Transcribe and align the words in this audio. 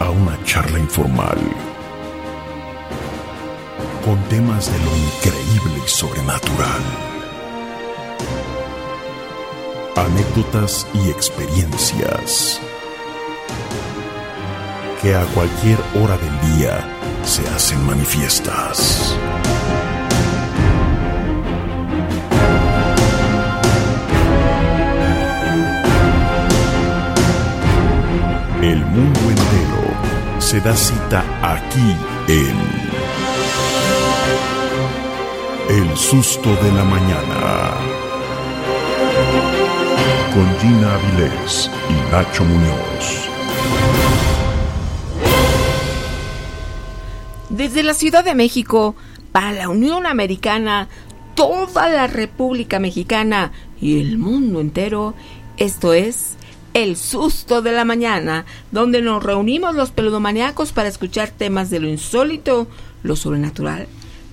A 0.00 0.10
una 0.10 0.38
charla 0.44 0.78
informal 0.78 1.38
con 4.04 4.20
temas 4.24 4.70
de 4.70 4.78
lo 4.84 4.96
increíble 4.96 5.82
y 5.82 5.88
sobrenatural. 5.88 6.82
Anécdotas 9.96 10.86
y 10.92 11.08
experiencias 11.08 12.60
que 15.00 15.14
a 15.14 15.24
cualquier 15.34 15.78
hora 15.94 16.18
del 16.18 16.56
día 16.58 16.84
se 17.24 17.48
hacen 17.48 17.82
manifiestas. 17.86 19.16
El 28.60 28.84
mundo 28.86 29.21
se 30.42 30.60
da 30.60 30.74
cita 30.74 31.24
aquí 31.40 31.96
en 32.26 32.56
El 35.70 35.96
susto 35.96 36.50
de 36.56 36.72
la 36.72 36.84
mañana. 36.84 37.70
Con 40.34 40.58
Gina 40.58 40.94
Avilés 40.96 41.70
y 41.88 42.12
Nacho 42.12 42.44
Muñoz. 42.44 43.28
Desde 47.48 47.84
la 47.84 47.94
Ciudad 47.94 48.24
de 48.24 48.34
México, 48.34 48.96
para 49.30 49.52
la 49.52 49.68
Unión 49.68 50.06
Americana, 50.06 50.88
toda 51.36 51.88
la 51.88 52.08
República 52.08 52.80
Mexicana 52.80 53.52
y 53.80 54.00
el 54.00 54.18
mundo 54.18 54.60
entero, 54.60 55.14
esto 55.56 55.92
es 55.92 56.36
El 56.74 56.96
Susto 56.96 57.60
de 57.60 57.72
la 57.72 57.84
Mañana, 57.84 58.46
donde 58.70 59.02
nos 59.02 59.22
reunimos 59.22 59.74
los 59.74 59.90
peludomaniacos 59.90 60.72
para 60.72 60.88
escuchar 60.88 61.30
temas 61.30 61.68
de 61.68 61.80
lo 61.80 61.88
insólito, 61.88 62.66
lo 63.02 63.14
sobrenatural, 63.14 63.88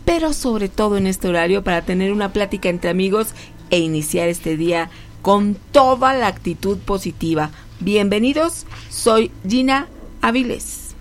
pero 0.06 0.32
sobre 0.32 0.70
todo 0.70 0.96
en 0.96 1.06
este 1.06 1.28
horario 1.28 1.64
para 1.64 1.82
tener 1.82 2.14
una 2.14 2.32
plática 2.32 2.70
entre 2.70 2.92
amigos 2.92 3.30
e 3.72 3.80
iniciar 3.80 4.30
este 4.30 4.56
día 4.56 4.90
con 5.22 5.58
toda 5.74 6.14
la 6.14 6.28
actitud 6.28 6.78
positiva. 6.78 7.52
Bienvenidos, 7.82 8.66
soy 8.90 9.32
Gina 9.48 9.88
Avilés. 10.22 10.96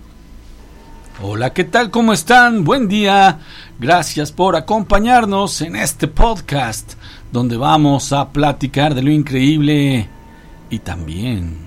Hola, 1.21 1.53
¿qué 1.53 1.63
tal? 1.63 1.89
¿Cómo 1.89 2.13
están? 2.13 2.63
Buen 2.65 2.87
día. 2.87 3.39
Gracias 3.79 4.31
por 4.31 4.55
acompañarnos 4.55 5.61
en 5.61 5.77
este 5.77 6.07
podcast 6.07 6.93
donde 7.31 7.55
vamos 7.55 8.11
a 8.11 8.29
platicar 8.29 8.93
de 8.93 9.03
lo 9.03 9.11
increíble 9.11 10.09
y 10.69 10.79
también 10.79 11.57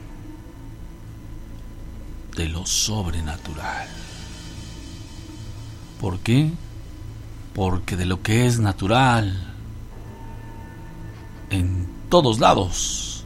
de 2.37 2.49
lo 2.49 2.67
sobrenatural. 2.67 3.89
¿Por 6.01 6.21
qué? 6.21 6.51
Porque 7.55 7.97
de 7.97 8.07
lo 8.07 8.23
que 8.23 8.47
es 8.47 8.59
natural 8.59 9.55
en 11.51 11.87
todos 12.09 12.39
lados 12.39 13.25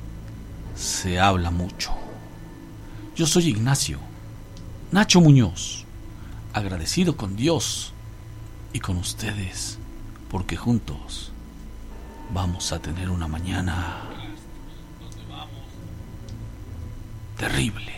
se 0.75 1.20
habla 1.20 1.50
mucho. 1.50 1.92
Yo 3.15 3.26
soy 3.26 3.48
Ignacio, 3.48 3.98
Nacho 4.91 5.20
Muñoz, 5.20 5.84
agradecido 6.53 7.16
con 7.16 7.36
Dios 7.36 7.92
y 8.72 8.81
con 8.81 8.97
ustedes, 8.97 9.78
porque 10.31 10.56
juntos 10.56 11.32
vamos 12.32 12.72
a 12.72 12.81
tener 12.81 13.09
una 13.09 13.28
mañana 13.28 14.03
terrible. 17.36 17.92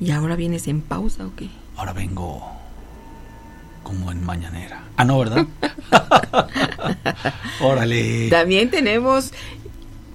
¿Y 0.00 0.10
ahora 0.12 0.36
vienes 0.36 0.68
en 0.68 0.80
pausa 0.80 1.26
o 1.26 1.34
qué? 1.34 1.48
Ahora 1.76 1.92
vengo 1.92 2.42
como 3.82 4.12
en 4.12 4.24
mañanera. 4.24 4.82
Ah, 4.96 5.04
no, 5.04 5.18
¿verdad? 5.18 5.46
Órale. 7.60 8.28
También 8.28 8.70
tenemos 8.70 9.32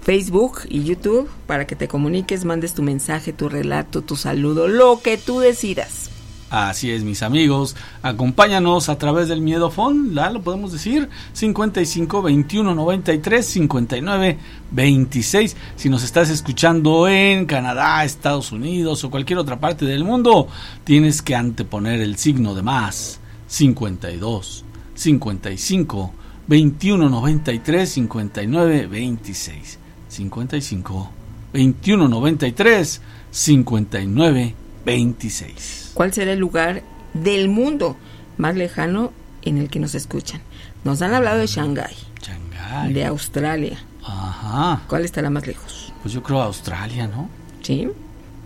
Facebook 0.03 0.59
y 0.69 0.83
YouTube 0.83 1.29
para 1.47 1.66
que 1.66 1.75
te 1.75 1.88
comuniques, 1.88 2.45
mandes 2.45 2.73
tu 2.73 2.83
mensaje, 2.83 3.33
tu 3.33 3.49
relato, 3.49 4.01
tu 4.01 4.16
saludo, 4.16 4.67
lo 4.67 5.01
que 5.01 5.17
tú 5.17 5.39
decidas. 5.39 6.09
Así 6.53 6.91
es, 6.91 7.03
mis 7.03 7.24
amigos. 7.24 7.75
Acompáñanos 8.03 8.88
a 8.88 9.00
través 9.00 9.28
del 9.28 9.41
Miedofón, 9.41 10.14
¿la 10.14 10.30
lo 10.30 10.44
podemos 10.44 10.72
decir? 10.72 11.09
55 11.34 12.22
21 12.22 12.75
93 12.75 13.44
59 13.44 14.38
26. 14.69 15.58
Si 15.75 15.90
nos 15.90 16.03
estás 16.03 16.30
escuchando 16.30 17.08
en 17.08 17.47
Canadá, 17.47 18.03
Estados 18.03 18.52
Unidos 18.52 19.03
o 19.03 19.09
cualquier 19.09 19.40
otra 19.40 19.59
parte 19.59 19.86
del 19.86 20.03
mundo, 20.03 20.47
tienes 20.84 21.24
que 21.24 21.34
anteponer 21.34 22.02
el 22.02 22.18
signo 22.18 22.53
de 22.53 22.62
más. 22.62 23.19
52 23.47 24.63
55 24.94 26.13
21 26.46 27.09
93 27.09 27.90
59 27.90 28.86
26. 28.86 29.80
55 30.08 31.12
21 31.52 32.08
93 32.08 33.02
59 33.31 34.56
26. 34.86 35.82
¿Cuál 35.94 36.14
será 36.14 36.34
el 36.34 36.40
lugar 36.40 36.84
del 37.14 37.50
mundo 37.50 37.98
más 38.38 38.56
lejano 38.56 39.12
en 39.44 39.58
el 39.58 39.70
que 39.70 39.80
nos 39.80 39.96
escuchan? 39.96 40.42
Nos 40.84 41.02
han 41.02 41.14
hablado 41.14 41.40
de 41.40 41.48
Shanghái, 41.48 41.96
Shanghái. 42.22 42.94
de 42.94 43.06
Australia. 43.06 43.80
Ajá. 44.04 44.81
¿Cuál 44.88 45.06
estará 45.06 45.30
más 45.30 45.48
lejos? 45.48 45.94
Pues 46.02 46.14
yo 46.14 46.22
creo 46.24 46.42
Australia, 46.42 47.08
¿no? 47.08 47.30
¿Sí? 47.62 47.88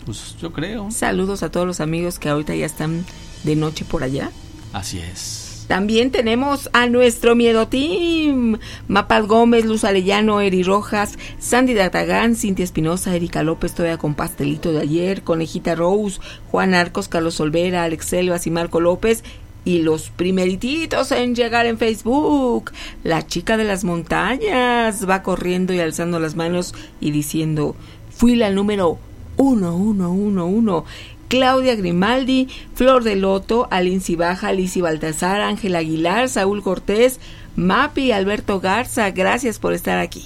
Pues 0.06 0.35
yo 0.40 0.53
creo. 0.53 0.91
Saludos 0.91 1.41
a 1.44 1.50
todos 1.50 1.66
los 1.66 1.80
amigos 1.81 2.20
que 2.20 2.29
ahorita 2.29 2.53
ya 2.55 2.66
están 2.66 3.05
de 3.44 3.55
noche 3.55 3.85
por 3.85 4.03
allá. 4.03 4.29
Así 4.73 5.00
es. 5.00 5.47
También 5.67 6.11
tenemos 6.11 6.69
a 6.72 6.87
nuestro 6.87 7.35
Miedo 7.35 7.67
Team. 7.67 8.58
Mapal 8.87 9.28
Gómez, 9.28 9.66
Luz 9.66 9.84
Arellano, 9.84 10.40
Eri 10.40 10.64
Rojas, 10.64 11.17
Sandy 11.40 11.73
Datagán, 11.73 12.35
Cintia 12.35 12.64
Espinosa, 12.64 13.16
Erika 13.16 13.43
López, 13.43 13.73
todavía 13.73 13.97
con 13.97 14.16
pastelito 14.16 14.72
de 14.72 14.79
ayer, 14.79 15.23
Conejita 15.23 15.75
Rose, 15.75 16.19
Juan 16.49 16.73
Arcos, 16.73 17.09
Carlos 17.09 17.40
Olvera, 17.41 17.84
Alex 17.84 18.05
Selvas 18.05 18.47
y 18.47 18.52
Marco 18.52 18.79
López. 18.79 19.23
Y 19.66 19.81
los 19.81 20.09
primerititos 20.11 21.11
en 21.11 21.35
llegar 21.35 21.66
en 21.66 21.78
Facebook. 21.78 22.72
La 23.03 23.28
chica 23.28 23.58
de 23.58 23.66
las 23.66 23.84
montañas 23.84 25.09
va 25.09 25.22
corriendo 25.22 25.73
y 25.73 25.81
alzando 25.81 26.22
las 26.22 26.37
manos 26.37 26.73
y 27.02 27.11
diciendo, 27.11 27.75
fui 28.09 28.37
la 28.37 28.49
número 28.49 28.99
uno, 29.35 29.75
uno, 29.75 30.11
uno, 30.11 30.46
uno. 30.47 30.85
Claudia 31.28 31.76
Grimaldi, 31.76 32.47
Flor 32.74 33.03
de 33.03 33.16
Loto, 33.16 33.68
Alinci 33.72 34.16
Baja, 34.16 34.50
Alicia 34.50 34.84
Baltasar, 34.84 35.41
Ángel 35.41 35.76
Aguilar, 35.76 36.29
Saúl 36.29 36.62
Cortés, 36.64 37.20
Mapi, 37.56 38.12
Alberto 38.12 38.59
Garza, 38.59 39.12
gracias 39.12 39.59
por 39.59 39.74
estar 39.74 40.00
aquí. 40.00 40.26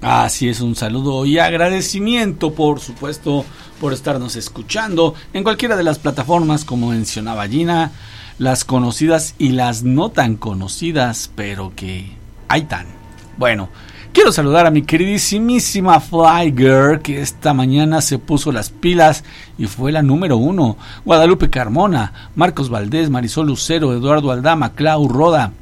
Así 0.00 0.48
es, 0.48 0.60
un 0.60 0.76
saludo 0.76 1.26
y 1.26 1.38
agradecimiento, 1.38 2.54
por 2.54 2.78
supuesto, 2.78 3.44
por 3.80 3.92
estarnos 3.92 4.36
escuchando 4.36 5.14
en 5.32 5.42
cualquiera 5.42 5.76
de 5.76 5.82
las 5.82 5.98
plataformas 5.98 6.64
como 6.64 6.90
mencionaba 6.90 7.48
Gina, 7.48 7.90
las 8.38 8.64
conocidas 8.64 9.34
y 9.38 9.50
las 9.50 9.82
no 9.82 10.10
tan 10.10 10.36
conocidas, 10.36 11.32
pero 11.34 11.72
que 11.74 12.12
hay 12.46 12.62
tan. 12.62 12.86
Bueno, 13.36 13.68
quiero 14.12 14.32
saludar 14.32 14.66
a 14.66 14.70
mi 14.70 14.82
queridísima 14.82 16.00
Fly 16.00 16.52
Girl 16.56 17.00
que 17.00 17.20
esta 17.20 17.54
mañana 17.54 18.00
se 18.00 18.18
puso 18.18 18.52
las 18.52 18.70
pilas 18.70 19.24
y 19.56 19.66
fue 19.66 19.92
la 19.92 20.02
número 20.02 20.36
uno. 20.36 20.76
Guadalupe 21.04 21.50
Carmona, 21.50 22.12
Marcos 22.34 22.68
Valdés, 22.70 23.10
Marisol 23.10 23.46
Lucero, 23.46 23.92
Eduardo 23.92 24.30
Aldama, 24.30 24.74
Clau 24.74 25.08
Roda, 25.08 25.52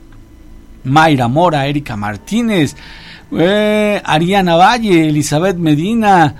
Mayra 0.84 1.28
Mora, 1.28 1.66
Erika 1.66 1.96
Martínez, 1.96 2.76
eh, 3.32 4.00
Ariana 4.04 4.56
Valle, 4.56 5.08
Elizabeth 5.08 5.56
Medina, 5.56 6.34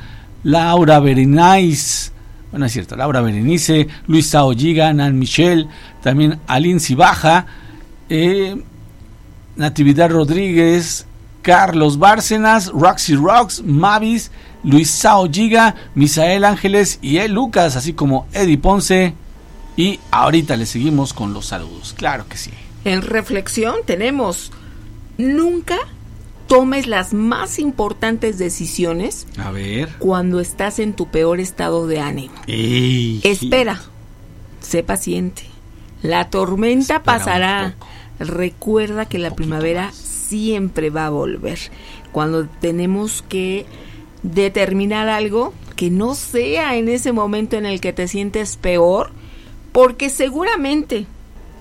Laura 0.44 1.00
Berenice, 1.00 2.12
bueno 2.50 2.66
es 2.66 2.72
cierto, 2.72 2.96
Laura 2.96 3.20
Berenice, 3.20 3.88
Luisa 4.06 4.44
Olliga, 4.44 4.92
Nan 4.92 5.18
Michelle, 5.18 5.66
también 6.02 6.38
Aline 6.46 6.80
Cibaja, 6.80 7.46
eh, 8.08 8.56
Natividad 9.56 10.10
Rodríguez, 10.10 11.06
Carlos 11.46 11.96
Bárcenas, 12.00 12.72
Roxy 12.72 13.14
Rocks, 13.14 13.62
Mavis, 13.62 14.32
Luisa 14.64 15.16
Olliga, 15.16 15.76
Misael 15.94 16.44
Ángeles 16.44 16.98
y 17.02 17.18
El 17.18 17.34
Lucas, 17.34 17.76
así 17.76 17.92
como 17.92 18.26
Eddie 18.32 18.58
Ponce. 18.58 19.14
Y 19.76 20.00
ahorita 20.10 20.56
le 20.56 20.66
seguimos 20.66 21.12
con 21.12 21.32
los 21.32 21.46
saludos, 21.46 21.94
claro 21.96 22.26
que 22.28 22.36
sí. 22.36 22.50
En 22.84 23.00
reflexión 23.00 23.76
tenemos, 23.84 24.50
nunca 25.18 25.76
tomes 26.48 26.88
las 26.88 27.14
más 27.14 27.60
importantes 27.60 28.38
decisiones 28.38 29.28
A 29.38 29.52
ver. 29.52 29.90
cuando 30.00 30.40
estás 30.40 30.80
en 30.80 30.94
tu 30.94 31.06
peor 31.12 31.38
estado 31.38 31.86
de 31.86 32.00
ánimo. 32.00 32.34
Ey, 32.48 33.20
Espera, 33.22 33.82
sé 34.60 34.82
paciente. 34.82 35.44
La 36.02 36.28
tormenta 36.28 36.94
Espera 36.96 37.02
pasará. 37.04 37.74
Recuerda 38.18 39.04
que 39.04 39.20
la 39.20 39.30
primavera 39.36 39.86
más. 39.86 40.15
Siempre 40.28 40.90
va 40.90 41.06
a 41.06 41.10
volver. 41.10 41.58
Cuando 42.12 42.46
tenemos 42.46 43.22
que 43.28 43.66
determinar 44.22 45.08
algo 45.08 45.52
que 45.76 45.90
no 45.90 46.14
sea 46.14 46.76
en 46.76 46.88
ese 46.88 47.12
momento 47.12 47.56
en 47.56 47.66
el 47.66 47.80
que 47.80 47.92
te 47.92 48.08
sientes 48.08 48.56
peor, 48.56 49.10
porque 49.72 50.08
seguramente 50.08 51.06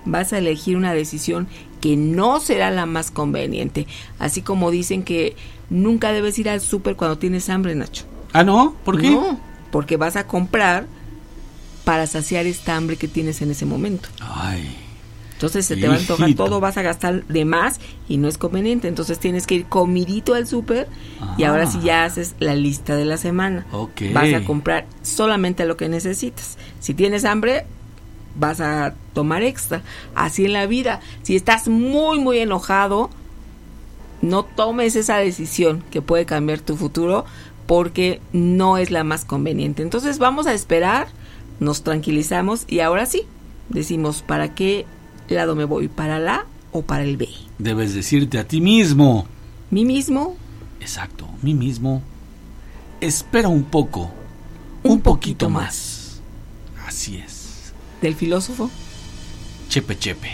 vas 0.06 0.34
a 0.34 0.38
elegir 0.38 0.78
una 0.78 0.94
decisión 0.94 1.48
que 1.82 1.98
no 1.98 2.40
será 2.40 2.72
la 2.72 2.86
más 2.86 3.12
conveniente. 3.12 3.88
Así 4.20 4.42
como 4.42 4.72
dicen 4.72 5.04
que 5.04 5.36
nunca 5.70 6.12
debes 6.12 6.40
ir 6.40 6.50
al 6.50 6.62
súper 6.62 6.96
cuando 6.96 7.18
tienes 7.18 7.50
hambre, 7.50 7.76
Nacho. 7.76 8.06
Ah, 8.34 8.44
no, 8.44 8.76
¿por 8.84 9.00
qué? 9.00 9.10
No, 9.10 9.40
porque 9.72 9.98
vas 9.98 10.16
a 10.16 10.28
comprar 10.28 10.88
para 11.84 12.08
saciar 12.08 12.46
esta 12.46 12.76
hambre 12.76 12.98
que 12.98 13.08
tienes 13.08 13.42
en 13.42 13.52
ese 13.52 13.66
momento. 13.66 14.10
Ay, 14.20 14.76
Entonces 15.36 15.66
se 15.66 15.76
te 15.76 15.88
va 15.88 15.96
a 15.96 15.98
antojar 15.98 16.34
todo, 16.34 16.60
vas 16.60 16.78
a 16.78 16.82
gastar 16.82 17.26
de 17.26 17.46
más 17.46 17.80
y 18.08 18.18
no 18.18 18.28
es 18.28 18.38
conveniente. 18.38 18.88
Entonces 18.88 19.20
tienes 19.20 19.46
que 19.46 19.56
ir 19.56 19.66
comidito 19.66 20.34
al 20.34 20.48
súper 20.48 20.88
y 21.38 21.44
Ah. 21.44 21.50
ahora 21.50 21.68
sí 21.68 21.80
ya 21.84 22.06
haces 22.06 22.36
la 22.40 22.56
lista 22.56 22.96
de 22.96 23.06
la 23.06 23.18
semana. 23.18 23.66
Ok. 23.74 24.02
Vas 24.14 24.34
a 24.34 24.44
comprar 24.46 24.86
solamente 25.04 25.66
lo 25.66 25.76
que 25.78 25.90
necesitas. 25.90 26.58
Si 26.80 26.94
tienes 26.94 27.26
hambre, 27.26 27.66
vas 28.40 28.62
a 28.62 28.96
tomar 29.14 29.44
extra. 29.44 29.82
Así 30.16 30.46
en 30.46 30.54
la 30.54 30.68
vida. 30.68 31.02
Si 31.24 31.36
estás 31.36 31.68
muy, 31.68 32.20
muy 32.20 32.40
enojado, 32.40 33.10
no 34.22 34.44
tomes 34.46 34.96
esa 34.96 35.18
decisión 35.18 35.84
que 35.92 36.02
puede 36.02 36.26
cambiar 36.26 36.60
tu 36.62 36.78
futuro 36.78 37.26
porque 37.68 38.22
no 38.32 38.78
es 38.78 38.90
la 38.90 39.04
más 39.04 39.26
conveniente. 39.26 39.84
Entonces 39.84 40.18
vamos 40.18 40.48
a 40.48 40.54
esperar, 40.54 41.08
nos 41.60 41.84
tranquilizamos 41.84 42.64
y 42.68 42.80
ahora 42.80 43.06
sí, 43.06 43.24
decimos, 43.70 44.22
¿para 44.22 44.56
qué 44.56 44.86
lado 45.34 45.56
me 45.56 45.66
voy? 45.66 45.88
¿Para 45.88 46.20
la 46.20 46.46
o 46.72 46.84
para 46.84 47.04
el 47.04 47.18
B? 47.18 47.28
debes 47.58 47.94
decirte 47.94 48.38
a 48.38 48.48
ti 48.48 48.62
mismo. 48.62 49.26
¿Mí 49.72 49.86
mismo? 49.86 50.36
Exacto, 50.80 51.28
mí 51.42 51.54
mismo. 51.54 52.02
Espera 53.02 53.48
un 53.48 53.64
poco. 53.64 54.12
Un 54.84 54.94
Un, 54.94 55.02
poquito 55.02 55.48
poquito 55.48 55.50
más. 55.50 56.22
Así 56.86 57.18
es. 57.18 57.74
¿Del 58.02 58.16
filósofo? 58.16 58.70
Chepe, 59.70 59.98
chepe. 59.98 60.30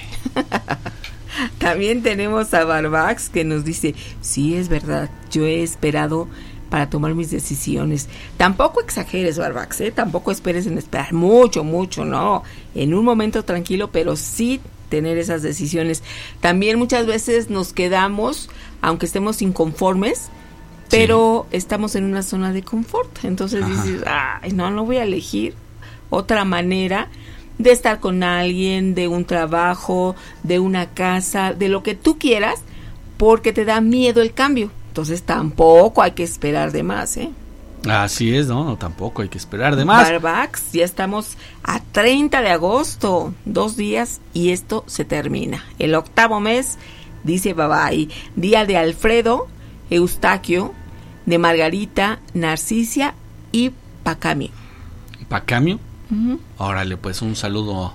También 1.57 2.03
tenemos 2.03 2.53
a 2.53 2.65
Barbax 2.65 3.29
que 3.29 3.45
nos 3.45 3.63
dice, 3.63 3.95
sí 4.19 4.55
es 4.55 4.67
verdad, 4.67 5.09
yo 5.31 5.45
he 5.45 5.63
esperado 5.63 6.27
para 6.69 6.89
tomar 6.89 7.15
mis 7.15 7.31
decisiones. 7.31 8.07
Tampoco 8.37 8.81
exageres, 8.81 9.37
Barbax, 9.37 9.81
¿eh? 9.81 9.91
tampoco 9.91 10.31
esperes 10.31 10.67
en 10.67 10.77
esperar 10.77 11.13
mucho, 11.13 11.63
mucho, 11.63 12.03
no. 12.03 12.43
En 12.75 12.93
un 12.93 13.05
momento 13.05 13.43
tranquilo, 13.43 13.91
pero 13.91 14.15
sí 14.15 14.59
tener 14.91 15.17
esas 15.17 15.41
decisiones. 15.41 16.03
También 16.41 16.77
muchas 16.77 17.07
veces 17.07 17.49
nos 17.49 17.73
quedamos, 17.73 18.49
aunque 18.81 19.07
estemos 19.07 19.41
inconformes, 19.41 20.29
pero 20.89 21.47
estamos 21.51 21.95
en 21.95 22.03
una 22.03 22.21
zona 22.21 22.51
de 22.51 22.61
confort. 22.61 23.23
Entonces 23.23 23.63
Ajá. 23.63 23.83
dices, 23.83 24.03
ay, 24.05 24.51
no, 24.51 24.69
no 24.69 24.85
voy 24.85 24.97
a 24.97 25.03
elegir 25.03 25.55
otra 26.11 26.43
manera 26.43 27.07
de 27.57 27.71
estar 27.71 27.99
con 28.01 28.21
alguien, 28.21 28.93
de 28.93 29.07
un 29.07 29.23
trabajo, 29.23 30.15
de 30.43 30.59
una 30.59 30.89
casa, 30.89 31.53
de 31.53 31.69
lo 31.69 31.83
que 31.83 31.95
tú 31.95 32.19
quieras, 32.19 32.59
porque 33.15 33.53
te 33.53 33.63
da 33.65 33.79
miedo 33.79 34.21
el 34.21 34.33
cambio. 34.33 34.71
Entonces 34.89 35.23
tampoco 35.23 36.01
hay 36.01 36.11
que 36.11 36.23
esperar 36.23 36.73
de 36.73 36.83
más, 36.83 37.15
¿eh? 37.15 37.31
Así 37.89 38.35
es, 38.35 38.47
no, 38.47 38.63
no, 38.63 38.77
tampoco 38.77 39.23
hay 39.23 39.29
que 39.29 39.37
esperar 39.37 39.75
de 39.75 39.85
más. 39.85 40.09
Barbax, 40.09 40.71
ya 40.71 40.85
estamos 40.85 41.35
a 41.63 41.79
30 41.79 42.41
de 42.41 42.51
agosto, 42.51 43.33
dos 43.45 43.75
días 43.75 44.21
y 44.33 44.49
esto 44.49 44.83
se 44.87 45.03
termina. 45.03 45.65
El 45.79 45.95
octavo 45.95 46.39
mes 46.39 46.77
dice 47.23 47.53
bye 47.53 47.67
bye. 47.67 48.09
Día 48.35 48.65
de 48.65 48.77
Alfredo, 48.77 49.47
Eustaquio, 49.89 50.73
de 51.25 51.37
Margarita, 51.39 52.19
Narcisia 52.33 53.15
y 53.51 53.71
Pacamio. 54.03 54.49
Pacamio. 55.27 55.79
Órale, 56.57 56.97
pues 56.97 57.21
un 57.21 57.35
saludo 57.35 57.93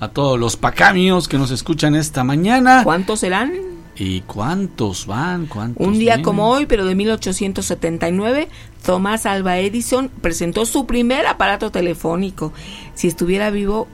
a 0.00 0.08
todos 0.08 0.38
los 0.38 0.56
pacamios 0.56 1.26
que 1.26 1.38
nos 1.38 1.50
escuchan 1.50 1.96
esta 1.96 2.22
mañana. 2.24 2.84
¿Cuántos 2.84 3.20
serán? 3.20 3.52
¿Y 3.98 4.20
cuántos 4.22 5.06
van? 5.06 5.46
¿Cuántos 5.46 5.84
Un 5.86 5.94
día 5.94 6.14
vienen? 6.14 6.24
como 6.24 6.50
hoy, 6.50 6.66
pero 6.66 6.84
de 6.86 6.94
1879, 6.94 8.48
Thomas 8.84 9.26
Alva 9.26 9.58
Edison 9.58 10.08
presentó 10.20 10.66
su 10.66 10.86
primer 10.86 11.26
aparato 11.26 11.70
telefónico. 11.72 12.52
Si 12.94 13.08
estuviera 13.08 13.50
vivo, 13.50 13.88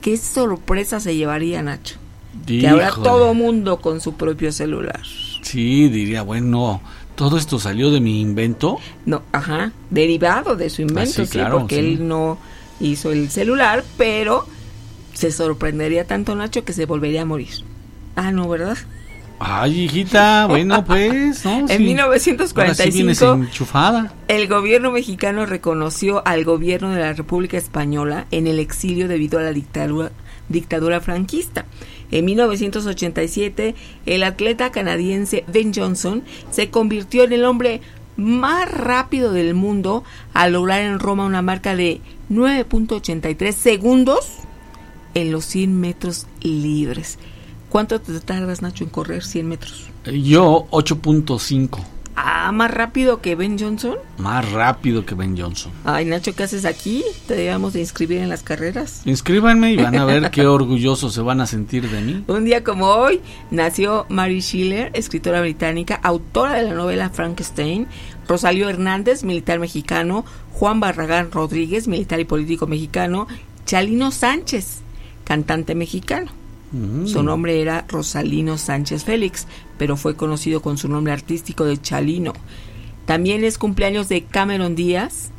qué 0.00 0.16
sorpresa 0.16 0.98
se 1.00 1.14
llevaría 1.14 1.62
Nacho. 1.62 1.96
Que 2.46 2.66
ahora 2.68 2.90
todo 2.90 3.34
mundo 3.34 3.80
con 3.80 4.00
su 4.00 4.14
propio 4.14 4.50
celular. 4.52 5.00
Sí, 5.42 5.88
diría, 5.88 6.22
bueno, 6.22 6.80
todo 7.16 7.36
esto 7.36 7.58
salió 7.58 7.90
de 7.90 8.00
mi 8.00 8.20
invento. 8.20 8.78
No, 9.04 9.22
ajá, 9.32 9.72
derivado 9.90 10.56
de 10.56 10.70
su 10.70 10.82
invento, 10.82 11.10
Ah, 11.22 11.24
sí, 11.24 11.26
sí, 11.26 11.32
claro, 11.32 11.58
porque 11.60 11.74
sí. 11.76 11.80
él 11.80 12.08
no 12.08 12.38
hizo 12.80 13.12
el 13.12 13.28
celular, 13.30 13.84
pero 13.98 14.46
se 15.12 15.30
sorprendería 15.32 16.06
tanto 16.06 16.34
Nacho 16.34 16.64
que 16.64 16.72
se 16.72 16.86
volvería 16.86 17.22
a 17.22 17.26
morir. 17.26 17.50
Ah, 18.16 18.30
no, 18.32 18.48
¿verdad? 18.48 18.78
Ay, 19.42 19.84
hijita, 19.84 20.44
bueno, 20.46 20.84
pues, 20.84 21.46
¿no? 21.46 21.50
En 21.68 21.68
Sí. 21.68 21.74
Ahora 21.74 21.78
sí 21.78 21.82
1945 21.82 22.92
vienes 22.92 23.22
enchufada. 23.22 24.12
El 24.28 24.48
gobierno 24.48 24.92
mexicano 24.92 25.46
reconoció 25.46 26.22
al 26.26 26.44
gobierno 26.44 26.90
de 26.90 27.00
la 27.00 27.14
República 27.14 27.56
Española 27.56 28.26
en 28.30 28.46
el 28.46 28.58
exilio 28.58 29.08
debido 29.08 29.38
a 29.38 29.42
la 29.42 29.52
dictadura, 29.52 30.12
dictadura 30.50 31.00
franquista. 31.00 31.64
En 32.10 32.26
1987, 32.26 33.74
el 34.04 34.22
atleta 34.24 34.70
canadiense 34.72 35.44
Ben 35.48 35.72
Johnson 35.74 36.22
se 36.50 36.68
convirtió 36.68 37.24
en 37.24 37.32
el 37.32 37.46
hombre 37.46 37.80
más 38.18 38.70
rápido 38.70 39.32
del 39.32 39.54
mundo 39.54 40.04
al 40.34 40.52
lograr 40.52 40.82
en 40.82 40.98
Roma 40.98 41.24
una 41.24 41.40
marca 41.40 41.74
de 41.74 42.02
9.83 42.28 43.52
segundos 43.52 44.28
en 45.14 45.32
los 45.32 45.46
100 45.46 45.80
metros 45.80 46.26
libres. 46.42 47.18
¿Cuánto 47.70 48.00
te 48.00 48.18
tardas, 48.20 48.62
Nacho, 48.62 48.84
en 48.84 48.90
correr 48.90 49.22
100 49.24 49.48
metros? 49.48 49.86
Yo 50.04 50.66
8.5, 50.70 51.78
Ah, 52.22 52.52
más 52.52 52.70
rápido 52.70 53.22
que 53.22 53.34
Ben 53.34 53.58
Johnson. 53.58 53.96
más 54.18 54.50
rápido 54.52 55.06
que 55.06 55.14
Ben 55.14 55.38
Johnson. 55.38 55.72
Ay, 55.84 56.04
Nacho, 56.04 56.34
¿qué 56.34 56.42
haces 56.42 56.64
aquí? 56.66 57.02
Te 57.26 57.34
debíamos 57.34 57.72
de 57.72 57.80
inscribir 57.80 58.18
en 58.18 58.28
las 58.28 58.42
carreras. 58.42 59.02
Inscríbanme 59.06 59.72
y 59.72 59.76
van 59.76 59.96
a 59.96 60.04
ver 60.04 60.30
qué 60.30 60.44
orgullosos 60.46 61.14
se 61.14 61.22
van 61.22 61.40
a 61.40 61.46
sentir 61.46 61.88
de 61.88 62.00
mí. 62.02 62.24
Un 62.26 62.44
día 62.44 62.62
como 62.62 62.86
hoy 62.88 63.20
nació 63.50 64.04
Mary 64.10 64.42
Schiller, 64.42 64.90
escritora 64.92 65.40
británica, 65.40 65.94
autora 66.02 66.54
de 66.54 66.64
la 66.64 66.74
novela 66.74 67.08
Frankenstein, 67.08 67.86
Rosalío 68.28 68.68
Hernández, 68.68 69.22
militar 69.24 69.58
mexicano, 69.58 70.24
Juan 70.52 70.80
Barragán 70.80 71.30
Rodríguez, 71.30 71.88
militar 71.88 72.20
y 72.20 72.24
político 72.24 72.66
mexicano, 72.66 73.28
Chalino 73.64 74.10
Sánchez, 74.10 74.80
cantante 75.24 75.74
mexicano. 75.74 76.32
Mm. 76.72 77.06
Su 77.06 77.22
nombre 77.22 77.60
era 77.60 77.84
Rosalino 77.88 78.58
Sánchez 78.58 79.04
Félix, 79.04 79.46
pero 79.78 79.96
fue 79.96 80.16
conocido 80.16 80.62
con 80.62 80.78
su 80.78 80.88
nombre 80.88 81.12
artístico 81.12 81.64
de 81.64 81.80
Chalino. 81.80 82.32
También 83.06 83.44
es 83.44 83.58
cumpleaños 83.58 84.08
de 84.08 84.22
Cameron 84.22 84.76
Díaz 84.76 85.30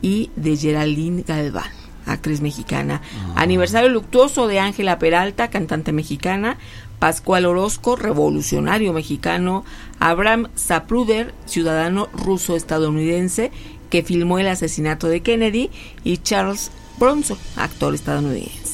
y 0.00 0.30
de 0.36 0.56
Geraldine 0.56 1.24
Galván, 1.26 1.70
actriz 2.06 2.40
mexicana. 2.40 3.02
Aniversario 3.34 3.90
luctuoso 3.90 4.46
de 4.46 4.60
Ángela 4.60 4.98
Peralta, 4.98 5.48
cantante 5.48 5.92
mexicana. 5.92 6.56
Pascual 6.98 7.46
Orozco, 7.46 7.96
revolucionario 7.96 8.92
mexicano. 8.92 9.64
Abraham 10.00 10.48
Zapruder, 10.56 11.34
ciudadano 11.44 12.08
ruso-estadounidense, 12.12 13.52
que 13.90 14.02
filmó 14.02 14.38
el 14.38 14.48
asesinato 14.48 15.06
de 15.08 15.20
Kennedy. 15.20 15.70
Y 16.04 16.18
Charles 16.18 16.70
Bronson, 16.98 17.38
actor 17.56 17.94
estadounidense. 17.94 18.67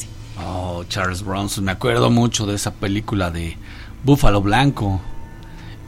Oh, 0.47 0.85
Charles 0.89 1.23
Bronson, 1.23 1.65
me 1.65 1.73
acuerdo 1.73 2.11
mucho 2.11 2.45
de 2.47 2.57
esa 2.57 2.75
película 2.75 3.31
de 3.31 3.57
Búfalo 4.03 4.43
Blanco 4.43 5.01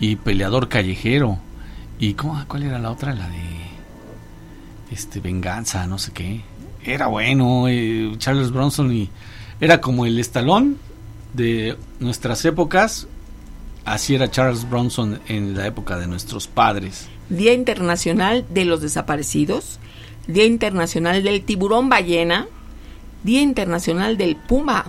y 0.01 0.17
Peleador 0.17 0.69
Callejero. 0.69 1.39
¿Y 1.99 2.15
cómo, 2.15 2.43
cuál 2.49 2.63
era 2.63 2.79
la 2.79 2.91
otra? 2.91 3.15
La 3.15 3.29
de 3.29 3.43
este 4.91 5.21
Venganza, 5.21 5.87
no 5.87 5.99
sé 5.99 6.13
qué. 6.13 6.43
Era 6.85 7.09
bueno, 7.09 7.69
eh, 7.69 8.13
Charles 8.19 8.51
Bronson 8.51 8.93
y 8.93 9.11
era 9.61 9.81
como 9.81 10.07
el 10.07 10.19
estalón 10.19 10.79
de 11.35 11.77
nuestras 12.01 12.45
épocas. 12.45 13.09
Así 13.85 14.15
era 14.15 14.31
Charles 14.31 14.69
Bronson 14.69 15.21
en 15.29 15.57
la 15.57 15.67
época 15.67 15.99
de 15.99 16.07
nuestros 16.07 16.49
padres. 16.49 17.09
Día 17.29 17.53
Internacional 17.53 18.47
de 18.51 18.65
los 18.65 18.81
Desaparecidos, 18.81 19.79
Día 20.27 20.45
Internacional 20.45 21.23
del 21.23 21.43
Tiburón 21.43 21.89
Ballena, 21.89 22.47
Día 23.27 23.43
Internacional 23.43 24.17
del 24.17 24.37
Puma. 24.37 24.87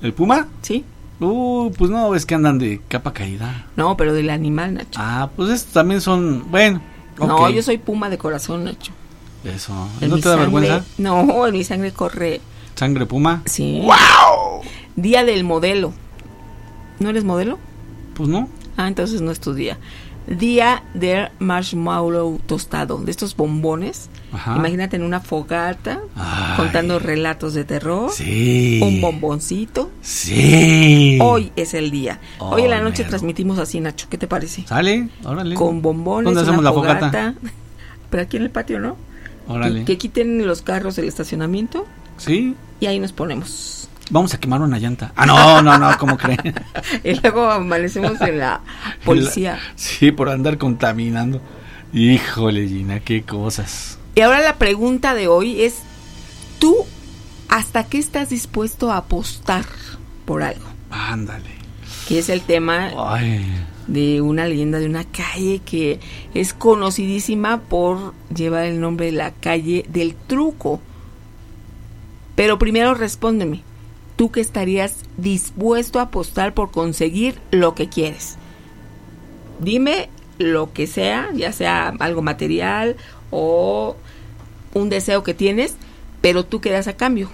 ¿El 0.00 0.12
puma? 0.14 0.48
¿Sí? 0.62 0.84
Uh, 1.20 1.70
pues 1.78 1.90
no, 1.90 2.10
ves 2.10 2.26
que 2.26 2.34
andan 2.34 2.58
de 2.58 2.80
capa 2.88 3.12
caída. 3.12 3.66
No, 3.76 3.96
pero 3.96 4.12
del 4.14 4.30
animal, 4.30 4.74
Nacho. 4.74 4.98
Ah, 5.00 5.30
pues 5.36 5.50
estos 5.50 5.72
también 5.74 6.00
son, 6.00 6.50
bueno. 6.50 6.80
No, 7.20 7.48
yo 7.50 7.62
soy 7.62 7.78
puma 7.78 8.08
de 8.10 8.18
corazón, 8.18 8.64
Nacho. 8.64 8.90
Eso. 9.44 9.72
En 10.00 10.08
¿No 10.10 10.16
te 10.16 10.22
da 10.28 10.36
sangre- 10.36 10.40
vergüenza? 10.50 10.84
No, 10.98 11.46
en 11.46 11.52
mi 11.52 11.62
sangre 11.62 11.92
corre. 11.92 12.40
¿Sangre 12.74 13.06
puma? 13.06 13.42
Sí. 13.44 13.82
¡Wow! 13.84 14.62
Día 14.96 15.24
del 15.24 15.44
modelo. 15.44 15.92
¿No 16.98 17.10
eres 17.10 17.22
modelo? 17.22 17.58
Pues 18.14 18.28
no. 18.28 18.48
Ah, 18.76 18.88
entonces 18.88 19.20
no 19.20 19.30
es 19.30 19.38
tu 19.40 19.54
día. 19.54 19.78
Día 20.26 20.82
del 20.94 21.28
marshmallow 21.38 22.40
tostado, 22.46 22.98
de 22.98 23.10
estos 23.10 23.36
bombones. 23.36 24.08
Ajá. 24.32 24.56
Imagínate 24.56 24.96
en 24.96 25.02
una 25.02 25.20
fogata 25.20 26.00
Ay. 26.16 26.56
contando 26.56 26.98
relatos 26.98 27.54
de 27.54 27.64
terror. 27.64 28.10
Sí. 28.12 28.80
Un 28.82 29.00
bomboncito. 29.00 29.90
Sí. 30.00 31.18
Hoy 31.20 31.52
es 31.56 31.74
el 31.74 31.90
día. 31.90 32.18
Hoy 32.38 32.62
en 32.62 32.70
la 32.70 32.80
noche 32.80 32.98
mero. 33.02 33.10
transmitimos 33.10 33.58
así, 33.58 33.80
Nacho. 33.80 34.06
¿Qué 34.08 34.16
te 34.18 34.26
parece? 34.26 34.64
Sale, 34.66 35.08
órale. 35.24 35.54
Con 35.54 35.82
bombones. 35.82 36.24
¿Dónde 36.26 36.40
hacemos 36.40 36.60
una 36.60 36.70
la 36.70 36.74
fogata? 36.74 36.98
fogata. 37.10 37.34
Pero 38.10 38.22
aquí 38.22 38.36
en 38.38 38.42
el 38.44 38.50
patio, 38.50 38.78
¿no? 38.80 38.96
Órale. 39.48 39.80
Que, 39.80 39.84
que 39.84 39.98
quiten 39.98 40.46
los 40.46 40.62
carros 40.62 40.96
del 40.96 41.06
estacionamiento 41.08 41.86
Sí. 42.16 42.54
y 42.80 42.86
ahí 42.86 42.98
nos 42.98 43.12
ponemos. 43.12 43.88
Vamos 44.10 44.34
a 44.34 44.38
quemar 44.40 44.60
una 44.60 44.78
llanta. 44.78 45.12
Ah, 45.16 45.24
no, 45.26 45.62
no, 45.62 45.78
no, 45.78 45.96
¿cómo 45.98 46.16
creen? 46.18 46.54
Y 47.04 47.14
luego 47.20 47.50
amanecemos 47.50 48.20
en 48.20 48.38
la 48.38 48.60
policía. 49.04 49.58
Sí, 49.76 50.12
por 50.12 50.28
andar 50.28 50.58
contaminando. 50.58 51.40
Híjole, 51.92 52.66
Gina, 52.68 53.00
qué 53.00 53.22
cosas. 53.22 53.98
Y 54.14 54.20
ahora 54.20 54.40
la 54.40 54.56
pregunta 54.56 55.14
de 55.14 55.26
hoy 55.28 55.62
es, 55.62 55.78
¿tú 56.58 56.84
hasta 57.48 57.84
qué 57.84 57.98
estás 57.98 58.28
dispuesto 58.28 58.90
a 58.90 58.98
apostar 58.98 59.64
por 60.26 60.42
algo? 60.42 60.66
Ándale. 60.90 61.50
Que 62.06 62.18
es 62.18 62.28
el 62.28 62.42
tema 62.42 62.90
Ay. 62.96 63.44
de 63.86 64.20
una 64.20 64.46
leyenda 64.46 64.78
de 64.78 64.86
una 64.86 65.04
calle 65.04 65.60
que 65.64 66.00
es 66.34 66.52
conocidísima 66.52 67.60
por 67.62 68.12
llevar 68.34 68.64
el 68.64 68.80
nombre 68.80 69.06
de 69.06 69.12
la 69.12 69.30
calle 69.30 69.86
del 69.88 70.14
truco. 70.14 70.80
Pero 72.34 72.58
primero 72.58 72.92
respóndeme, 72.94 73.62
¿tú 74.16 74.30
qué 74.30 74.40
estarías 74.40 74.96
dispuesto 75.16 76.00
a 76.00 76.04
apostar 76.04 76.52
por 76.52 76.70
conseguir 76.70 77.38
lo 77.50 77.74
que 77.74 77.88
quieres? 77.88 78.36
Dime 79.58 80.10
lo 80.38 80.72
que 80.72 80.86
sea, 80.86 81.30
ya 81.34 81.52
sea 81.52 81.94
algo 81.98 82.20
material 82.20 82.96
o 83.30 83.96
un 84.74 84.88
deseo 84.88 85.22
que 85.22 85.34
tienes, 85.34 85.74
pero 86.20 86.44
tú 86.44 86.60
quedas 86.60 86.88
a 86.88 86.96
cambio. 86.96 87.30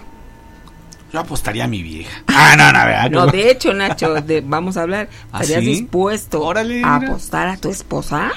Yo 1.11 1.19
apostaría 1.19 1.63
a 1.63 1.67
mi 1.67 1.81
vieja. 1.81 2.21
Ah, 2.27 2.53
no, 2.55 2.71
no, 2.71 2.85
¿verdad? 2.85 3.09
No, 3.09 3.25
de 3.27 3.49
hecho, 3.49 3.73
Nacho, 3.73 4.13
de- 4.21 4.41
vamos 4.41 4.77
a 4.77 4.83
hablar. 4.83 5.09
¿Ah, 5.31 5.41
¿Estarías 5.41 5.63
sí? 5.63 5.81
dispuesto 5.81 6.43
Órale, 6.43 6.83
a 6.83 6.97
apostar 6.97 7.47
a 7.47 7.57
tu 7.57 7.69
esposa? 7.69 8.31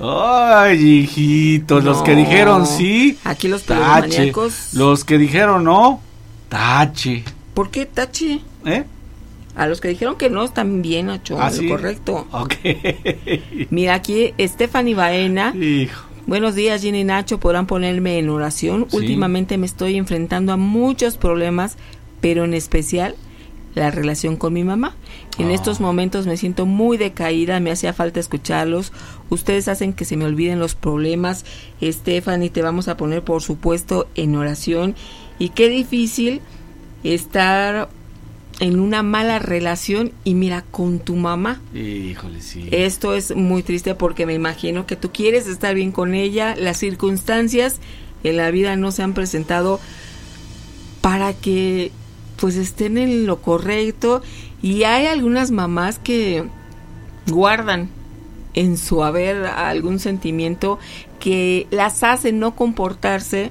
Ay, 0.00 1.00
hijitos, 1.00 1.82
los 1.82 2.02
que 2.02 2.14
dijeron 2.14 2.66
sí. 2.68 3.18
Aquí 3.24 3.48
los 3.48 3.64
tache. 3.64 4.32
piromaníacos- 4.32 4.74
Los 4.74 5.04
que 5.04 5.18
dijeron 5.18 5.64
no, 5.64 6.00
tache. 6.48 7.24
¿Por 7.52 7.70
qué, 7.70 7.86
Tachi? 7.86 8.42
¿Eh? 8.64 8.84
A 9.56 9.66
los 9.66 9.80
que 9.80 9.88
dijeron 9.88 10.16
que 10.16 10.30
no 10.30 10.44
están 10.44 10.82
bien, 10.82 11.06
Nacho. 11.06 11.36
¿Ah, 11.40 11.50
lo 11.50 11.56
sí? 11.56 11.68
correcto. 11.68 12.26
Ok. 12.32 12.54
Mira, 13.70 13.94
aquí 13.94 14.34
Stephanie 14.38 14.94
Baena. 14.94 15.52
Hijo. 15.54 16.02
Buenos 16.26 16.54
días, 16.54 16.82
Jenny 16.82 17.00
y 17.00 17.04
Nacho. 17.04 17.38
Podrán 17.38 17.66
ponerme 17.66 18.18
en 18.18 18.30
oración. 18.30 18.86
Sí. 18.88 18.96
Últimamente 18.96 19.58
me 19.58 19.66
estoy 19.66 19.96
enfrentando 19.96 20.52
a 20.52 20.56
muchos 20.56 21.16
problemas, 21.18 21.76
pero 22.20 22.44
en 22.44 22.54
especial 22.54 23.14
la 23.74 23.90
relación 23.90 24.36
con 24.36 24.52
mi 24.52 24.64
mamá. 24.64 24.96
En 25.36 25.48
Ah. 25.48 25.54
estos 25.54 25.80
momentos 25.80 26.26
me 26.26 26.36
siento 26.36 26.64
muy 26.64 26.96
decaída, 26.96 27.60
me 27.60 27.70
hacía 27.72 27.92
falta 27.92 28.20
escucharlos. 28.20 28.92
Ustedes 29.28 29.68
hacen 29.68 29.92
que 29.92 30.04
se 30.04 30.16
me 30.16 30.24
olviden 30.24 30.60
los 30.60 30.74
problemas. 30.74 31.44
Stephanie, 31.82 32.50
te 32.50 32.62
vamos 32.62 32.88
a 32.88 32.96
poner, 32.96 33.22
por 33.22 33.42
supuesto, 33.42 34.06
en 34.14 34.36
oración. 34.36 34.94
Y 35.38 35.50
qué 35.50 35.68
difícil 35.68 36.40
estar 37.02 37.90
en 38.60 38.78
una 38.78 39.02
mala 39.02 39.38
relación 39.38 40.12
y 40.24 40.34
mira 40.34 40.62
con 40.70 41.00
tu 41.00 41.16
mamá. 41.16 41.60
Híjole, 41.74 42.40
sí. 42.40 42.68
Esto 42.70 43.14
es 43.14 43.34
muy 43.34 43.62
triste 43.62 43.94
porque 43.94 44.26
me 44.26 44.34
imagino 44.34 44.86
que 44.86 44.96
tú 44.96 45.10
quieres 45.10 45.46
estar 45.46 45.74
bien 45.74 45.92
con 45.92 46.14
ella, 46.14 46.54
las 46.56 46.78
circunstancias 46.78 47.80
en 48.22 48.36
la 48.36 48.50
vida 48.50 48.76
no 48.76 48.90
se 48.92 49.02
han 49.02 49.14
presentado 49.14 49.80
para 51.00 51.34
que 51.34 51.90
pues 52.36 52.56
estén 52.56 52.98
en 52.98 53.26
lo 53.26 53.42
correcto 53.42 54.22
y 54.62 54.84
hay 54.84 55.06
algunas 55.06 55.50
mamás 55.50 55.98
que 55.98 56.44
guardan 57.26 57.90
en 58.54 58.78
su 58.78 59.02
haber 59.02 59.44
algún 59.46 59.98
sentimiento 59.98 60.78
que 61.20 61.66
las 61.70 62.02
hace 62.02 62.32
no 62.32 62.54
comportarse 62.54 63.50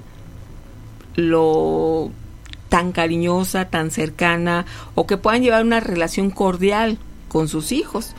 lo 1.16 2.12
tan 2.74 2.92
cariñosa, 2.92 3.70
tan 3.70 3.92
cercana 3.92 4.66
o 4.96 5.06
que 5.06 5.18
puedan 5.18 5.44
llevar 5.44 5.64
una 5.64 5.80
relación 5.80 6.32
cordial 6.32 6.98
con 7.28 7.48
sus 7.48 7.72
hijos. 7.72 8.16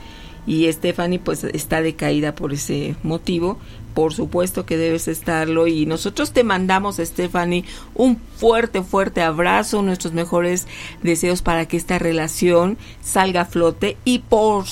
Y 0.47 0.73
Stephanie 0.73 1.19
pues 1.19 1.43
está 1.43 1.83
decaída 1.83 2.37
por 2.37 2.53
ese 2.53 2.95
motivo. 3.03 3.59
Por 3.95 4.15
supuesto 4.15 4.65
que 4.65 4.77
debes 4.77 5.09
estarlo 5.09 5.67
y 5.67 5.87
nosotros 5.87 6.33
te 6.33 6.45
mandamos 6.45 6.99
Stephanie 6.99 7.65
un 7.97 8.17
fuerte 8.37 8.85
fuerte 8.85 9.23
abrazo, 9.23 9.83
nuestros 9.83 10.13
mejores 10.13 10.69
deseos 11.03 11.43
para 11.43 11.67
que 11.67 11.77
esta 11.77 11.99
relación 11.99 12.79
salga 13.03 13.41
a 13.41 13.47
flote 13.47 13.97
y 14.05 14.21
por 14.21 14.67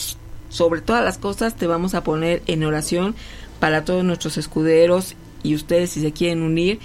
sobre 0.49 0.81
todas 0.81 1.03
las 1.03 1.19
cosas 1.19 1.57
te 1.57 1.67
vamos 1.67 1.95
a 1.95 2.05
poner 2.05 2.45
en 2.47 2.63
oración 2.63 3.17
para 3.59 3.85
todos 3.85 4.05
nuestros 4.05 4.39
escuderos 4.39 5.17
y 5.43 5.57
ustedes 5.57 5.91
si 5.91 6.01
se 6.01 6.13
quieren 6.13 6.43
unir 6.43 6.79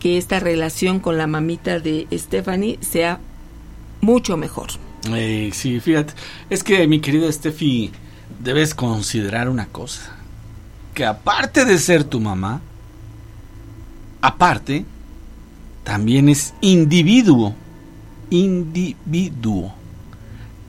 que 0.00 0.18
esta 0.18 0.40
relación 0.40 0.98
con 0.98 1.16
la 1.16 1.28
mamita 1.28 1.78
de 1.78 2.08
Stephanie 2.12 2.78
sea 2.80 3.20
mucho 4.00 4.36
mejor. 4.36 4.70
Eh, 5.14 5.50
sí, 5.52 5.78
fíjate. 5.78 6.14
Es 6.48 6.64
que, 6.64 6.88
mi 6.88 7.00
querida 7.00 7.30
Steffi, 7.30 7.92
debes 8.42 8.74
considerar 8.74 9.48
una 9.48 9.66
cosa. 9.66 10.16
Que 10.94 11.04
aparte 11.04 11.64
de 11.64 11.78
ser 11.78 12.02
tu 12.02 12.18
mamá, 12.18 12.60
aparte, 14.20 14.84
también 15.84 16.28
es 16.28 16.54
individuo. 16.60 17.54
Individuo. 18.30 19.74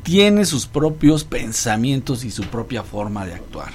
Tiene 0.03 0.45
sus 0.45 0.67
propios 0.67 1.23
pensamientos 1.23 2.23
y 2.23 2.31
su 2.31 2.43
propia 2.43 2.83
forma 2.83 3.25
de 3.25 3.35
actuar. 3.35 3.71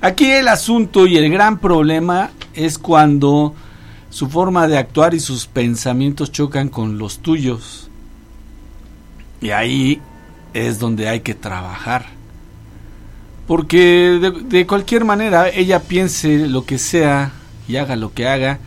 Aquí 0.00 0.26
el 0.26 0.46
asunto 0.46 1.06
y 1.06 1.16
el 1.16 1.30
gran 1.30 1.58
problema 1.58 2.30
es 2.54 2.78
cuando 2.78 3.54
su 4.10 4.28
forma 4.28 4.66
de 4.66 4.78
actuar 4.78 5.14
y 5.14 5.20
sus 5.20 5.46
pensamientos 5.46 6.32
chocan 6.32 6.68
con 6.68 6.98
los 6.98 7.18
tuyos. 7.18 7.88
Y 9.40 9.50
ahí 9.50 10.00
es 10.54 10.78
donde 10.78 11.08
hay 11.08 11.20
que 11.20 11.34
trabajar. 11.34 12.06
Porque 13.46 14.18
de, 14.46 14.66
cualquier 14.66 15.04
manera 15.04 15.48
ella 15.48 15.80
piense 15.80 16.48
lo 16.48 16.66
que 16.66 16.78
sea 16.78 17.32
y 17.66 17.76
haga 17.76 17.96
lo 17.96 18.12
que 18.12 18.26
haga, 18.26 18.58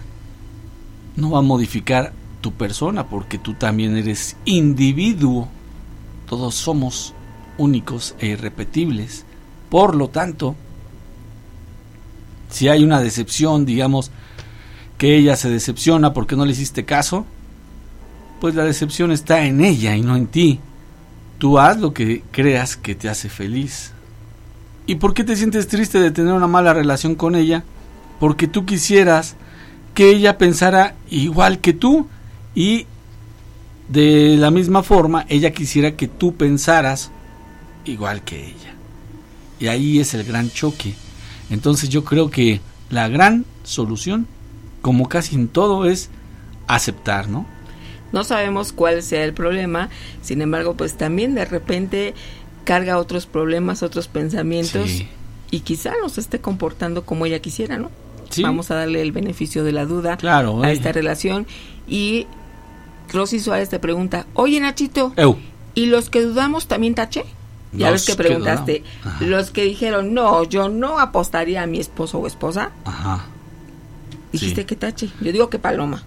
no 1.16 1.32
va 1.32 1.40
a 1.40 1.44
modificar 1.44 2.14
tu 2.42 2.54
persona 2.54 3.08
porque 3.08 3.38
tú 3.38 3.54
también 3.54 3.96
eres 3.96 4.38
individuo. 4.46 5.48
Todos 6.28 6.56
somos 6.56 7.14
únicos 7.58 8.16
e 8.20 8.28
irrepetibles. 8.28 9.26
Por 9.70 9.96
lo 9.96 10.08
tanto, 10.10 10.56
si 12.50 12.68
hay 12.68 12.84
una 12.84 13.02
decepción, 13.02 13.66
digamos, 13.66 14.12
que 15.02 15.18
ella 15.18 15.36
se 15.36 15.50
decepciona 15.50 16.14
porque 16.14 16.36
no 16.36 16.46
le 16.46 16.52
hiciste 16.52 16.86
caso, 16.86 17.26
pues 18.40 18.54
la 18.54 18.64
decepción 18.64 19.12
está 19.12 19.46
en 19.46 19.66
ella 19.66 19.96
y 19.96 20.02
no 20.04 20.16
en 20.16 20.28
ti. 20.28 20.60
Tú 21.40 21.58
haz 21.58 21.80
lo 21.80 21.92
que 21.92 22.22
creas 22.30 22.78
que 22.78 22.94
te 22.94 23.10
hace 23.10 23.28
feliz. 23.28 23.94
¿Y 24.86 24.98
por 24.98 25.16
qué 25.16 25.24
te 25.24 25.36
sientes 25.36 25.68
triste 25.68 26.00
de 26.00 26.12
tener 26.12 26.34
una 26.34 26.46
mala 26.46 26.76
relación 26.76 27.16
con 27.16 27.34
ella? 27.34 27.64
Porque 28.20 28.46
tú 28.48 28.64
quisieras 28.68 29.38
que 29.96 30.12
ella 30.12 30.38
pensara 30.38 30.94
igual 31.10 31.62
que 31.62 31.74
tú 31.74 32.08
y 32.54 32.86
de 33.90 34.38
la 34.38 34.52
misma 34.52 34.84
forma 34.84 35.26
ella 35.30 35.50
quisiera 35.50 35.96
que 35.96 36.08
tú 36.08 36.36
pensaras 36.36 37.10
igual 37.86 38.22
que 38.22 38.50
ella. 38.50 38.76
Y 39.60 39.66
ahí 39.66 40.00
es 40.00 40.14
el 40.14 40.26
gran 40.26 40.52
choque. 40.52 40.94
Entonces 41.50 41.90
yo 41.90 42.04
creo 42.04 42.30
que 42.30 42.62
la 42.92 43.08
gran 43.08 43.46
solución, 43.64 44.28
como 44.82 45.08
casi 45.10 45.36
en 45.36 45.48
todo, 45.48 45.86
es 45.86 46.10
aceptar, 46.68 47.28
¿no? 47.30 47.46
No 48.12 48.24
sabemos 48.24 48.74
cuál 48.74 49.04
sea 49.04 49.24
el 49.24 49.34
problema, 49.34 49.90
sin 50.22 50.42
embargo, 50.42 50.76
pues 50.76 50.96
también 50.98 51.34
de 51.36 51.46
repente 51.46 52.14
carga 52.66 52.98
otros 52.98 53.26
problemas, 53.26 53.84
otros 53.84 54.08
pensamientos 54.08 54.90
Sí. 54.90 55.08
y 55.50 55.62
quizá 55.62 55.94
no 56.02 56.10
se 56.10 56.22
esté 56.22 56.40
comportando 56.40 57.06
como 57.06 57.26
ella 57.26 57.40
quisiera, 57.40 57.78
¿no? 57.78 57.90
Sí. 58.30 58.44
Vamos 58.44 58.72
a 58.72 58.76
darle 58.76 59.02
el 59.02 59.12
beneficio 59.12 59.64
de 59.64 59.72
la 59.72 59.86
duda 59.86 60.18
Claro, 60.18 60.64
a 60.64 60.70
eh. 60.70 60.74
esta 60.74 60.92
relación 60.92 61.48
y 61.88 62.28
Rosy 63.12 63.40
Suárez 63.40 63.70
te 63.70 63.80
pregunta, 63.80 64.26
oye 64.34 64.60
Nachito, 64.60 65.14
Eu. 65.18 65.38
¿y 65.74 65.88
los 65.88 66.10
que 66.10 66.22
dudamos 66.22 66.68
también 66.68 66.96
taché? 66.96 67.26
Ya 67.74 67.90
Los 67.92 68.06
ves 68.06 68.16
que 68.16 68.22
preguntaste, 68.22 68.84
los 69.22 69.52
que 69.52 69.64
dijeron, 69.64 70.14
no, 70.14 70.44
yo 70.44 70.68
no 70.68 71.00
apostaría 71.00 71.62
a 71.62 71.68
mi 71.68 71.80
esposo 71.80 72.20
o 72.20 72.28
esposa, 72.28 72.72
Ajá. 72.84 73.26
Dijiste 74.32 74.62
Sí. 74.62 74.66
que 74.68 74.76
tache, 74.76 75.10
yo 75.22 75.32
digo 75.32 75.50
que 75.50 75.60
paloma. 75.60 76.04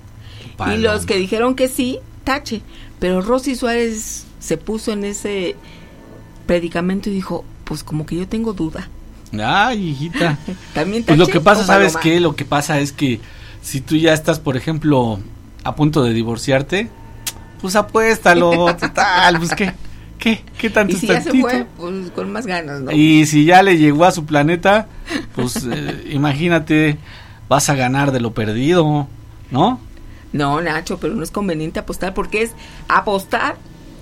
Paloma. 0.56 0.76
Y 0.76 0.82
los 0.82 1.06
que 1.06 1.16
dijeron 1.16 1.54
que 1.54 1.68
sí, 1.68 1.98
tache. 2.24 2.62
Pero 3.00 3.20
Rosy 3.20 3.54
Suárez 3.54 4.24
se 4.38 4.56
puso 4.56 4.92
en 4.92 5.04
ese 5.04 5.56
predicamento 6.46 7.10
y 7.10 7.14
dijo, 7.14 7.44
pues 7.64 7.82
como 7.82 8.06
que 8.06 8.16
yo 8.16 8.28
tengo 8.28 8.52
duda. 8.52 8.88
Ay, 9.42 9.88
hijita. 9.90 10.38
También 10.74 11.04
Pues 11.04 11.18
lo 11.18 11.24
tache 11.26 11.38
que 11.38 11.44
pasa, 11.44 11.64
¿sabes 11.64 11.96
qué? 11.96 12.20
Lo 12.20 12.36
que 12.36 12.44
pasa 12.44 12.78
es 12.80 12.92
que 12.92 13.20
si 13.62 13.80
tú 13.80 13.96
ya 13.96 14.12
estás, 14.12 14.38
por 14.40 14.56
ejemplo, 14.56 15.18
a 15.64 15.74
punto 15.74 16.02
de 16.02 16.12
divorciarte, 16.12 16.88
pues 17.60 17.76
apuéstalo, 17.76 18.74
total, 18.80 19.38
pues 19.38 19.54
qué, 19.54 19.72
qué, 20.18 20.44
qué 20.58 20.70
tanto 20.70 20.94
Y 20.94 21.00
si 21.00 21.06
ya 21.06 21.20
se 21.22 21.30
fue, 21.30 21.66
pues 21.78 22.10
con 22.10 22.30
más 22.30 22.46
ganas, 22.46 22.82
¿no? 22.82 22.92
Y 22.92 23.24
si 23.26 23.46
ya 23.46 23.62
le 23.62 23.78
llegó 23.78 24.04
a 24.04 24.12
su 24.12 24.26
planeta, 24.26 24.86
pues 25.34 25.64
eh, 25.70 26.10
imagínate, 26.10 26.98
vas 27.48 27.68
a 27.68 27.74
ganar 27.74 28.12
de 28.12 28.20
lo 28.20 28.34
perdido, 28.34 29.08
¿no? 29.50 29.80
No, 30.32 30.60
Nacho, 30.60 30.98
pero 30.98 31.14
no 31.14 31.22
es 31.22 31.30
conveniente 31.30 31.78
apostar 31.78 32.14
porque 32.14 32.42
es 32.42 32.52
apostar 32.88 33.56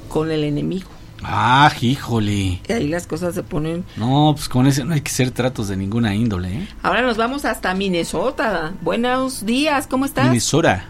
con 0.08 0.30
el 0.30 0.44
enemigo. 0.44 0.88
Ah, 1.24 1.70
híjole. 1.80 2.60
Y 2.66 2.72
ahí 2.72 2.88
las 2.88 3.06
cosas 3.06 3.34
se 3.34 3.42
ponen... 3.42 3.84
No, 3.96 4.32
pues 4.34 4.48
con 4.48 4.66
ese 4.66 4.84
no 4.84 4.94
hay 4.94 5.02
que 5.02 5.10
hacer 5.10 5.30
tratos 5.30 5.68
de 5.68 5.76
ninguna 5.76 6.14
índole, 6.14 6.48
¿eh? 6.48 6.68
Ahora 6.82 7.02
nos 7.02 7.16
vamos 7.16 7.44
hasta 7.44 7.74
Minnesota. 7.74 8.72
Buenos 8.80 9.46
días, 9.46 9.86
¿cómo 9.86 10.04
estás? 10.04 10.24
Minnesota. 10.24 10.84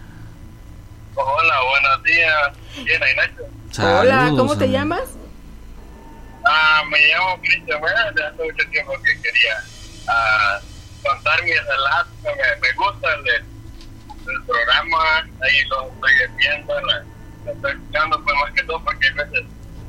Hola, 1.15 1.55
buenos 1.71 2.03
días. 2.05 2.85
Bien, 2.85 3.03
ahí, 3.03 3.13
Nacho. 3.17 3.99
Hola, 4.01 4.33
¿cómo 4.37 4.57
te 4.57 4.71
llamas? 4.71 5.03
Ah, 6.47 6.83
me 6.91 6.99
llamo 7.09 7.41
Cristian 7.43 7.81
de 8.15 8.25
hace 8.25 8.43
mucho 8.43 8.71
tiempo 8.71 8.93
que 9.05 9.15
quería 9.21 9.55
ah, 10.09 10.61
contar 11.03 11.43
mi 11.43 11.53
relato. 11.53 12.11
Me, 12.23 12.61
me 12.61 12.73
gusta 12.73 13.15
el, 13.15 13.29
el 13.29 14.43
programa, 14.45 15.19
ahí 15.41 15.65
lo 15.69 15.85
estoy 15.93 16.37
viendo, 16.37 16.81
lo 16.81 17.53
estoy 17.53 17.73
escuchando, 17.73 18.23
pues 18.23 18.37
más 18.37 18.53
que 18.53 18.63
todo 18.65 18.85
porque 18.85 19.09
a 19.09 19.25
veces 19.25 19.45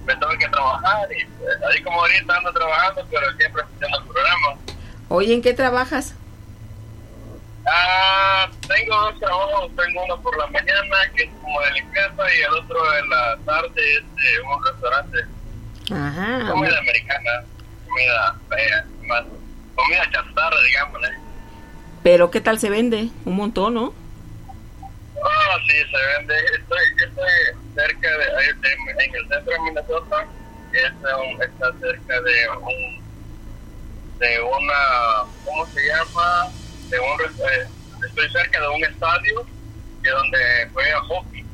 me 0.05 0.15
tengo 0.15 0.37
que 0.37 0.49
trabajar 0.49 1.07
y 1.11 1.25
pues, 1.25 1.57
ahí 1.71 1.81
como 1.83 2.01
ahorita 2.01 2.35
ando 2.35 2.53
trabajando, 2.53 3.07
pero 3.09 3.31
siempre 3.37 3.61
escuchando 3.61 3.99
el 3.99 4.05
programa. 4.05 4.59
Oye, 5.09 5.33
¿en 5.33 5.41
qué 5.41 5.53
trabajas? 5.53 6.15
Ah, 7.65 8.49
tengo 8.67 8.95
dos 8.95 9.19
trabajos, 9.19 9.71
tengo 9.77 10.03
uno 10.03 10.21
por 10.21 10.37
la 10.37 10.47
mañana 10.47 10.97
que 11.15 11.23
es 11.23 11.29
como 11.41 11.61
de 11.61 11.71
limpieza 11.71 12.35
y 12.35 12.41
el 12.41 12.53
otro 12.55 12.97
en 12.97 13.09
la 13.09 13.37
tarde 13.45 13.95
es 13.95 14.15
de 14.15 14.41
un 14.41 14.65
restaurante. 14.65 15.19
Ajá. 15.91 16.51
comida 16.51 16.77
americana, 16.79 17.43
comida 17.85 18.35
fea, 18.49 18.85
más 19.05 19.23
comida 19.75 20.09
chatarra, 20.11 20.57
digámosle. 20.67 21.09
Pero 22.03 22.31
¿qué 22.31 22.41
tal 22.41 22.59
se 22.59 22.69
vende? 22.69 23.09
Un 23.25 23.35
montón, 23.35 23.73
¿no? 23.75 23.93
Ah, 25.23 25.57
sí, 25.67 25.73
se 25.73 26.17
vende. 26.17 26.35
Estoy, 26.59 26.79
yo 26.99 27.05
estoy 27.05 27.63
cerca 27.75 28.09
de, 28.17 28.23
ahí 28.37 28.47
de- 28.61 29.03
en 29.05 29.15
el 29.15 29.27
centro 29.29 29.53
de 29.53 29.59
Minnesota. 29.61 30.25
Es 30.73 30.91
un- 30.91 31.41
está 31.41 31.71
cerca 31.79 32.21
de 32.21 32.49
un, 32.61 33.03
de 34.19 34.41
una, 34.41 35.23
¿cómo 35.45 35.65
se 35.67 35.81
llama? 35.87 36.47
De 36.89 36.99
un, 36.99 37.21
eh, 37.21 37.67
estoy 38.07 38.29
cerca 38.31 38.59
de 38.59 38.67
un 38.69 38.83
estadio 38.83 39.45
que 40.03 40.09
donde 40.09 40.37
juega 40.73 40.99
hockey. 41.01 41.45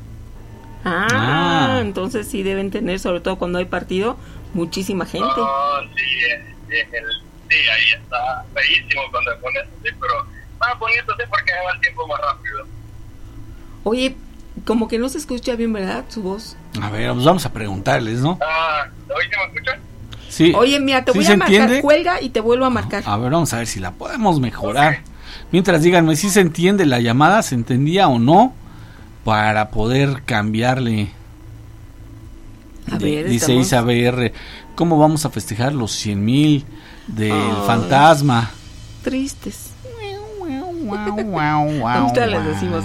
Ah, 0.84 1.06
Ah. 1.12 1.78
entonces 1.82 2.26
sí 2.28 2.42
deben 2.42 2.70
tener, 2.70 2.98
sobre 2.98 3.20
todo 3.20 3.36
cuando 3.38 3.58
hay 3.58 3.66
partido, 3.66 4.16
muchísima 4.54 5.04
gente. 5.06 5.28
Oh, 5.36 5.80
sí, 5.94 6.24
es, 6.24 6.40
es 6.70 6.92
el, 6.94 7.22
sí, 7.50 7.56
ahí 7.56 8.00
está 8.02 8.44
feísimo 8.54 9.02
cuando 9.10 9.30
pones 9.40 9.62
así, 9.64 9.94
pero 10.00 10.26
más 10.58 10.78
bonito 10.78 11.12
sí 11.18 11.24
porque 11.28 11.52
va 11.66 11.72
el 11.74 11.80
tiempo 11.80 12.06
más 12.06 12.20
rápido. 12.20 12.66
Oye, 13.84 14.16
como 14.64 14.88
que 14.88 14.98
no 14.98 15.08
se 15.08 15.18
escucha 15.18 15.56
bien, 15.56 15.72
¿verdad? 15.72 16.04
Su 16.08 16.22
voz. 16.22 16.56
A 16.80 16.90
ver, 16.90 17.12
pues 17.12 17.24
vamos 17.24 17.44
a 17.46 17.52
preguntarles, 17.52 18.20
¿no? 18.20 18.38
Ah, 18.42 18.86
¿oye, 19.08 19.28
me 19.36 19.44
escuchan? 19.54 19.80
Sí. 20.28 20.52
Oye, 20.54 20.78
mira, 20.78 21.04
te 21.04 21.12
¿Sí 21.12 21.18
voy 21.18 21.24
se 21.26 21.32
a 21.32 21.36
marcar, 21.36 21.54
entiende? 21.56 21.82
cuelga 21.82 22.20
y 22.22 22.28
te 22.30 22.40
vuelvo 22.40 22.64
a 22.66 22.70
marcar. 22.70 23.02
A 23.06 23.16
ver, 23.16 23.30
vamos 23.32 23.52
a 23.52 23.58
ver 23.58 23.66
si 23.66 23.80
la 23.80 23.92
podemos 23.92 24.38
mejorar. 24.40 25.00
Mientras 25.50 25.82
díganme 25.82 26.14
si 26.16 26.30
se 26.30 26.40
entiende 26.40 26.86
la 26.86 27.00
llamada, 27.00 27.42
se 27.42 27.54
entendía 27.56 28.06
o 28.08 28.18
no, 28.18 28.54
para 29.24 29.70
poder 29.70 30.22
cambiarle. 30.24 31.10
A 32.92 32.98
ver, 32.98 33.28
dice 33.28 33.46
estamos- 33.52 33.66
Isa 33.66 33.82
BR, 33.82 34.32
¿cómo 34.74 34.98
vamos 34.98 35.24
a 35.24 35.30
festejar 35.30 35.72
los 35.72 35.92
100 35.92 36.24
mil 36.24 36.64
del 37.14 37.32
Ay. 37.32 37.62
fantasma? 37.66 38.50
Tristes. 39.02 39.70
Ahorita 40.90 42.26
les 42.26 42.44
decimos. 42.44 42.84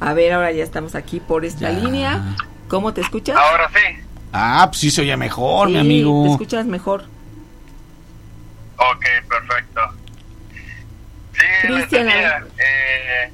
A 0.00 0.12
ver, 0.12 0.32
ahora 0.32 0.50
ya 0.52 0.64
estamos 0.64 0.94
aquí 0.94 1.20
por 1.20 1.44
esta 1.44 1.70
Ya. 1.70 1.78
línea. 1.78 2.36
¿Cómo 2.68 2.92
te 2.92 3.00
escuchas? 3.00 3.36
Ahora 3.36 3.68
sí. 3.72 4.02
Ah, 4.32 4.66
pues 4.68 4.80
sí 4.80 4.90
se 4.90 5.02
oye 5.02 5.16
mejor, 5.16 5.68
mi 5.68 5.74
Sí, 5.74 5.80
amigo. 5.80 6.24
Te 6.24 6.30
escuchas 6.32 6.66
mejor. 6.66 7.04
Ok, 8.76 9.04
perfecto. 9.28 9.80
Sí, 11.32 11.66
Cristian, 11.66 12.08
eh, 12.08 13.30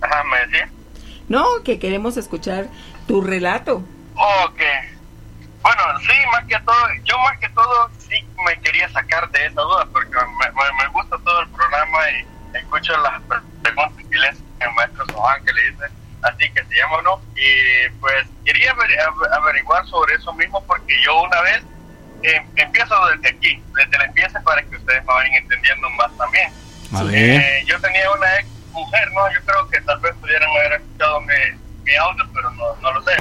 ajá, 0.00 0.24
me 0.24 0.38
decía. 0.46 0.68
No, 1.28 1.44
que 1.64 1.78
queremos 1.78 2.16
escuchar 2.16 2.68
tu 3.06 3.20
relato. 3.22 3.82
Ok. 4.14 4.60
Bueno, 5.62 5.82
sí, 6.00 6.12
más 6.32 6.44
que 6.46 6.58
todo, 6.60 6.86
yo 7.04 7.18
más 7.20 7.38
que 7.38 7.48
todo 7.50 7.90
sí 7.98 8.24
me 8.44 8.58
quería 8.60 8.88
sacar 8.90 9.30
de 9.30 9.46
esa 9.46 9.60
duda 9.60 9.86
porque 9.92 10.10
me, 10.10 10.50
me, 10.50 10.72
me 10.82 10.88
gusta 10.88 11.16
todo 11.24 11.40
el 11.40 11.48
programa 11.50 11.98
y 12.10 12.56
escucho 12.56 12.96
las 12.98 13.20
pre- 13.22 13.38
preguntas 13.62 14.04
que 14.10 14.18
le 14.18 14.28
hace 14.28 14.40
el 14.60 14.72
maestro 14.74 15.06
Sohan 15.06 15.44
que 15.44 15.52
le 15.52 15.70
dice 15.70 15.84
así 16.22 16.50
que 16.52 16.64
se 16.64 16.74
llama 16.74 16.96
o 16.96 17.02
no. 17.02 17.20
Y 17.36 17.88
pues 18.00 18.26
quería 18.44 18.74
averi- 18.74 18.98
av- 19.06 19.32
averiguar 19.34 19.86
sobre 19.86 20.14
eso 20.14 20.32
mismo 20.34 20.62
porque 20.66 20.94
yo 21.04 21.22
una 21.22 21.40
vez 21.42 21.62
eh, 22.24 22.44
empiezo 22.56 22.94
desde 23.06 23.28
aquí, 23.36 23.62
desde 23.76 23.96
el 23.96 24.02
empiece 24.02 24.40
para 24.40 24.62
que 24.62 24.76
ustedes 24.76 25.00
me 25.04 25.12
vayan 25.14 25.34
entendiendo 25.34 25.88
más 25.90 26.10
también. 26.16 26.52
Ver. 27.10 27.40
Eh, 27.40 27.64
yo 27.66 27.80
tenía 27.80 28.10
una 28.12 28.36
ex 28.38 28.46
mujer, 28.72 29.10
¿no? 29.12 29.32
Yo 29.32 29.40
creo 29.46 29.68
que 29.70 29.80
tal 29.82 29.98
vez 30.00 30.14
pudieran 30.20 30.48
haber 30.50 30.72
escuchado 30.74 31.20
mi, 31.22 31.34
mi 31.84 31.94
audio, 31.96 32.24
pero 32.34 32.50
no, 32.52 32.74
no 32.80 32.92
lo 32.92 33.02
sé. 33.02 33.16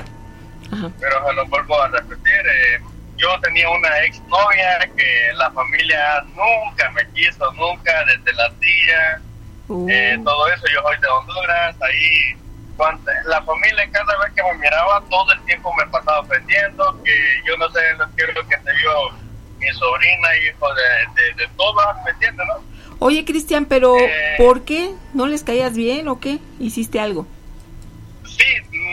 Ajá. 0.72 0.90
Pero 1.00 1.28
se 1.28 1.34
lo 1.34 1.46
vuelvo 1.48 1.82
a 1.82 1.88
repetir. 1.90 2.34
eh, 2.48 2.80
yo 3.18 3.28
tenía 3.42 3.70
una 3.70 4.04
ex 4.04 4.20
novia 4.22 4.80
que 4.98 5.30
la 5.36 5.52
familia 5.52 6.24
nunca 6.36 6.90
me 6.92 7.08
quiso, 7.14 7.52
nunca, 7.54 7.92
desde 8.06 8.34
la 8.34 8.50
tía, 8.60 9.22
Uh, 9.68 9.88
eh, 9.90 10.20
todo 10.26 10.48
eso. 10.50 10.64
Yo 10.74 10.82
soy 10.82 10.98
de 10.98 11.08
Honduras, 11.08 11.76
ahí. 11.82 12.36
cuando- 12.76 13.12
la 13.26 13.42
familia 13.44 13.88
cada 13.92 14.18
vez 14.18 14.34
que 14.34 14.42
me 14.44 14.54
miraba, 14.56 15.02
todo 15.10 15.32
el 15.34 15.40
tiempo 15.46 15.72
me 15.76 15.86
pasaba 15.88 16.22
ofendiendo, 16.22 17.00
que 17.04 17.14
yo 17.46 17.56
no 17.58 17.70
sé 17.70 17.80
lo 17.98 18.06
que 18.16 18.24
lo 18.34 18.48
que 18.48 18.56
se 18.58 18.72
vio 18.74 19.12
mi 19.60 19.70
sobrina, 19.74 20.28
hijo 20.38 20.68
de, 20.74 21.22
de, 21.22 21.34
de 21.44 21.48
todas, 21.56 22.04
¿me 22.04 22.12
entiendes, 22.12 22.46
no? 22.48 22.64
Oye, 23.00 23.24
Cristian, 23.24 23.66
pero 23.66 23.98
Eh. 23.98 24.12
¿por 24.38 24.64
qué? 24.66 24.94
¿No 25.14 25.28
les 25.28 25.44
caías 25.44 25.74
bien 25.76 26.08
o 26.08 26.20
qué? 26.20 26.40
¿Hiciste 26.60 27.00
algo? 27.00 27.28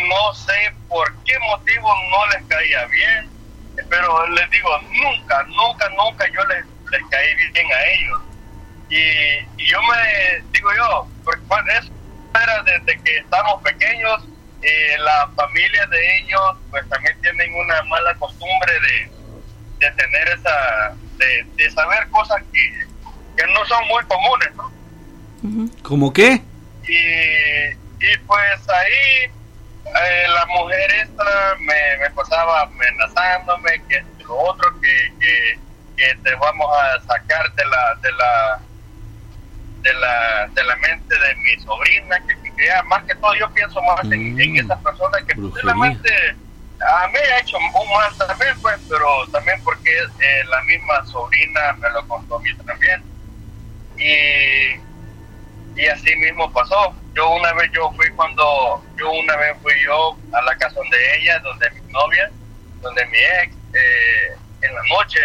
No 0.08 0.34
sé 0.34 0.72
por 0.88 1.14
qué 1.24 1.38
motivo 1.40 1.92
no 2.10 2.26
les 2.32 2.46
caía 2.46 2.84
bien, 2.86 3.30
pero 3.88 4.26
les 4.28 4.50
digo, 4.50 4.70
nunca, 5.02 5.42
nunca, 5.44 5.88
nunca 5.90 6.26
yo 6.32 6.44
les, 6.46 6.64
les 6.90 7.02
caí 7.10 7.34
bien 7.52 7.66
a 7.72 7.84
ellos. 7.86 8.20
Y, 8.90 9.62
y 9.62 9.66
yo 9.66 9.78
me 9.82 10.42
digo 10.52 10.70
yo, 10.74 11.08
porque 11.24 11.42
bueno, 11.46 11.70
es 11.72 11.90
espera 12.28 12.62
desde 12.62 13.02
que 13.02 13.16
estamos 13.18 13.62
pequeños. 13.62 14.24
Eh, 14.60 14.96
la 14.98 15.28
familia 15.36 15.86
de 15.86 16.18
ellos 16.18 16.56
pues 16.70 16.88
también 16.88 17.16
tienen 17.20 17.54
una 17.54 17.80
mala 17.84 18.12
costumbre 18.16 18.72
de, 18.80 19.10
de 19.78 19.90
tener 19.92 20.28
esa, 20.30 20.96
de, 21.16 21.46
de 21.54 21.70
saber 21.70 22.08
cosas 22.08 22.42
que, 22.52 22.86
que 23.36 23.46
no 23.52 23.64
son 23.66 23.86
muy 23.86 24.02
comunes, 24.04 24.48
¿no? 24.56 25.70
¿Cómo 25.82 26.12
qué? 26.12 26.42
Y, 26.88 27.68
y 28.04 28.18
pues 28.26 28.68
ahí 28.68 29.30
eh, 29.94 30.26
la 30.28 30.46
mujer 30.46 30.90
esta 31.02 31.56
me, 31.60 31.98
me 32.00 32.10
pasaba 32.10 32.62
amenazándome 32.62 33.82
que 33.88 34.02
lo 34.24 34.36
otro 34.36 34.80
que, 34.80 35.12
que, 35.20 35.58
que 35.96 36.14
te 36.22 36.34
vamos 36.36 36.68
a 36.76 37.00
sacar 37.02 37.52
de 37.54 37.64
la 37.64 37.94
de 38.02 38.12
la 38.12 38.60
de 39.82 39.94
la 39.94 40.48
de 40.54 40.64
la 40.64 40.76
mente 40.76 41.14
de 41.18 41.34
mi 41.36 41.62
sobrina 41.62 42.20
que, 42.26 42.66
ya, 42.66 42.82
más 42.84 43.04
que 43.04 43.14
todo 43.16 43.34
yo 43.34 43.48
pienso 43.52 43.80
más 43.82 44.04
en, 44.04 44.34
Mm, 44.34 44.40
en 44.40 44.56
esas 44.58 44.82
personas 44.82 45.22
que 45.24 45.34
posiblemente 45.34 46.36
a 46.80 47.08
mí 47.08 47.18
ha 47.18 47.38
hecho 47.40 47.56
un 47.56 47.90
mal 47.90 48.16
también 48.16 48.60
pues 48.60 48.78
pero 48.88 49.26
también 49.32 49.60
porque 49.64 49.90
eh, 49.90 50.44
la 50.48 50.62
misma 50.62 51.04
sobrina 51.06 51.72
me 51.78 51.90
lo 51.90 52.06
contó 52.06 52.36
a 52.36 52.40
mí 52.40 52.50
también 52.66 53.02
y 53.96 54.88
y 55.78 55.86
así 55.86 56.14
mismo 56.16 56.52
pasó. 56.52 56.92
Yo 57.18 57.30
una 57.30 57.52
vez 57.54 57.68
yo 57.72 57.90
fui 57.94 58.08
cuando, 58.10 58.80
yo 58.96 59.10
una 59.10 59.34
vez 59.38 59.56
fui 59.60 59.72
yo 59.84 60.16
a 60.32 60.40
la 60.40 60.56
casa 60.56 60.78
de 60.88 61.16
ella, 61.16 61.40
donde 61.40 61.68
mi 61.72 61.92
novia, 61.92 62.30
donde 62.80 63.04
mi 63.06 63.18
ex, 63.18 63.56
eh, 63.74 64.36
en 64.62 64.72
la 64.72 64.80
noche, 64.88 65.20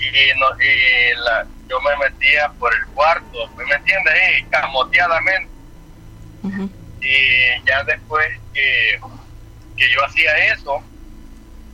y, 0.00 0.40
no, 0.40 0.60
y 0.60 1.14
la, 1.14 1.46
yo 1.68 1.80
me 1.82 1.96
metía 1.96 2.48
por 2.58 2.74
el 2.74 2.84
cuarto, 2.86 3.46
¿me 3.56 3.72
entiendes? 3.72 4.12
Ahí, 4.12 4.42
camoteadamente. 4.50 5.48
Y 7.02 7.64
ya 7.64 7.84
después 7.84 8.26
que, 8.52 8.98
que 9.76 9.90
yo 9.92 10.04
hacía 10.04 10.36
eso, 10.52 10.82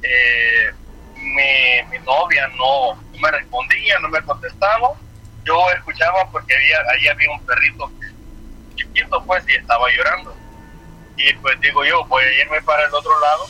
eh, 0.03 0.73
mi, 1.17 1.91
mi 1.91 2.05
novia 2.05 2.49
no, 2.49 2.97
no 2.97 3.19
me 3.19 3.31
respondía, 3.31 3.99
no 4.01 4.11
me 4.11 4.21
contestaba. 4.21 4.93
Yo 5.43 5.71
escuchaba 5.71 6.31
porque 6.31 6.55
había, 6.55 6.81
ahí 6.93 7.09
había 7.09 7.31
un 7.31 7.47
perrito 7.47 7.91
chiquito, 8.77 9.23
pues, 9.25 9.45
y 9.49 9.55
estaba 9.55 9.87
llorando. 9.91 10.37
Y 11.17 11.33
pues 11.35 11.61
digo 11.61 11.85
yo, 11.85 12.05
voy 12.05 12.23
a 12.23 12.43
irme 12.43 12.61
para 12.63 12.85
el 12.85 12.95
otro 12.95 13.19
lado, 13.19 13.47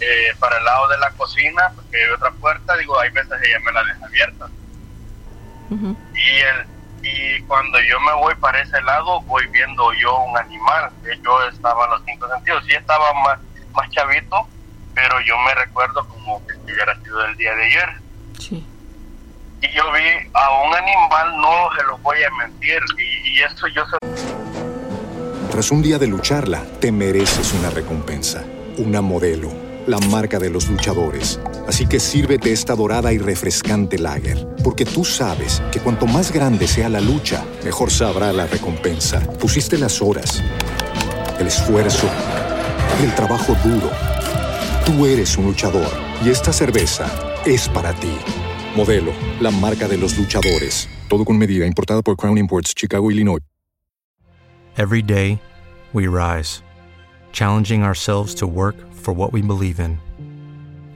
eh, 0.00 0.34
para 0.38 0.58
el 0.58 0.64
lado 0.64 0.88
de 0.88 0.98
la 0.98 1.10
cocina, 1.10 1.72
porque 1.74 1.96
hay 1.96 2.10
otra 2.10 2.30
puerta. 2.30 2.76
Digo, 2.76 2.98
hay 2.98 3.10
veces 3.10 3.32
ella 3.42 3.58
me 3.60 3.72
la 3.72 3.84
deja 3.84 4.06
abierta. 4.06 4.48
Y, 6.14 6.38
el, 6.38 6.66
y 7.02 7.42
cuando 7.42 7.80
yo 7.80 7.98
me 8.00 8.12
voy 8.14 8.34
para 8.36 8.60
ese 8.60 8.80
lado, 8.82 9.20
voy 9.22 9.46
viendo 9.48 9.92
yo 9.94 10.16
un 10.20 10.38
animal. 10.38 10.90
que 11.02 11.18
Yo 11.22 11.48
estaba 11.48 11.86
en 11.86 11.90
los 11.90 12.02
cinco 12.04 12.28
sentidos. 12.28 12.64
Sí 12.66 12.74
estaba 12.74 13.12
más, 13.14 13.38
más 13.72 13.90
chavito, 13.90 14.48
pero 14.94 15.20
yo 15.22 15.36
me 15.38 15.54
recuerdo 15.54 16.06
como 16.06 16.46
que 16.46 16.54
si 16.54 16.72
hubiera 16.72 16.94
sido 17.02 17.24
el 17.24 17.36
día 17.36 17.54
de 17.56 17.64
ayer. 17.64 17.88
Sí. 18.38 18.66
Y 19.64 19.74
yo 19.74 19.82
vi 19.92 20.28
a 20.34 20.50
un 20.66 20.74
animal, 20.74 21.40
no 21.40 21.68
se 21.76 21.86
lo 21.86 21.96
voy 21.98 22.18
a 22.22 22.30
mentir, 22.36 22.78
y, 22.98 23.40
eso 23.40 23.66
yo 23.68 23.82
se 23.86 23.96
Tras 25.50 25.70
un 25.70 25.80
día 25.80 25.98
de 25.98 26.06
lucharla, 26.06 26.62
te 26.80 26.92
mereces 26.92 27.54
una 27.54 27.70
recompensa, 27.70 28.44
una 28.76 29.00
modelo, 29.00 29.50
la 29.86 29.98
marca 30.10 30.38
de 30.38 30.50
los 30.50 30.68
luchadores. 30.68 31.40
Así 31.66 31.86
que 31.86 31.98
sírvete 31.98 32.52
esta 32.52 32.74
dorada 32.74 33.12
y 33.12 33.18
refrescante 33.18 33.98
lager, 33.98 34.46
porque 34.62 34.84
tú 34.84 35.02
sabes 35.02 35.62
que 35.72 35.80
cuanto 35.80 36.06
más 36.06 36.30
grande 36.30 36.66
sea 36.66 36.90
la 36.90 37.00
lucha, 37.00 37.42
mejor 37.64 37.90
sabrá 37.90 38.32
la 38.34 38.46
recompensa. 38.46 39.20
Pusiste 39.38 39.78
las 39.78 40.02
horas, 40.02 40.42
el 41.38 41.46
esfuerzo, 41.46 42.10
el 43.02 43.14
trabajo 43.14 43.56
duro. 43.64 43.90
Tú 44.84 45.06
eres 45.06 45.38
un 45.38 45.46
luchador 45.46 45.90
y 46.22 46.28
esta 46.28 46.52
cerveza 46.52 47.06
es 47.46 47.66
para 47.68 47.94
ti. 47.94 48.14
Modelo, 48.76 49.12
la 49.40 49.50
marca 49.50 49.88
de 49.88 49.96
los 49.96 50.16
luchadores. 50.16 50.88
Todo 51.08 51.24
con 51.24 51.38
medida, 51.38 51.66
importada 51.66 52.02
por 52.02 52.16
Crown 52.16 52.38
Imports, 52.38 52.74
Chicago, 52.76 53.10
Illinois. 53.10 53.40
Every 54.76 55.02
day, 55.02 55.40
we 55.92 56.08
rise, 56.08 56.62
challenging 57.32 57.84
ourselves 57.84 58.34
to 58.34 58.46
work 58.46 58.74
for 58.92 59.14
what 59.14 59.32
we 59.32 59.40
believe 59.40 59.78
in. 59.78 60.00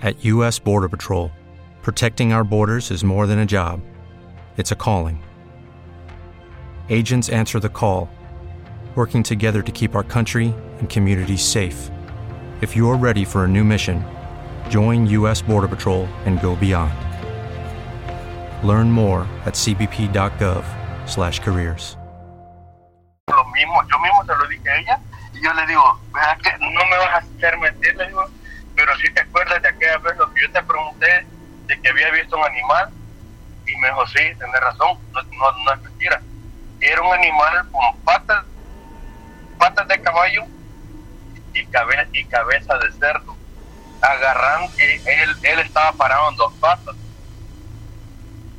At 0.03 0.25
U.S. 0.25 0.59
Border 0.59 0.89
Patrol, 0.89 1.31
protecting 1.83 2.33
our 2.33 2.43
borders 2.43 2.91
is 2.91 3.05
more 3.05 3.29
than 3.29 3.39
a 3.39 3.47
job, 3.47 3.81
it's 4.57 4.73
a 4.73 4.77
calling. 4.77 5.23
Agents 6.91 7.29
answer 7.29 7.61
the 7.61 7.69
call, 7.69 8.09
working 8.97 9.23
together 9.23 9.63
to 9.63 9.71
keep 9.71 9.95
our 9.95 10.03
country 10.03 10.53
and 10.81 10.91
communities 10.91 11.43
safe. 11.43 11.89
If 12.63 12.75
you're 12.75 12.97
ready 12.97 13.25
for 13.25 13.45
a 13.45 13.49
new 13.49 13.63
mission, 13.63 14.05
join 14.69 15.07
U.S. 15.07 15.41
Border 15.41 15.69
Patrol 15.69 16.07
and 16.27 16.41
go 16.41 16.57
beyond. 16.57 17.08
Learn 18.63 18.91
more 18.91 19.25
at 19.47 19.55
cbp.gov/careers. 19.55 21.97
lo 23.31 23.45
mismo, 23.53 23.83
yo 23.89 23.99
mismo 24.01 24.25
se 24.25 24.35
lo 24.35 24.47
dije 24.49 24.69
a 24.71 24.77
ella, 24.79 24.99
y 25.35 25.43
yo 25.45 25.53
le 25.55 25.65
digo, 25.67 26.01
"Vea 26.13 26.37
que 26.43 26.51
no 26.59 26.85
me 26.87 26.97
vas 26.99 27.15
a 27.15 27.19
hacer 27.19 27.57
mentir, 27.59 27.95
le 27.97 28.07
digo, 28.09 28.25
pero 28.75 28.97
si 28.97 29.09
te 29.13 29.21
acuerdas 29.21 29.63
de 29.63 29.69
aquella 29.69 29.99
vez 29.99 30.17
lo 30.17 30.33
que 30.33 30.41
yo 30.43 30.51
te 30.51 30.61
pregunté, 30.63 31.27
de 31.67 31.81
que 31.81 31.89
había 31.89 32.11
visto 32.11 32.37
un 32.37 32.45
animal, 32.47 32.89
y 33.67 33.77
me 33.77 33.87
dijo, 33.89 34.07
sí, 34.07 34.35
tenés 34.39 34.61
razón, 34.61 34.99
no, 35.13 35.21
es 35.21 35.27
mentira. 35.83 36.21
Era 36.81 37.03
un 37.03 37.13
animal 37.13 37.69
con 37.71 37.83
patas, 38.05 38.45
patas 39.59 39.87
de 39.89 40.01
caballo 40.01 40.45
y, 41.53 41.67
cabe- 41.67 42.09
y 42.13 42.25
cabeza 42.25 42.79
de 42.79 42.91
cerdo, 42.93 43.37
agarrando, 44.01 44.73
y 44.79 44.83
él 45.47 45.59
estaba 45.61 45.93
parado 45.93 46.31
en 46.31 46.37
dos 46.37 46.53
patas 46.55 46.95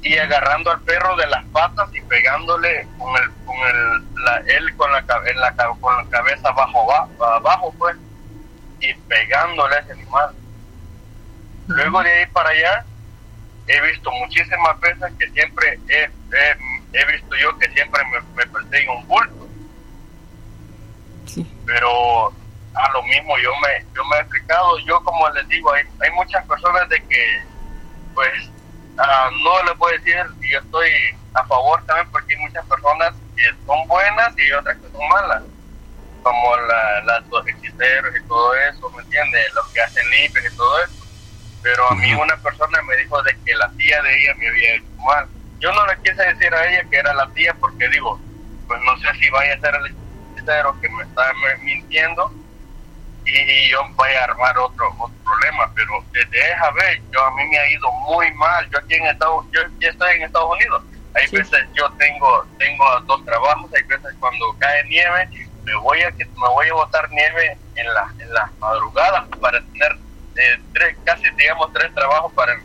y 0.01 0.17
agarrando 0.17 0.71
al 0.71 0.79
perro 0.81 1.15
de 1.17 1.27
las 1.27 1.43
patas 1.47 1.89
y 1.93 2.01
pegándole 2.01 2.87
con 2.97 3.15
el 3.21 3.29
con 3.45 3.55
el 3.57 4.23
la, 4.23 4.37
él 4.47 4.75
con 4.77 4.91
la, 4.91 4.99
en 5.25 5.39
la 5.39 5.53
con 5.81 5.97
la 5.97 6.09
cabeza 6.09 6.49
abajo 6.49 6.85
va- 6.87 7.35
abajo 7.35 7.73
pues 7.77 7.95
y 8.79 8.93
pegándole 8.93 9.75
a 9.75 9.79
ese 9.79 9.91
animal. 9.93 10.33
Luego 11.67 12.01
de 12.01 12.11
ahí 12.13 12.25
para 12.27 12.49
allá 12.49 12.85
he 13.67 13.81
visto 13.91 14.09
muchísimas 14.11 14.79
veces 14.79 15.11
que 15.19 15.29
siempre 15.31 15.79
he, 15.89 16.03
he, 16.05 16.57
he 16.93 17.05
visto 17.11 17.35
yo 17.35 17.57
que 17.59 17.69
siempre 17.71 18.01
me, 18.05 18.21
me 18.35 18.47
persigue 18.47 18.89
un 18.89 19.05
bulto. 19.07 19.47
Sí. 21.25 21.45
pero 21.65 22.29
a 22.73 22.91
lo 22.93 23.03
mismo 23.03 23.37
yo 23.37 23.51
me 23.59 23.85
yo 23.93 24.03
me 24.05 24.15
he 24.17 24.19
explicado. 24.21 24.79
Yo 24.79 25.03
como 25.03 25.29
les 25.31 25.47
digo 25.49 25.71
hay, 25.73 25.83
hay 26.01 26.11
muchas 26.11 26.43
personas 26.45 26.87
de 26.89 27.03
que 27.03 27.41
pues 28.15 28.49
ah, 28.99 29.29
no 29.43 29.75
voy 29.75 29.93
a 29.93 29.97
decir 29.97 30.15
y 30.41 30.51
yo 30.51 30.59
estoy 30.59 30.89
a 31.33 31.43
favor 31.45 31.83
también 31.85 32.07
porque 32.11 32.35
hay 32.35 32.41
muchas 32.41 32.65
personas 32.65 33.13
que 33.35 33.43
son 33.65 33.87
buenas 33.87 34.33
y 34.37 34.51
otras 34.51 34.77
que 34.77 34.89
son 34.91 35.07
malas. 35.09 35.43
Como 36.21 36.57
la, 36.57 37.01
las 37.05 37.27
los 37.29 37.47
hechiceros 37.47 38.13
y 38.15 38.27
todo 38.27 38.53
eso 38.55 38.89
me 38.91 39.01
entiendes 39.03 39.53
los 39.53 39.67
que 39.69 39.81
hacen 39.81 40.09
limpias 40.11 40.45
y 40.51 40.55
todo 40.55 40.83
eso. 40.83 41.05
Pero 41.63 41.89
a 41.89 41.95
mí 41.95 42.13
una 42.13 42.35
persona 42.37 42.81
me 42.83 42.97
dijo 42.97 43.21
de 43.23 43.37
que 43.45 43.55
la 43.55 43.69
tía 43.71 44.01
de 44.01 44.21
ella 44.21 44.33
me 44.35 44.47
había 44.49 44.75
hecho 44.75 44.95
mal. 45.05 45.27
Yo 45.59 45.71
no 45.71 45.85
le 45.87 45.97
quise 46.01 46.21
decir 46.23 46.53
a 46.53 46.67
ella 46.67 46.89
que 46.89 46.97
era 46.97 47.13
la 47.13 47.29
tía 47.31 47.53
porque 47.59 47.87
digo 47.89 48.19
pues 48.69 48.79
no 48.83 48.95
sé 48.97 49.07
si 49.19 49.29
vaya 49.31 49.55
a 49.55 49.59
ser 49.59 49.73
el 49.75 49.95
hechicero 50.37 50.79
que 50.79 50.89
me 50.89 51.03
está 51.03 51.23
mintiendo 51.63 52.31
y, 53.29 53.69
yo 53.69 53.79
voy 53.95 54.11
a 54.11 54.23
armar 54.25 54.57
otro, 54.57 54.87
otro 54.97 55.15
problema, 55.23 55.71
pero 55.75 56.03
desde 56.11 56.51
esa 56.51 56.71
vez 56.71 57.01
yo 57.11 57.23
a 57.23 57.31
mí 57.35 57.43
me 57.47 57.57
ha 57.59 57.67
ido 57.69 57.91
muy 57.91 58.31
mal. 58.33 58.69
Yo 58.69 58.79
aquí 58.79 58.95
en 58.95 59.05
Estados 59.07 59.45
yo 59.51 59.61
estoy 59.79 60.15
en 60.15 60.23
Estados 60.23 60.51
Unidos. 60.51 60.83
Hay 61.15 61.27
Sí. 61.27 61.37
veces 61.37 61.59
yo 61.73 61.89
tengo 61.93 62.45
tengo 62.57 62.85
dos 63.01 63.23
trabajos, 63.25 63.71
hay 63.73 63.83
veces 63.83 64.13
cuando 64.19 64.55
cae 64.59 64.83
nieve 64.85 65.29
me 65.63 65.75
voy 65.77 66.01
a 66.01 66.11
que 66.11 66.25
me 66.25 66.47
voy 66.49 66.67
a 66.69 66.73
botar 66.73 67.09
nieve 67.11 67.57
en 67.75 67.93
la 67.93 68.13
en 68.19 68.33
las 68.33 68.51
madrugadas 68.59 69.27
para 69.41 69.59
tener 69.61 69.97
eh, 70.35 70.59
tres 70.73 70.95
casi 71.03 71.29
digamos 71.31 71.71
tres 71.73 71.93
trabajos 71.93 72.31
para 72.33 72.53
el, 72.53 72.61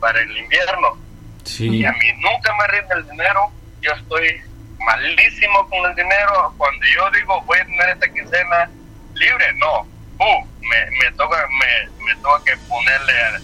para 0.00 0.20
el 0.20 0.36
invierno 0.36 0.98
Sí. 1.44 1.68
y 1.80 1.84
a 1.84 1.92
mí 1.92 2.12
nunca 2.20 2.52
me 2.58 2.66
rinde 2.68 2.94
el 2.94 3.08
dinero. 3.10 3.50
Yo 3.80 3.92
estoy 3.92 4.40
malísimo 4.78 5.68
con 5.68 5.84
el 5.90 5.94
dinero. 5.94 6.54
Cuando 6.56 6.86
yo 6.94 7.10
digo 7.10 7.40
voy 7.42 7.58
a 7.58 7.64
tener 7.64 7.88
esta 7.90 8.08
quincena 8.12 8.70
libre, 9.14 9.52
no. 9.54 9.86
Uh, 10.18 10.44
me, 10.60 10.90
me 11.02 11.12
toca 11.16 11.36
me, 11.60 12.04
me 12.04 12.14
toca 12.22 12.44
que 12.44 12.56
ponerle 12.68 13.12
al- 13.20 13.42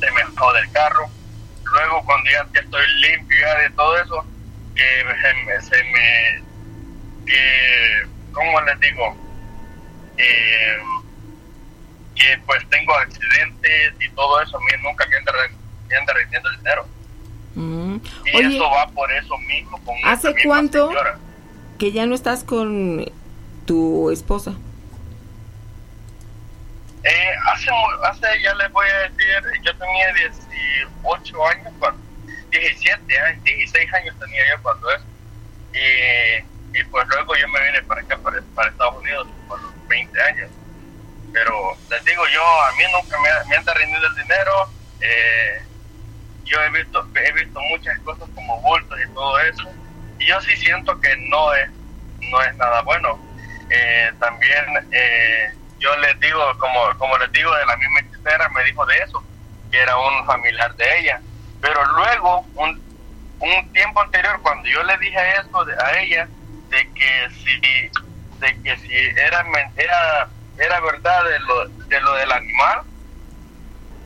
se 0.00 0.10
me 0.12 0.22
jode 0.36 0.60
el 0.60 0.70
carro. 0.72 1.08
Luego 1.64 2.04
cuando 2.04 2.30
ya, 2.30 2.46
ya 2.54 2.60
estoy 2.60 2.86
limpio 3.00 3.40
ya 3.40 3.54
de 3.60 3.70
todo 3.70 3.96
eso, 3.98 4.24
que 4.74 4.82
se 5.22 5.34
me, 5.44 5.60
se 5.62 5.84
me 5.84 6.42
que, 7.26 8.06
¿cómo 8.32 8.60
les 8.62 8.80
digo? 8.80 9.16
Eh, 10.18 10.76
que 12.14 12.38
pues 12.46 12.68
tengo 12.68 12.94
accidentes 12.94 13.94
y 14.00 14.08
todo 14.10 14.40
eso, 14.42 14.56
a 14.56 14.60
mí 14.60 14.66
nunca 14.82 15.06
me 15.06 15.16
anda, 15.16 15.32
me 15.88 15.96
anda 15.96 16.12
rindiendo 16.14 16.48
el 16.50 16.56
dinero. 16.58 16.86
Mm. 17.54 17.96
Y 18.26 18.36
Oye, 18.36 18.56
eso 18.56 18.70
va 18.70 18.86
por 18.88 19.10
eso 19.12 19.36
mismo 19.38 19.78
con 19.84 19.94
¿hace 20.04 20.34
cuánto? 20.44 20.90
que 21.78 21.90
ya 21.92 22.06
no 22.06 22.14
estás 22.14 22.44
con 22.44 23.10
tu 23.66 24.10
esposa. 24.10 24.52
Eh, 27.04 27.30
hace, 27.52 27.70
hace, 28.04 28.42
ya 28.42 28.54
les 28.54 28.70
voy 28.70 28.86
a 28.88 29.08
decir, 29.08 29.60
yo 29.62 29.76
tenía 29.76 30.12
18 30.14 31.46
años, 31.48 31.72
cuando, 31.78 32.00
17 32.50 33.18
años, 33.18 33.44
16 33.44 33.94
años 33.94 34.14
tenía 34.20 34.48
yo 34.50 34.62
cuando 34.62 34.90
eso. 34.90 35.04
Y, 35.74 36.78
y 36.78 36.84
pues 36.84 37.06
luego 37.08 37.34
yo 37.36 37.48
me 37.48 37.64
vine 37.64 37.82
para 37.82 38.02
acá, 38.02 38.16
para, 38.18 38.40
para 38.54 38.70
Estados 38.70 38.96
Unidos, 38.96 39.26
por 39.48 39.60
los 39.62 39.88
20 39.88 40.22
años. 40.22 40.50
Pero 41.32 41.76
les 41.90 42.04
digo, 42.04 42.22
yo 42.32 42.42
a 42.64 42.72
mí 42.72 42.84
nunca 42.92 43.18
me, 43.18 43.28
me 43.48 43.56
han 43.56 43.66
rendido 43.66 44.06
el 44.06 44.14
dinero. 44.22 44.70
Eh, 45.00 45.62
yo 46.44 46.60
he 46.62 46.70
visto, 46.70 47.08
he 47.14 47.32
visto 47.32 47.60
muchas 47.70 47.98
cosas 48.00 48.28
como 48.34 48.60
bultos 48.60 48.98
y 49.00 49.14
todo 49.14 49.38
eso. 49.40 49.72
Y 50.18 50.26
yo 50.26 50.40
sí 50.42 50.56
siento 50.56 51.00
que 51.00 51.16
no 51.30 51.54
es, 51.54 51.70
no 52.30 52.42
es 52.42 52.54
nada 52.56 52.82
bueno. 52.82 53.18
Eh, 53.70 54.12
también 54.20 54.64
eh, 54.90 55.54
yo 55.82 55.96
les 55.96 56.18
digo, 56.20 56.40
como, 56.58 56.96
como 56.96 57.18
les 57.18 57.30
digo, 57.32 57.52
de 57.54 57.66
la 57.66 57.76
misma 57.76 58.00
hechicera 58.00 58.48
me 58.50 58.62
dijo 58.64 58.86
de 58.86 58.98
eso, 58.98 59.22
que 59.70 59.80
era 59.80 59.96
un 59.96 60.24
familiar 60.26 60.74
de 60.76 60.98
ella. 61.00 61.20
Pero 61.60 61.84
luego, 61.96 62.46
un, 62.54 62.80
un 63.40 63.72
tiempo 63.72 64.00
anterior, 64.00 64.38
cuando 64.42 64.68
yo 64.68 64.82
le 64.84 64.96
dije 64.98 65.18
eso 65.40 65.66
a 65.84 65.98
ella, 66.00 66.28
de 66.68 66.92
que 66.92 67.28
si, 67.30 67.60
de 68.38 68.62
que 68.62 68.76
si 68.78 68.94
era, 68.94 69.44
era, 69.76 70.28
era 70.58 70.80
verdad 70.80 71.24
de 71.24 71.38
lo, 71.40 71.68
de 71.68 72.00
lo 72.00 72.14
del 72.14 72.32
animal, 72.32 72.82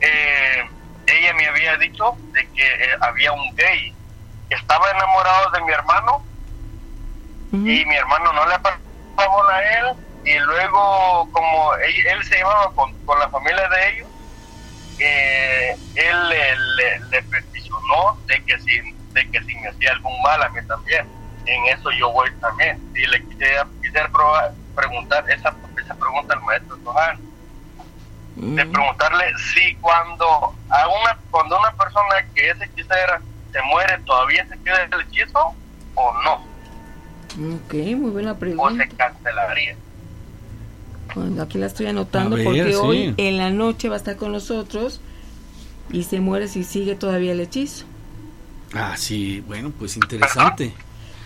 eh, 0.01 0.69
ella 1.05 1.33
me 1.35 1.47
había 1.47 1.77
dicho 1.77 2.17
de 2.33 2.47
que 2.49 2.67
eh, 2.67 2.97
había 3.01 3.31
un 3.31 3.55
gay 3.55 3.93
que 4.49 4.55
estaba 4.55 4.89
enamorado 4.91 5.51
de 5.51 5.61
mi 5.61 5.71
hermano 5.71 6.23
y 7.51 7.85
mi 7.85 7.95
hermano 7.95 8.33
no 8.33 8.45
le 8.47 8.59
pasaba 8.59 9.55
a 9.55 9.79
él 9.79 10.06
y 10.27 10.39
luego 10.39 11.29
como 11.31 11.73
él, 11.75 12.23
se 12.25 12.35
llevaba 12.35 12.69
con, 12.71 12.91
con, 13.05 13.17
la 13.17 13.29
familia 13.29 13.69
de 13.69 13.89
ellos 13.89 14.07
eh, 14.99 15.77
él 15.95 16.29
le, 16.29 16.99
le, 17.11 17.21
peticionó 17.23 18.17
de 18.25 18.43
que 18.43 18.59
si 18.59 18.81
de 19.13 19.31
que 19.31 19.41
si 19.43 19.55
me 19.55 19.69
hacía 19.69 19.91
algún 19.93 20.21
mal 20.21 20.43
a 20.43 20.49
mí 20.49 20.59
también. 20.67 21.07
En 21.45 21.65
eso 21.67 21.89
yo 21.91 22.11
voy 22.11 22.29
también. 22.41 22.77
Y 22.93 23.05
le 23.07 23.23
quisiera, 23.25 23.65
quisiera 23.81 24.09
probar, 24.09 24.51
preguntar 24.75 25.23
esa, 25.29 25.55
esa 25.79 25.95
pregunta 25.95 26.33
al 26.33 26.41
maestro 26.41 26.77
Sohan 26.83 27.19
de 28.35 28.65
preguntarle 28.67 29.25
si 29.53 29.73
cuando 29.75 30.53
a 30.69 30.87
una 30.87 31.17
cuando 31.31 31.57
una 31.57 31.71
persona 31.71 32.23
que 32.35 32.51
es 32.51 32.61
hechicera 32.61 33.19
se 33.51 33.61
muere 33.63 33.97
todavía 34.05 34.45
se 34.47 34.59
queda 34.59 34.83
el 34.83 35.01
hechizo 35.01 35.55
o 35.95 36.13
no 36.23 36.35
ok 37.55 37.73
muy 37.95 38.11
buena 38.11 38.37
pregunta 38.37 38.83
o 38.83 38.87
se 38.87 38.95
cancelaría 38.95 39.75
bueno, 41.17 41.41
aquí 41.41 41.57
la 41.57 41.67
estoy 41.67 41.87
anotando 41.87 42.35
ver, 42.35 42.45
porque 42.45 42.71
sí. 42.71 42.73
hoy 42.75 43.15
en 43.17 43.37
la 43.37 43.49
noche 43.49 43.89
va 43.89 43.95
a 43.95 43.97
estar 43.97 44.15
con 44.15 44.31
nosotros 44.31 45.01
y 45.91 46.03
se 46.03 46.19
muere 46.19 46.47
si 46.47 46.63
sigue 46.63 46.95
todavía 46.95 47.31
el 47.31 47.39
hechizo 47.39 47.85
ah 48.73 48.95
sí 48.97 49.43
bueno 49.47 49.71
pues 49.77 49.95
interesante 49.95 50.73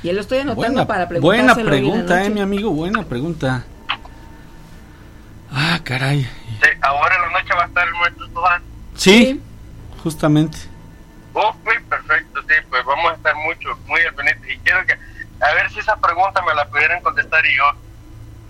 y 0.04 0.10
él 0.10 0.15
lo 0.15 0.21
estoy 0.21 0.39
anotando 0.39 0.86
buena, 0.86 0.88
para 0.88 1.19
buena 1.19 1.56
pregunta 1.56 2.25
eh 2.25 2.30
mi 2.30 2.41
amigo 2.41 2.71
buena 2.71 3.04
pregunta 3.04 3.65
ah 5.51 5.80
caray 5.84 6.27
Sí, 6.62 6.69
ahora 6.82 7.15
en 7.15 7.21
la 7.21 7.39
noche 7.39 7.54
va 7.56 7.63
a 7.63 7.67
estar 7.67 7.88
el 7.88 8.34
Sohan. 8.34 8.62
Sí, 8.95 9.25
sí, 9.25 9.41
justamente. 10.04 10.58
Oh, 11.34 11.56
muy 11.63 11.80
perfecto, 11.89 12.41
sí, 12.41 12.54
pues 12.69 12.86
vamos 12.86 13.12
a 13.12 13.15
estar 13.15 13.36
mucho, 13.36 13.80
muy 13.88 14.01
al 14.01 14.13
pendiente. 14.13 14.54
Y 14.54 14.58
quiero 14.60 14.86
que, 14.86 14.93
a 14.93 15.54
ver 15.56 15.71
si 15.71 15.80
esa 15.80 15.95
pregunta 15.95 16.41
me 16.45 16.54
la 16.54 16.67
pudieran 16.67 17.01
contestar 17.01 17.43
y 17.45 17.58
yo 17.58 17.63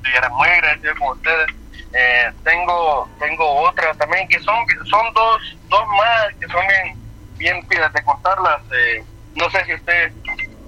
estuviera 0.02 0.30
muy 0.30 0.48
agradecido 0.48 0.94
con 1.00 1.18
ustedes. 1.18 1.48
Eh, 1.94 2.32
tengo 2.44 3.10
tengo 3.20 3.62
otra 3.64 3.94
también 3.96 4.28
que 4.30 4.40
son 4.40 4.56
son 4.90 5.14
dos 5.14 5.58
dos 5.68 5.86
más 5.88 6.34
que 6.40 6.48
son 6.48 6.66
bien 6.68 6.98
bien 7.38 7.68
pidas 7.68 7.92
de 7.92 8.02
contarlas 8.04 8.62
eh, 8.72 9.04
no 9.36 9.50
sé 9.50 9.66
si 9.66 9.74
usted 9.74 10.14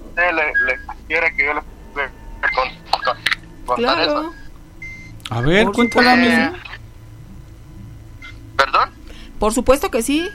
usted 0.06 0.32
le, 0.32 0.44
le 0.66 0.78
quiera 1.06 1.30
que 1.30 1.46
yo 1.46 1.54
le, 1.54 1.60
le, 1.96 2.02
le 2.02 2.54
con, 2.54 2.68
con, 2.90 3.16
contar 3.64 3.94
claro. 3.96 4.02
eso 4.02 4.34
a 5.30 5.40
ver 5.40 5.66
cuéntala 5.68 6.12
a 6.12 6.16
mí 6.16 6.58
¿Perdón? 8.56 8.90
Por 9.38 9.52
supuesto 9.52 9.90
que 9.90 10.02
sí. 10.02 10.30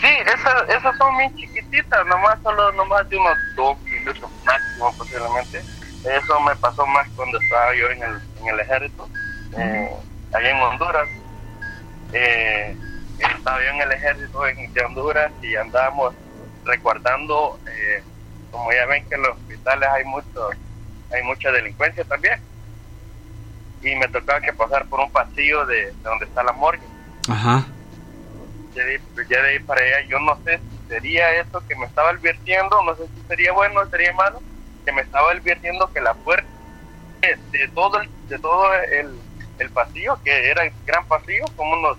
Sí, 0.00 0.08
esas, 0.26 0.68
esas 0.68 0.96
son 0.98 1.16
bien 1.16 1.34
chiquititas, 1.36 2.06
nomás 2.06 2.38
solo 2.42 2.72
nomás 2.72 3.08
de 3.08 3.16
unos 3.16 3.38
dos 3.56 3.80
minutos 3.82 4.30
máximo 4.44 4.94
posiblemente. 4.98 5.62
Eso 6.04 6.40
me 6.40 6.54
pasó 6.56 6.86
más 6.86 7.08
cuando 7.16 7.38
estaba 7.40 7.74
yo 7.74 7.90
en 7.90 8.02
el, 8.02 8.20
en 8.40 8.48
el 8.48 8.60
ejército, 8.60 9.08
eh, 9.56 9.90
allá 10.32 10.50
en 10.50 10.62
Honduras. 10.62 11.08
Eh, 12.12 12.76
estaba 13.18 13.58
yo 13.62 13.70
en 13.70 13.80
el 13.80 13.92
ejército 13.92 14.46
en, 14.46 14.72
de 14.72 14.84
Honduras 14.84 15.32
y 15.42 15.56
andábamos 15.56 16.14
recuerdando, 16.64 17.58
eh, 17.66 18.02
como 18.50 18.72
ya 18.72 18.86
ven 18.86 19.06
que 19.08 19.14
en 19.14 19.22
los 19.22 19.36
hospitales 19.36 19.88
hay 19.88 20.04
mucho, 20.04 20.50
hay 21.12 21.22
mucha 21.22 21.50
delincuencia 21.50 22.04
también 22.04 22.40
y 23.84 23.94
me 23.96 24.08
tocaba 24.08 24.40
que 24.40 24.52
pasar 24.52 24.86
por 24.86 25.00
un 25.00 25.10
pasillo 25.10 25.66
de, 25.66 25.86
de 25.86 26.02
donde 26.02 26.24
está 26.24 26.42
la 26.42 26.52
morgue. 26.52 26.86
Ajá. 27.28 27.66
Ya 28.74 28.84
de, 28.84 29.00
ya 29.28 29.42
de, 29.42 29.48
ahí 29.50 29.58
para 29.60 29.80
allá, 29.80 30.00
yo 30.08 30.18
no 30.20 30.36
sé 30.44 30.58
si 30.58 30.88
sería 30.88 31.30
eso 31.40 31.62
que 31.68 31.76
me 31.76 31.86
estaba 31.86 32.10
advirtiendo, 32.10 32.82
no 32.82 32.96
sé 32.96 33.04
si 33.06 33.28
sería 33.28 33.52
bueno 33.52 33.80
o 33.80 33.86
sería 33.86 34.12
malo, 34.14 34.42
que 34.84 34.92
me 34.92 35.02
estaba 35.02 35.32
advirtiendo 35.32 35.90
que 35.92 36.00
la 36.00 36.14
puerta 36.14 36.48
de, 37.20 37.68
todo 37.68 38.00
el, 38.00 38.08
de 38.28 38.38
todo 38.38 38.74
el, 38.74 39.18
el, 39.58 39.70
pasillo, 39.70 40.18
que 40.22 40.50
era 40.50 40.64
el 40.64 40.72
gran 40.84 41.06
pasillo, 41.06 41.44
como 41.56 41.72
unos, 41.72 41.98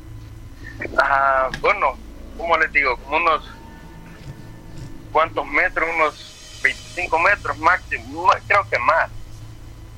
ah, 0.98 1.50
bueno, 1.62 1.98
¿cómo 2.38 2.58
les 2.58 2.72
digo? 2.72 2.96
Como 2.98 3.18
unos, 3.18 3.52
¿cuántos 5.12 5.48
metros? 5.48 5.90
Unos 5.96 6.60
25 6.62 7.20
metros 7.20 7.58
máximo, 7.58 8.30
creo 8.48 8.70
que 8.70 8.80
más. 8.80 9.10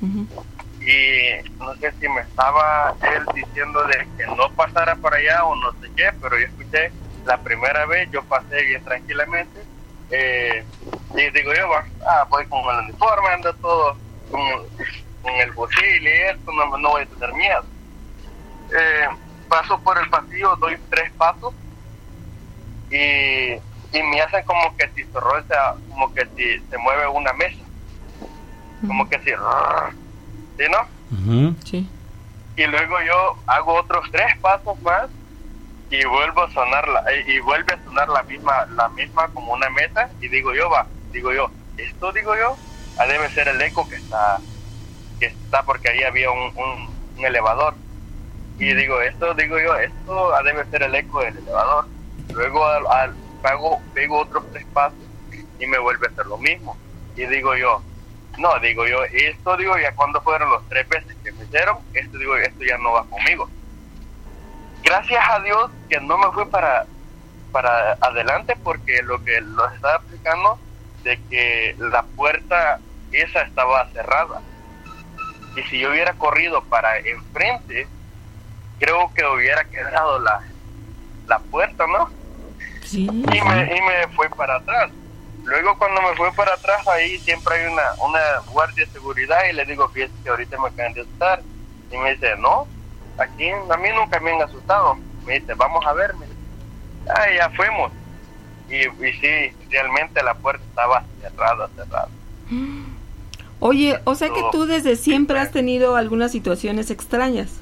Uh 0.00 0.06
-huh 0.06 0.44
y 0.80 1.48
no 1.58 1.74
sé 1.76 1.92
si 2.00 2.08
me 2.08 2.20
estaba 2.20 2.94
él 3.02 3.24
diciendo 3.34 3.84
de 3.84 4.06
que 4.16 4.26
no 4.26 4.50
pasara 4.54 4.96
para 4.96 5.16
allá 5.16 5.44
o 5.44 5.56
no 5.56 5.72
sé 5.72 5.88
qué, 5.96 6.10
pero 6.20 6.38
yo 6.38 6.46
escuché 6.46 6.92
la 7.24 7.36
primera 7.38 7.84
vez, 7.86 8.10
yo 8.10 8.22
pasé 8.24 8.62
bien 8.62 8.82
tranquilamente 8.84 9.60
eh, 10.10 10.64
y 11.14 11.30
digo 11.30 11.52
yo, 11.54 11.68
ah, 12.06 12.26
voy 12.28 12.46
con 12.46 12.60
el 12.60 12.84
uniforme, 12.84 13.28
ando 13.28 13.52
todo 13.54 13.96
con, 14.30 14.40
con 15.22 15.32
el 15.34 15.52
fusil 15.52 16.02
y 16.02 16.08
esto, 16.08 16.52
no, 16.52 16.76
no 16.78 16.90
voy 16.90 17.02
a 17.02 17.06
tener 17.06 17.32
miedo. 17.34 17.64
Eh, 18.78 19.08
paso 19.48 19.78
por 19.80 19.98
el 19.98 20.08
pasillo, 20.10 20.56
doy 20.56 20.76
tres 20.90 21.10
pasos 21.12 21.54
y, 22.90 23.52
y 23.54 24.02
me 24.02 24.20
hacen 24.20 24.44
como 24.44 24.76
que 24.76 24.88
si 24.94 25.04
se 25.04 25.20
roza, 25.20 25.76
como 25.90 26.12
que 26.14 26.26
si 26.36 26.58
se 26.70 26.78
mueve 26.78 27.06
una 27.08 27.32
mesa, 27.34 27.62
como 28.86 29.08
que 29.08 29.18
si... 29.20 29.30
¿sí 29.30 30.64
no? 30.70 30.80
Uh 31.10 31.16
-huh. 31.16 31.56
Sí. 31.64 31.88
Y 32.56 32.66
luego 32.66 33.00
yo 33.02 33.36
hago 33.46 33.74
otros 33.74 34.06
tres 34.10 34.36
pasos 34.40 34.80
más 34.82 35.08
y 35.90 36.04
vuelvo 36.04 36.42
a 36.42 36.50
sonar 36.50 36.86
la, 36.88 37.04
y 37.26 37.38
vuelve 37.40 37.72
a 37.72 37.84
sonar 37.84 38.08
la 38.08 38.22
misma 38.24 38.66
la 38.74 38.88
misma 38.90 39.28
como 39.28 39.54
una 39.54 39.70
mesa 39.70 40.10
y 40.20 40.28
digo 40.28 40.54
yo 40.54 40.68
va 40.68 40.86
digo 41.12 41.32
yo 41.32 41.50
esto 41.76 42.12
digo 42.12 42.36
yo 42.36 42.56
ah, 42.98 43.06
debe 43.06 43.28
ser 43.30 43.48
el 43.48 43.60
eco 43.62 43.88
que 43.88 43.96
está 43.96 44.38
que 45.18 45.26
está 45.26 45.62
porque 45.62 45.88
ahí 45.88 46.02
había 46.04 46.30
un, 46.30 46.52
un, 46.56 46.98
elevador. 47.24 47.74
Y 48.60 48.72
digo 48.74 49.00
esto 49.00 49.34
digo 49.34 49.58
yo 49.58 49.74
esto 49.76 50.34
ah, 50.34 50.42
debe 50.44 50.64
ser 50.66 50.82
el 50.82 50.94
eco 50.94 51.20
del 51.20 51.36
elevador. 51.36 51.86
Luego 52.32 52.64
al, 52.64 52.86
al 52.86 53.14
pego 53.94 54.18
otros 54.20 54.44
tres 54.52 54.64
pasos 54.72 54.98
y 55.58 55.66
me 55.66 55.78
vuelve 55.78 56.06
a 56.06 56.10
hacer 56.10 56.26
lo 56.26 56.38
mismo. 56.38 56.76
Y 57.16 57.26
digo 57.26 57.56
yo 57.56 57.82
no, 58.38 58.56
digo 58.60 58.86
yo, 58.86 59.02
esto 59.04 59.56
digo 59.56 59.76
ya 59.78 59.92
cuando 59.96 60.20
fueron 60.20 60.50
los 60.50 60.66
tres 60.68 60.88
veces 60.88 61.16
que 61.24 61.32
me 61.32 61.44
hicieron, 61.44 61.78
esto 61.92 62.18
digo, 62.18 62.36
esto 62.36 62.62
ya 62.62 62.78
no 62.78 62.92
va 62.92 63.04
conmigo. 63.06 63.50
Gracias 64.88 65.22
a 65.28 65.40
Dios 65.40 65.70
que 65.90 66.00
no 66.00 66.16
me 66.16 66.32
fue 66.32 66.48
para, 66.48 66.86
para 67.52 67.92
adelante 68.00 68.56
porque 68.64 69.02
lo 69.02 69.22
que 69.22 69.38
los 69.42 69.70
estaba 69.74 69.96
explicando 69.96 70.58
de 71.04 71.20
que 71.28 71.76
la 71.78 72.04
puerta 72.04 72.80
esa 73.12 73.42
estaba 73.42 73.86
cerrada. 73.90 74.40
Y 75.56 75.62
si 75.64 75.78
yo 75.80 75.90
hubiera 75.90 76.14
corrido 76.14 76.62
para 76.64 76.96
enfrente, 77.00 77.86
creo 78.78 79.12
que 79.14 79.26
hubiera 79.26 79.62
quedado 79.64 80.20
la, 80.20 80.40
la 81.26 81.38
puerta, 81.38 81.86
¿no? 81.86 82.08
Sí. 82.82 83.04
Y 83.04 83.42
me, 83.42 83.76
y 83.76 83.82
me 83.82 84.08
fue 84.16 84.30
para 84.30 84.56
atrás. 84.56 84.90
Luego 85.44 85.76
cuando 85.76 86.00
me 86.00 86.16
fui 86.16 86.30
para 86.34 86.54
atrás, 86.54 86.88
ahí 86.88 87.18
siempre 87.18 87.56
hay 87.56 87.70
una, 87.70 87.82
una 87.98 88.38
guardia 88.50 88.86
de 88.86 88.92
seguridad 88.92 89.40
y 89.50 89.52
le 89.52 89.66
digo, 89.66 89.86
fíjate 89.90 90.14
que 90.24 90.30
ahorita 90.30 90.58
me 90.58 90.68
acaban 90.68 90.94
de 90.94 91.02
asustar. 91.02 91.42
Y 91.90 91.96
me 91.98 92.14
dice, 92.14 92.36
no, 92.38 92.66
aquí 93.18 93.50
a 93.50 93.76
mí 93.76 93.88
nunca 93.94 94.20
me 94.20 94.32
han 94.32 94.42
asustado. 94.42 94.96
Me 95.26 95.38
dice, 95.40 95.54
vamos 95.54 95.84
a 95.86 95.92
verme. 95.92 96.26
Ah, 97.08 97.26
ya 97.36 97.50
fuimos. 97.50 97.92
Y, 98.68 98.86
y 98.86 99.12
sí, 99.20 99.56
realmente 99.70 100.22
la 100.22 100.34
puerta 100.34 100.64
estaba 100.68 101.04
cerrada, 101.20 101.68
cerrada. 101.76 102.08
Oye, 103.60 103.98
o 104.04 104.14
sea 104.14 104.28
que 104.28 104.42
tú 104.52 104.66
desde 104.66 104.94
siempre 104.94 105.40
has 105.40 105.50
tenido 105.50 105.96
algunas 105.96 106.30
situaciones 106.30 106.90
extrañas. 106.90 107.60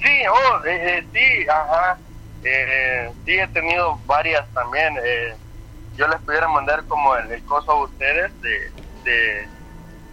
Sí, 0.00 0.22
oh, 0.30 0.64
eh, 0.64 0.98
eh, 0.98 1.06
sí, 1.12 1.48
ajá. 1.48 1.98
Eh, 2.42 3.10
sí, 3.24 3.32
he 3.32 3.46
tenido 3.48 3.98
varias 4.06 4.48
también. 4.54 4.96
Eh, 5.04 5.34
yo 5.96 6.08
les 6.08 6.18
pudiera 6.22 6.48
mandar 6.48 6.84
como 6.86 7.14
el, 7.16 7.30
el 7.30 7.44
coso 7.44 7.72
a 7.72 7.84
ustedes 7.84 8.32
de, 8.40 8.70
de, 9.04 9.48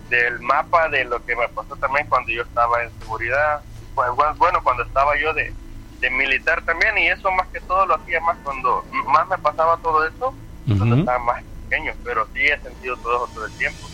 del 0.09 0.39
mapa 0.41 0.89
de 0.89 1.05
lo 1.05 1.25
que 1.25 1.35
me 1.35 1.47
pasó 1.49 1.75
también 1.77 2.05
cuando 2.07 2.31
yo 2.31 2.43
estaba 2.43 2.83
en 2.83 2.91
seguridad. 2.99 3.61
Pues, 3.99 4.11
bueno, 4.15 4.35
bueno, 4.37 4.59
cuando 4.63 4.83
estaba 4.83 5.11
yo 5.19 5.33
de, 5.33 5.53
de 5.99 6.09
militar 6.11 6.63
también, 6.63 6.97
y 6.97 7.09
eso 7.09 7.29
más 7.31 7.47
que 7.49 7.59
todo 7.59 7.85
lo 7.85 7.95
hacía 7.95 8.21
más 8.21 8.37
cuando 8.43 8.85
más 9.07 9.27
me 9.27 9.37
pasaba 9.39 9.75
todo 9.81 10.07
eso, 10.07 10.33
cuando 10.77 10.95
estaba 11.01 11.19
más 11.19 11.43
pequeño, 11.67 11.93
pero 12.01 12.25
sí 12.33 12.45
he 12.45 12.57
sentido 12.61 12.95
todo 12.99 13.25
eso 13.25 13.31
todo 13.33 13.45
el 13.45 13.51
tiempo. 13.57 13.89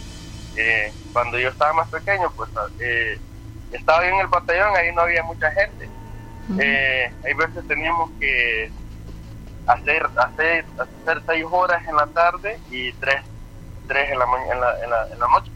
Eh, 0.55 0.93
cuando 1.11 1.39
yo 1.39 1.49
estaba 1.49 1.73
más 1.73 1.89
pequeño, 1.89 2.31
pues 2.35 2.51
eh, 2.77 3.19
estaba 3.71 4.03
yo 4.03 4.09
en 4.13 4.19
el 4.19 4.27
batallón, 4.27 4.75
ahí 4.75 4.93
no 4.93 5.01
había 5.01 5.23
mucha 5.23 5.49
gente. 5.49 5.89
Eh, 6.61 7.11
hay 7.25 7.33
veces 7.33 7.65
teníamos 7.67 8.11
que 8.19 8.71
hacer, 9.65 10.07
hacer, 10.17 10.65
hacer 10.77 11.23
seis 11.25 11.45
horas 11.49 11.81
en 11.87 11.95
la 11.95 12.05
tarde 12.05 12.59
y 12.69 12.93
tres, 12.93 13.23
tres 13.87 14.11
en, 14.11 14.19
la, 14.19 14.27
ma- 14.27 14.45
en, 14.53 14.61
la, 14.61 14.75
en, 14.83 14.89
la, 14.91 15.07
en 15.13 15.19
la 15.19 15.27
noche. 15.29 15.51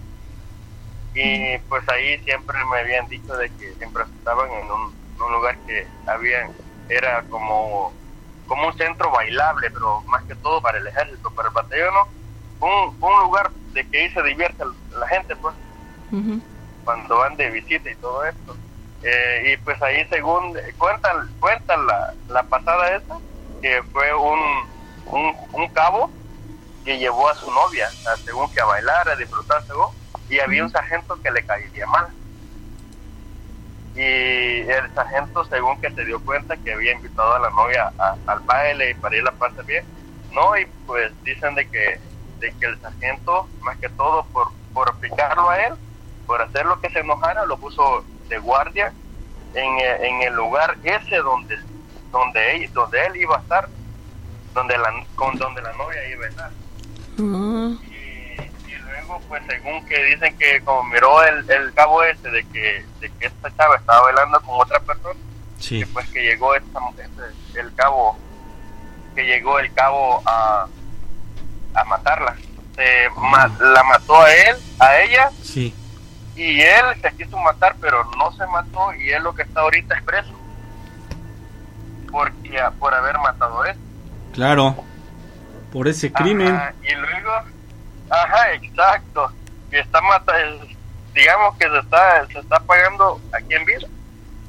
Y 1.14 1.58
pues 1.70 1.84
ahí 1.90 2.18
siempre 2.20 2.58
me 2.72 2.80
habían 2.80 3.08
dicho 3.08 3.36
de 3.36 3.50
que 3.52 3.74
siempre 3.76 4.04
estaban 4.04 4.52
en 4.52 4.72
un, 4.72 4.94
un 5.26 5.34
lugar 5.34 5.58
que 5.66 5.88
había, 6.06 6.48
era 6.88 7.24
como, 7.30 7.94
como 8.48 8.68
un 8.68 8.74
centro 8.78 9.10
bailable, 9.12 9.70
pero 9.72 10.02
más 10.08 10.24
que 10.24 10.36
todo 10.36 10.62
para 10.62 10.78
el 10.78 10.88
ejército, 10.88 11.32
para 11.32 11.50
el 11.50 11.54
batallón, 11.54 11.94
¿no? 11.94 12.08
un, 12.68 12.96
un 13.02 13.20
lugar 13.24 13.52
de 13.74 13.86
que 13.88 14.00
ahí 14.02 14.10
se 14.12 14.22
divierte 14.24 14.64
la 14.92 15.08
gente, 15.08 15.36
pues 15.38 15.56
cuando 16.84 17.18
van 17.18 17.36
de 17.38 17.50
visita 17.52 17.90
y 17.90 17.96
todo 17.96 18.24
esto. 18.26 18.56
Eh, 19.02 19.44
y 19.54 19.58
pues 19.58 19.82
ahí 19.82 20.06
según 20.10 20.58
cuentan 20.78 21.30
cuentan 21.40 21.86
la, 21.88 22.14
la 22.28 22.44
pasada 22.50 22.96
esa 22.96 23.18
que 23.62 23.82
fue 23.94 24.14
un, 24.14 24.40
un, 25.06 25.36
un 25.54 25.68
cabo 25.70 26.12
que 26.84 26.98
llevó 26.98 27.30
a 27.30 27.36
su 27.36 27.50
novia 27.50 27.94
a- 28.06 28.18
según 28.26 28.50
que 28.50 28.60
a 28.62 28.66
bailar 28.66 29.08
a 29.10 29.16
disfrutar 29.16 29.64
según 29.68 29.88
y 30.30 30.40
había 30.40 30.64
un 30.64 30.70
sargento 30.70 31.20
que 31.22 31.32
le 31.32 31.44
caía 31.44 31.86
mal. 31.88 32.08
Y 33.96 34.62
el 34.70 34.94
sargento 34.94 35.44
según 35.46 35.82
que 35.82 35.92
se 35.92 36.06
dio 36.06 36.20
cuenta 36.22 36.56
que 36.58 36.74
había 36.74 36.94
invitado 36.94 37.34
a 37.36 37.40
la 37.40 37.50
novia 37.50 37.92
a- 37.98 38.16
al 38.28 38.40
baile 38.42 38.92
y 38.92 38.94
para 38.94 39.18
ir 39.18 39.28
a 39.28 39.32
pasar 39.32 39.66
bien 39.66 39.84
no 40.32 40.56
y 40.58 40.66
pues 40.86 41.12
dicen 41.24 41.56
de 41.56 41.68
que 41.68 42.00
de 42.40 42.54
que 42.54 42.66
el 42.68 42.80
sargento 42.80 43.50
más 43.62 43.78
que 43.78 43.90
todo 43.90 44.24
por 44.26 44.50
por 44.74 44.96
picarlo 45.00 45.50
a 45.50 45.58
él 45.66 45.74
por 46.28 46.40
hacer 46.42 46.66
lo 46.68 46.80
que 46.80 46.90
se 46.92 47.00
enojara, 47.00 47.44
lo 47.48 47.58
puso 47.58 48.06
de 48.30 48.38
guardia 48.38 48.94
en, 49.56 49.78
eh, 49.80 50.08
en 50.08 50.22
el 50.22 50.36
lugar 50.36 50.78
ese 50.84 51.18
donde 51.18 51.58
donde 52.12 52.56
él, 52.56 52.72
donde 52.74 53.04
él 53.08 53.16
iba 53.18 53.38
a 53.38 53.40
estar, 53.40 53.68
donde 54.54 54.78
la, 54.78 54.94
con 55.16 55.36
donde 55.38 55.62
la 55.64 55.74
novia 55.74 56.08
iba 56.10 56.26
a 56.26 56.30
estar. 56.30 56.52
Y, 57.84 57.89
pues 59.28 59.42
según 59.48 59.86
que 59.88 60.04
dicen 60.04 60.38
que 60.38 60.62
como 60.62 60.84
miró 60.84 61.24
el, 61.24 61.50
el 61.50 61.74
cabo 61.74 62.04
ese 62.04 62.30
de 62.30 62.44
que, 62.50 62.86
de 63.00 63.10
que 63.12 63.26
esta 63.28 63.56
chava 63.56 63.76
estaba 63.78 64.02
bailando 64.04 64.40
con 64.42 64.60
otra 64.62 64.80
persona, 64.82 65.20
Sí. 65.58 65.80
que 65.80 65.88
pues 65.88 66.08
que 66.10 66.22
llegó 66.24 66.54
esta, 66.56 66.80
este, 66.98 67.60
el 67.60 67.74
cabo, 67.76 68.18
que 69.16 69.24
llegó 69.26 69.60
el 69.60 69.74
cabo 69.74 70.22
a, 70.26 70.68
a 71.74 71.84
matarla. 71.86 72.36
Se 72.76 73.10
ma- 73.18 73.52
la 73.60 73.84
mató 73.84 74.22
a 74.22 74.34
él, 74.34 74.56
a 74.80 74.98
ella, 75.02 75.32
Sí. 75.42 75.74
y 76.36 76.62
él 76.62 76.86
se 77.02 77.12
quiso 77.18 77.38
matar 77.40 77.76
pero 77.82 78.04
no 78.18 78.32
se 78.34 78.46
mató 78.48 78.94
y 78.94 79.10
él 79.10 79.24
lo 79.24 79.34
que 79.36 79.42
está 79.42 79.62
ahorita 79.62 79.96
es 79.96 80.04
preso 80.04 80.32
porque 82.12 82.60
por 82.80 82.94
haber 82.94 83.18
matado 83.20 83.62
a 83.62 83.72
él 83.72 83.78
Claro. 84.34 84.76
Por 85.74 85.88
ese 85.88 86.12
crimen. 86.12 86.60
Y 86.84 86.94
luego 86.96 87.32
ajá 88.10 88.54
exacto 88.54 89.32
que 89.70 89.80
está 89.80 90.02
mata 90.02 90.34
digamos 91.14 91.56
que 91.58 91.70
se 91.70 91.78
está 91.80 92.26
se 92.28 92.40
está 92.40 92.60
pagando 92.62 93.22
aquí 93.34 93.54
en 93.54 93.66
vida 93.66 93.88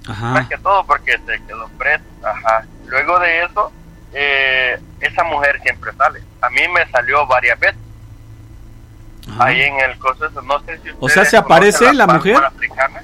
más 0.08 0.16
Ajá. 0.40 0.48
que 0.48 0.58
todo 0.58 0.84
porque 0.86 1.12
se 1.26 1.42
quedó 1.46 1.68
preso 1.78 2.04
ajá 2.24 2.64
luego 2.86 3.18
de 3.20 3.44
eso 3.44 3.72
eh, 4.12 4.80
esa 5.00 5.22
mujer 5.24 5.60
siempre 5.62 5.92
sale 5.94 6.22
a 6.42 6.50
mí 6.50 6.60
me 6.68 6.86
salió 6.90 7.26
varias 7.26 7.58
veces 7.60 7.78
Ajá. 9.30 9.44
ahí 9.46 9.60
en 9.62 9.78
el 9.80 9.98
coso 9.98 10.26
ese, 10.26 10.40
no 10.42 10.58
sé 10.60 10.78
si 10.78 10.90
O 10.98 11.08
sea, 11.08 11.24
¿se 11.24 11.36
aparece 11.36 11.92
la 11.92 12.06
mujer? 12.06 12.36
africana. 12.36 13.02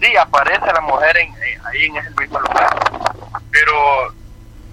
Sí, 0.00 0.14
aparece 0.16 0.66
la 0.66 0.80
mujer 0.80 1.16
en, 1.16 1.28
en- 1.28 1.66
ahí 1.66 1.84
en 1.86 1.96
ese 1.96 2.10
mismo 2.20 2.40
lugar. 2.40 2.76
Pero 3.50 4.12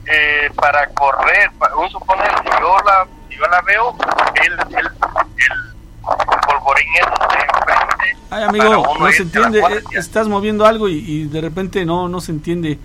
eh, 0.07 0.49
para 0.55 0.87
correr, 0.87 1.51
pa- 1.59 1.73
un 1.75 1.87
suponer, 1.91 2.27
si 2.43 2.49
yo 2.59 2.77
la, 2.83 3.07
yo 3.39 3.45
la 3.47 3.61
veo, 3.61 3.95
el, 4.43 4.53
el, 4.77 4.85
el 4.85 6.39
polvorín 6.45 6.87
enfrente. 6.97 8.17
Ay, 8.31 8.43
amigo, 8.43 8.97
no 8.99 9.11
se 9.11 9.23
entiende. 9.23 9.59
eh, 9.59 9.83
Estás 9.93 10.27
moviendo 10.27 10.65
algo 10.65 10.89
y, 10.89 10.97
y 10.97 11.23
de 11.25 11.41
repente 11.41 11.85
no, 11.85 12.07
no 12.07 12.21
se 12.21 12.31
entiende. 12.31 12.77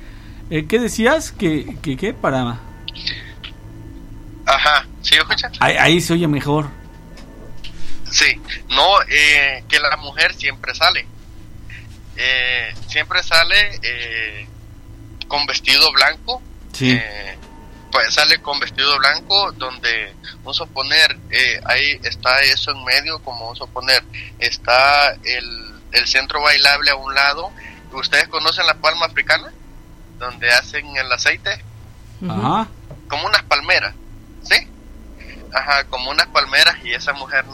Eh, 0.51 0.67
¿Qué 0.67 0.79
decías? 0.79 1.33
¿Que, 1.33 1.77
que 1.83 1.97
qué? 1.97 2.13
Para... 2.15 2.59
Ajá, 4.47 4.87
¿sí 5.03 5.15
escuchan? 5.17 5.53
Ahí, 5.61 5.77
ahí 5.79 6.01
se 6.01 6.13
oye 6.13 6.29
mejor. 6.29 6.67
Sí, 8.11 8.41
no, 8.69 9.03
eh, 9.09 9.65
que 9.69 9.79
la 9.81 9.97
mujer 9.97 10.35
siempre 10.35 10.75
sale. 10.75 11.07
Eh, 12.17 12.75
siempre 12.87 13.23
sale 13.23 13.81
eh, 13.83 14.47
con 15.27 15.47
vestido 15.47 15.91
blanco. 15.93 16.41
Sí. 16.73 17.01
Sale 18.11 18.41
con 18.43 18.59
vestido 18.61 18.99
blanco 18.99 19.53
donde, 19.53 20.15
vamos 20.39 20.61
a 20.61 20.67
poner, 20.67 21.17
eh, 21.31 21.61
ahí 21.65 21.99
está 22.03 22.41
eso 22.43 22.71
en 22.71 22.85
medio, 22.85 23.19
como 23.23 23.45
vamos 23.47 23.61
a 23.63 23.67
poner, 23.67 24.03
está 24.39 25.13
el, 25.25 25.75
el 25.93 26.07
centro 26.07 26.43
bailable 26.43 26.91
a 26.91 26.97
un 26.97 27.15
lado. 27.15 27.51
¿Ustedes 27.93 28.29
conocen 28.29 28.67
la 28.67 28.75
palma 28.75 29.07
africana? 29.07 29.53
Donde 30.19 30.51
hacen 30.53 30.97
el 30.97 31.11
aceite 31.13 31.65
Ajá. 32.29 32.69
como 33.09 33.27
unas 33.27 33.43
palmeras, 33.45 33.95
¿sí? 34.43 34.69
Ajá, 35.53 35.85
como 35.85 36.11
unas 36.11 36.27
palmeras 36.29 36.77
y 36.85 36.93
esa 36.93 37.13
mujer 37.13 37.45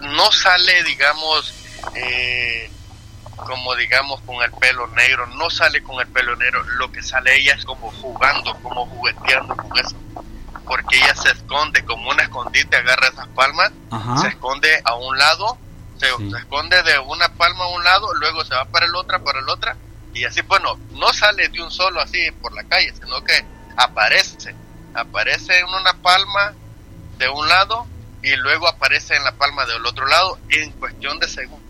no 0.00 0.30
sale, 0.32 0.84
digamos, 0.84 1.52
eh, 1.94 2.70
como 3.36 3.74
digamos 3.76 4.20
con 4.22 4.42
el 4.42 4.50
pelo 4.52 4.86
negro, 4.88 5.26
no 5.26 5.50
sale 5.50 5.82
con 5.82 6.00
el 6.00 6.06
pelo 6.08 6.34
negro, 6.36 6.62
lo 6.78 6.90
que 6.90 7.02
sale 7.02 7.36
ella 7.38 7.54
es 7.54 7.64
como 7.64 7.90
jugando, 7.92 8.54
como 8.62 8.86
jugueteando 8.86 9.56
con 9.56 9.76
eso, 9.78 9.96
porque 10.66 10.96
ella 10.96 11.14
se 11.14 11.30
esconde 11.30 11.84
como 11.84 12.10
un 12.10 12.20
escondite, 12.20 12.76
agarra 12.76 13.08
esas 13.08 13.28
palmas, 13.28 13.70
se 14.20 14.28
esconde 14.28 14.80
a 14.84 14.94
un 14.94 15.16
lado, 15.18 15.58
se, 15.98 16.06
Sí. 16.16 16.30
se 16.30 16.38
esconde 16.38 16.82
de 16.82 16.98
una 16.98 17.28
palma 17.30 17.64
a 17.64 17.68
un 17.68 17.84
lado, 17.84 18.12
luego 18.14 18.44
se 18.44 18.54
va 18.54 18.64
para 18.66 18.86
el 18.86 18.94
otra, 18.96 19.18
para 19.20 19.38
el 19.40 19.48
otra, 19.48 19.76
y 20.12 20.24
así, 20.24 20.42
bueno, 20.42 20.78
no 20.92 21.12
sale 21.12 21.48
de 21.48 21.62
un 21.62 21.70
solo 21.70 22.00
así 22.00 22.30
por 22.40 22.52
la 22.54 22.64
calle, 22.64 22.92
sino 22.94 23.22
que 23.24 23.44
aparece, 23.76 24.54
aparece 24.94 25.58
en 25.58 25.66
una 25.66 25.92
palma 25.94 26.52
de 27.18 27.28
un 27.28 27.48
lado 27.48 27.86
y 28.22 28.34
luego 28.36 28.68
aparece 28.68 29.14
en 29.16 29.24
la 29.24 29.32
palma 29.32 29.66
del 29.66 29.84
otro 29.84 30.06
lado 30.06 30.38
en 30.48 30.70
cuestión 30.72 31.18
de 31.18 31.28
segundos. 31.28 31.63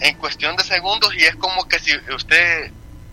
En 0.00 0.16
cuestión 0.16 0.56
de 0.56 0.64
segundos 0.64 1.14
y 1.14 1.24
es 1.24 1.36
como 1.36 1.66
que 1.68 1.78
si 1.78 1.92
usted, 2.14 2.70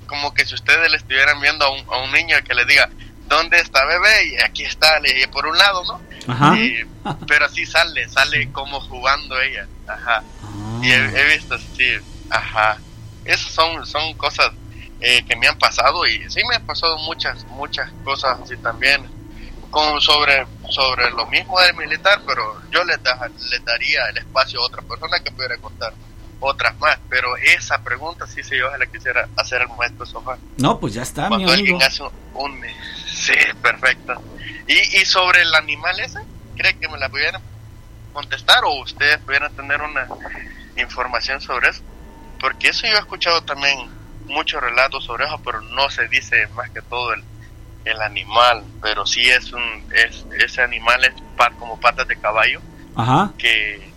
como 0.07 0.33
que 0.33 0.45
si 0.45 0.55
ustedes 0.55 0.89
le 0.91 0.97
estuvieran 0.97 1.39
viendo 1.41 1.65
a 1.65 1.69
un, 1.71 1.79
a 1.91 1.97
un 2.03 2.11
niño 2.11 2.35
que 2.45 2.53
le 2.53 2.65
diga, 2.65 2.89
¿dónde 3.27 3.57
está 3.59 3.85
bebé? 3.85 4.25
Y 4.27 4.41
aquí 4.43 4.63
está, 4.65 4.99
le 4.99 5.27
por 5.29 5.45
un 5.47 5.57
lado, 5.57 5.83
¿no? 5.85 6.01
Ajá. 6.33 6.55
Y- 6.57 6.85
pero 7.27 7.45
así 7.45 7.65
sale, 7.65 8.07
sale 8.09 8.49
como 8.51 8.79
jugando 8.81 9.39
ella, 9.41 9.67
ajá. 9.87 10.23
Ah. 10.43 10.79
Y 10.81 10.91
he, 10.91 10.95
he 10.95 11.35
visto, 11.37 11.57
sí, 11.57 11.85
ajá. 12.29 12.77
Esas 13.25 13.51
son, 13.51 13.85
son 13.85 14.13
cosas 14.15 14.51
eh, 14.99 15.23
que 15.25 15.35
me 15.35 15.47
han 15.47 15.57
pasado 15.57 16.05
y 16.07 16.29
sí 16.29 16.41
me 16.49 16.55
han 16.55 16.65
pasado 16.65 16.97
muchas, 16.99 17.43
muchas 17.45 17.89
cosas 18.03 18.37
así 18.41 18.55
también 18.57 19.05
con, 19.69 19.99
sobre, 20.01 20.45
sobre 20.69 21.09
lo 21.11 21.25
mismo 21.27 21.59
del 21.59 21.75
militar, 21.75 22.21
pero 22.27 22.61
yo 22.71 22.83
le, 22.83 22.95
da- 22.97 23.29
le 23.49 23.59
daría 23.59 24.07
el 24.09 24.17
espacio 24.19 24.61
a 24.61 24.65
otra 24.65 24.81
persona 24.83 25.19
que 25.21 25.31
pudiera 25.31 25.57
contar 25.57 25.93
otras 26.43 26.77
más. 26.79 26.97
Pero 27.09 27.35
esa 27.37 27.81
pregunta 27.83 28.27
sí, 28.27 28.43
sí, 28.43 28.57
yo 28.57 28.71
se 28.71 28.77
la 28.77 28.85
quisiera 28.85 29.27
hacer 29.37 29.61
al 29.61 29.69
maestro 29.77 30.05
Sofá. 30.05 30.37
No, 30.57 30.79
pues 30.79 30.93
ya 30.93 31.01
está, 31.03 31.23
mi 31.23 31.29
Cuando 31.29 31.53
amigo. 31.53 31.75
alguien 31.77 31.83
hace 31.83 32.03
un, 32.33 32.61
Sí, 33.07 33.33
perfecto. 33.61 34.21
Y, 34.67 34.73
y 35.01 35.05
sobre 35.05 35.41
el 35.41 35.53
animal 35.55 35.99
ese, 35.99 36.19
¿cree 36.55 36.77
que 36.77 36.87
me 36.89 36.97
la 36.97 37.09
pudieran 37.09 37.41
contestar 38.11 38.63
o 38.65 38.81
ustedes 38.81 39.17
pudieran 39.19 39.53
tener 39.55 39.81
una 39.81 40.07
información 40.77 41.41
sobre 41.41 41.69
eso? 41.69 41.81
Porque 42.39 42.69
eso 42.69 42.87
yo 42.87 42.93
he 42.95 42.99
escuchado 42.99 43.41
también 43.43 43.89
muchos 44.25 44.61
relatos 44.61 45.05
sobre 45.05 45.25
eso, 45.25 45.39
pero 45.43 45.61
no 45.61 45.89
se 45.89 46.07
dice 46.07 46.47
más 46.55 46.69
que 46.71 46.81
todo 46.81 47.13
el, 47.13 47.23
el 47.85 48.01
animal, 48.01 48.63
pero 48.81 49.05
sí 49.05 49.29
es 49.29 49.51
un, 49.53 49.61
es, 49.93 50.25
ese 50.43 50.61
animal 50.61 51.03
es 51.05 51.13
pa- 51.37 51.51
como 51.51 51.79
patas 51.79 52.07
de 52.07 52.15
caballo, 52.17 52.61
Ajá. 52.95 53.31
que 53.37 53.92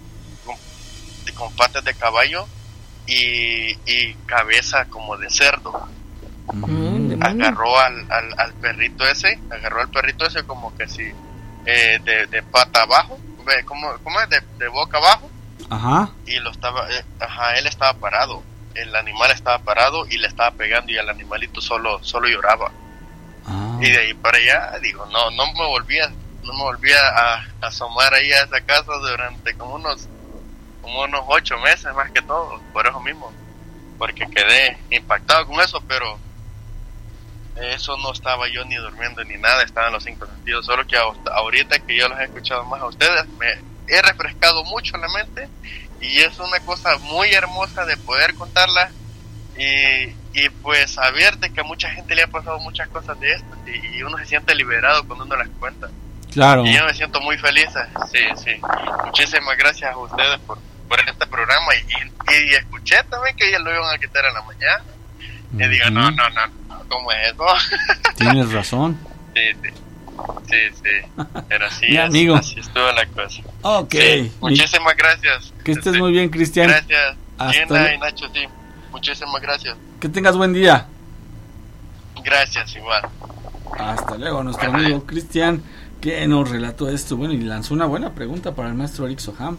con 1.33 1.53
patas 1.55 1.85
de 1.85 1.95
caballo 1.95 2.47
y, 3.07 3.72
y 3.87 4.14
cabeza 4.27 4.87
como 4.87 5.16
de 5.16 5.31
cerdo. 5.31 5.89
Mm. 6.53 7.22
Agarró 7.22 7.79
al, 7.79 8.11
al, 8.11 8.35
al 8.39 8.53
perrito 8.55 9.07
ese, 9.07 9.39
agarró 9.51 9.81
al 9.81 9.91
perrito 9.91 10.27
ese 10.27 10.45
como 10.45 10.77
que 10.77 10.89
si 10.89 11.12
eh, 11.66 12.01
de, 12.05 12.27
de 12.27 12.43
pata 12.45 12.83
abajo, 12.83 13.18
ve, 13.45 13.64
¿cómo, 13.64 13.89
cómo 14.05 14.20
es? 14.20 14.29
De, 14.31 14.41
de 14.59 14.68
boca 14.68 14.99
abajo 14.99 15.29
Ajá. 15.68 16.11
y 16.27 16.39
lo 16.39 16.51
estaba, 16.51 16.89
eh, 16.91 17.05
ajá, 17.20 17.55
él 17.59 17.66
estaba 17.66 17.95
parado, 17.95 18.43
el 18.74 18.95
animal 18.95 19.33
estaba 19.33 19.59
parado 19.59 20.07
y 20.07 20.18
le 20.18 20.29
estaba 20.29 20.53
pegando 20.53 20.93
y 20.93 20.99
el 20.99 21.09
animalito 21.09 21.61
solo, 21.61 22.03
solo 22.05 22.29
lloraba. 22.29 22.70
Ah. 23.47 23.79
Y 23.81 23.91
de 23.91 23.99
ahí 23.99 24.14
para 24.14 24.39
allá, 24.39 24.79
digo, 24.81 25.07
no, 25.07 25.31
no 25.31 25.53
me 25.53 25.66
volvía, 25.66 26.09
no 26.45 26.53
me 26.53 26.62
volvía 26.62 27.01
a, 27.09 27.35
a 27.35 27.66
asomar 27.66 28.14
ahí 28.14 28.31
a 28.33 28.43
esa 28.43 28.61
casa 28.61 28.93
durante 29.01 29.55
como 29.55 29.74
unos, 29.74 30.09
como 30.87 31.03
unos 31.03 31.22
ocho 31.26 31.59
meses 31.59 31.93
más 31.95 32.12
que 32.12 32.22
todo, 32.22 32.61
por 32.72 32.87
eso 32.87 33.01
mismo, 33.01 33.32
porque 33.99 34.24
quedé 34.30 34.78
impactado 34.91 35.45
con 35.49 35.61
eso, 35.61 35.82
pero 35.89 36.16
eso 37.57 37.97
no 37.97 38.12
estaba 38.12 38.47
yo 38.49 38.64
ni 38.66 38.76
durmiendo 38.76 39.24
ni 39.24 39.37
nada, 39.37 39.64
estaba 39.64 39.89
en 39.89 39.95
los 39.95 40.05
cinco 40.05 40.26
sentidos, 40.26 40.64
solo 40.64 40.87
que 40.87 40.97
ahor- 40.97 41.16
ahorita 41.34 41.80
que 41.80 41.97
yo 41.97 42.09
los 42.09 42.20
he 42.20 42.24
escuchado 42.24 42.64
más 42.66 42.80
a 42.82 42.87
ustedes, 42.87 43.26
me 43.30 43.47
he 43.89 44.01
refrescado 44.01 44.62
mucho 44.64 44.97
la 44.97 45.09
mente 45.09 45.49
y 46.01 46.18
es 46.20 46.39
una 46.39 46.61
cosa 46.61 46.97
muy 46.99 47.30
hermosa 47.32 47.84
de 47.84 47.97
poder 47.97 48.34
contarla 48.37 48.91
y, 49.59 50.05
y 50.34 50.49
pues 50.62 50.93
saber 50.93 51.39
de 51.39 51.51
que 51.51 51.62
a 51.62 51.64
mucha 51.64 51.91
gente 51.91 52.14
le 52.14 52.22
ha 52.22 52.28
pasado 52.28 52.61
muchas 52.61 52.89
cosas 52.91 53.18
de 53.18 53.32
esto 53.32 53.57
y, 53.66 53.97
y 53.97 54.03
uno 54.05 54.18
se 54.18 54.26
siente 54.26 54.55
liberado 54.55 55.05
cuando 55.05 55.24
uno 55.24 55.34
las 55.34 55.49
cuenta. 55.59 55.89
Claro. 56.30 56.66
Y 56.66 56.76
yo 56.76 56.84
me 56.84 56.93
siento 56.93 57.18
muy 57.22 57.39
feliz, 57.39 57.70
sí, 58.12 58.18
sí. 58.45 58.61
Muchísimas 59.07 59.57
gracias 59.57 59.91
a 59.91 59.97
ustedes 59.97 60.39
por, 60.41 60.59
por 60.89 61.01
este 61.01 61.26
programa 61.26 61.66
y, 61.74 62.32
y, 62.32 62.51
y 62.51 62.55
escuché 62.55 62.97
también 63.11 63.37
que 63.37 63.51
ya 63.51 63.59
lo 63.59 63.74
iban 63.74 63.95
a 63.95 63.99
quitar 63.99 64.24
en 64.24 64.34
la 64.34 64.43
mañana. 64.43 64.84
Y 65.53 65.68
digo, 65.68 65.91
no, 65.91 66.11
no, 66.11 66.28
no, 66.30 66.47
no, 66.68 66.89
¿cómo 66.89 67.12
es 67.12 67.32
eso? 67.32 67.45
Tienes 68.16 68.53
razón. 68.53 68.99
sí, 69.34 69.41
sí, 69.62 69.70
sí, 70.49 70.57
sí. 70.82 71.24
Pero 71.49 71.70
sí, 71.70 71.87
Mi 71.89 71.97
así- 71.97 72.07
amigo. 72.18 72.34
así 72.37 72.61
estuvo 72.61 72.91
la 72.93 73.07
cosa. 73.07 73.43
Ok. 73.62 73.93
Sí, 73.95 74.32
muchísimas 74.41 74.97
gracias. 74.97 75.53
Que 75.64 75.72
estés 75.72 75.87
Este, 75.89 75.99
muy 75.99 76.12
bien, 76.12 76.28
Cristian. 76.30 76.68
Gracias. 76.68 77.16
Hasta 77.39 77.95
y 77.95 77.99
Nacho, 77.99 78.26
sí. 78.32 78.47
Muchísimas 78.91 79.41
gracias. 79.43 79.76
Que 80.01 80.09
tengas 80.09 80.37
buen 80.37 80.53
día. 80.53 80.87
Gracias, 82.24 82.74
igual. 82.76 83.03
Hasta 83.78 84.16
luego, 84.16 84.43
nuestro 84.43 84.70
amigo 84.72 85.05
Cristian, 85.07 85.62
que 86.01 86.26
nos 86.26 86.49
relató 86.49 86.89
esto. 86.89 87.16
Bueno, 87.16 87.34
y 87.34 87.41
lanzó 87.41 87.74
una 87.74 87.84
buena 87.87 88.14
pregunta 88.14 88.55
para 88.55 88.68
el 88.68 88.74
maestro 88.74 89.07
Eric 89.07 89.18
Soham. 89.18 89.57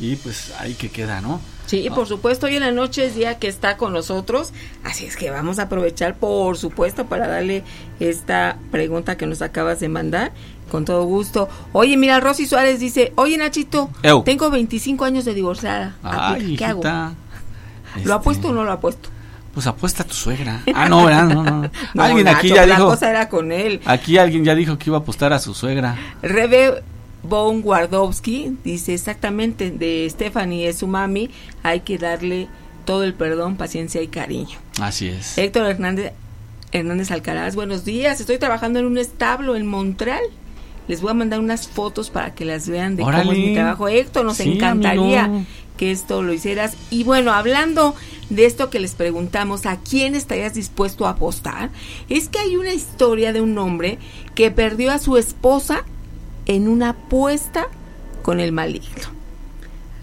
Y 0.00 0.16
pues 0.16 0.52
ahí 0.58 0.74
que 0.74 0.90
queda, 0.90 1.20
¿no? 1.20 1.40
Sí, 1.66 1.88
por 1.94 2.08
supuesto, 2.08 2.46
hoy 2.46 2.56
en 2.56 2.62
la 2.62 2.72
noche 2.72 3.04
es 3.06 3.14
día 3.14 3.38
que 3.38 3.46
está 3.46 3.76
con 3.76 3.92
nosotros, 3.92 4.52
así 4.82 5.04
es 5.06 5.14
que 5.16 5.30
vamos 5.30 5.58
a 5.60 5.64
aprovechar, 5.64 6.16
por 6.16 6.56
supuesto, 6.56 7.06
para 7.06 7.28
darle 7.28 7.62
esta 8.00 8.56
pregunta 8.72 9.16
que 9.16 9.26
nos 9.26 9.40
acabas 9.40 9.78
de 9.78 9.88
mandar, 9.88 10.32
con 10.70 10.84
todo 10.84 11.04
gusto. 11.04 11.48
Oye, 11.72 11.96
mira, 11.96 12.18
Rosy 12.18 12.46
Suárez 12.46 12.80
dice, 12.80 13.12
oye 13.14 13.36
Nachito, 13.36 13.90
tengo 14.24 14.50
25 14.50 15.04
años 15.04 15.24
de 15.24 15.34
divorciada, 15.34 15.94
Ay, 16.02 16.32
Aplica, 16.42 16.58
¿qué 16.58 16.64
hago? 16.64 16.80
hijita. 16.80 17.12
¿Lo 17.94 18.00
Este, 18.00 18.12
apuesto 18.12 18.48
o 18.48 18.52
no 18.52 18.64
lo 18.64 18.72
apuesto? 18.72 19.08
Pues 19.54 19.66
apuesta 19.66 20.02
a 20.04 20.06
tu 20.06 20.14
suegra. 20.14 20.62
Ah, 20.74 20.88
no, 20.88 21.04
¿verdad? 21.04 21.24
No, 21.24 21.42
no. 21.44 21.70
No, 21.94 22.02
alguien 22.02 22.26
aquí 22.28 22.48
ya 22.48 22.66
la 22.66 22.76
dijo. 22.76 22.88
cosa 22.88 23.10
era 23.10 23.28
con 23.28 23.50
él. 23.52 23.80
Aquí 23.84 24.16
alguien 24.16 24.44
ya 24.44 24.54
dijo 24.54 24.78
que 24.78 24.90
iba 24.90 24.96
a 24.98 25.00
apostar 25.00 25.32
a 25.32 25.38
su 25.40 25.54
suegra. 25.54 25.96
Rebe 26.22 26.82
Von 27.22 27.60
Wardowski 27.64 28.56
dice 28.64 28.94
exactamente 28.94 29.70
de 29.70 30.06
Stephanie 30.10 30.68
es 30.68 30.78
su 30.78 30.86
mami, 30.86 31.30
hay 31.62 31.80
que 31.80 31.98
darle 31.98 32.48
todo 32.84 33.04
el 33.04 33.14
perdón, 33.14 33.56
paciencia 33.56 34.00
y 34.02 34.08
cariño. 34.08 34.58
Así 34.80 35.08
es. 35.08 35.36
Héctor 35.36 35.66
Hernández 35.66 36.12
Hernández 36.72 37.10
Alcaraz, 37.10 37.54
buenos 37.56 37.84
días, 37.84 38.20
estoy 38.20 38.38
trabajando 38.38 38.78
en 38.78 38.86
un 38.86 38.96
establo 38.96 39.56
en 39.56 39.66
Montreal. 39.66 40.22
Les 40.88 41.02
voy 41.02 41.10
a 41.10 41.14
mandar 41.14 41.40
unas 41.40 41.68
fotos 41.68 42.10
para 42.10 42.34
que 42.34 42.44
las 42.44 42.68
vean 42.68 42.96
de 42.96 43.02
cómo 43.02 43.18
es 43.32 43.38
mi 43.38 43.54
trabajo. 43.54 43.86
Héctor, 43.88 44.24
nos 44.24 44.38
Sí, 44.38 44.52
encantaría 44.54 45.24
amigo. 45.24 45.44
que 45.76 45.90
esto 45.92 46.22
lo 46.22 46.32
hicieras. 46.32 46.76
Y 46.90 47.04
bueno, 47.04 47.32
hablando 47.32 47.94
de 48.28 48.46
esto 48.46 48.70
que 48.70 48.80
les 48.80 48.94
preguntamos, 48.94 49.66
¿a 49.66 49.76
quién 49.78 50.14
estarías 50.16 50.54
dispuesto 50.54 51.06
a 51.06 51.10
apostar? 51.10 51.70
Es 52.08 52.28
que 52.28 52.38
hay 52.40 52.56
una 52.56 52.72
historia 52.72 53.32
de 53.32 53.40
un 53.40 53.56
hombre 53.58 53.98
que 54.34 54.50
perdió 54.50 54.90
a 54.90 54.98
su 54.98 55.16
esposa 55.16 55.84
en 56.50 56.66
una 56.66 56.90
apuesta 56.90 57.68
con 58.22 58.40
el 58.40 58.50
maligno. 58.50 59.06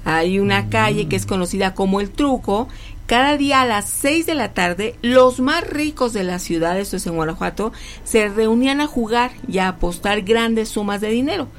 Hay 0.06 0.40
una 0.40 0.70
calle 0.70 1.10
que 1.10 1.18
es 1.18 1.26
conocida 1.26 1.74
como 1.74 2.00
El 2.00 2.10
Truco. 2.10 2.70
Cada 3.06 3.36
día 3.36 3.60
a 3.60 3.66
las 3.66 3.90
6 3.90 4.26
de 4.26 4.34
la 4.34 4.54
tarde, 4.54 4.96
los 5.02 5.42
más 5.42 5.68
ricos 5.68 6.14
de 6.14 6.24
la 6.24 6.40
ciudad, 6.40 6.80
esto 6.80 6.96
es 6.96 7.06
en 7.06 7.16
Guanajuato, 7.16 7.74
se 8.06 8.30
reunían 8.30 8.80
a 8.80 8.88
jugar 8.88 9.32
y 9.50 9.58
a 9.58 9.68
apostar 9.68 10.22
grandes 10.22 10.70
sumas 10.70 11.02
de 11.02 11.10
dinero. 11.10 11.50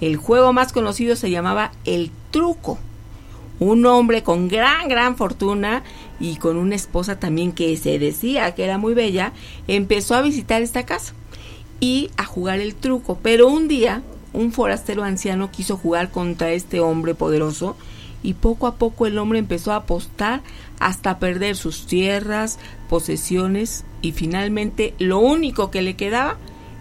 El 0.00 0.16
juego 0.16 0.52
más 0.52 0.72
conocido 0.72 1.14
se 1.14 1.30
llamaba 1.30 1.70
El 1.84 2.10
Truco. 2.32 2.80
Un 3.60 3.86
hombre 3.86 4.24
con 4.24 4.48
gran, 4.48 4.88
gran 4.88 5.16
fortuna 5.16 5.84
y 6.18 6.34
con 6.34 6.56
una 6.56 6.74
esposa 6.74 7.20
también 7.20 7.52
que 7.52 7.76
se 7.76 8.00
decía 8.00 8.56
que 8.56 8.64
era 8.64 8.76
muy 8.76 8.94
bella, 8.94 9.32
empezó 9.68 10.16
a 10.16 10.22
visitar 10.22 10.62
esta 10.62 10.84
casa 10.84 11.14
y 11.78 12.10
a 12.16 12.24
jugar 12.24 12.58
el 12.58 12.74
truco. 12.74 13.18
Pero 13.22 13.48
un 13.48 13.68
día, 13.68 14.02
un 14.32 14.52
forastero 14.52 15.02
anciano 15.02 15.50
quiso 15.50 15.76
jugar 15.76 16.10
contra 16.10 16.52
este 16.52 16.80
hombre 16.80 17.14
poderoso 17.14 17.76
y 18.22 18.34
poco 18.34 18.66
a 18.66 18.76
poco 18.76 19.06
el 19.06 19.18
hombre 19.18 19.38
empezó 19.38 19.72
a 19.72 19.76
apostar 19.76 20.42
hasta 20.78 21.18
perder 21.18 21.56
sus 21.56 21.86
tierras, 21.86 22.58
posesiones 22.88 23.84
y 24.00 24.12
finalmente 24.12 24.94
lo 24.98 25.18
único 25.18 25.70
que 25.70 25.82
le 25.82 25.96
quedaba 25.96 26.38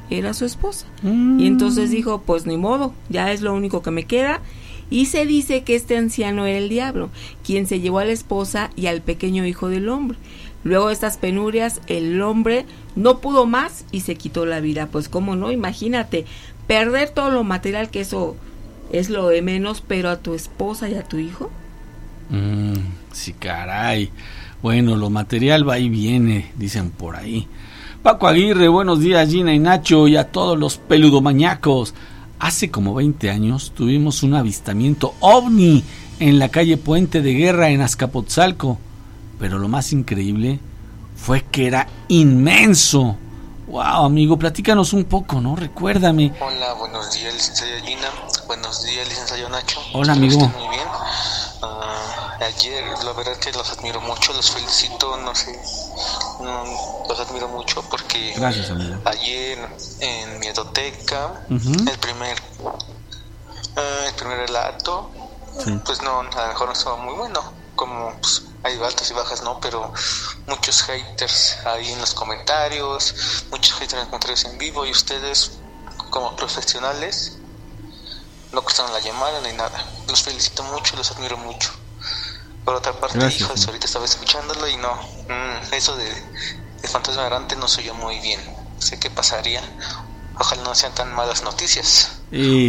era 0.10 0.34
su 0.34 0.46
esposa. 0.46 0.86
Y 1.04 1.48
entonces 1.48 1.90
dijo, 1.90 2.22
pues 2.26 2.46
ni 2.46 2.58
modo, 2.58 2.94
ya 3.10 3.32
es 3.32 3.42
lo 3.42 3.54
único 3.54 3.82
que 3.82 3.92
me 3.92 4.04
queda. 4.04 4.42
Y 4.90 5.06
se 5.06 5.26
dice 5.26 5.64
que 5.64 5.76
este 5.76 5.96
anciano 5.96 6.46
era 6.46 6.58
el 6.58 6.68
diablo, 6.68 7.10
quien 7.46 7.66
se 7.66 7.80
llevó 7.80 8.00
a 8.00 8.06
la 8.06 8.12
esposa 8.12 8.72
y 8.76 8.88
al 8.88 9.02
pequeño 9.02 9.46
hijo 9.46 9.70
del 9.70 9.88
hombre. 9.88 10.18
Luego 10.64 10.88
de 10.88 10.94
estas 10.94 11.18
penurias, 11.18 11.80
el 11.88 12.22
hombre 12.22 12.66
no 12.96 13.20
pudo 13.20 13.46
más 13.46 13.86
y 13.92 14.02
se 14.02 14.16
quitó 14.16 14.46
la 14.46 14.60
vida. 14.60 14.90
Pues 14.92 15.08
cómo 15.08 15.36
no, 15.38 15.52
imagínate, 15.52 16.26
perder 16.72 17.10
todo 17.10 17.32
lo 17.32 17.44
material 17.44 17.90
que 17.90 18.00
eso 18.00 18.38
es 18.94 19.10
lo 19.10 19.28
de 19.28 19.42
menos, 19.42 19.84
pero 19.86 20.10
a 20.10 20.20
tu 20.20 20.34
esposa 20.34 20.88
y 20.88 20.96
a 20.96 21.04
tu 21.04 21.18
hijo. 21.18 21.52
Mm, 22.30 22.76
sí, 23.12 23.34
caray. 23.34 24.10
Bueno, 24.62 24.96
lo 24.96 25.10
material 25.10 25.68
va 25.68 25.80
y 25.80 25.90
viene, 25.90 26.54
dicen 26.56 26.92
por 26.92 27.18
ahí. 27.18 27.46
Paco 28.02 28.26
Aguirre, 28.26 28.70
buenos 28.70 29.02
días 29.02 29.30
Gina 29.30 29.54
y 29.54 29.60
Nacho 29.60 30.08
y 30.08 30.16
a 30.16 30.32
todos 30.32 30.58
los 30.58 30.78
peludomañacos. 30.78 31.94
Hace 32.40 32.72
como 32.72 32.94
20 32.94 33.30
años 33.30 33.74
tuvimos 33.76 34.24
un 34.24 34.36
avistamiento 34.36 35.14
ovni 35.20 35.84
en 36.22 36.40
la 36.40 36.48
calle 36.48 36.78
Puente 36.78 37.22
de 37.22 37.34
Guerra 37.34 37.70
en 37.72 37.82
Azcapotzalco. 37.82 38.80
Pero 39.42 39.60
lo 39.60 39.68
más 39.68 39.92
increíble 39.92 40.62
fue 41.18 41.44
que 41.52 41.68
era 41.68 41.90
inmenso. 42.08 43.18
Wow, 43.72 44.06
amigo, 44.06 44.38
platícanos 44.38 44.92
un 44.92 45.06
poco, 45.06 45.40
¿no? 45.40 45.56
Recuérdame. 45.56 46.34
Hola, 46.42 46.74
buenos 46.74 47.12
días, 47.14 47.34
licenciada 47.34 47.80
Gina. 47.80 48.10
Buenos 48.46 48.84
días, 48.84 49.08
licenciado 49.08 49.48
Nacho. 49.48 49.80
Hola, 49.94 50.12
amigo. 50.14 50.34
estén 50.44 50.52
muy 50.60 50.68
bien. 50.76 50.88
Ah, 51.62 52.38
ayer, 52.42 52.84
la 53.06 53.14
verdad 53.14 53.38
que 53.38 53.52
los 53.54 53.72
admiro 53.72 54.02
mucho, 54.02 54.34
los 54.34 54.52
felicito, 54.52 55.16
no 55.18 55.34
sé, 55.34 55.58
los 57.08 57.20
admiro 57.20 57.48
mucho 57.48 57.82
porque 57.90 58.34
Gracias, 58.36 58.72
amigo. 58.72 58.96
ayer 59.06 59.58
en 60.02 60.40
mi 60.40 60.48
edoteca, 60.48 61.46
el 61.50 61.98
primer 62.00 62.38
ah, 63.78 64.06
el 64.10 64.14
primer 64.16 64.38
relato, 64.40 65.10
Sí. 65.64 65.78
pues 65.86 66.02
no, 66.02 66.22
a 66.22 66.24
lo 66.24 66.48
mejor 66.48 66.68
no 66.68 66.74
estaba 66.74 66.98
muy 66.98 67.14
bueno, 67.14 67.40
como 67.82 68.14
pues, 68.22 68.44
hay 68.62 68.80
altas 68.80 69.10
y 69.10 69.16
bajas, 69.16 69.42
¿no? 69.42 69.60
Pero 69.60 69.92
muchos 70.46 70.84
haters 70.84 71.58
ahí 71.66 71.92
en 71.92 72.00
los 72.00 72.14
comentarios, 72.14 73.16
muchos 73.50 73.74
haters 73.74 73.94
en 73.94 74.00
los 74.02 74.08
comentarios 74.10 74.46
en 74.46 74.60
vivo 74.60 74.86
y 74.86 74.92
ustedes 74.92 75.54
como 76.12 76.36
profesionales 76.36 77.40
no 78.52 78.62
cortaron 78.64 78.94
la 78.94 79.00
llamada 79.00 79.42
ni 79.42 79.54
nada. 79.54 79.84
Los 80.08 80.22
felicito 80.22 80.62
mucho, 80.62 80.96
los 80.96 81.10
admiro 81.10 81.38
mucho. 81.38 81.72
Por 82.64 82.76
otra 82.76 82.94
parte, 82.94 83.18
Gracias, 83.18 83.42
hijos, 83.42 83.66
ahorita 83.66 83.88
estaba 83.88 84.06
escuchándolo 84.06 84.68
y 84.68 84.78
no, 84.78 84.94
mm, 84.94 85.74
eso 85.74 85.96
de, 85.96 86.14
de 86.84 86.88
fantasma 86.88 87.26
errante 87.26 87.56
no 87.56 87.68
soy 87.68 87.86
yo 87.86 87.96
muy 87.96 88.20
bien. 88.20 88.40
Sé 88.78 89.00
qué 89.00 89.10
pasaría. 89.10 89.64
Ojalá 90.42 90.64
no 90.64 90.76
sean 90.76 90.94
tan 90.96 91.14
malas 91.14 91.44
noticias. 91.44 92.10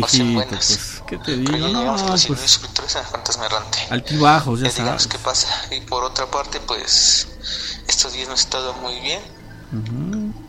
o 0.02 0.08
sean 0.08 0.30
Hijito, 0.30 0.34
buenas. 0.34 0.66
pues, 0.66 1.02
¿qué 1.06 1.18
te 1.18 1.38
Pero 1.44 1.58
digo? 1.58 1.68
ya 1.68 1.68
No, 1.68 1.80
llegamos 1.80 2.02
a 2.02 2.08
los 2.08 2.20
100.000 2.20 2.26
pues, 2.26 2.50
suscriptores 2.50 2.94
en 2.96 3.04
Fantasma 3.06 3.46
Errante. 3.46 3.78
altibajos, 3.90 4.60
ya 4.60 4.68
Ya 4.68 4.72
digamos 4.72 5.04
sabes. 5.04 5.06
qué 5.06 5.18
pasa. 5.18 5.48
Y 5.70 5.80
por 5.82 6.04
otra 6.04 6.30
parte, 6.30 6.60
pues 6.60 7.28
estos 7.88 8.12
días 8.12 8.28
no 8.28 8.34
he 8.34 8.36
estado 8.36 8.74
muy 8.74 9.00
bien. 9.00 9.22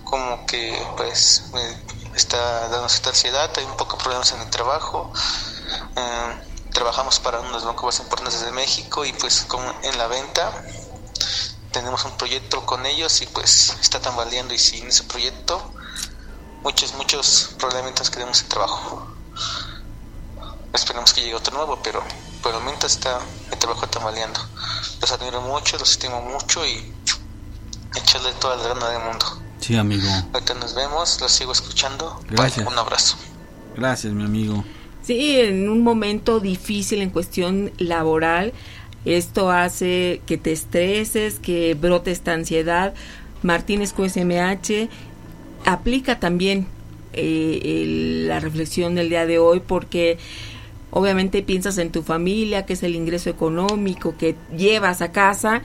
Como 0.04 0.46
que 0.46 0.78
pues 0.98 1.44
me 1.54 1.62
está 2.16 2.68
dando 2.70 2.90
cierta 2.90 3.10
ansiedad, 3.12 3.50
hay 3.58 3.64
un 3.66 3.78
poco 3.78 3.98
de 3.98 4.04
problemas 4.04 4.32
en 4.34 4.42
el 4.42 4.50
trabajo. 4.50 5.12
Eh, 5.96 6.42
trabajamos 6.74 7.20
para 7.20 7.40
unos 7.40 7.62
de 7.62 7.68
bancos 7.68 7.86
más 7.86 8.00
importantes 8.00 8.42
de 8.42 8.52
México 8.52 9.06
y 9.06 9.14
pues 9.14 9.46
como 9.48 9.64
en 9.84 9.98
la 9.98 10.08
venta 10.08 10.52
tenemos 11.72 12.04
un 12.06 12.18
proyecto 12.18 12.66
con 12.66 12.86
ellos 12.86 13.22
y 13.22 13.28
pues 13.28 13.76
está 13.82 14.00
tambaleando 14.02 14.54
y 14.54 14.60
sin 14.60 14.88
ese 14.88 15.04
proyecto 15.04 15.74
muchos, 16.64 16.94
muchos 16.96 17.56
probablemente 17.60 18.00
nos 18.00 18.10
quedemos 18.10 18.38
sin 18.38 18.50
trabajo. 18.50 19.08
Esperemos 20.74 21.14
que 21.14 21.22
llegue 21.22 21.36
otro 21.36 21.56
nuevo, 21.56 21.80
pero 21.84 22.04
por 22.42 22.54
el 22.54 22.60
momento 22.60 22.88
está 22.88 23.20
el 23.52 23.58
trabajo 23.58 23.88
tambaleando. 23.88 24.40
Los 25.00 25.12
admiro 25.12 25.42
mucho, 25.42 25.78
los 25.78 25.92
estimo 25.92 26.22
mucho 26.22 26.66
y 26.66 26.92
echarle 27.96 28.32
toda 28.34 28.56
la 28.56 28.68
gana 28.70 28.90
del 28.90 29.04
mundo. 29.04 29.26
Sí, 29.60 29.76
amigo. 29.76 30.08
Ahorita 30.34 30.56
nos 30.56 30.74
vemos, 30.74 31.22
los 31.22 31.32
sigo 31.32 31.52
escuchando. 31.52 32.20
Gracias. 32.30 32.66
Un 32.68 32.78
abrazo. 32.78 33.18
Gracias, 33.76 34.12
mi 34.14 34.24
amigo. 34.24 34.64
Sí, 35.04 35.40
en 35.40 35.70
un 35.70 35.84
momento 35.84 36.40
difícil 36.40 37.02
en 37.02 37.10
cuestión 37.10 37.72
laboral, 37.78 38.54
esto 39.06 39.52
hace 39.52 40.22
que 40.26 40.38
te 40.38 40.52
estreses, 40.52 41.40
que 41.40 41.76
brote 41.76 42.12
esta 42.12 42.34
ansiedad. 42.34 42.94
Martínez 43.42 43.94
QSMH 43.94 44.90
aplica 45.66 46.20
también 46.20 46.68
eh, 47.14 47.60
el- 47.84 48.28
la 48.28 48.40
reflexión 48.40 48.96
del 48.96 49.10
día 49.10 49.26
de 49.28 49.38
hoy 49.38 49.62
porque 49.66 50.18
obviamente 50.90 51.44
piensas 51.44 51.78
en 51.78 51.92
tu 51.92 52.02
familia, 52.04 52.66
que 52.66 52.74
es 52.74 52.84
el 52.84 52.96
ingreso 52.96 53.30
económico 53.30 54.16
que 54.18 54.36
llevas 54.58 55.02
a 55.02 55.12
casa 55.12 55.62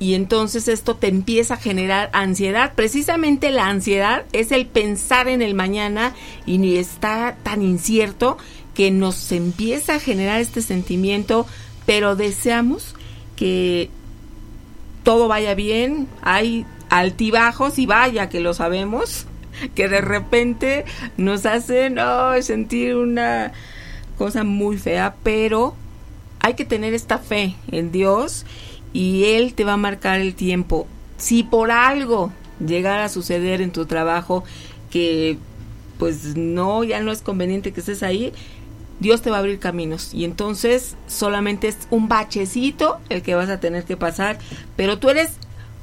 y 0.00 0.14
entonces 0.14 0.68
esto 0.68 0.94
te 0.94 1.08
empieza 1.08 1.54
a 1.54 1.56
generar 1.56 2.10
ansiedad. 2.12 2.72
Precisamente 2.76 3.50
la 3.50 3.66
ansiedad 3.66 4.24
es 4.32 4.52
el 4.52 4.66
pensar 4.66 5.26
en 5.26 5.42
el 5.42 5.54
mañana 5.54 6.14
y 6.46 6.58
ni 6.58 6.76
está 6.76 7.36
tan 7.42 7.62
incierto 7.62 8.38
que 8.74 8.92
nos 8.92 9.32
empieza 9.32 9.96
a 9.96 10.00
generar 10.00 10.40
este 10.40 10.62
sentimiento, 10.62 11.46
pero 11.86 12.14
deseamos 12.14 12.94
que 13.34 13.90
todo 15.02 15.26
vaya 15.26 15.54
bien, 15.54 16.06
hay 16.22 16.64
altibajos 16.90 17.78
y 17.78 17.86
vaya 17.86 18.28
que 18.28 18.40
lo 18.40 18.54
sabemos, 18.54 19.26
que 19.74 19.88
de 19.88 20.00
repente 20.00 20.84
nos 21.16 21.46
hacen 21.46 21.98
sentir 22.42 22.96
una 22.96 23.52
cosa 24.16 24.44
muy 24.44 24.78
fea, 24.78 25.14
pero 25.22 25.74
hay 26.40 26.54
que 26.54 26.64
tener 26.64 26.94
esta 26.94 27.18
fe 27.18 27.54
en 27.70 27.92
Dios 27.92 28.46
y 28.92 29.24
Él 29.24 29.54
te 29.54 29.64
va 29.64 29.74
a 29.74 29.78
marcar 29.78 30.20
el 30.20 30.34
tiempo. 30.34 30.86
Si 31.16 31.42
por 31.42 31.70
algo 31.70 32.32
llegara 32.64 33.04
a 33.04 33.08
suceder 33.08 33.60
en 33.60 33.72
tu 33.72 33.86
trabajo 33.86 34.44
que 34.90 35.38
pues 35.98 36.36
no, 36.36 36.84
ya 36.84 37.00
no 37.00 37.10
es 37.10 37.22
conveniente 37.22 37.72
que 37.72 37.80
estés 37.80 38.02
ahí, 38.02 38.32
Dios 39.00 39.22
te 39.22 39.30
va 39.30 39.36
a 39.36 39.40
abrir 39.40 39.58
caminos 39.58 40.12
y 40.14 40.24
entonces 40.24 40.96
solamente 41.06 41.68
es 41.68 41.76
un 41.90 42.08
bachecito 42.08 42.98
el 43.08 43.22
que 43.22 43.34
vas 43.34 43.48
a 43.48 43.60
tener 43.60 43.84
que 43.84 43.96
pasar, 43.96 44.38
pero 44.76 44.98
tú 44.98 45.10
eres 45.10 45.38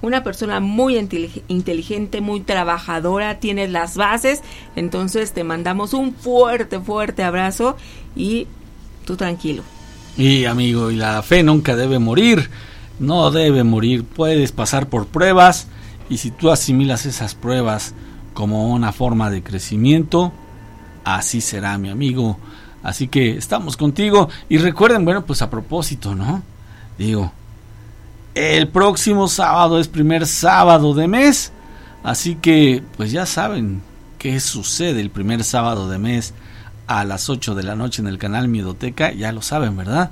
una 0.05 0.23
persona 0.23 0.59
muy 0.59 0.95
intelig- 0.95 1.41
inteligente, 1.47 2.21
muy 2.21 2.41
trabajadora, 2.41 3.39
tienes 3.39 3.71
las 3.71 3.97
bases, 3.97 4.41
entonces 4.75 5.33
te 5.33 5.43
mandamos 5.43 5.93
un 5.93 6.13
fuerte, 6.13 6.79
fuerte 6.79 7.23
abrazo 7.23 7.75
y 8.15 8.47
tú 9.05 9.15
tranquilo. 9.17 9.63
Y 10.17 10.45
amigo, 10.45 10.91
y 10.91 10.95
la 10.95 11.21
fe 11.21 11.43
nunca 11.43 11.75
debe 11.75 11.99
morir, 11.99 12.49
no 12.99 13.31
debe 13.31 13.63
morir, 13.63 14.05
puedes 14.05 14.51
pasar 14.51 14.87
por 14.87 15.07
pruebas 15.07 15.67
y 16.09 16.17
si 16.17 16.31
tú 16.31 16.51
asimilas 16.51 17.05
esas 17.05 17.35
pruebas 17.35 17.93
como 18.33 18.69
una 18.69 18.91
forma 18.91 19.29
de 19.29 19.43
crecimiento, 19.43 20.31
así 21.03 21.41
será 21.41 21.77
mi 21.77 21.89
amigo. 21.89 22.37
Así 22.83 23.07
que 23.07 23.31
estamos 23.31 23.77
contigo 23.77 24.29
y 24.47 24.57
recuerden, 24.59 25.05
bueno, 25.05 25.25
pues 25.25 25.41
a 25.41 25.49
propósito, 25.49 26.13
¿no? 26.13 26.43
Digo, 26.97 27.31
el 28.35 28.67
próximo 28.67 29.27
sábado 29.27 29.79
es 29.79 29.87
primer 29.87 30.27
sábado 30.27 30.93
de 30.93 31.07
mes, 31.07 31.51
así 32.03 32.35
que 32.35 32.83
pues 32.97 33.11
ya 33.11 33.25
saben 33.25 33.81
qué 34.19 34.39
sucede 34.39 35.01
el 35.01 35.09
primer 35.09 35.43
sábado 35.43 35.89
de 35.89 35.97
mes 35.97 36.33
a 36.87 37.05
las 37.05 37.29
8 37.29 37.55
de 37.55 37.63
la 37.63 37.75
noche 37.75 38.01
en 38.01 38.07
el 38.07 38.17
canal 38.17 38.47
Miedoteca, 38.47 39.13
ya 39.13 39.31
lo 39.31 39.41
saben, 39.41 39.75
¿verdad? 39.77 40.11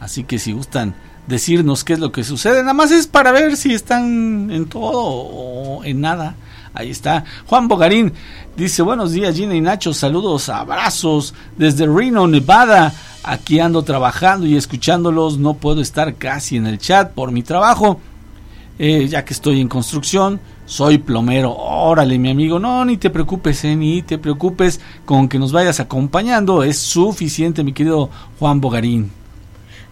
Así 0.00 0.24
que 0.24 0.38
si 0.38 0.52
gustan 0.52 0.94
decirnos 1.26 1.84
qué 1.84 1.92
es 1.92 1.98
lo 1.98 2.12
que 2.12 2.24
sucede, 2.24 2.60
nada 2.60 2.74
más 2.74 2.90
es 2.90 3.06
para 3.06 3.30
ver 3.30 3.56
si 3.56 3.72
están 3.72 4.50
en 4.50 4.66
todo 4.66 5.02
o 5.02 5.84
en 5.84 6.00
nada. 6.00 6.34
Ahí 6.74 6.90
está. 6.90 7.24
Juan 7.46 7.68
Bogarín 7.68 8.12
dice, 8.56 8.82
buenos 8.82 9.12
días 9.12 9.36
Gina 9.36 9.54
y 9.54 9.60
Nacho, 9.60 9.94
saludos, 9.94 10.48
abrazos 10.48 11.32
desde 11.56 11.86
Reno, 11.86 12.26
Nevada. 12.26 12.92
Aquí 13.22 13.60
ando 13.60 13.84
trabajando 13.84 14.44
y 14.44 14.56
escuchándolos, 14.56 15.38
no 15.38 15.54
puedo 15.54 15.80
estar 15.80 16.16
casi 16.16 16.56
en 16.56 16.66
el 16.66 16.78
chat 16.78 17.12
por 17.12 17.30
mi 17.30 17.44
trabajo, 17.44 18.00
eh, 18.78 19.06
ya 19.08 19.24
que 19.24 19.32
estoy 19.32 19.60
en 19.60 19.68
construcción, 19.68 20.40
soy 20.66 20.98
plomero. 20.98 21.54
Órale, 21.56 22.18
mi 22.18 22.30
amigo, 22.30 22.58
no, 22.58 22.84
ni 22.84 22.96
te 22.96 23.08
preocupes, 23.08 23.64
eh, 23.64 23.76
ni 23.76 24.02
te 24.02 24.18
preocupes, 24.18 24.80
con 25.04 25.28
que 25.28 25.38
nos 25.38 25.52
vayas 25.52 25.78
acompañando 25.78 26.64
es 26.64 26.76
suficiente, 26.76 27.62
mi 27.62 27.72
querido 27.72 28.10
Juan 28.40 28.60
Bogarín. 28.60 29.12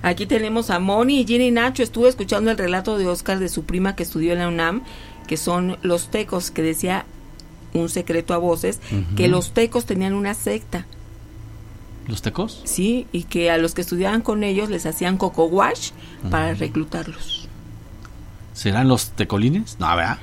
Aquí 0.03 0.27
tenemos 0.27 0.71
a 0.71 0.81
Moni 0.81 1.21
y 1.21 1.25
Ginny 1.25 1.53
Nacho. 1.53 1.85
Estuve 1.85 2.09
escuchando 2.09 2.51
el 2.51 2.59
relato 2.59 2.99
de 2.99 3.07
Oscar 3.07 3.39
de 3.39 3.49
su 3.49 3.63
prima 3.63 3.95
que 3.95 4.03
estudió 4.03 4.33
en 4.33 4.41
la 4.41 4.49
UNAM, 4.49 4.83
que 5.27 5.37
son 5.37 5.79
los 5.83 6.11
tecos, 6.11 6.51
que 6.51 6.63
decía 6.63 7.05
un 7.75 7.89
secreto 7.89 8.35
a 8.35 8.39
voces, 8.39 8.81
que 9.17 9.29
los 9.29 9.53
tecos 9.53 9.87
tenían 9.87 10.15
una 10.15 10.35
secta, 10.35 10.87
¿Los 12.07 12.23
tecos? 12.23 12.61
¿sí? 12.65 13.07
Y 13.13 13.25
que 13.25 13.51
a 13.51 13.59
los 13.59 13.75
que 13.75 13.81
estudiaban 13.81 14.23
con 14.23 14.43
ellos 14.43 14.71
les 14.71 14.87
hacían 14.87 15.17
coco 15.17 15.45
wash 15.45 15.91
para 16.31 16.55
reclutarlos. 16.55 17.49
¿Serán 18.55 18.89
los 18.89 19.11
tecolines? 19.11 19.77
No, 19.79 19.95
¿verdad? 19.97 20.19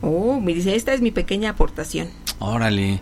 Oh, 0.00 0.40
me 0.40 0.54
dice, 0.54 0.74
esta 0.74 0.94
es 0.94 1.00
mi 1.00 1.10
pequeña 1.10 1.50
aportación. 1.50 2.08
Órale. 2.38 3.00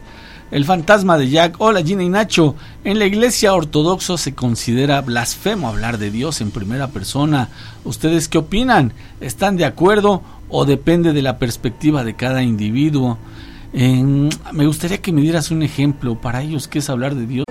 El 0.51 0.65
fantasma 0.65 1.19
de 1.19 1.29
Jack. 1.29 1.57
Hola 1.59 1.83
Gina 1.83 2.05
y 2.05 2.09
Nacho. 2.09 2.55
En 2.85 2.99
la 2.99 3.07
iglesia 3.07 3.53
ortodoxa 3.53 4.17
se 4.17 4.35
considera 4.35 5.01
blasfemo 5.01 5.69
hablar 5.69 5.99
de 5.99 6.11
Dios 6.11 6.41
en 6.41 6.53
primera 6.53 6.89
persona. 6.89 7.49
¿Ustedes 7.85 8.29
qué 8.29 8.39
opinan? 8.39 8.93
¿Están 9.21 9.57
de 9.57 9.65
acuerdo 9.65 10.23
o 10.49 10.65
depende 10.65 11.13
de 11.13 11.23
la 11.23 11.39
perspectiva 11.39 12.05
de 12.05 12.15
cada 12.15 12.43
individuo? 12.43 13.19
En- 13.73 14.29
me 14.53 14.67
gustaría 14.67 14.99
que 14.99 15.13
me 15.13 15.21
dieras 15.21 15.51
un 15.51 15.63
ejemplo 15.63 16.21
para 16.21 16.43
ellos 16.43 16.69
qué 16.69 16.79
es 16.79 16.89
hablar 16.91 17.15
de 17.15 17.27
Dios. 17.27 17.45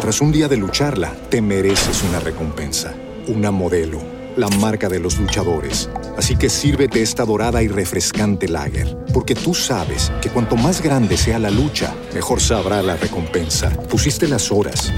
Tras 0.00 0.20
un 0.20 0.32
día 0.32 0.48
de 0.48 0.56
lucharla, 0.56 1.12
te 1.28 1.42
mereces 1.42 2.02
una 2.08 2.20
recompensa, 2.20 2.94
una 3.28 3.50
modelo, 3.50 3.98
la 4.36 4.48
marca 4.48 4.88
de 4.88 4.98
los 4.98 5.18
luchadores. 5.18 5.90
Así 6.16 6.36
que 6.36 6.48
sírvete 6.48 7.02
esta 7.02 7.24
dorada 7.26 7.62
y 7.62 7.68
refrescante 7.68 8.48
lager, 8.48 8.96
porque 9.12 9.34
tú 9.34 9.54
sabes 9.54 10.10
que 10.22 10.30
cuanto 10.30 10.56
más 10.56 10.80
grande 10.82 11.16
sea 11.18 11.38
la 11.38 11.50
lucha, 11.50 11.94
mejor 12.14 12.40
sabrá 12.40 12.82
la 12.82 12.96
recompensa. 12.96 13.70
Pusiste 13.90 14.26
las 14.26 14.50
horas, 14.50 14.90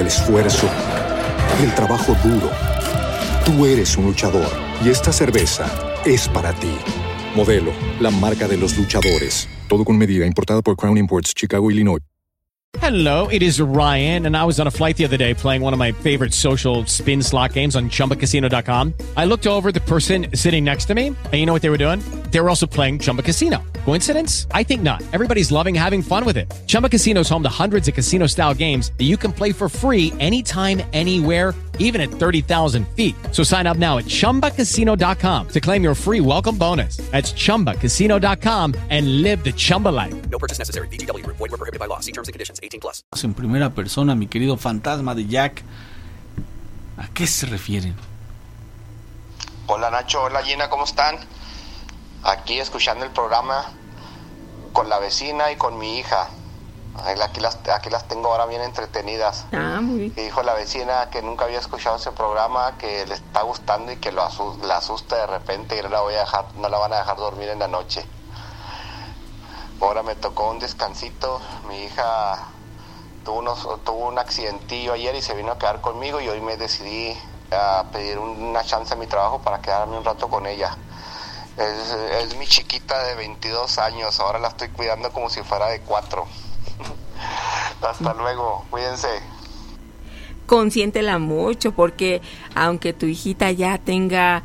el 0.00 0.06
esfuerzo, 0.08 0.68
el 1.62 1.72
trabajo 1.74 2.16
duro. 2.24 2.50
Tú 3.44 3.66
eres 3.66 3.96
un 3.96 4.06
luchador 4.06 4.48
y 4.84 4.88
esta 4.90 5.12
cerveza 5.12 5.66
es 6.04 6.28
para 6.28 6.52
ti. 6.52 6.72
Modelo, 7.34 7.72
la 8.00 8.10
marca 8.10 8.46
de 8.46 8.56
los 8.56 8.76
luchadores. 8.76 9.48
Todo 9.68 9.84
con 9.84 9.96
medida, 9.98 10.26
importada 10.26 10.62
por 10.62 10.76
Crown 10.76 10.98
Imports, 10.98 11.32
Chicago, 11.34 11.70
Illinois. 11.70 12.00
Hello, 12.80 13.26
it 13.28 13.42
is 13.42 13.60
Ryan, 13.60 14.26
and 14.26 14.36
I 14.36 14.44
was 14.44 14.60
on 14.60 14.68
a 14.68 14.70
flight 14.70 14.96
the 14.96 15.04
other 15.04 15.16
day 15.16 15.34
playing 15.34 15.60
one 15.60 15.72
of 15.72 15.78
my 15.78 15.90
favorite 15.90 16.32
social 16.32 16.84
spin 16.86 17.20
slot 17.20 17.52
games 17.52 17.74
on 17.74 17.90
chumbacasino.com. 17.90 18.94
I 19.16 19.24
looked 19.24 19.46
over 19.48 19.72
the 19.72 19.80
person 19.80 20.28
sitting 20.34 20.64
next 20.64 20.86
to 20.86 20.94
me, 20.94 21.08
and 21.08 21.34
you 21.34 21.46
know 21.46 21.52
what 21.52 21.62
they 21.62 21.70
were 21.70 21.78
doing? 21.78 22.00
They 22.30 22.40
were 22.40 22.48
also 22.48 22.66
playing 22.66 23.00
Chumba 23.00 23.22
Casino. 23.22 23.58
Coincidence? 23.84 24.46
I 24.52 24.62
think 24.62 24.82
not. 24.82 25.02
Everybody's 25.12 25.50
loving 25.50 25.74
having 25.74 26.02
fun 26.02 26.24
with 26.24 26.36
it. 26.36 26.46
Chumba 26.66 26.88
Casino 26.88 27.20
is 27.20 27.28
home 27.28 27.42
to 27.42 27.48
hundreds 27.48 27.88
of 27.88 27.94
casino 27.94 28.26
style 28.28 28.54
games 28.54 28.92
that 28.98 29.04
you 29.04 29.16
can 29.16 29.32
play 29.32 29.52
for 29.52 29.68
free 29.68 30.12
anytime, 30.20 30.80
anywhere, 30.92 31.54
even 31.80 32.00
at 32.00 32.10
30,000 32.10 32.86
feet. 32.94 33.16
So 33.32 33.42
sign 33.42 33.66
up 33.66 33.78
now 33.78 33.98
at 33.98 34.04
chumbacasino.com 34.04 35.48
to 35.48 35.60
claim 35.60 35.82
your 35.82 35.94
free 35.94 36.20
welcome 36.20 36.56
bonus. 36.56 36.98
That's 37.10 37.32
chumbacasino.com 37.32 38.74
and 38.90 39.22
live 39.22 39.42
the 39.42 39.52
Chumba 39.52 39.88
life. 39.88 40.14
No 40.30 40.38
purchase 40.38 40.58
necessary. 40.58 40.86
VGW 40.88 41.24
Group. 41.24 41.38
Void 41.38 41.50
were 41.50 41.58
prohibited 41.58 41.80
by 41.80 41.86
law. 41.86 42.00
See 42.00 42.12
terms 42.12 42.28
and 42.28 42.32
conditions. 42.32 42.60
18 42.62 42.80
plus. 42.80 43.02
En 43.24 43.34
primera 43.34 43.70
persona, 43.70 44.14
mi 44.14 44.28
querido 44.28 44.56
fantasma 44.56 45.14
de 45.14 45.26
Jack. 45.26 45.62
¿A 46.98 47.08
qué 47.08 47.26
se 47.26 47.46
refieren? 47.46 47.94
Hola 49.66 49.90
Nacho, 49.90 50.22
hola 50.24 50.42
Gina, 50.42 50.68
¿cómo 50.68 50.84
están? 50.84 51.16
Aquí 52.22 52.60
escuchando 52.60 53.04
el 53.04 53.12
programa 53.12 53.64
con 54.72 54.88
la 54.88 54.98
vecina 54.98 55.50
y 55.50 55.56
con 55.56 55.78
mi 55.78 55.98
hija. 55.98 56.28
Aquí 57.22 57.40
las, 57.40 57.58
aquí 57.72 57.88
las 57.88 58.08
tengo 58.08 58.30
ahora 58.30 58.46
bien 58.46 58.62
entretenidas. 58.62 59.46
Ah, 59.52 59.80
muy 59.80 59.98
bien. 59.98 60.14
Y 60.16 60.22
dijo 60.22 60.42
la 60.42 60.54
vecina 60.54 61.08
que 61.10 61.22
nunca 61.22 61.44
había 61.44 61.58
escuchado 61.58 61.96
ese 61.96 62.12
programa, 62.12 62.76
que 62.76 63.06
le 63.06 63.14
está 63.14 63.42
gustando 63.42 63.92
y 63.92 63.96
que 63.96 64.12
lo 64.12 64.22
asu- 64.22 64.60
la 64.62 64.76
asusta 64.78 65.16
de 65.16 65.26
repente 65.26 65.76
y 65.78 65.82
no 65.82 65.88
la 65.88 66.00
voy 66.00 66.14
a 66.14 66.20
dejar, 66.20 66.46
no 66.54 66.68
la 66.68 66.78
van 66.78 66.92
a 66.92 66.98
dejar 66.98 67.16
dormir 67.16 67.48
en 67.48 67.60
la 67.60 67.68
noche. 67.68 68.06
Ahora 69.80 70.02
me 70.02 70.14
tocó 70.16 70.50
un 70.50 70.58
descansito, 70.58 71.40
mi 71.64 71.84
hija 71.84 72.38
tuvo, 73.24 73.38
unos, 73.38 73.62
tuvo 73.84 74.08
un 74.08 74.18
accidentillo 74.18 74.92
ayer 74.92 75.14
y 75.14 75.22
se 75.22 75.34
vino 75.34 75.52
a 75.52 75.58
quedar 75.58 75.80
conmigo 75.80 76.20
y 76.20 76.28
hoy 76.28 76.40
me 76.42 76.56
decidí 76.58 77.16
a 77.50 77.86
pedir 77.92 78.18
una 78.18 78.62
chance 78.62 78.92
a 78.92 78.96
mi 78.96 79.06
trabajo 79.06 79.40
para 79.40 79.60
quedarme 79.60 79.96
un 79.96 80.04
rato 80.04 80.28
con 80.28 80.46
ella. 80.46 80.76
Es, 81.56 82.36
mi 82.36 82.46
chiquita 82.46 83.02
de 83.04 83.14
22 83.16 83.78
años, 83.78 84.18
ahora 84.20 84.38
la 84.38 84.48
estoy 84.48 84.68
cuidando 84.68 85.10
como 85.12 85.28
si 85.28 85.42
fuera 85.42 85.68
de 85.68 85.80
4. 85.80 86.26
Hasta 87.82 88.14
luego, 88.14 88.64
cuídense. 88.70 89.08
Consiéntela 90.46 91.18
mucho 91.18 91.72
porque 91.72 92.22
aunque 92.54 92.92
tu 92.92 93.06
hijita 93.06 93.50
ya 93.52 93.78
tenga 93.78 94.42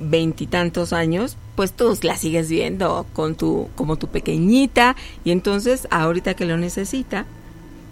veintitantos 0.00 0.92
años, 0.92 1.36
pues 1.56 1.72
tú 1.72 1.96
la 2.02 2.16
sigues 2.16 2.48
viendo 2.48 3.06
con 3.12 3.34
tu, 3.34 3.68
como 3.74 3.96
tu 3.96 4.08
pequeñita 4.08 4.96
y 5.24 5.30
entonces 5.30 5.86
ahorita 5.90 6.34
que 6.34 6.46
lo 6.46 6.56
necesita, 6.56 7.26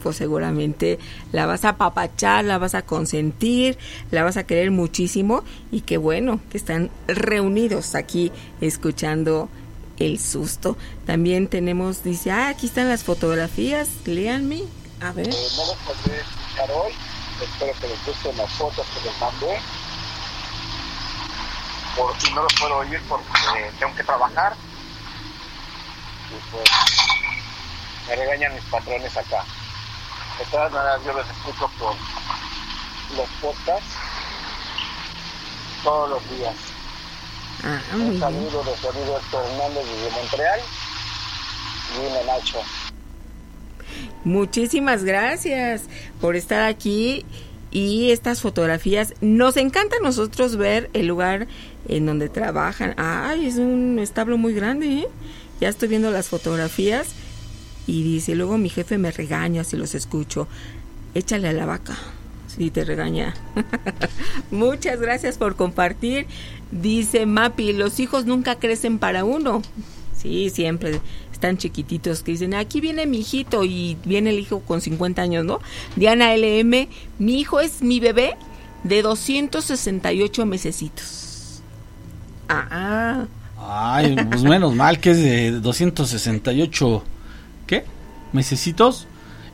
pues 0.03 0.17
seguramente 0.17 0.99
la 1.31 1.47
vas 1.47 1.65
a 1.65 1.71
apapachar, 1.71 2.45
la 2.45 2.59
vas 2.59 2.75
a 2.75 2.83
consentir, 2.83 3.79
la 4.11 4.25
vas 4.25 4.37
a 4.37 4.45
querer 4.45 4.71
muchísimo 4.71 5.45
y 5.71 5.83
qué 5.83 5.97
bueno 5.97 6.41
que 6.51 6.59
están 6.59 6.91
reunidos 7.07 7.95
aquí 7.95 8.33
escuchando 8.61 9.49
el 9.99 10.19
susto. 10.19 10.77
También 11.07 11.49
tenemos, 11.49 12.03
dice, 12.03 12.31
ah, 12.31 12.49
aquí 12.49 12.67
están 12.67 12.89
las 12.89 13.05
fotografías, 13.05 13.89
léanme, 14.05 14.63
a 15.01 15.13
ver. 15.13 15.29
Eh, 15.29 15.31
no 15.57 15.67
los 15.67 15.77
podré 15.77 16.21
escuchar 16.21 16.71
hoy, 16.73 16.93
espero 17.41 17.73
que 17.81 17.89
les 17.89 18.07
gusten 18.07 18.37
las 18.37 18.51
fotos 18.53 18.87
que 18.87 19.09
les 19.09 19.21
mandé. 19.21 19.61
Por 21.97 22.21
si 22.21 22.33
no 22.33 22.43
los 22.43 22.55
puedo 22.59 22.77
oír 22.79 23.01
porque 23.09 23.29
tengo 23.79 23.95
que 23.95 24.03
trabajar. 24.03 24.55
Y 26.31 26.51
pues 26.51 26.65
me 28.09 28.17
regañan 28.17 28.55
mis 28.55 28.65
patrones 28.65 29.17
acá. 29.17 29.45
De 30.39 30.45
todas 30.51 30.73
maneras 30.73 31.01
yo 31.05 31.13
los 31.13 31.27
escucho 31.29 31.71
por 31.79 31.95
los 33.17 33.29
podcasts 33.41 33.95
todos 35.85 36.11
los 36.11 36.31
días. 36.39 36.55
Ah, 37.65 37.81
Un 37.95 38.19
saludo 38.19 38.65
de 38.65 38.73
Héctor 38.73 39.45
Hernández 39.45 39.87
desde 39.87 40.11
Montreal 40.17 40.61
y 41.99 42.27
Nacho. 42.27 42.59
Muchísimas 44.25 45.05
gracias 45.05 45.83
por 46.21 46.37
estar 46.37 46.63
aquí 46.63 47.25
y 47.71 48.11
estas 48.11 48.41
fotografías. 48.41 49.15
Nos 49.21 49.57
encanta 49.57 49.97
a 49.97 50.03
nosotros 50.03 50.57
ver 50.57 50.91
el 50.93 51.07
lugar 51.07 51.47
en 51.89 52.07
donde 52.07 52.29
trabajan. 52.29 52.95
Ay, 52.97 53.47
es 53.47 53.57
un 53.57 53.99
establo 53.99 54.39
muy 54.39 54.55
grande, 54.55 54.87
¿eh? 54.87 55.09
Ya 55.61 55.69
estoy 55.69 55.89
viendo 55.89 56.11
las 56.11 56.29
fotografías 56.29 57.15
y 57.87 58.03
dice, 58.03 58.35
luego 58.35 58.59
mi 58.59 58.69
jefe 58.69 58.99
me 58.99 59.11
regaña 59.11 59.65
si 59.65 59.77
los 59.77 59.95
escucho. 59.95 60.49
Échale 61.15 61.49
a 61.49 61.53
la 61.53 61.67
vaca 61.67 61.97
si 62.57 62.71
te 62.71 62.85
regaña. 62.85 63.35
Muchas 64.51 65.01
gracias 65.01 65.39
por 65.39 65.57
compartir. 65.57 66.27
Dice 66.71 67.27
Mapi, 67.27 67.73
los 67.73 68.01
hijos 68.01 68.27
nunca 68.27 68.57
crecen 68.57 68.99
para 68.99 69.25
uno. 69.25 69.63
Sí, 70.17 70.51
siempre 70.51 71.01
están 71.33 71.59
chiquititos 71.59 72.23
que 72.23 72.33
dicen, 72.33 72.55
aquí 72.55 72.81
viene 72.81 73.07
mi 73.07 73.21
hijito 73.21 73.65
y 73.65 73.97
viene 74.05 74.31
el 74.31 74.39
hijo 74.39 74.61
con 74.61 74.81
50 74.81 75.21
años, 75.21 75.45
¿no? 75.45 75.61
Diana 75.97 76.37
LM, 76.37 76.89
mi 77.19 77.41
hijo 77.41 77.61
es 77.61 77.83
mi 77.83 77.99
bebé 77.99 78.37
de 78.85 79.03
268 79.03 80.47
mesecitos. 80.47 81.63
Ah, 82.49 83.27
Ay, 83.59 84.17
pues 84.31 84.43
menos 84.43 84.75
mal 84.75 85.01
que 85.01 85.13
es 85.13 85.19
de 85.19 85.51
268, 85.53 87.05
¿qué? 87.05 87.12
Mesecitos 88.33 89.07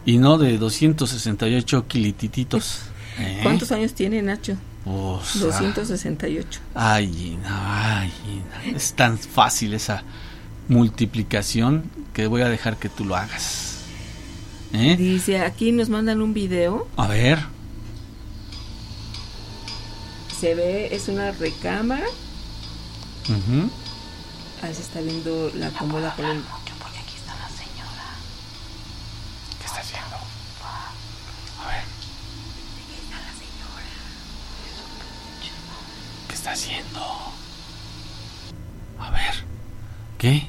y 0.05 0.19
no 0.19 0.39
de 0.39 0.59
268 0.59 1.87
kilitititos. 1.87 2.81
¿eh? 3.19 3.41
¿cuántos 3.43 3.73
años 3.73 3.95
tiene 3.95 4.23
Nacho? 4.23 4.57
Pues, 4.85 5.41
268. 5.41 6.61
Ay, 6.75 7.13
Gina, 7.13 8.01
ay, 8.01 8.13
es 8.75 8.95
tan 8.95 9.19
fácil 9.19 9.75
esa 9.75 10.03
multiplicación 10.69 11.91
que 12.13 12.27
voy 12.27 12.43
a 12.43 12.49
dejar 12.49 12.77
que 12.79 12.89
tú 12.89 13.05
lo 13.05 13.17
hagas. 13.17 13.79
¿Eh? 14.73 14.97
Dice, 14.97 15.41
aquí 15.41 15.73
nos 15.73 15.89
mandan 15.89 16.21
un 16.21 16.35
video, 16.35 16.89
A 16.97 17.07
ver, 17.09 17.39
se 20.39 20.55
ve, 20.55 20.95
es 20.95 21.09
una 21.09 21.33
recámara, 21.33 22.07
ujú. 23.25 23.71
ahí 24.63 24.75
se 24.75 24.83
está 24.83 25.01
viendo 25.01 25.51
la 25.57 25.71
cómoda 25.71 26.15
con 26.15 26.27
el... 26.27 26.43
¿qué 29.59 29.65
está 29.67 29.81
haciendo? 29.81 30.17
A 31.65 31.69
ver. 31.69 31.83
¿Qué 36.29 36.35
está 36.35 36.38
haciendo? 36.53 37.01
A 38.99 39.11
ver, 39.11 39.45
¿qué? 40.19 40.49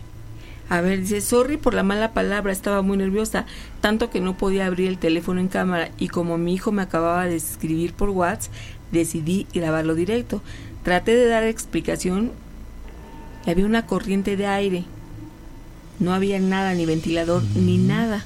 A 0.70 0.82
ver, 0.82 1.00
dice, 1.00 1.22
sorry 1.22 1.58
por 1.58 1.74
la 1.74 1.82
mala 1.82 2.14
palabra, 2.14 2.52
estaba 2.52 2.84
muy 2.84 2.98
nerviosa, 2.98 3.46
tanto 3.82 4.12
que 4.12 4.22
no 4.22 4.38
podía 4.38 4.68
abrir 4.68 4.88
el 4.88 5.00
teléfono 5.00 5.40
en 5.40 5.48
cámara 5.48 5.90
y 5.98 6.10
como 6.10 6.38
mi 6.38 6.54
hijo 6.54 6.72
me 6.72 6.84
acababa 6.84 7.26
de 7.26 7.36
escribir 7.36 7.94
por 7.94 8.10
WhatsApp, 8.10 8.54
decidí 8.92 9.48
grabarlo 9.54 9.96
directo. 9.96 10.42
Traté 10.84 11.16
de 11.16 11.28
dar 11.28 11.44
explicación 11.44 12.32
y 13.46 13.50
había 13.50 13.66
una 13.66 13.86
corriente 13.86 14.38
de 14.38 14.46
aire. 14.46 14.86
No 16.00 16.14
había 16.14 16.40
nada, 16.40 16.74
ni 16.76 16.86
ventilador, 16.86 17.44
ni 17.56 17.78
nada. 17.78 18.26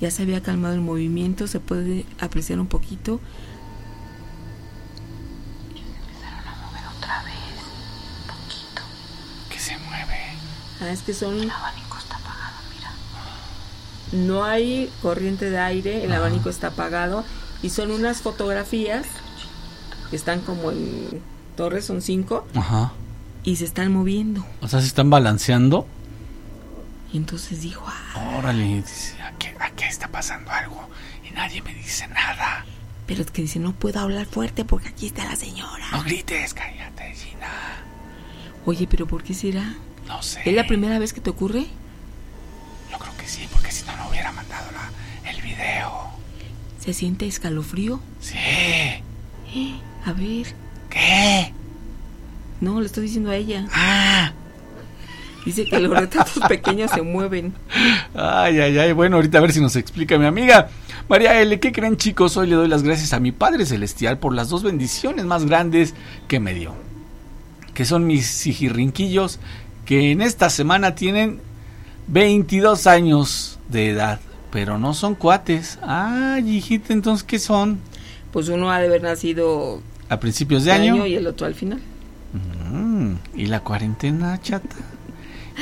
Ya 0.00 0.10
se 0.10 0.22
había 0.22 0.42
calmado 0.42 0.74
el 0.74 0.80
movimiento, 0.80 1.46
se 1.46 1.60
puede 1.60 2.06
apreciar 2.20 2.60
un 2.60 2.68
poquito. 2.68 3.20
Ah, 10.80 10.90
es 10.90 11.02
que 11.02 11.12
son... 11.14 11.50
No 14.12 14.44
hay 14.44 14.90
corriente 15.02 15.50
de 15.50 15.58
aire, 15.58 16.02
el 16.04 16.12
abanico 16.12 16.48
está 16.48 16.68
apagado 16.68 17.24
y 17.62 17.68
son 17.70 17.90
unas 17.90 18.22
fotografías 18.22 19.06
que 20.08 20.16
están 20.16 20.40
como 20.40 20.70
en 20.70 21.20
torres, 21.56 21.84
son 21.84 22.00
cinco, 22.00 22.46
Ajá. 22.54 22.92
y 23.44 23.56
se 23.56 23.66
están 23.66 23.92
moviendo. 23.92 24.46
O 24.62 24.68
sea, 24.68 24.80
se 24.80 24.86
están 24.86 25.10
balanceando. 25.10 25.86
Y 27.12 27.18
entonces 27.18 27.60
dijo, 27.60 27.84
ah, 27.86 28.36
Órale, 28.38 28.64
dice, 28.76 29.20
aquí, 29.22 29.48
aquí 29.60 29.84
está 29.84 30.08
pasando 30.08 30.50
algo 30.52 30.88
y 31.28 31.34
nadie 31.34 31.60
me 31.60 31.74
dice 31.74 32.06
nada. 32.08 32.64
pero 33.06 33.20
es 33.22 33.30
que 33.30 33.42
dice, 33.42 33.58
no 33.58 33.72
puedo 33.72 34.00
hablar 34.00 34.24
fuerte 34.24 34.64
porque 34.64 34.88
aquí 34.88 35.06
está 35.08 35.24
la 35.26 35.36
señora. 35.36 35.84
No 35.92 36.02
grites, 36.02 36.54
cállate, 36.54 37.12
Gina. 37.14 37.50
Oye, 38.64 38.86
pero 38.90 39.06
¿por 39.06 39.22
qué 39.22 39.34
será? 39.34 39.74
No 40.08 40.22
sé. 40.22 40.40
¿Es 40.44 40.54
la 40.54 40.66
primera 40.66 40.98
vez 40.98 41.12
que 41.12 41.20
te 41.20 41.30
ocurre? 41.30 41.66
Yo 42.90 42.98
creo 42.98 43.16
que 43.16 43.26
sí, 43.28 43.46
porque 43.52 43.70
si 43.70 43.84
no, 43.86 43.96
no 43.96 44.08
hubiera 44.08 44.32
mandado 44.32 44.66
la- 44.72 45.30
el 45.30 45.40
video. 45.42 46.08
¿Se 46.80 46.92
siente 46.94 47.26
escalofrío? 47.26 48.00
Sí. 48.20 48.36
Eh, 48.38 49.02
A 50.06 50.12
ver. 50.12 50.54
¿Qué? 50.88 51.52
No, 52.60 52.80
le 52.80 52.86
estoy 52.86 53.04
diciendo 53.04 53.30
a 53.30 53.36
ella. 53.36 53.66
Ah. 53.74 54.32
Dice 55.44 55.64
que 55.66 55.78
los 55.80 55.90
retratos 55.98 56.40
pequeños 56.48 56.90
se 56.90 57.02
mueven. 57.02 57.52
Ay, 58.14 58.58
ay, 58.60 58.78
ay. 58.78 58.92
Bueno, 58.92 59.16
ahorita 59.16 59.38
a 59.38 59.40
ver 59.42 59.52
si 59.52 59.60
nos 59.60 59.76
explica 59.76 60.18
mi 60.18 60.24
amiga. 60.26 60.68
María 61.08 61.40
L, 61.40 61.58
¿qué 61.60 61.72
creen 61.72 61.96
chicos? 61.96 62.36
Hoy 62.36 62.46
le 62.48 62.54
doy 62.56 62.68
las 62.68 62.82
gracias 62.82 63.12
a 63.12 63.20
mi 63.20 63.32
Padre 63.32 63.64
Celestial 63.66 64.18
por 64.18 64.34
las 64.34 64.48
dos 64.48 64.62
bendiciones 64.62 65.24
más 65.26 65.44
grandes 65.44 65.94
que 66.26 66.40
me 66.40 66.54
dio. 66.54 66.74
Que 67.74 67.84
son 67.84 68.06
mis 68.06 68.26
sijirrinquillos, 68.26 69.38
que 69.88 70.10
en 70.10 70.20
esta 70.20 70.50
semana 70.50 70.94
tienen 70.94 71.40
22 72.08 72.86
años 72.86 73.58
de 73.70 73.88
edad. 73.88 74.20
Pero 74.52 74.76
no 74.76 74.92
son 74.92 75.14
cuates. 75.14 75.78
Ay, 75.80 76.46
hijita, 76.58 76.92
entonces, 76.92 77.24
¿qué 77.24 77.38
son? 77.38 77.80
Pues 78.30 78.50
uno 78.50 78.70
ha 78.70 78.80
de 78.80 78.86
haber 78.88 79.02
nacido 79.02 79.80
¿A 80.10 80.20
principios 80.20 80.64
de 80.64 80.72
año? 80.72 80.92
año 80.92 81.06
y 81.06 81.14
el 81.14 81.26
otro 81.26 81.46
al 81.46 81.54
final. 81.54 81.80
Mm, 82.70 83.14
¿Y 83.34 83.46
la 83.46 83.60
cuarentena, 83.60 84.38
chata? 84.42 84.76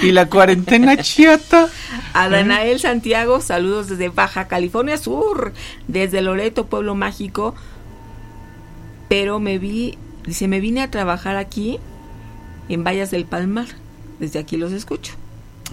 ¿Y 0.02 0.10
la 0.10 0.26
cuarentena, 0.28 0.96
chata? 1.00 1.68
A 2.12 2.28
Danael 2.28 2.80
Santiago, 2.80 3.40
saludos 3.40 3.88
desde 3.88 4.08
Baja 4.08 4.48
California 4.48 4.96
Sur, 4.96 5.52
desde 5.86 6.20
Loreto, 6.20 6.66
Pueblo 6.66 6.96
Mágico. 6.96 7.54
Pero 9.08 9.38
me 9.38 9.58
vi, 9.58 9.96
dice, 10.26 10.48
me 10.48 10.58
vine 10.58 10.82
a 10.82 10.90
trabajar 10.90 11.36
aquí 11.36 11.78
en 12.68 12.82
Vallas 12.82 13.12
del 13.12 13.24
Palmar. 13.24 13.66
Desde 14.18 14.38
aquí 14.38 14.56
los 14.56 14.72
escucho. 14.72 15.14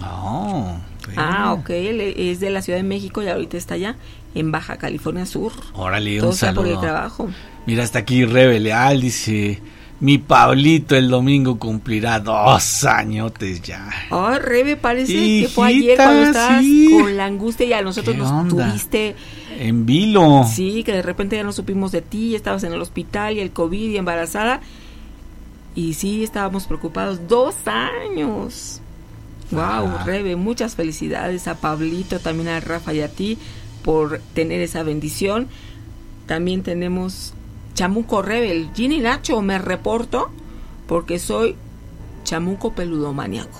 Oh, 0.02 0.76
Ah, 1.16 1.52
ok, 1.52 1.70
él 1.70 2.00
es 2.00 2.40
de 2.40 2.48
la 2.50 2.62
Ciudad 2.62 2.78
de 2.78 2.82
México 2.82 3.22
y 3.22 3.28
ahorita 3.28 3.56
está 3.58 3.74
allá 3.74 3.96
en 4.34 4.50
Baja 4.50 4.76
California 4.78 5.26
Sur. 5.26 5.52
Órale, 5.74 6.18
Todo 6.18 6.30
un 6.30 6.34
sea 6.36 6.54
por 6.54 6.64
el 6.66 6.72
saludo. 6.72 6.82
trabajo. 6.82 7.28
Mira, 7.66 7.84
hasta 7.84 7.98
aquí 8.00 8.24
Rebe 8.24 8.58
Leal 8.58 9.02
dice, 9.02 9.60
Mi 10.00 10.16
Pablito 10.18 10.96
el 10.96 11.08
domingo 11.10 11.58
cumplirá 11.58 12.20
dos 12.20 12.84
añotes 12.84 13.60
ya. 13.62 13.88
Ay, 14.10 14.38
Rebe, 14.38 14.76
parece 14.76 15.12
que 15.12 15.48
fue 15.54 15.68
ayer 15.68 15.96
cuando 15.96 16.22
estabas 16.24 16.60
sí. 16.62 16.88
con 16.98 17.16
la 17.18 17.26
angustia 17.26 17.66
y 17.66 17.72
a 17.74 17.82
nosotros 17.82 18.16
¿Qué 18.16 18.22
nos 18.22 18.48
tuviste. 18.48 19.14
En 19.58 19.84
vilo. 19.86 20.44
Sí, 20.52 20.82
que 20.84 20.92
de 20.92 21.02
repente 21.02 21.36
ya 21.36 21.44
no 21.44 21.52
supimos 21.52 21.92
de 21.92 22.00
ti, 22.02 22.34
estabas 22.34 22.64
en 22.64 22.72
el 22.72 22.80
hospital 22.82 23.36
y 23.36 23.40
el 23.40 23.50
COVID 23.52 23.90
y 23.90 23.96
embarazada. 23.98 24.60
Y 25.74 25.94
sí, 25.94 26.22
estábamos 26.24 26.66
preocupados. 26.66 27.26
Dos 27.28 27.54
años. 27.66 28.80
Wow, 29.50 29.60
Ah. 29.62 30.02
Rebe, 30.06 30.36
muchas 30.36 30.74
felicidades 30.74 31.48
a 31.48 31.56
Pablito, 31.56 32.18
también 32.20 32.48
a 32.48 32.60
Rafa 32.60 32.94
y 32.94 33.00
a 33.00 33.08
ti 33.08 33.38
por 33.82 34.20
tener 34.34 34.60
esa 34.60 34.82
bendición. 34.82 35.48
También 36.26 36.62
tenemos 36.62 37.34
Chamuco 37.74 38.22
Rebel. 38.22 38.70
Ginny 38.74 39.00
Nacho, 39.00 39.42
me 39.42 39.58
reporto 39.58 40.30
porque 40.86 41.18
soy 41.18 41.56
chamuco 42.24 42.72
peludomaniaco. 42.72 43.58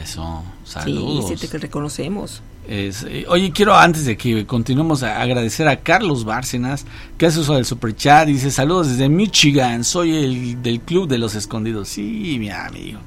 Eso, 0.00 0.42
Sí, 0.64 0.72
saludos. 0.72 1.32
sí 1.40 1.48
te 1.48 1.58
reconocemos. 1.58 2.42
Eh, 2.68 3.24
oye, 3.28 3.52
quiero 3.52 3.76
antes 3.76 4.04
de 4.04 4.16
que 4.16 4.44
continuemos 4.44 5.02
a 5.02 5.20
agradecer 5.20 5.68
a 5.68 5.80
Carlos 5.80 6.24
Bárcenas, 6.24 6.84
que 7.16 7.26
hace 7.26 7.40
uso 7.40 7.54
del 7.54 7.64
superchat. 7.64 8.26
Dice: 8.26 8.50
Saludos 8.50 8.88
desde 8.88 9.08
Michigan, 9.08 9.84
soy 9.84 10.16
el 10.16 10.62
del 10.62 10.80
Club 10.80 11.08
de 11.08 11.18
los 11.18 11.34
Escondidos. 11.34 11.88
Sí, 11.88 12.36
mi 12.38 12.50
amigo, 12.50 12.98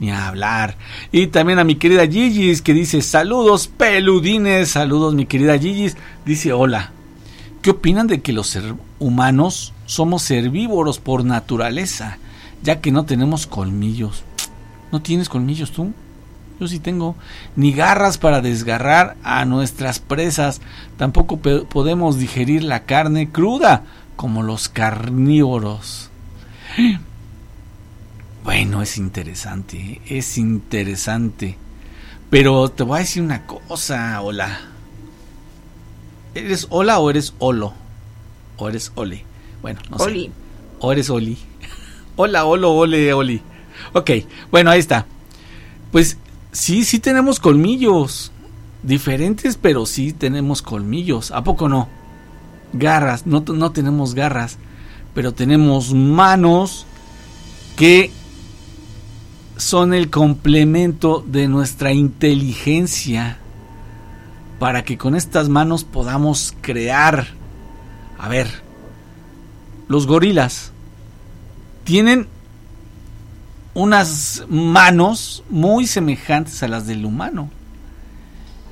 ni 0.00 0.10
hablar. 0.10 0.76
Y 1.12 1.28
también 1.28 1.58
a 1.58 1.64
mi 1.64 1.76
querida 1.76 2.06
Gigis, 2.06 2.60
que 2.60 2.74
dice: 2.74 3.00
Saludos, 3.02 3.68
peludines. 3.68 4.70
Saludos, 4.70 5.14
mi 5.14 5.26
querida 5.26 5.58
Gigis. 5.58 5.96
Dice: 6.24 6.52
Hola. 6.52 6.92
¿Qué 7.60 7.70
opinan 7.70 8.06
de 8.06 8.20
que 8.20 8.32
los 8.32 8.56
humanos 9.00 9.74
somos 9.84 10.30
herbívoros 10.30 11.00
por 11.00 11.24
naturaleza, 11.24 12.18
ya 12.62 12.80
que 12.80 12.92
no 12.92 13.04
tenemos 13.04 13.48
colmillos? 13.48 14.22
¿No 14.92 15.02
tienes 15.02 15.28
colmillos 15.28 15.72
tú? 15.72 15.92
Yo 16.60 16.66
sí 16.66 16.78
tengo. 16.78 17.14
Ni 17.56 17.72
garras 17.72 18.18
para 18.18 18.40
desgarrar 18.40 19.16
a 19.22 19.44
nuestras 19.44 19.98
presas. 20.00 20.60
Tampoco 20.96 21.38
podemos 21.38 22.18
digerir 22.18 22.64
la 22.64 22.84
carne 22.84 23.30
cruda 23.30 23.84
como 24.16 24.42
los 24.42 24.68
carnívoros. 24.68 26.10
Bueno, 28.44 28.80
es 28.80 28.96
interesante, 28.96 29.76
¿eh? 29.76 30.00
es 30.06 30.38
interesante. 30.38 31.58
Pero 32.30 32.70
te 32.70 32.82
voy 32.82 32.96
a 32.96 33.00
decir 33.00 33.22
una 33.22 33.44
cosa, 33.44 34.18
hola. 34.22 34.60
¿Eres 36.34 36.66
hola 36.70 36.98
o 36.98 37.10
eres 37.10 37.34
holo? 37.40 37.74
¿O 38.56 38.68
eres 38.70 38.90
ole? 38.94 39.24
Bueno, 39.60 39.80
no 39.90 39.98
sé. 39.98 40.04
Oli. 40.04 40.32
¿O 40.78 40.92
eres 40.92 41.10
oli? 41.10 41.36
hola, 42.16 42.46
holo, 42.46 42.72
ole, 42.72 43.12
oli. 43.12 43.42
Ok, 43.92 44.12
bueno, 44.50 44.70
ahí 44.70 44.80
está. 44.80 45.04
Pues 45.92 46.16
sí, 46.52 46.84
sí 46.84 46.98
tenemos 46.98 47.40
colmillos. 47.40 48.32
Diferentes, 48.82 49.56
pero 49.56 49.86
sí 49.86 50.12
tenemos 50.12 50.62
colmillos. 50.62 51.30
¿A 51.32 51.42
poco 51.42 51.68
no? 51.68 51.88
Garras, 52.72 53.26
no, 53.26 53.40
no 53.40 53.72
tenemos 53.72 54.14
garras. 54.14 54.58
Pero 55.14 55.32
tenemos 55.32 55.92
manos 55.94 56.86
que 57.76 58.12
son 59.56 59.94
el 59.94 60.10
complemento 60.10 61.24
de 61.26 61.48
nuestra 61.48 61.92
inteligencia. 61.92 63.38
Para 64.58 64.84
que 64.84 64.96
con 64.96 65.16
estas 65.16 65.48
manos 65.48 65.84
podamos 65.84 66.54
crear. 66.60 67.28
A 68.18 68.28
ver, 68.28 68.48
los 69.88 70.06
gorilas 70.06 70.72
tienen 71.84 72.28
unas 73.74 74.44
manos 74.48 75.44
muy 75.50 75.86
semejantes 75.86 76.62
a 76.62 76.68
las 76.68 76.86
del 76.86 77.04
humano. 77.04 77.50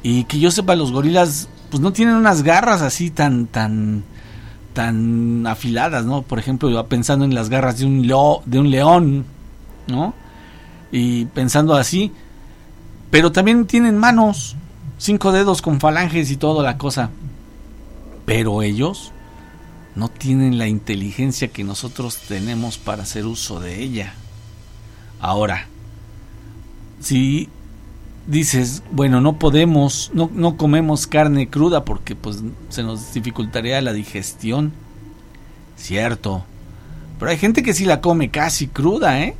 Y 0.02 0.24
que 0.24 0.38
yo 0.38 0.50
sepa, 0.50 0.76
los 0.76 0.92
gorilas 0.92 1.48
pues 1.70 1.80
no 1.80 1.92
tienen 1.92 2.14
unas 2.14 2.42
garras 2.42 2.82
así 2.82 3.10
tan 3.10 3.46
tan 3.46 4.04
tan 4.72 5.46
afiladas, 5.46 6.04
¿no? 6.04 6.22
Por 6.22 6.38
ejemplo, 6.38 6.68
yo 6.70 6.86
pensando 6.86 7.24
en 7.24 7.34
las 7.34 7.48
garras 7.48 7.78
de 7.78 7.86
un 7.86 8.06
leo- 8.06 8.42
de 8.44 8.58
un 8.58 8.70
león, 8.70 9.24
¿no? 9.86 10.14
Y 10.92 11.24
pensando 11.26 11.74
así, 11.74 12.12
pero 13.10 13.32
también 13.32 13.66
tienen 13.66 13.96
manos, 13.98 14.54
cinco 14.98 15.32
dedos 15.32 15.62
con 15.62 15.80
falanges 15.80 16.30
y 16.30 16.36
toda 16.36 16.62
la 16.62 16.78
cosa. 16.78 17.10
Pero 18.26 18.62
ellos 18.62 19.12
no 19.94 20.08
tienen 20.08 20.58
la 20.58 20.68
inteligencia 20.68 21.48
que 21.48 21.64
nosotros 21.64 22.18
tenemos 22.28 22.76
para 22.76 23.04
hacer 23.04 23.24
uso 23.24 23.60
de 23.60 23.82
ella. 23.82 24.12
Ahora, 25.20 25.66
si 27.00 27.48
dices, 28.26 28.82
bueno, 28.90 29.20
no 29.20 29.38
podemos, 29.38 30.10
no, 30.12 30.30
no 30.32 30.56
comemos 30.56 31.06
carne 31.06 31.48
cruda 31.48 31.84
porque 31.84 32.14
pues 32.16 32.42
se 32.68 32.82
nos 32.82 33.12
dificultaría 33.14 33.80
la 33.80 33.92
digestión. 33.92 34.72
Cierto. 35.76 36.44
Pero 37.18 37.30
hay 37.30 37.38
gente 37.38 37.62
que 37.62 37.74
sí 37.74 37.84
la 37.84 38.00
come 38.00 38.30
casi 38.30 38.66
cruda, 38.66 39.20
¿eh? 39.20 39.34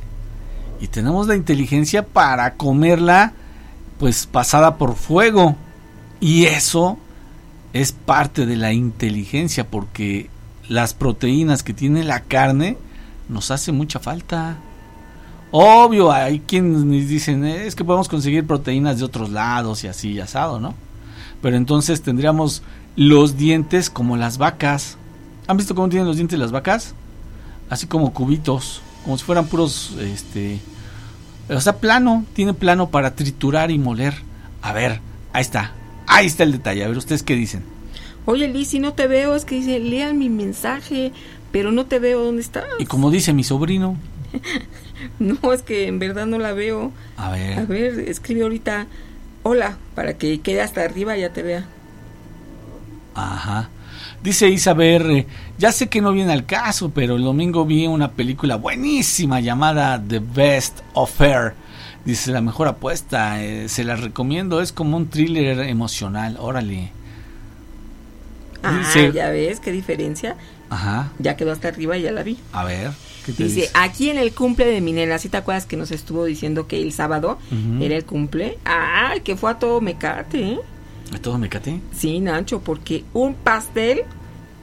Y 0.79 0.87
tenemos 0.87 1.27
la 1.27 1.35
inteligencia 1.35 2.05
para 2.05 2.53
comerla 2.55 3.33
pues 3.99 4.27
pasada 4.27 4.77
por 4.77 4.95
fuego. 4.95 5.55
Y 6.19 6.45
eso 6.45 6.97
es 7.73 7.91
parte 7.91 8.45
de 8.45 8.55
la 8.55 8.73
inteligencia 8.73 9.67
porque 9.67 10.29
las 10.67 10.93
proteínas 10.93 11.63
que 11.63 11.73
tiene 11.73 12.03
la 12.03 12.21
carne 12.21 12.77
nos 13.29 13.51
hace 13.51 13.71
mucha 13.71 13.99
falta. 13.99 14.57
Obvio, 15.51 16.11
hay 16.11 16.39
quienes 16.41 17.07
dicen 17.07 17.45
"Eh, 17.45 17.67
es 17.67 17.75
que 17.75 17.83
podemos 17.85 18.09
conseguir 18.09 18.45
proteínas 18.45 18.99
de 18.99 19.05
otros 19.05 19.29
lados 19.29 19.83
y 19.83 19.87
así 19.87 20.11
y 20.11 20.19
asado, 20.19 20.59
¿no? 20.59 20.73
Pero 21.41 21.55
entonces 21.55 22.01
tendríamos 22.01 22.63
los 22.95 23.37
dientes 23.37 23.89
como 23.89 24.17
las 24.17 24.37
vacas. 24.37 24.97
¿Han 25.47 25.57
visto 25.57 25.75
cómo 25.75 25.87
tienen 25.89 26.07
los 26.07 26.17
dientes 26.17 26.37
las 26.37 26.51
vacas? 26.51 26.93
Así 27.69 27.87
como 27.87 28.13
cubitos, 28.13 28.81
como 29.03 29.17
si 29.17 29.23
fueran 29.23 29.47
puros, 29.47 29.95
este, 30.01 30.59
o 31.49 31.61
sea, 31.61 31.77
plano, 31.77 32.25
tiene 32.33 32.53
plano 32.53 32.89
para 32.89 33.15
triturar 33.15 33.71
y 33.71 33.77
moler. 33.77 34.15
A 34.61 34.73
ver, 34.73 34.99
ahí 35.31 35.41
está, 35.41 35.71
ahí 36.07 36.25
está 36.25 36.43
el 36.43 36.51
detalle. 36.53 36.83
A 36.83 36.87
ver, 36.87 36.97
ustedes 36.97 37.23
qué 37.23 37.35
dicen. 37.35 37.63
Oye, 38.25 38.49
Liz, 38.49 38.69
si 38.69 38.79
no 38.79 38.93
te 38.93 39.07
veo, 39.07 39.35
es 39.35 39.45
que 39.45 39.55
dice, 39.55 39.79
lean 39.79 40.17
mi 40.17 40.29
mensaje, 40.29 41.13
pero 41.53 41.71
no 41.71 41.85
te 41.85 41.99
veo 41.99 42.23
dónde 42.25 42.41
estás. 42.41 42.65
Y 42.79 42.85
como 42.85 43.09
dice 43.11 43.31
mi 43.31 43.45
sobrino, 43.45 43.95
No, 45.19 45.53
es 45.53 45.61
que 45.61 45.87
en 45.87 45.99
verdad 45.99 46.25
no 46.25 46.37
la 46.39 46.53
veo. 46.53 46.91
a 47.17 47.29
ver, 47.31 47.59
A 47.59 47.63
ver, 47.65 47.99
escribe 47.99 48.43
ahorita, 48.43 48.87
hola, 49.43 49.77
para 49.95 50.13
que 50.17 50.39
quede 50.41 50.61
hasta 50.61 50.83
arriba 50.83 51.17
y 51.17 51.21
ya 51.21 51.31
te 51.33 51.43
vea. 51.43 51.65
Ajá. 53.15 53.69
Dice 54.23 54.49
Isabel, 54.49 55.09
eh, 55.11 55.27
ya 55.57 55.71
sé 55.71 55.87
que 55.87 56.01
no 56.01 56.11
viene 56.11 56.33
al 56.33 56.45
caso, 56.45 56.89
pero 56.91 57.15
el 57.15 57.23
domingo 57.23 57.65
vi 57.65 57.87
una 57.87 58.11
película 58.11 58.55
buenísima 58.55 59.39
llamada 59.39 60.01
The 60.05 60.19
Best 60.19 60.79
Offer. 60.93 61.53
Dice, 62.05 62.31
la 62.31 62.41
mejor 62.41 62.67
apuesta, 62.67 63.43
eh, 63.43 63.67
se 63.69 63.83
la 63.83 63.95
recomiendo, 63.95 64.61
es 64.61 64.71
como 64.71 64.97
un 64.97 65.09
thriller 65.09 65.59
emocional, 65.61 66.37
órale. 66.39 66.91
Ah, 68.63 68.79
Dice- 68.79 69.11
ya 69.13 69.29
ves, 69.29 69.59
qué 69.59 69.71
diferencia. 69.71 70.35
Ajá, 70.69 71.11
Ya 71.19 71.35
quedó 71.37 71.51
hasta 71.51 71.67
arriba 71.69 71.97
y 71.97 72.01
ya 72.03 72.11
la 72.11 72.23
vi. 72.23 72.37
a 72.53 72.63
ver, 72.65 72.89
¿qué 72.89 72.89
te 72.89 73.16
Dice, 73.31 73.43
dice? 73.43 73.69
aquí 73.73 74.09
en 74.09 74.17
el 74.17 74.33
cumple 74.33 74.65
de 74.65 74.81
mi 74.81 74.93
nena, 74.93 75.17
¿sí 75.19 75.29
te 75.29 75.37
acuerdas 75.37 75.65
que 75.65 75.77
nos 75.77 75.91
estuvo 75.91 76.25
diciendo 76.25 76.67
que 76.67 76.81
el 76.81 76.91
sábado 76.93 77.37
era 77.81 77.95
el 77.95 78.05
cumple? 78.05 78.57
Ah, 78.65 79.15
que 79.23 79.35
fue 79.35 79.51
a 79.51 79.59
todo 79.59 79.81
mecate, 79.81 80.39
¿eh? 80.53 80.59
¿De 81.11 81.19
todo 81.19 81.37
mecate? 81.37 81.79
Sí, 81.95 82.19
Nacho, 82.19 82.59
porque 82.61 83.03
un 83.13 83.33
pastel 83.33 84.01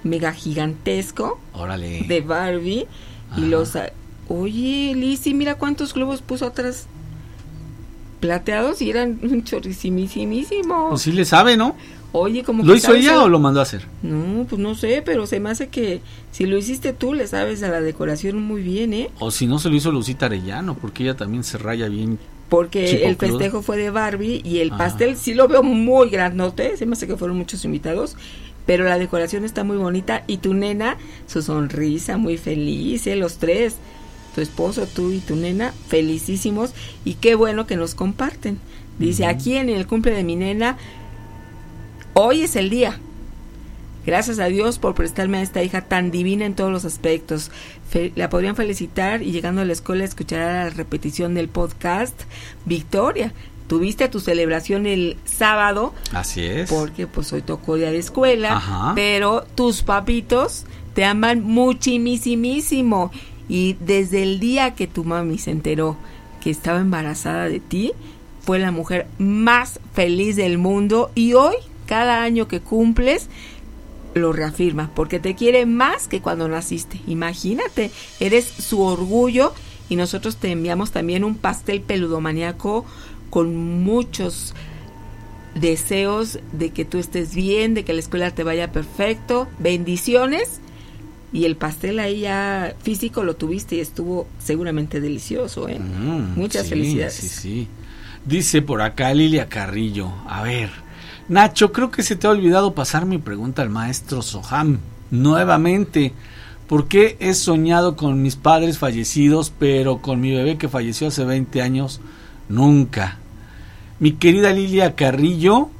mega 0.03 0.33
gigantesco 0.33 1.41
Órale. 1.55 2.03
de 2.07 2.21
Barbie 2.21 2.87
Ajá. 3.31 3.41
y 3.41 3.45
los... 3.47 3.77
a- 3.77 3.93
Oye, 4.29 4.95
Lizzy, 4.95 5.35
mira 5.35 5.57
cuántos 5.57 5.93
globos 5.93 6.23
puso 6.23 6.47
atrás 6.47 6.87
plateados 8.21 8.81
y 8.81 8.89
eran 8.91 9.43
chorrisimísimísimos. 9.45 10.89
Pues 10.91 11.03
sí 11.03 11.13
le 11.13 11.25
sabe, 11.25 11.57
¿no? 11.57 11.77
Oye, 12.17 12.45
como 12.45 12.63
¿Lo 12.63 12.73
que 12.75 12.79
hizo 12.79 12.95
ella 12.95 13.15
a- 13.15 13.25
o 13.25 13.29
lo 13.29 13.41
mandó 13.41 13.59
a 13.59 13.65
hacer? 13.65 13.87
No, 14.05 14.45
pues 14.49 14.61
no 14.61 14.77
sé, 14.77 15.03
pero 15.05 15.27
se 15.27 15.41
me 15.41 15.51
hace 15.51 15.67
que 15.69 16.01
si 16.31 16.47
lo 16.47 16.57
hiciste 16.57 16.93
tú 16.93 17.13
le 17.13 17.27
sabes 17.27 17.61
a 17.65 17.69
la 17.69 17.81
decoración 17.81 18.41
muy 18.41 18.63
bien, 18.63 18.93
¿eh? 18.93 19.11
O 19.19 19.33
si 19.33 19.49
no 19.49 19.59
se 19.59 19.69
lo 19.69 19.75
hizo 19.75 19.91
Lucita 19.91 20.27
Arellano, 20.27 20.77
porque 20.77 21.03
ella 21.03 21.17
también 21.17 21.43
se 21.43 21.59
raya 21.59 21.89
bien. 21.89 22.21
Porque 22.49 22.85
el 23.09 23.17
festejo 23.17 23.63
fue 23.63 23.77
de 23.79 23.91
Barbie 23.91 24.41
y 24.45 24.59
el 24.61 24.71
pastel 24.71 25.17
sí 25.17 25.35
lo 25.35 25.49
veo 25.49 25.65
muy 25.65 26.09
grandote, 26.09 26.77
se 26.77 26.87
me 26.87 26.93
hace 26.93 27.09
que 27.09 27.17
fueron 27.17 27.37
muchos 27.37 27.65
invitados, 27.65 28.17
pero 28.65 28.85
la 28.85 28.97
decoración 28.97 29.45
está 29.45 29.65
muy 29.65 29.77
bonita 29.77 30.23
y 30.29 30.37
tu 30.37 30.55
nena, 30.55 30.97
su 31.27 31.43
sonrisa 31.43 32.17
muy 32.17 32.37
feliz, 32.39 33.09
¿eh? 33.09 33.17
los 33.17 33.39
tres, 33.39 33.75
tu 34.37 34.41
esposo, 34.41 34.87
tú 34.87 35.11
y 35.11 35.19
tu 35.19 35.35
nena, 35.35 35.75
felicísimos 35.89 36.75
y 37.05 37.15
qué 37.15 37.35
bueno 37.35 37.67
que 37.67 37.75
nos 37.77 37.97
comparten. 37.97 38.61
Dice, 39.01 39.27
aquí 39.27 39.57
en 39.57 39.69
el 39.69 39.89
cumple 39.89 40.13
de 40.13 40.23
mi 40.23 40.37
nena, 40.37 40.77
hoy 42.15 42.43
es 42.43 42.57
el 42.57 42.71
día. 42.71 42.99
Gracias 44.07 44.39
a 44.39 44.47
Dios 44.47 44.79
por 44.79 44.95
prestarme 44.95 45.39
a 45.39 45.43
esta 45.43 45.63
hija 45.63 45.81
tan 45.83 46.11
divina 46.11 46.45
en 46.45 46.55
todos 46.55 46.71
los 46.71 46.85
aspectos. 46.85 47.51
Fe- 47.89 48.13
la 48.17 48.29
podrían 48.29 48.55
felicitar 48.57 49.23
y 49.23 49.33
llegando 49.33 49.63
a 49.63 49.65
la 49.65 49.73
escuela 49.73 50.05
escuchará 50.05 50.65
la 50.65 50.71
repetición 50.71 51.33
del 51.35 51.49
podcast. 51.49 52.15
Victoria, 52.67 53.33
tuviste 53.67 54.09
tu 54.09 54.21
celebración 54.21 54.85
el 54.87 55.17
sábado 55.25 55.95
Así 56.13 56.45
es. 56.45 56.71
porque 56.71 57.07
pues 57.07 57.33
hoy 57.33 57.41
tocó 57.41 57.77
día 57.77 57.91
de 57.91 57.99
escuela, 57.99 58.57
Ajá. 58.57 58.93
pero 58.95 59.45
tus 59.55 59.83
papitos 59.83 60.67
te 60.93 61.07
aman 61.07 61.43
muchísimo 61.43 63.11
y 63.49 63.77
desde 63.81 64.23
el 64.23 64.39
día 64.39 64.75
que 64.75 64.87
tu 64.87 65.05
mami 65.05 65.39
se 65.39 65.51
enteró 65.51 65.97
que 66.43 66.51
estaba 66.51 66.81
embarazada 66.81 67.49
de 67.49 67.61
ti, 67.61 67.93
fue 68.43 68.59
la 68.59 68.71
mujer 68.71 69.07
más 69.17 69.81
feliz 69.95 70.37
del 70.37 70.59
mundo 70.59 71.11
y 71.15 71.33
hoy, 71.33 71.55
cada 71.87 72.23
año 72.23 72.49
que 72.49 72.61
cumples, 72.61 73.29
lo 74.15 74.33
reafirma, 74.33 74.91
porque 74.95 75.19
te 75.19 75.35
quiere 75.35 75.67
más 75.67 76.09
que 76.09 76.21
cuando 76.21 76.49
naciste. 76.49 77.01
Imagínate, 77.07 77.91
eres 78.21 78.47
su 78.47 78.81
orgullo 78.81 79.53
y 79.89 79.97
nosotros 79.97 80.37
te 80.37 80.51
enviamos 80.51 80.93
también 80.93 81.25
un 81.25 81.35
pastel 81.37 81.81
peludomaniaco 81.81 82.85
con 83.31 83.83
muchos 83.83 84.55
deseos 85.55 86.39
de 86.53 86.71
que 86.71 86.85
tú 86.85 86.99
estés 86.99 87.35
bien, 87.35 87.75
de 87.75 87.85
que 87.85 87.93
la 87.93 88.01
escuela 88.01 88.31
te 88.31 88.45
vaya 88.45 88.73
perfecto, 88.73 89.49
bendiciones 89.59 90.61
y 91.33 91.45
el 91.45 91.57
pastel 91.57 91.99
ahí 91.99 92.21
ya 92.21 92.75
físico 92.83 93.25
lo 93.25 93.35
tuviste 93.35 93.77
y 93.77 93.81
estuvo 93.81 94.29
seguramente 94.39 95.01
delicioso, 95.01 95.69
¿eh? 95.69 95.79
Mm, 95.79 96.39
Muchas 96.39 96.65
sí, 96.65 96.69
felicidades. 96.71 97.15
Sí, 97.15 97.29
sí. 97.29 97.69
Dice 98.25 98.63
por 98.63 98.81
acá 98.81 99.13
Lilia 99.13 99.49
Carrillo. 99.49 100.11
A 100.29 100.43
ver, 100.43 100.71
Nacho, 101.29 101.73
creo 101.73 101.91
que 101.91 102.03
se 102.03 102.17
te 102.17 102.27
ha 102.27 102.31
olvidado 102.31 102.75
pasar 102.75 103.07
mi 103.07 103.17
pregunta 103.17 103.63
al 103.63 103.71
maestro 103.71 104.21
Soham. 104.21 104.81
Nuevamente, 105.11 106.13
¿por 106.69 106.87
qué 106.87 107.17
he 107.19 107.33
soñado 107.33 107.97
con 107.97 108.21
mis 108.21 108.37
padres 108.37 108.79
fallecidos, 108.79 109.51
pero 109.59 110.03
con 110.03 110.21
mi 110.21 110.33
bebé 110.33 110.59
que 110.59 110.69
falleció 110.69 111.09
hace 111.09 111.25
20 111.25 111.63
años? 111.63 112.03
Nunca. 112.51 113.17
Mi 114.01 114.13
querida 114.13 114.53
Lilia 114.53 114.97
Carrillo, 114.97 115.71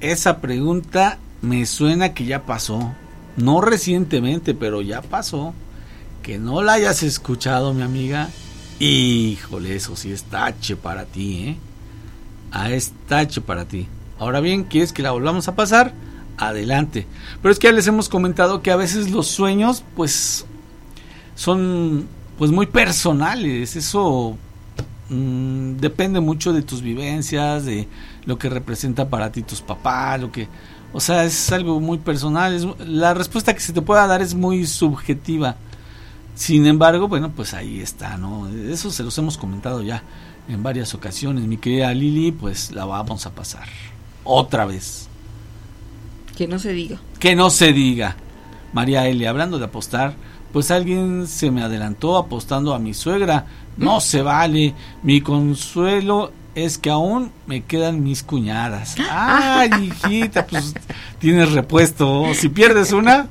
esa 0.00 0.40
pregunta 0.40 1.18
me 1.40 1.66
suena 1.66 2.12
que 2.12 2.24
ya 2.24 2.42
pasó. 2.42 2.94
No 3.36 3.60
recientemente, 3.60 4.54
pero 4.54 4.82
ya 4.82 5.02
pasó. 5.02 5.54
Que 6.20 6.38
no 6.38 6.62
la 6.62 6.72
hayas 6.72 7.04
escuchado, 7.04 7.74
mi 7.74 7.82
amiga. 7.82 8.28
Híjole, 8.80 9.76
eso 9.76 9.94
sí 9.94 10.10
es 10.10 10.24
tache 10.24 10.74
para 10.74 11.04
ti, 11.04 11.48
¿eh? 11.48 11.56
Ah, 12.50 12.72
es 12.72 12.92
tache 13.06 13.40
para 13.40 13.66
ti. 13.66 13.86
Ahora 14.24 14.40
bien, 14.40 14.64
¿quieres 14.64 14.92
que 14.92 15.02
la 15.02 15.10
volvamos 15.10 15.48
a 15.48 15.54
pasar? 15.54 15.92
Adelante. 16.38 17.06
Pero 17.42 17.52
es 17.52 17.58
que 17.58 17.66
ya 17.68 17.72
les 17.72 17.86
hemos 17.86 18.08
comentado 18.08 18.62
que 18.62 18.70
a 18.70 18.76
veces 18.76 19.10
los 19.10 19.26
sueños, 19.28 19.84
pues, 19.94 20.46
son, 21.34 22.06
pues, 22.38 22.50
muy 22.50 22.66
personales. 22.66 23.76
Eso 23.76 24.36
mm, 25.10 25.76
depende 25.76 26.20
mucho 26.20 26.52
de 26.52 26.62
tus 26.62 26.80
vivencias, 26.82 27.64
de 27.66 27.86
lo 28.24 28.38
que 28.38 28.48
representa 28.48 29.08
para 29.08 29.30
ti 29.30 29.42
tus 29.42 29.60
papás, 29.60 30.20
lo 30.20 30.32
que... 30.32 30.48
O 30.92 31.00
sea, 31.00 31.24
es 31.24 31.52
algo 31.52 31.80
muy 31.80 31.98
personal. 31.98 32.54
es- 32.54 32.66
la 32.86 33.14
respuesta 33.14 33.52
que 33.52 33.60
se 33.60 33.72
te 33.72 33.82
pueda 33.82 34.06
dar 34.06 34.22
es 34.22 34.34
muy 34.34 34.64
subjetiva. 34.66 35.56
Sin 36.34 36.66
embargo, 36.66 37.08
bueno, 37.08 37.30
pues 37.32 37.52
ahí 37.54 37.80
está, 37.80 38.16
¿no? 38.16 38.48
Eso 38.48 38.90
se 38.90 39.02
los 39.04 39.16
hemos 39.18 39.36
comentado 39.36 39.82
ya 39.82 40.02
en 40.48 40.62
varias 40.62 40.94
ocasiones. 40.94 41.44
Mi 41.46 41.56
querida 41.58 41.92
Lili, 41.94 42.32
pues 42.32 42.72
la 42.72 42.84
vamos 42.86 43.26
a 43.26 43.30
pasar. 43.34 43.68
Otra 44.24 44.64
vez. 44.64 45.08
Que 46.36 46.48
no 46.48 46.58
se 46.58 46.72
diga. 46.72 46.98
Que 47.18 47.36
no 47.36 47.50
se 47.50 47.72
diga. 47.72 48.16
María 48.72 49.06
Elia, 49.06 49.30
hablando 49.30 49.58
de 49.58 49.66
apostar, 49.66 50.14
pues 50.52 50.70
alguien 50.70 51.26
se 51.26 51.50
me 51.50 51.62
adelantó 51.62 52.16
apostando 52.16 52.74
a 52.74 52.78
mi 52.78 52.94
suegra. 52.94 53.46
No 53.76 54.00
se 54.00 54.22
vale. 54.22 54.74
Mi 55.02 55.20
consuelo 55.20 56.32
es 56.54 56.78
que 56.78 56.90
aún 56.90 57.32
me 57.46 57.62
quedan 57.62 58.02
mis 58.02 58.22
cuñadas. 58.22 58.96
Ay, 59.10 59.70
hijita, 59.82 60.46
pues 60.46 60.74
tienes 61.18 61.52
repuesto. 61.52 62.34
Si 62.34 62.48
pierdes 62.48 62.92
una, 62.92 63.28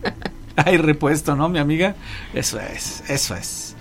hay 0.55 0.77
repuesto, 0.77 1.35
¿no, 1.35 1.49
mi 1.49 1.59
amiga? 1.59 1.95
Eso 2.33 2.59
es, 2.59 3.03
eso 3.09 3.35
es. 3.35 3.72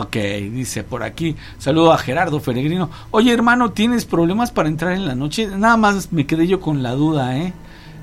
Ok, 0.00 0.16
dice 0.52 0.82
por 0.82 1.02
aquí. 1.02 1.36
Saludo 1.58 1.92
a 1.92 1.98
Gerardo 1.98 2.40
Peregrino. 2.40 2.90
Oye, 3.12 3.32
hermano, 3.32 3.70
¿tienes 3.70 4.04
problemas 4.04 4.50
para 4.50 4.68
entrar 4.68 4.92
en 4.92 5.06
la 5.06 5.14
noche? 5.14 5.46
Nada 5.46 5.76
más 5.76 6.12
me 6.12 6.26
quedé 6.26 6.48
yo 6.48 6.60
con 6.60 6.82
la 6.82 6.92
duda, 6.92 7.38
¿eh? 7.38 7.52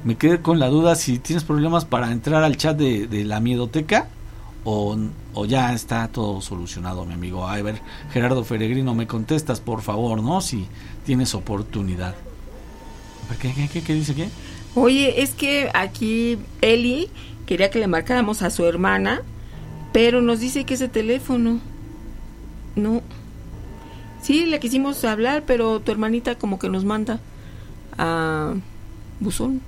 Me 0.05 0.15
quedé 0.15 0.41
con 0.41 0.57
la 0.57 0.67
duda 0.67 0.95
si 0.95 1.19
tienes 1.19 1.43
problemas 1.43 1.85
para 1.85 2.11
entrar 2.11 2.43
al 2.43 2.55
chat 2.55 2.77
de, 2.77 3.23
la 3.25 3.39
miedoteca 3.39 4.07
o, 4.63 4.95
ya 5.45 5.73
está 5.73 6.07
todo 6.07 6.39
solucionado, 6.39 7.05
mi 7.05 7.13
amigo. 7.13 7.47
A 7.47 7.61
ver, 7.61 7.81
Gerardo 8.11 8.43
Peregrino, 8.43 8.95
me 8.95 9.05
contestas, 9.05 9.59
por 9.59 9.81
favor, 9.81 10.23
¿no? 10.23 10.39
Si 10.39 10.67
tienes 11.05 11.35
oportunidad. 11.35 12.15
A 13.25 13.29
ver, 13.29 13.37
¿Qué, 13.37 13.53
qué, 13.53 13.67
qué, 13.67 13.83
qué 13.83 13.93
dice 13.93 14.15
qué? 14.15 14.29
Oye, 14.75 15.21
es 15.21 15.31
que 15.31 15.69
aquí 15.73 16.37
Eli 16.61 17.09
quería 17.45 17.69
que 17.69 17.79
le 17.79 17.87
marcáramos 17.87 18.43
a 18.43 18.49
su 18.49 18.65
hermana, 18.65 19.23
pero 19.91 20.21
nos 20.21 20.39
dice 20.39 20.63
que 20.63 20.75
ese 20.75 20.87
teléfono. 20.87 21.59
No. 22.75 23.01
Sí, 24.21 24.45
le 24.45 24.59
quisimos 24.59 25.03
hablar, 25.03 25.43
pero 25.45 25.79
tu 25.79 25.91
hermanita 25.91 26.35
como 26.35 26.59
que 26.59 26.69
nos 26.69 26.85
manda 26.85 27.19
a 27.97 28.53
buzón. 29.19 29.61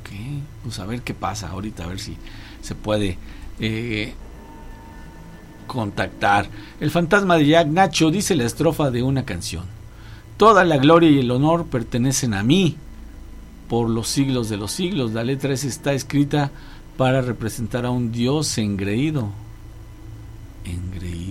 Ok, 0.00 0.10
pues 0.62 0.78
a 0.78 0.86
ver 0.86 1.02
qué 1.02 1.14
pasa 1.14 1.48
ahorita, 1.48 1.84
a 1.84 1.88
ver 1.88 1.98
si 1.98 2.16
se 2.60 2.74
puede 2.74 3.18
eh, 3.60 4.12
contactar. 5.66 6.48
El 6.80 6.90
fantasma 6.90 7.36
de 7.36 7.46
Jack 7.46 7.68
Nacho 7.68 8.10
dice 8.10 8.34
la 8.34 8.44
estrofa 8.44 8.90
de 8.90 9.02
una 9.02 9.24
canción. 9.24 9.64
Toda 10.36 10.64
la 10.64 10.78
gloria 10.78 11.10
y 11.10 11.20
el 11.20 11.30
honor 11.30 11.66
pertenecen 11.66 12.34
a 12.34 12.42
mí 12.42 12.76
por 13.68 13.88
los 13.88 14.08
siglos 14.08 14.48
de 14.48 14.56
los 14.56 14.72
siglos. 14.72 15.12
La 15.12 15.24
letra 15.24 15.52
S 15.52 15.66
está 15.66 15.92
escrita 15.92 16.50
para 16.96 17.22
representar 17.22 17.86
a 17.86 17.90
un 17.90 18.12
Dios 18.12 18.58
engreído. 18.58 19.30
Engreído. 20.64 21.23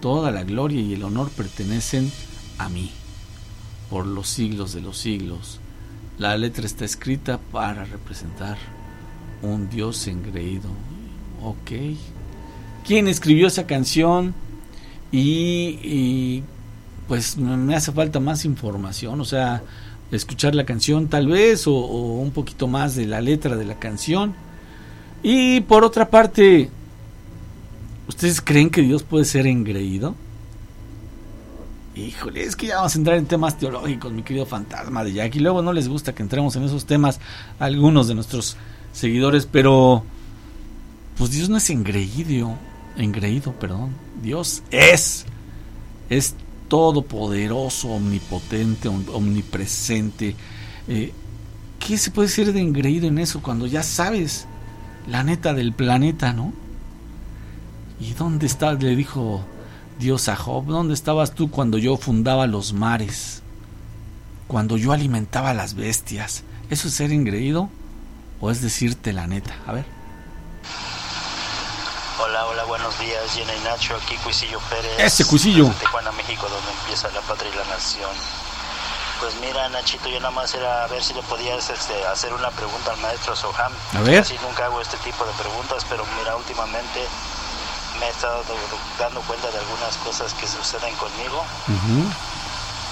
Toda 0.00 0.30
la 0.30 0.44
gloria 0.44 0.80
y 0.80 0.94
el 0.94 1.02
honor 1.02 1.30
pertenecen 1.30 2.10
a 2.58 2.68
mí 2.68 2.90
por 3.90 4.06
los 4.06 4.28
siglos 4.28 4.72
de 4.72 4.80
los 4.80 4.98
siglos. 4.98 5.60
La 6.18 6.36
letra 6.36 6.66
está 6.66 6.84
escrita 6.84 7.38
para 7.38 7.84
representar 7.84 8.56
un 9.42 9.68
Dios 9.68 10.06
engreído. 10.06 10.68
Ok. 11.42 11.96
¿Quién 12.86 13.08
escribió 13.08 13.46
esa 13.46 13.66
canción? 13.66 14.34
Y, 15.10 15.78
y, 15.82 16.42
pues 17.08 17.36
me 17.36 17.74
hace 17.74 17.92
falta 17.92 18.20
más 18.20 18.44
información, 18.44 19.20
o 19.20 19.24
sea, 19.24 19.62
escuchar 20.10 20.54
la 20.54 20.64
canción 20.64 21.08
tal 21.08 21.28
vez, 21.28 21.66
o 21.66 21.72
un 21.72 22.30
poquito 22.30 22.66
más 22.66 22.94
de 22.94 23.06
la 23.06 23.20
letra 23.20 23.56
de 23.56 23.64
la 23.64 23.78
canción. 23.78 24.34
Y 25.22 25.60
por 25.62 25.84
otra 25.84 26.10
parte, 26.10 26.70
¿ustedes 28.08 28.40
creen 28.40 28.70
que 28.70 28.82
Dios 28.82 29.02
puede 29.02 29.24
ser 29.24 29.46
engreído? 29.46 30.14
Híjole, 31.96 32.42
es 32.42 32.56
que 32.56 32.66
ya 32.66 32.76
vamos 32.76 32.94
a 32.94 32.98
entrar 32.98 33.16
en 33.16 33.26
temas 33.26 33.56
teológicos, 33.56 34.12
mi 34.12 34.22
querido 34.22 34.46
fantasma 34.46 35.04
de 35.04 35.12
Jack. 35.12 35.36
Y 35.36 35.40
luego 35.40 35.62
no 35.62 35.72
les 35.72 35.88
gusta 35.88 36.12
que 36.14 36.22
entremos 36.24 36.56
en 36.56 36.64
esos 36.64 36.86
temas 36.86 37.20
a 37.60 37.66
algunos 37.66 38.08
de 38.08 38.14
nuestros 38.16 38.56
seguidores, 38.92 39.46
pero 39.46 40.02
pues 41.16 41.30
Dios 41.30 41.48
no 41.48 41.56
es 41.56 41.70
engreído, 41.70 42.56
engreído, 42.96 43.52
perdón. 43.52 43.90
Dios 44.20 44.64
es, 44.72 45.24
es 46.10 46.34
todopoderoso, 46.66 47.90
omnipotente, 47.90 48.88
om- 48.88 49.04
omnipresente. 49.12 50.34
Eh, 50.88 51.12
¿Qué 51.78 51.96
se 51.96 52.10
puede 52.10 52.28
ser 52.28 52.52
de 52.52 52.60
engreído 52.60 53.06
en 53.06 53.18
eso 53.18 53.40
cuando 53.40 53.66
ya 53.68 53.84
sabes 53.84 54.46
la 55.06 55.22
neta 55.22 55.54
del 55.54 55.72
planeta, 55.72 56.32
no? 56.32 56.52
¿Y 58.04 58.12
dónde 58.12 58.44
está? 58.44 58.74
Le 58.74 58.94
dijo 58.96 59.42
Dios 59.98 60.28
a 60.28 60.36
Job, 60.36 60.66
¿dónde 60.66 60.92
estabas 60.92 61.34
tú 61.34 61.50
cuando 61.50 61.78
yo 61.78 61.96
fundaba 61.96 62.46
los 62.46 62.74
mares? 62.74 63.40
Cuando 64.46 64.76
yo 64.76 64.92
alimentaba 64.92 65.50
a 65.50 65.54
las 65.54 65.72
bestias. 65.72 66.44
¿Eso 66.68 66.88
es 66.88 66.94
ser 66.94 67.12
engreído? 67.12 67.70
¿O 68.42 68.50
es 68.50 68.60
decirte 68.60 69.14
la 69.14 69.26
neta? 69.26 69.56
A 69.66 69.72
ver. 69.72 69.86
Hola, 72.20 72.44
hola, 72.44 72.64
buenos 72.64 72.98
días, 72.98 73.22
Gina 73.32 73.56
y 73.56 73.64
Nacho, 73.64 73.96
aquí 73.96 74.16
Cuisillo 74.16 74.60
Pérez. 74.68 74.98
Ese 74.98 75.24
Cuisillo. 75.24 75.64
desde 75.64 75.80
Tijuana, 75.80 76.12
México, 76.12 76.46
donde 76.46 76.72
empieza 76.82 77.08
la 77.08 77.22
patria 77.22 77.50
y 77.50 77.56
la 77.56 77.64
nación. 77.74 78.10
Pues 79.18 79.34
mira, 79.40 79.66
Nachito, 79.70 80.10
yo 80.10 80.20
nada 80.20 80.30
más 80.30 80.54
era 80.54 80.84
a 80.84 80.88
ver 80.88 81.02
si 81.02 81.14
le 81.14 81.22
podías 81.22 81.70
este, 81.70 81.94
hacer 82.04 82.34
una 82.34 82.50
pregunta 82.50 82.92
al 82.92 83.00
maestro 83.00 83.34
Soham. 83.34 83.72
A 83.94 84.00
ver. 84.02 84.18
Así 84.18 84.36
nunca 84.42 84.66
hago 84.66 84.82
este 84.82 84.98
tipo 84.98 85.24
de 85.24 85.32
preguntas, 85.40 85.86
pero 85.88 86.04
mira, 86.18 86.36
últimamente 86.36 87.00
me 88.00 88.06
he 88.06 88.10
estado 88.10 88.42
dando 88.98 89.20
cuenta 89.22 89.50
de 89.50 89.58
algunas 89.58 89.96
cosas 89.98 90.34
que 90.34 90.46
suceden 90.46 90.94
conmigo. 90.96 91.44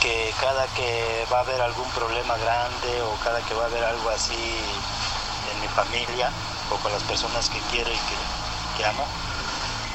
que 0.00 0.34
cada 0.40 0.66
que 0.74 1.24
va 1.32 1.38
a 1.38 1.40
haber 1.42 1.60
algún 1.60 1.88
problema 1.90 2.36
grande 2.38 3.02
o 3.02 3.14
cada 3.22 3.40
que 3.42 3.54
va 3.54 3.62
a 3.62 3.66
haber 3.66 3.84
algo 3.84 4.10
así 4.10 4.34
en 4.34 5.60
mi 5.60 5.68
familia 5.68 6.28
o 6.72 6.76
con 6.78 6.90
las 6.92 7.02
personas 7.04 7.48
que 7.48 7.60
quiero 7.70 7.88
y 7.88 7.94
que, 7.94 8.16
que 8.78 8.84
amo, 8.84 9.06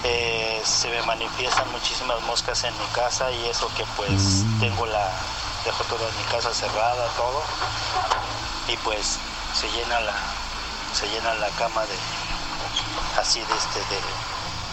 eh, 0.06 0.62
se 0.64 0.88
me 0.90 1.02
manifiestan 1.02 1.70
muchísimas 1.72 2.22
moscas 2.22 2.64
en 2.64 2.74
mi 2.80 2.86
casa 2.96 3.30
y 3.32 3.48
eso 3.48 3.70
que 3.76 3.84
pues 3.98 4.46
Mm. 4.48 4.60
tengo 4.62 4.86
la, 4.86 5.12
dejo 5.66 5.84
toda 5.86 6.10
mi 6.18 6.24
casa 6.32 6.54
cerrada, 6.54 7.08
todo, 7.18 7.44
y 8.70 8.78
pues 8.78 9.18
se 9.60 9.68
llena 9.72 10.00
la, 10.00 10.14
se 10.94 11.06
llena 11.10 11.34
la 11.34 11.50
cama 11.60 11.82
de, 11.82 11.98
así 13.20 13.40
de 13.42 13.56
este, 13.58 13.80
de, 13.94 14.00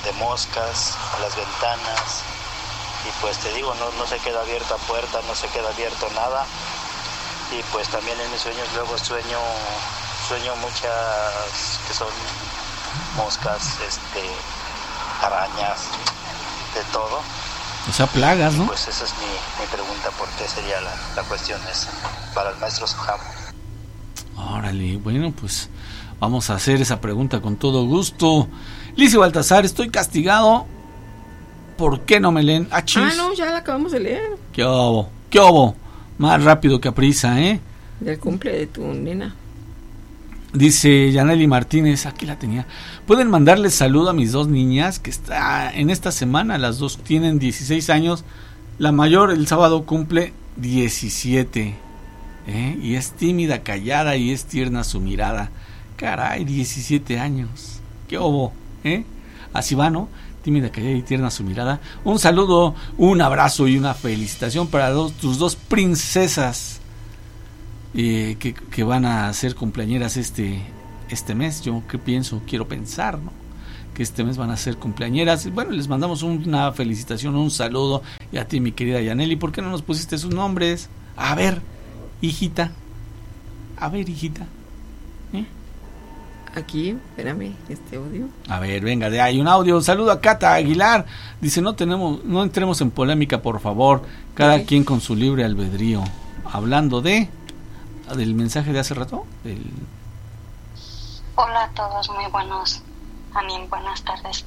de 0.04 0.12
moscas, 0.12 0.94
las 1.20 1.34
ventanas, 1.36 2.22
y 3.06 3.20
pues 3.20 3.38
te 3.38 3.52
digo, 3.54 3.74
no, 3.74 3.90
no 3.98 4.06
se 4.06 4.18
queda 4.18 4.40
abierta 4.40 4.76
puerta, 4.86 5.20
no 5.26 5.34
se 5.34 5.48
queda 5.48 5.68
abierto 5.68 6.08
nada, 6.14 6.46
y 7.52 7.62
pues 7.72 7.88
también 7.88 8.18
en 8.20 8.30
mis 8.30 8.40
sueños 8.40 8.66
luego 8.74 8.96
sueño, 8.98 9.38
sueño 10.28 10.56
muchas 10.56 11.80
que 11.86 11.94
son 11.94 12.08
moscas, 13.16 13.78
este, 13.86 14.22
arañas, 15.22 15.80
de 16.74 16.82
todo. 16.92 17.20
O 17.88 17.92
sea, 17.92 18.06
plagas, 18.06 18.54
¿no? 18.54 18.66
Pues 18.66 18.88
esa 18.88 19.04
es 19.04 19.12
mi, 19.18 19.60
mi 19.60 19.66
pregunta, 19.70 20.10
¿por 20.12 20.28
qué 20.30 20.48
sería 20.48 20.80
la, 20.80 20.94
la 21.16 21.22
cuestión 21.24 21.60
esa? 21.70 21.90
Para 22.34 22.50
el 22.50 22.56
maestro 22.56 22.86
Sojamo. 22.86 23.24
Órale, 24.36 24.96
bueno, 24.96 25.32
pues 25.38 25.68
vamos 26.20 26.50
a 26.50 26.54
hacer 26.54 26.80
esa 26.80 27.00
pregunta 27.00 27.40
con 27.40 27.56
todo 27.56 27.86
gusto. 27.86 28.48
Licio 28.96 29.20
Baltasar, 29.20 29.64
estoy 29.64 29.90
castigado. 29.90 30.66
¿Por 31.76 32.00
qué 32.02 32.20
no 32.20 32.32
me 32.32 32.42
leen? 32.42 32.68
Ah. 32.70 32.84
Ah, 32.96 33.12
no, 33.16 33.34
ya 33.34 33.46
la 33.46 33.58
acabamos 33.58 33.92
de 33.92 34.00
leer. 34.00 34.38
¿Qué 34.52 34.64
obo? 34.64 35.08
¿Qué 35.30 35.40
obo? 35.40 35.74
Más 36.18 36.42
rápido 36.42 36.80
que 36.80 36.88
a 36.88 36.94
prisa, 36.94 37.40
¿eh? 37.40 37.60
Del 38.00 38.18
cumple 38.18 38.52
de 38.52 38.66
tu 38.66 38.82
nena. 38.82 39.34
Dice 40.52 41.10
Yaneli 41.10 41.48
Martínez, 41.48 42.06
aquí 42.06 42.26
la 42.26 42.38
tenía. 42.38 42.66
Pueden 43.08 43.28
mandarle 43.28 43.70
saludo 43.70 44.10
a 44.10 44.12
mis 44.12 44.30
dos 44.30 44.46
niñas 44.46 45.00
que 45.00 45.10
está 45.10 45.74
en 45.74 45.90
esta 45.90 46.12
semana, 46.12 46.58
las 46.58 46.78
dos 46.78 46.98
tienen 46.98 47.40
16 47.40 47.90
años. 47.90 48.24
La 48.78 48.92
mayor 48.92 49.32
el 49.32 49.48
sábado 49.48 49.84
cumple 49.84 50.32
17. 50.56 51.74
¿eh? 52.46 52.78
Y 52.80 52.94
es 52.94 53.12
tímida, 53.12 53.64
callada 53.64 54.16
y 54.16 54.30
es 54.30 54.44
tierna 54.44 54.84
su 54.84 55.00
mirada. 55.00 55.50
Caray, 55.96 56.44
17 56.44 57.18
años. 57.18 57.80
¿Qué 58.08 58.18
obo? 58.18 58.52
¿Eh? 58.82 59.04
Así 59.52 59.74
va, 59.74 59.90
¿no? 59.90 60.08
Tímida, 60.42 60.70
callada 60.70 60.92
y 60.94 61.02
tierna 61.02 61.30
su 61.30 61.44
mirada. 61.44 61.80
Un 62.04 62.18
saludo, 62.18 62.74
un 62.98 63.22
abrazo 63.22 63.66
y 63.68 63.78
una 63.78 63.94
felicitación 63.94 64.66
para 64.66 64.92
tus 64.92 65.38
dos 65.38 65.56
princesas 65.56 66.80
eh, 67.94 68.36
que, 68.38 68.52
que 68.52 68.82
van 68.82 69.06
a 69.06 69.32
ser 69.32 69.54
cumpleañeras 69.54 70.16
este, 70.16 70.60
este 71.08 71.34
mes. 71.34 71.62
Yo 71.62 71.82
qué 71.88 71.98
pienso, 71.98 72.42
quiero 72.46 72.68
pensar, 72.68 73.18
¿no? 73.18 73.32
Que 73.94 74.02
este 74.02 74.24
mes 74.24 74.36
van 74.36 74.50
a 74.50 74.56
ser 74.56 74.76
cumpleañeras. 74.76 75.50
Bueno, 75.52 75.70
les 75.70 75.86
mandamos 75.86 76.22
una 76.22 76.72
felicitación, 76.72 77.36
un 77.36 77.50
saludo. 77.50 78.02
Y 78.32 78.38
a 78.38 78.48
ti, 78.48 78.60
mi 78.60 78.72
querida 78.72 79.00
Yaneli, 79.00 79.36
¿por 79.36 79.52
qué 79.52 79.62
no 79.62 79.70
nos 79.70 79.82
pusiste 79.82 80.18
sus 80.18 80.34
nombres? 80.34 80.90
A 81.16 81.34
ver, 81.36 81.62
hijita. 82.20 82.72
A 83.78 83.88
ver, 83.88 84.08
hijita. 84.08 84.46
¿Eh? 85.32 85.46
Aquí, 86.56 86.90
espérame, 86.90 87.56
este 87.68 87.96
audio. 87.96 88.28
A 88.48 88.60
ver, 88.60 88.82
venga, 88.84 89.10
de 89.10 89.20
ahí 89.20 89.40
un 89.40 89.48
audio. 89.48 89.76
Un 89.76 89.82
saludo 89.82 90.12
a 90.12 90.20
Cata 90.20 90.54
Aguilar. 90.54 91.04
Dice, 91.40 91.60
no 91.60 91.74
tenemos, 91.74 92.24
no 92.24 92.42
entremos 92.42 92.80
en 92.80 92.90
polémica, 92.90 93.42
por 93.42 93.60
favor. 93.60 94.02
Cada 94.34 94.62
quien 94.62 94.84
con 94.84 95.00
su 95.00 95.16
libre 95.16 95.44
albedrío. 95.44 96.02
Hablando 96.44 97.00
de 97.00 97.28
del 98.14 98.34
mensaje 98.34 98.72
de 98.72 98.80
hace 98.80 98.94
rato, 98.94 99.26
del 99.42 99.62
Hola 101.36 101.64
a 101.64 101.68
todos, 101.70 102.08
muy 102.10 102.26
buenos, 102.30 102.82
a 103.32 103.42
mí 103.42 103.54
buenas 103.68 104.02
tardes. 104.04 104.44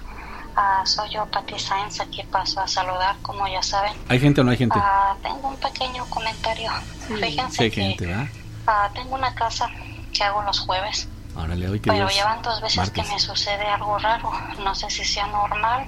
Ah, 0.56 0.84
soy 0.86 1.10
yo, 1.10 1.26
Pati 1.26 1.60
Sáenz, 1.60 2.00
aquí 2.00 2.24
paso 2.32 2.62
a 2.62 2.68
saludar, 2.68 3.18
como 3.22 3.48
ya 3.48 3.62
saben. 3.62 3.94
¿Hay 4.08 4.20
gente 4.20 4.42
o 4.42 4.44
no 4.44 4.52
hay 4.52 4.58
gente? 4.58 4.80
Ah, 4.82 5.16
tengo 5.22 5.50
un 5.50 5.58
pequeño 5.58 6.06
comentario. 6.10 6.72
Fíjense 7.08 7.58
Sí, 7.58 7.64
hay 7.80 7.96
que 7.96 8.28
ah, 8.66 8.90
tengo 8.94 9.16
una 9.16 9.36
casa 9.36 9.70
que 10.14 10.24
hago 10.24 10.42
los 10.44 10.60
jueves, 10.60 11.10
Órale, 11.38 11.70
hoy 11.70 11.80
que 11.80 11.90
pero 11.92 12.06
Dios 12.08 12.16
llevan 12.16 12.42
dos 12.42 12.62
veces 12.62 12.78
martes. 12.78 13.06
que 13.08 13.14
me 13.14 13.20
sucede 13.20 13.66
algo 13.68 13.98
raro. 14.00 14.32
No 14.60 14.74
sé 14.76 14.90
si 14.90 15.06
sea 15.06 15.28
normal 15.28 15.88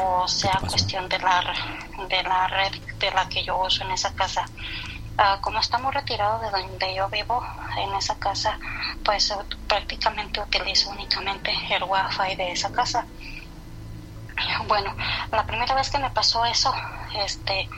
o 0.00 0.26
sea 0.28 0.60
cuestión 0.68 1.08
de 1.08 1.18
la, 1.20 1.42
de 2.08 2.22
la 2.22 2.46
red 2.48 2.72
de 2.98 3.10
la 3.12 3.28
que 3.28 3.44
yo 3.44 3.56
uso 3.58 3.84
en 3.84 3.92
esa 3.92 4.12
casa. 4.14 4.44
Ah, 5.16 5.38
como 5.40 5.58
estamos 5.58 5.92
retirados 5.94 6.40
de 6.42 6.50
donde 6.50 6.94
yo 6.94 7.08
vivo, 7.08 7.42
en 7.76 7.92
esa 7.96 8.18
casa, 8.18 8.58
pues 9.04 9.30
ut- 9.32 9.56
prácticamente 9.66 10.40
utilizo 10.40 10.90
únicamente 10.90 11.52
el 11.70 11.82
wifi 11.84 12.36
de 12.36 12.52
esa 12.52 12.70
casa. 12.70 13.06
Bueno, 14.66 14.94
la 15.32 15.44
primera 15.44 15.74
vez 15.74 15.90
que 15.90 15.98
me 15.98 16.10
pasó 16.10 16.44
eso, 16.44 16.72
este, 17.14 17.68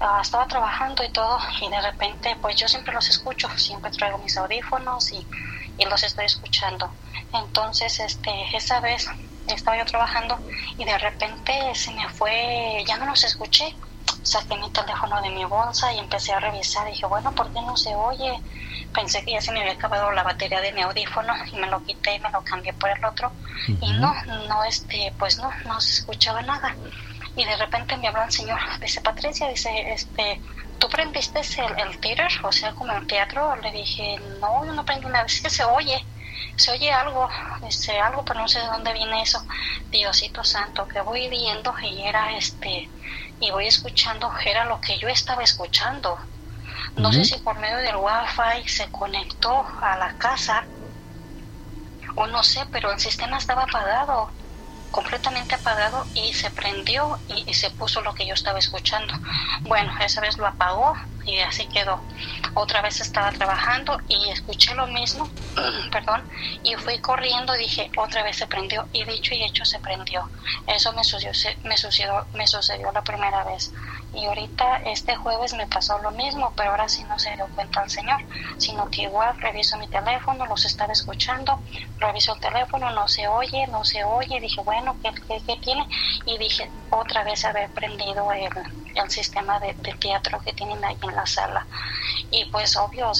ah, 0.00 0.20
estaba 0.22 0.46
trabajando 0.46 1.04
y 1.04 1.10
todo, 1.10 1.38
y 1.60 1.68
de 1.68 1.80
repente, 1.82 2.36
pues 2.40 2.56
yo 2.56 2.66
siempre 2.68 2.94
los 2.94 3.10
escucho, 3.10 3.48
siempre 3.56 3.90
traigo 3.90 4.16
mis 4.18 4.36
audífonos 4.38 5.12
y, 5.12 5.26
y 5.78 5.84
los 5.86 6.02
estoy 6.02 6.26
escuchando. 6.26 6.92
Entonces, 7.32 8.00
este, 8.00 8.30
esa 8.56 8.80
vez 8.80 9.08
estaba 9.46 9.78
yo 9.78 9.84
trabajando 9.84 10.38
y 10.76 10.84
de 10.84 10.98
repente 10.98 11.74
se 11.74 11.92
me 11.92 12.08
fue, 12.10 12.84
ya 12.86 12.96
no 12.98 13.06
los 13.06 13.24
escuché. 13.24 13.74
Saqué 14.22 14.56
mi 14.56 14.70
teléfono 14.70 15.22
de 15.22 15.30
mi 15.30 15.44
bolsa 15.44 15.92
y 15.92 15.98
empecé 15.98 16.32
a 16.34 16.40
revisar. 16.40 16.86
Dije, 16.86 17.06
bueno, 17.06 17.34
¿por 17.34 17.50
qué 17.52 17.60
no 17.62 17.76
se 17.76 17.94
oye? 17.94 18.42
Pensé 18.92 19.22
que 19.24 19.32
ya 19.32 19.40
se 19.40 19.52
me 19.52 19.60
había 19.60 19.72
acabado 19.72 20.10
la 20.12 20.22
batería 20.22 20.60
de 20.60 20.72
mi 20.72 20.82
audífono 20.82 21.32
y 21.50 21.56
me 21.56 21.66
lo 21.68 21.82
quité 21.82 22.16
y 22.16 22.20
me 22.20 22.30
lo 22.30 22.42
cambié 22.42 22.72
por 22.74 22.90
el 22.90 23.02
otro. 23.04 23.32
Y 23.80 23.92
no, 23.92 24.14
no, 24.48 24.64
este, 24.64 25.14
pues 25.18 25.38
no, 25.38 25.50
no 25.64 25.80
se 25.80 25.92
escuchaba 26.00 26.42
nada. 26.42 26.76
Y 27.34 27.44
de 27.44 27.56
repente 27.56 27.96
me 27.96 28.08
habló 28.08 28.24
el 28.24 28.30
señor, 28.32 28.58
dice, 28.80 29.00
Patricia, 29.00 29.48
dice, 29.48 29.70
este, 29.92 30.42
¿tú 30.78 30.88
prendiste 30.88 31.40
el, 31.40 31.78
el 31.78 31.98
theater? 32.00 32.30
O 32.44 32.52
sea, 32.52 32.72
como 32.74 32.92
el 32.92 33.06
teatro. 33.06 33.56
Le 33.56 33.70
dije, 33.72 34.18
no, 34.40 34.64
yo 34.64 34.72
no 34.72 34.84
prendí 34.84 35.06
nada, 35.06 35.24
es 35.26 35.40
que 35.40 35.50
se 35.50 35.64
oye 35.64 36.04
se 36.56 36.72
oye 36.72 36.92
algo, 36.92 37.28
dice 37.62 37.98
algo, 37.98 38.24
pero 38.24 38.40
no 38.40 38.48
sé 38.48 38.60
de 38.60 38.66
dónde 38.66 38.92
viene 38.92 39.22
eso. 39.22 39.44
Diosito 39.90 40.42
santo, 40.44 40.86
que 40.86 41.00
voy 41.00 41.28
viendo 41.28 41.74
y 41.82 42.02
era 42.02 42.36
este, 42.36 42.90
y 43.40 43.50
voy 43.50 43.66
escuchando, 43.66 44.32
era 44.44 44.64
lo 44.64 44.80
que 44.80 44.98
yo 44.98 45.08
estaba 45.08 45.42
escuchando. 45.42 46.18
No 46.96 47.12
sé 47.12 47.24
si 47.24 47.36
por 47.38 47.58
medio 47.58 47.76
del 47.78 47.96
wifi 47.96 48.66
se 48.68 48.90
conectó 48.90 49.64
a 49.80 49.96
la 49.96 50.12
casa 50.18 50.66
o 52.16 52.26
no 52.26 52.42
sé, 52.42 52.66
pero 52.72 52.90
el 52.90 52.98
sistema 52.98 53.38
estaba 53.38 53.62
apagado, 53.62 54.32
completamente 54.90 55.54
apagado 55.54 56.06
y 56.14 56.32
se 56.32 56.50
prendió 56.50 57.18
y, 57.28 57.52
se 57.54 57.70
puso 57.70 58.00
lo 58.02 58.14
que 58.14 58.26
yo 58.26 58.34
estaba 58.34 58.58
escuchando. 58.58 59.14
Bueno, 59.64 59.92
esa 60.00 60.20
vez 60.20 60.38
lo 60.38 60.46
apagó 60.46 60.94
y 61.26 61.38
así 61.40 61.66
quedó. 61.66 62.02
Otra 62.54 62.82
vez 62.82 63.00
estaba 63.00 63.30
trabajando 63.32 64.00
y 64.08 64.30
escuché 64.30 64.74
lo 64.74 64.86
mismo, 64.86 65.28
perdón, 65.92 66.24
y 66.62 66.74
fui 66.76 66.98
corriendo 66.98 67.54
y 67.54 67.60
dije, 67.60 67.90
otra 67.96 68.22
vez 68.22 68.36
se 68.36 68.46
prendió 68.46 68.88
y 68.92 69.04
dicho 69.04 69.34
y 69.34 69.44
hecho 69.44 69.64
se 69.64 69.78
prendió. 69.80 70.28
Eso 70.66 70.92
me 70.92 71.04
sucedió, 71.04 71.32
me 71.64 71.76
sucedió, 71.76 72.26
me 72.32 72.46
sucedió 72.46 72.90
la 72.92 73.02
primera 73.02 73.44
vez. 73.44 73.72
Y 74.12 74.24
ahorita 74.26 74.76
este 74.86 75.16
jueves 75.16 75.54
me 75.54 75.66
pasó 75.66 75.98
lo 75.98 76.10
mismo, 76.12 76.52
pero 76.56 76.70
ahora 76.70 76.88
sí 76.88 77.04
no 77.04 77.18
se 77.18 77.34
dio 77.34 77.46
cuenta 77.54 77.82
el 77.82 77.90
señor, 77.90 78.20
sino 78.56 78.88
que 78.90 79.02
igual 79.02 79.38
reviso 79.40 79.76
mi 79.76 79.88
teléfono, 79.88 80.46
los 80.46 80.64
estaba 80.64 80.92
escuchando, 80.92 81.60
reviso 81.98 82.34
el 82.34 82.40
teléfono, 82.40 82.90
no 82.90 83.06
se 83.06 83.28
oye, 83.28 83.66
no 83.68 83.84
se 83.84 84.02
oye, 84.04 84.40
dije, 84.40 84.62
bueno, 84.62 84.96
¿qué, 85.02 85.12
qué, 85.46 85.56
tiene? 85.56 85.86
Y 86.24 86.38
dije, 86.38 86.70
otra 86.90 87.22
vez 87.24 87.44
haber 87.44 87.70
prendido 87.70 88.32
el, 88.32 88.50
el 88.94 89.10
sistema 89.10 89.58
de, 89.60 89.74
teatro 89.98 90.40
que 90.40 90.52
tienen 90.52 90.84
ahí 90.84 90.96
en 91.02 91.14
la 91.14 91.26
sala. 91.26 91.66
Y 92.30 92.44
pues 92.46 92.76
obvio, 92.76 93.10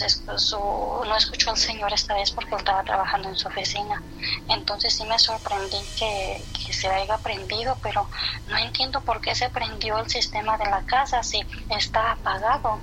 no 1.07 1.17
escuchó 1.17 1.51
al 1.51 1.57
señor 1.57 1.93
esta 1.93 2.15
vez 2.15 2.31
porque 2.31 2.55
él 2.55 2.59
estaba 2.59 2.83
trabajando 2.83 3.29
en 3.29 3.37
su 3.37 3.49
oficina. 3.49 4.03
Entonces 4.49 4.95
sí 4.95 5.05
me 5.05 5.19
sorprendí 5.19 5.79
que, 5.97 6.45
que 6.67 6.73
se 6.73 6.89
haya 6.89 7.19
prendido, 7.19 7.79
pero 7.83 8.09
no 8.47 8.59
entiendo 8.59 9.01
por 9.03 9.21
qué 9.21 9.35
se 9.35 9.51
prendió 9.51 9.99
el 9.99 10.09
sistema 10.09 10.57
de 10.59 10.71
la 10.79 10.85
casa 10.85 11.23
si 11.23 11.45
está 11.69 12.13
apagado. 12.13 12.81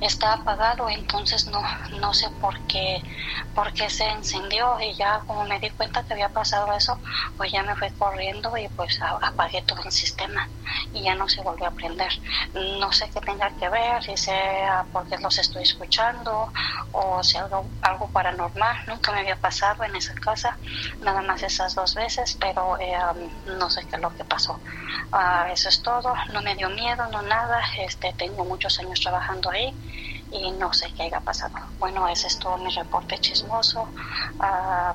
Está 0.00 0.32
apagado, 0.34 0.88
entonces 0.88 1.46
no, 1.48 1.62
no 1.92 2.12
sé 2.14 2.30
por 2.40 2.60
qué, 2.66 3.02
por 3.54 3.72
qué 3.72 3.88
se 3.90 4.04
encendió 4.08 4.78
y 4.80 4.94
ya 4.94 5.20
como 5.26 5.44
me 5.44 5.58
di 5.60 5.70
cuenta 5.70 6.04
que 6.04 6.14
había 6.14 6.32
pasado 6.32 6.72
eso, 6.72 7.00
pues 7.36 7.52
ya 7.52 7.62
me 7.62 7.76
fui 7.76 7.90
corriendo 7.92 8.56
y 8.56 8.68
pues 8.68 8.98
apagué 9.02 9.62
todo 9.62 9.82
el 9.84 9.92
sistema 9.92 10.48
y 10.92 11.02
ya 11.04 11.14
no 11.14 11.28
se 11.28 11.42
volvió 11.42 11.66
a 11.68 11.74
prender. 11.74 12.12
No 12.54 12.92
sé 12.92 13.10
qué 13.12 13.20
tenga 13.20 13.50
que 13.52 13.68
ver, 13.68 14.02
si 14.02 14.16
sea 14.16 14.86
porque 14.92 15.16
los 15.18 15.38
estoy 15.38 15.62
escuchando 15.62 16.52
o 16.92 17.22
si 17.22 17.38
algo, 17.38 17.72
algo 17.82 18.10
paranormal, 18.10 18.76
nunca 18.86 19.12
me 19.12 19.20
había 19.20 19.36
pasado 19.40 19.84
en 19.84 19.94
esa 19.96 20.14
casa, 20.14 20.58
nada 21.00 21.22
más 21.22 21.42
esas 21.42 21.74
dos 21.74 21.94
veces, 21.94 22.36
pero 22.40 22.78
eh, 22.80 22.96
no 23.46 23.70
sé 23.70 23.84
qué 23.86 23.96
es 23.96 24.02
lo 24.02 24.12
que 24.14 24.24
pasó. 24.24 24.60
Ah, 25.12 25.48
eso 25.50 25.68
es 25.68 25.82
todo, 25.82 26.14
no 26.28 26.42
me 26.42 26.54
dio 26.56 26.68
miedo, 26.70 27.06
no 27.08 27.22
nada, 27.22 27.62
este, 27.78 28.12
tengo 28.14 28.44
muchos 28.44 28.78
años 28.80 29.00
trabajando 29.00 29.52
ahí 29.56 29.74
y 30.30 30.50
no 30.52 30.72
sé 30.72 30.92
qué 30.96 31.04
haya 31.04 31.20
pasado. 31.20 31.54
Bueno, 31.78 32.08
ese 32.08 32.26
es 32.26 32.38
todo 32.38 32.56
mi 32.58 32.70
reporte 32.70 33.18
chismoso. 33.18 33.88
Ah, 34.40 34.94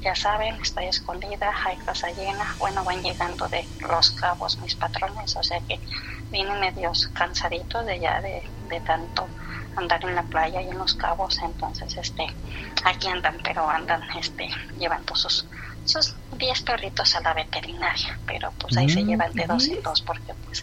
ya 0.00 0.14
saben, 0.16 0.60
estoy 0.60 0.86
escondida, 0.86 1.52
hay 1.64 1.76
casa 1.78 2.10
llena. 2.10 2.56
Bueno, 2.58 2.82
van 2.84 3.02
llegando 3.02 3.48
de 3.48 3.66
los 3.88 4.10
cabos 4.12 4.58
mis 4.58 4.74
patrones, 4.74 5.36
o 5.36 5.42
sea 5.42 5.60
que 5.60 5.78
vienen 6.30 6.58
medios 6.60 7.08
cansaditos 7.08 7.86
de 7.86 8.00
ya 8.00 8.20
de, 8.20 8.42
de 8.68 8.80
tanto 8.80 9.26
andar 9.76 10.04
en 10.04 10.14
la 10.14 10.22
playa 10.22 10.60
y 10.60 10.68
en 10.68 10.78
los 10.78 10.94
cabos, 10.94 11.38
entonces 11.42 11.96
este 11.96 12.26
aquí 12.84 13.08
andan, 13.08 13.38
pero 13.42 13.68
andan 13.68 14.02
este 14.18 14.48
llevando 14.78 15.14
sus 15.14 15.46
sus 15.84 16.14
10 16.38 16.62
perritos 16.62 17.14
a 17.16 17.20
la 17.20 17.34
veterinaria, 17.34 18.18
pero 18.26 18.52
pues 18.52 18.76
ahí 18.76 18.88
se 18.88 19.02
mm, 19.02 19.06
llevan 19.06 19.32
de 19.32 19.46
dos 19.46 19.66
en 19.66 19.82
dos 19.82 20.00
porque 20.02 20.32
pues 20.46 20.62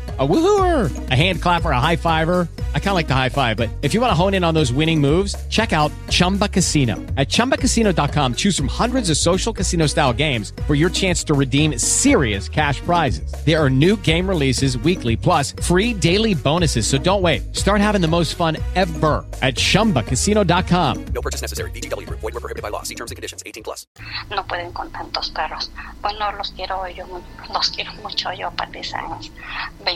A 0.19 0.27
woohooer, 0.27 1.09
a 1.09 1.15
hand 1.15 1.41
clapper, 1.41 1.71
a 1.71 1.79
high 1.79 1.95
fiver. 1.95 2.49
I 2.75 2.79
kind 2.79 2.89
of 2.89 2.95
like 2.95 3.07
the 3.07 3.15
high 3.15 3.29
five, 3.29 3.55
but 3.55 3.69
if 3.81 3.93
you 3.93 4.01
want 4.01 4.11
to 4.11 4.15
hone 4.15 4.33
in 4.33 4.43
on 4.43 4.53
those 4.53 4.73
winning 4.73 4.99
moves, 4.99 5.35
check 5.47 5.71
out 5.71 5.91
Chumba 6.09 6.49
Casino. 6.49 6.95
At 7.15 7.29
ChumbaCasino.com, 7.29 8.35
choose 8.35 8.57
from 8.57 8.67
hundreds 8.67 9.09
of 9.09 9.15
social 9.15 9.53
casino 9.53 9.87
style 9.87 10.11
games 10.11 10.51
for 10.67 10.75
your 10.75 10.89
chance 10.89 11.23
to 11.25 11.33
redeem 11.33 11.77
serious 11.77 12.49
cash 12.49 12.81
prizes. 12.81 13.33
There 13.45 13.57
are 13.57 13.69
new 13.69 13.95
game 13.97 14.27
releases 14.27 14.77
weekly, 14.79 15.15
plus 15.15 15.53
free 15.53 15.93
daily 15.93 16.33
bonuses. 16.33 16.85
So 16.85 16.97
don't 16.97 17.21
wait. 17.21 17.55
Start 17.55 17.79
having 17.79 18.01
the 18.01 18.09
most 18.09 18.35
fun 18.35 18.57
ever 18.75 19.25
at 19.41 19.55
ChumbaCasino.com. 19.55 21.05
No 21.13 21.21
purchase 21.21 21.41
necessary. 21.41 21.71
BGW. 21.71 22.07
Void 22.09 22.33
were 22.33 22.41
prohibited 22.41 22.61
by 22.61 22.69
law. 22.69 22.83
See 22.83 22.95
terms 22.95 23.11
and 23.11 23.15
conditions. 23.15 23.41
18 23.45 23.63
plus. 23.63 23.87
No 24.29 24.43
pueden 24.43 24.73
con 24.73 24.91
tantos 24.91 25.29
perros. 25.33 25.69
Bueno, 26.01 26.31
los 26.37 26.51
quiero 26.51 26.87
yo, 26.89 27.05
los 27.53 27.69
quiero 27.69 27.93
mucho 28.01 28.31
yo, 28.33 28.51
partisanos. 28.51 29.31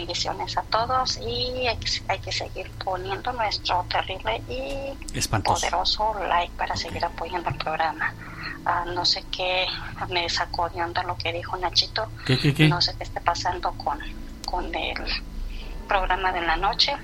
Bendiciones 0.05 0.55
a 0.55 0.61
todos 0.61 1.17
y 1.17 1.65
hay 1.67 2.19
que, 2.19 2.31
seguir 2.31 2.69
poniendo 2.83 3.33
nuestro 3.33 3.83
terrible 3.89 4.39
y 4.47 5.19
poderoso 5.43 6.13
like 6.29 6.53
para 6.55 6.75
seguir 6.75 7.03
apoyando 7.03 7.49
el 7.49 7.55
programa. 7.55 8.13
Ah, 8.67 8.85
no 8.85 9.03
sé 9.03 9.23
qué 9.31 9.65
me 10.09 10.29
sacó 10.29 10.69
de 10.69 10.83
onda 10.83 11.01
lo 11.01 11.17
que 11.17 11.33
dijo 11.33 11.57
Nachito. 11.57 12.07
No 12.69 12.81
sé 12.81 12.95
qué 12.97 13.03
esté 13.03 13.19
pasando 13.19 13.71
con, 13.71 13.97
con 14.45 14.75
el 14.75 15.03
programa 15.87 16.31
de 16.31 16.41
la 16.41 16.55
noche. 16.55 16.95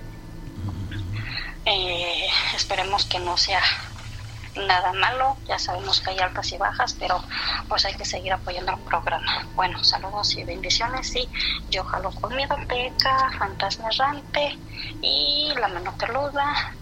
Eh, 1.65 2.27
esperemos 2.55 3.05
que 3.05 3.17
no 3.17 3.35
sea 3.35 3.63
nada 4.55 4.93
malo, 4.93 5.37
ya 5.47 5.57
sabemos 5.57 6.01
que 6.01 6.11
hay 6.11 6.19
altas 6.19 6.51
y 6.51 6.57
bajas, 6.57 6.95
pero 6.99 7.23
pues 7.67 7.85
hay 7.85 7.93
que 7.95 8.05
seguir 8.05 8.33
apoyando 8.33 8.73
el 8.73 8.79
programa. 8.79 9.47
Bueno, 9.55 9.83
saludos 9.83 10.35
y 10.35 10.43
bendiciones 10.43 11.15
y 11.15 11.27
yo 11.69 11.83
jalo 11.83 12.11
con 12.11 12.35
mi 12.35 12.45
peca, 12.67 13.31
fantasma 13.37 13.89
errante 13.89 14.57
y 15.01 15.53
la 15.59 15.67
mano 15.67 15.93
peluda 15.97 16.73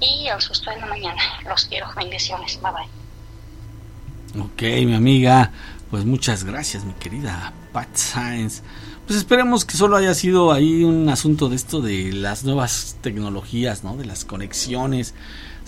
y 0.00 0.28
el 0.28 0.40
susto 0.40 0.70
de 0.70 0.80
la 0.80 0.86
mañana. 0.86 1.20
Los 1.44 1.66
quiero, 1.66 1.88
bendiciones, 1.96 2.60
bye 2.62 2.72
bye. 2.72 4.42
Ok, 4.42 4.62
mi 4.86 4.94
amiga, 4.94 5.50
pues 5.90 6.04
muchas 6.04 6.44
gracias, 6.44 6.84
mi 6.84 6.92
querida 6.94 7.52
Pat 7.72 7.94
Science. 7.96 8.62
Pues 9.06 9.18
esperemos 9.18 9.64
que 9.64 9.76
solo 9.76 9.96
haya 9.96 10.12
sido 10.12 10.52
ahí 10.52 10.84
un 10.84 11.08
asunto 11.08 11.48
de 11.48 11.56
esto 11.56 11.80
de 11.80 12.12
las 12.12 12.44
nuevas 12.44 12.98
tecnologías, 13.00 13.82
¿no? 13.82 13.96
De 13.96 14.04
las 14.04 14.26
conexiones 14.26 15.14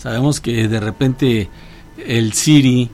Sabemos 0.01 0.41
que 0.41 0.67
de 0.67 0.79
repente 0.79 1.47
el 2.07 2.33
Siri 2.33 2.89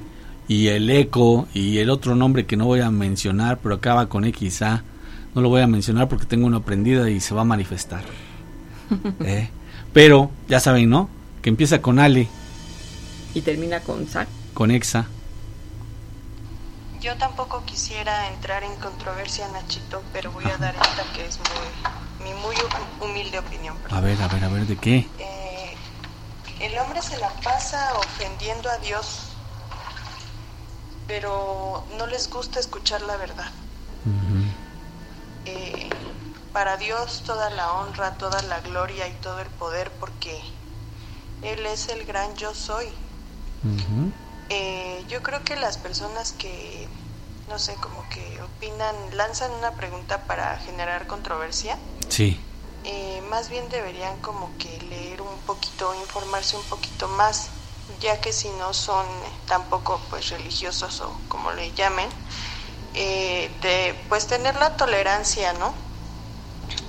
y 0.50 0.68
el 0.68 0.90
Echo 0.90 1.48
y 1.54 1.78
el 1.78 1.90
otro 1.90 2.16
nombre 2.16 2.46
que 2.46 2.58
no 2.58 2.66
voy 2.66 2.82
a 2.82 2.92
mencionar, 2.92 3.60
pero 3.64 3.76
acaba 3.76 4.10
con 4.10 4.26
XA, 4.26 4.84
no 5.34 5.40
lo 5.40 5.48
voy 5.48 5.62
a 5.62 5.68
mencionar 5.68 6.10
porque 6.10 6.26
tengo 6.26 6.48
una 6.48 6.60
prendida 6.60 7.10
y 7.10 7.22
se 7.22 7.34
va 7.34 7.42
a 7.42 7.46
manifestar. 7.46 8.04
¿Eh? 9.22 9.50
Pero 9.94 10.32
ya 10.50 10.60
saben, 10.60 10.90
¿no? 10.90 11.10
Que 11.42 11.48
empieza 11.48 11.82
con 11.82 11.98
Ale. 12.00 12.28
Y 13.34 13.40
termina 13.40 13.80
con 13.80 14.06
Zack. 14.06 14.28
Con 14.54 14.70
Exa. 14.72 15.08
Yo 17.00 17.16
tampoco 17.16 17.64
quisiera 17.64 18.34
entrar 18.34 18.66
en 18.66 18.76
controversia, 18.82 19.48
Nachito, 19.54 20.04
pero 20.12 20.34
voy 20.34 20.44
a 20.44 20.58
dar 20.58 20.76
esta 20.76 21.04
que 21.16 21.26
es 21.26 21.40
muy, 21.40 22.28
mi 22.28 22.34
muy 22.42 22.56
humilde 23.00 23.40
opinión. 23.40 23.78
A 23.92 24.02
ver, 24.02 24.22
a 24.22 24.28
ver, 24.28 24.44
a 24.44 24.50
ver, 24.50 24.68
¿de 24.68 24.76
qué? 24.76 25.08
Eh, 25.20 25.37
el 26.60 26.78
hombre 26.80 27.02
se 27.02 27.18
la 27.18 27.30
pasa 27.44 27.94
ofendiendo 27.98 28.70
a 28.70 28.78
Dios, 28.78 29.30
pero 31.08 31.86
no 31.98 32.08
les 32.08 32.30
gusta 32.30 32.60
escuchar 32.60 33.02
la 33.02 33.18
verdad. 33.18 33.50
Eh, 35.46 35.90
para 36.52 36.78
Dios 36.78 37.24
toda 37.26 37.50
la 37.52 37.72
honra, 37.74 38.18
toda 38.18 38.42
la 38.44 38.60
gloria 38.62 39.08
y 39.08 39.14
todo 39.22 39.40
el 39.40 39.50
poder, 39.50 39.92
porque 40.00 40.42
Él 41.44 41.66
es 41.66 41.90
el 41.90 42.06
gran 42.06 42.36
yo 42.36 42.54
soy. 42.54 42.88
Eh, 44.50 45.04
yo 45.10 45.22
creo 45.22 45.44
que 45.44 45.56
las 45.56 45.78
personas 45.78 46.32
que, 46.32 46.88
no 47.50 47.60
sé, 47.60 47.76
como 47.76 48.08
que 48.10 48.42
opinan, 48.42 48.96
lanzan 49.16 49.52
una 49.52 49.72
pregunta 49.74 50.24
para 50.24 50.58
generar 50.58 51.06
controversia. 51.08 51.78
Sí. 52.10 52.40
Eh, 52.90 53.22
más 53.24 53.50
bien 53.50 53.68
deberían 53.68 54.16
como 54.20 54.50
que 54.58 54.80
leer 54.84 55.22
un 55.22 55.38
poquito, 55.40 55.94
informarse 55.96 56.56
un 56.56 56.64
poquito 56.64 57.10
más, 57.10 57.50
ya 58.00 58.22
que 58.22 58.32
si 58.32 58.50
no 58.52 58.74
son 58.74 59.06
tampoco 59.46 60.00
pues 60.10 60.30
religiosos 60.30 61.02
o 61.02 61.20
como 61.28 61.52
le 61.52 61.74
llamen, 61.74 62.10
eh, 62.94 63.52
de 63.62 64.06
pues 64.08 64.28
tener 64.28 64.56
la 64.56 64.78
tolerancia, 64.78 65.52
¿no? 65.52 65.76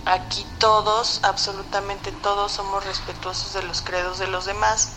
Aquí 0.04 0.46
todos, 0.58 1.18
absolutamente 1.24 2.12
todos 2.12 2.52
somos 2.52 2.84
respetuosos 2.84 3.52
de 3.54 3.64
los 3.64 3.82
credos 3.82 4.20
de 4.20 4.28
los 4.28 4.44
demás, 4.44 4.90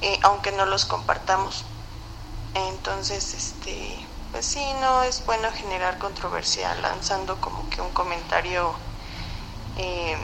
eh, 0.00 0.18
aunque 0.22 0.52
no 0.52 0.64
los 0.64 0.86
compartamos. 0.86 1.66
Entonces, 2.54 3.34
este, 3.34 4.06
pues 4.32 4.46
sí, 4.46 4.72
no 4.80 5.02
es 5.02 5.22
bueno 5.26 5.52
generar 5.52 5.98
controversia 5.98 6.74
lanzando 6.76 7.38
como 7.42 7.68
que 7.68 7.82
un 7.82 7.90
comentario 7.90 8.74
eh, 9.78 10.16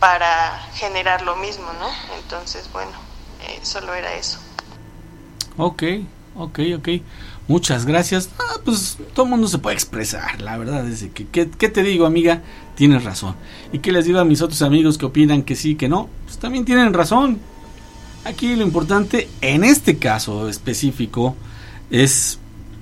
para 0.00 0.58
generar 0.74 1.22
lo 1.22 1.36
mismo, 1.36 1.66
¿no? 1.78 1.88
Entonces, 2.20 2.68
bueno, 2.72 2.92
eh, 3.46 3.60
solo 3.62 3.94
era 3.94 4.14
eso. 4.14 4.38
Ok, 5.56 5.82
ok, 6.36 6.58
ok. 6.78 6.88
Muchas 7.48 7.84
gracias. 7.84 8.30
Ah, 8.38 8.56
pues 8.64 8.98
todo 9.14 9.26
mundo 9.26 9.48
se 9.48 9.58
puede 9.58 9.74
expresar. 9.74 10.40
La 10.40 10.56
verdad 10.56 10.88
es 10.88 11.04
que, 11.12 11.26
¿qué, 11.26 11.46
te 11.46 11.82
digo, 11.82 12.06
amiga? 12.06 12.42
Tienes 12.76 13.04
razón. 13.04 13.34
¿Y 13.72 13.80
qué 13.80 13.92
les 13.92 14.04
digo 14.04 14.18
a 14.20 14.24
mis 14.24 14.42
otros 14.42 14.62
amigos 14.62 14.96
que 14.96 15.06
opinan 15.06 15.42
que 15.42 15.56
sí, 15.56 15.74
que 15.74 15.88
no? 15.88 16.08
Pues 16.24 16.38
también 16.38 16.64
tienen 16.64 16.94
razón. 16.94 17.40
Aquí 18.24 18.54
lo 18.54 18.62
importante, 18.62 19.28
en 19.40 19.64
este 19.64 19.98
caso 19.98 20.48
específico, 20.48 21.36
es 21.90 22.38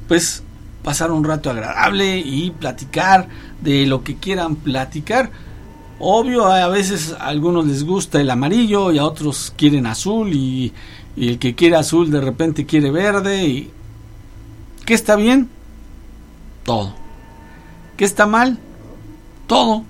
pues 0.07 0.43
pasar 0.83 1.11
un 1.11 1.25
rato 1.25 1.51
agradable 1.51 2.19
y 2.19 2.51
platicar 2.51 3.29
de 3.61 3.87
lo 3.87 4.03
que 4.03 4.17
quieran 4.17 4.57
platicar. 4.57 5.31
Obvio, 5.99 6.47
a 6.47 6.69
veces 6.69 7.15
a 7.19 7.27
algunos 7.27 7.67
les 7.67 7.85
gusta 7.85 8.21
el 8.21 8.31
amarillo 8.31 8.91
y 8.91 8.99
a 8.99 9.05
otros 9.05 9.53
quieren 9.57 9.87
azul 9.87 10.33
y, 10.33 10.73
el 11.17 11.39
que 11.39 11.55
quiere 11.55 11.77
azul 11.77 12.11
de 12.11 12.21
repente 12.21 12.65
quiere 12.65 12.91
verde 12.91 13.47
y 13.47 13.71
que 14.87 14.95
está 14.95 15.17
bien. 15.17 15.49
todo. 16.65 16.95
¿Qué 17.97 18.05
está 18.05 18.27
mal? 18.27 18.59
Todo. 19.47 19.85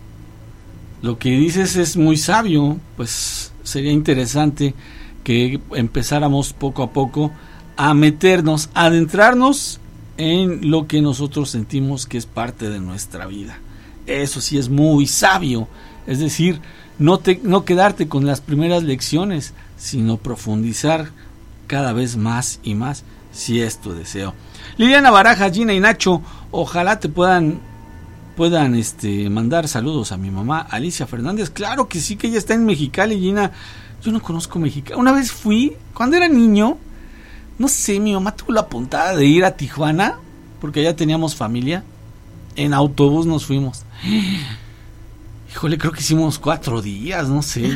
Lo 1.03 1.19
que 1.19 1.31
dices 1.31 1.77
es 1.77 1.97
muy 1.97 2.17
sabio, 2.17 2.79
pues 2.97 3.53
sería 3.63 3.93
interesante 3.93 4.75
que 5.23 5.61
empezáramos 5.73 6.53
poco 6.53 6.83
a 6.83 6.91
poco 6.91 7.31
a 7.77 7.95
meternos, 7.95 8.69
a 8.75 8.87
adentrarnos 8.87 9.80
en 10.21 10.71
lo 10.71 10.87
que 10.87 11.01
nosotros 11.01 11.49
sentimos 11.49 12.05
que 12.05 12.19
es 12.19 12.27
parte 12.27 12.69
de 12.69 12.79
nuestra 12.79 13.27
vida. 13.27 13.59
Eso 14.07 14.43
sí 14.43 14.59
es 14.59 14.69
muy 14.69 15.07
sabio, 15.07 15.67
es 16.07 16.19
decir, 16.19 16.61
no, 16.99 17.19
te, 17.19 17.41
no 17.43 17.65
quedarte 17.65 18.07
con 18.07 18.27
las 18.27 18.43
primeras 18.43 18.83
lecciones, 18.83 19.55
sino 19.79 20.19
profundizar 20.19 21.09
cada 21.67 21.95
vez 21.95 22.19
más 22.19 22.61
y 22.63 22.75
más, 22.75 23.05
si 23.33 23.63
es 23.63 23.81
tu 23.81 23.95
deseo. 23.95 24.35
Liliana 24.77 25.11
Baraja, 25.11 25.51
Gina 25.51 25.73
y 25.73 25.81
Nacho, 25.81 26.21
ojalá 26.51 27.01
te 27.01 27.09
puedan 27.09 27.61
puedan 28.37 28.75
este 28.75 29.29
mandar 29.31 29.69
saludos 29.69 30.13
a 30.13 30.19
mi 30.19 30.31
mamá 30.31 30.61
Alicia 30.61 31.07
Fernández. 31.07 31.49
Claro 31.49 31.89
que 31.89 31.99
sí, 31.99 32.17
que 32.17 32.27
ella 32.27 32.39
está 32.39 32.53
en 32.53 32.67
Mexicali, 32.67 33.19
Gina. 33.19 33.53
Yo 34.03 34.13
no 34.13 34.21
conozco 34.21 34.59
Mexicali. 34.59 35.01
Una 35.01 35.13
vez 35.13 35.33
fui, 35.33 35.77
cuando 35.95 36.17
era 36.19 36.29
niño, 36.29 36.77
no 37.61 37.69
sé, 37.69 38.01
mi 38.01 38.15
mamá 38.15 38.35
tuvo 38.35 38.53
la 38.55 38.67
puntada 38.67 39.15
de 39.15 39.27
ir 39.27 39.45
a 39.45 39.55
Tijuana, 39.55 40.19
porque 40.63 40.81
allá 40.81 40.97
teníamos 40.97 41.37
familia. 41.37 41.85
En 42.57 42.73
autobús 42.73 43.27
nos 43.27 43.45
fuimos. 43.45 43.83
Híjole, 45.53 45.77
creo 45.77 45.93
que 45.93 46.01
hicimos 46.01 46.39
cuatro 46.39 46.81
días, 46.81 47.29
no 47.29 47.43
sé. 47.43 47.71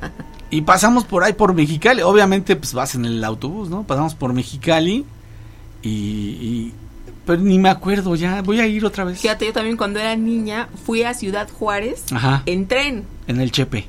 y 0.50 0.62
pasamos 0.62 1.04
por 1.04 1.22
ahí 1.22 1.34
por 1.34 1.54
Mexicali. 1.54 2.02
Obviamente, 2.02 2.56
pues 2.56 2.74
vas 2.74 2.96
en 2.96 3.04
el 3.04 3.22
autobús, 3.22 3.68
¿no? 3.70 3.84
Pasamos 3.84 4.16
por 4.16 4.32
Mexicali 4.32 5.04
y, 5.82 5.88
y 5.88 6.72
pero 7.24 7.40
ni 7.40 7.60
me 7.60 7.68
acuerdo 7.68 8.16
ya. 8.16 8.42
Voy 8.42 8.58
a 8.58 8.66
ir 8.66 8.84
otra 8.84 9.04
vez. 9.04 9.20
Fíjate, 9.20 9.46
yo 9.46 9.52
también 9.52 9.76
cuando 9.76 10.00
era 10.00 10.16
niña 10.16 10.68
fui 10.84 11.04
a 11.04 11.14
Ciudad 11.14 11.48
Juárez 11.48 12.02
Ajá. 12.10 12.42
en 12.46 12.66
tren. 12.66 13.04
En 13.28 13.40
el 13.40 13.52
Chepe. 13.52 13.86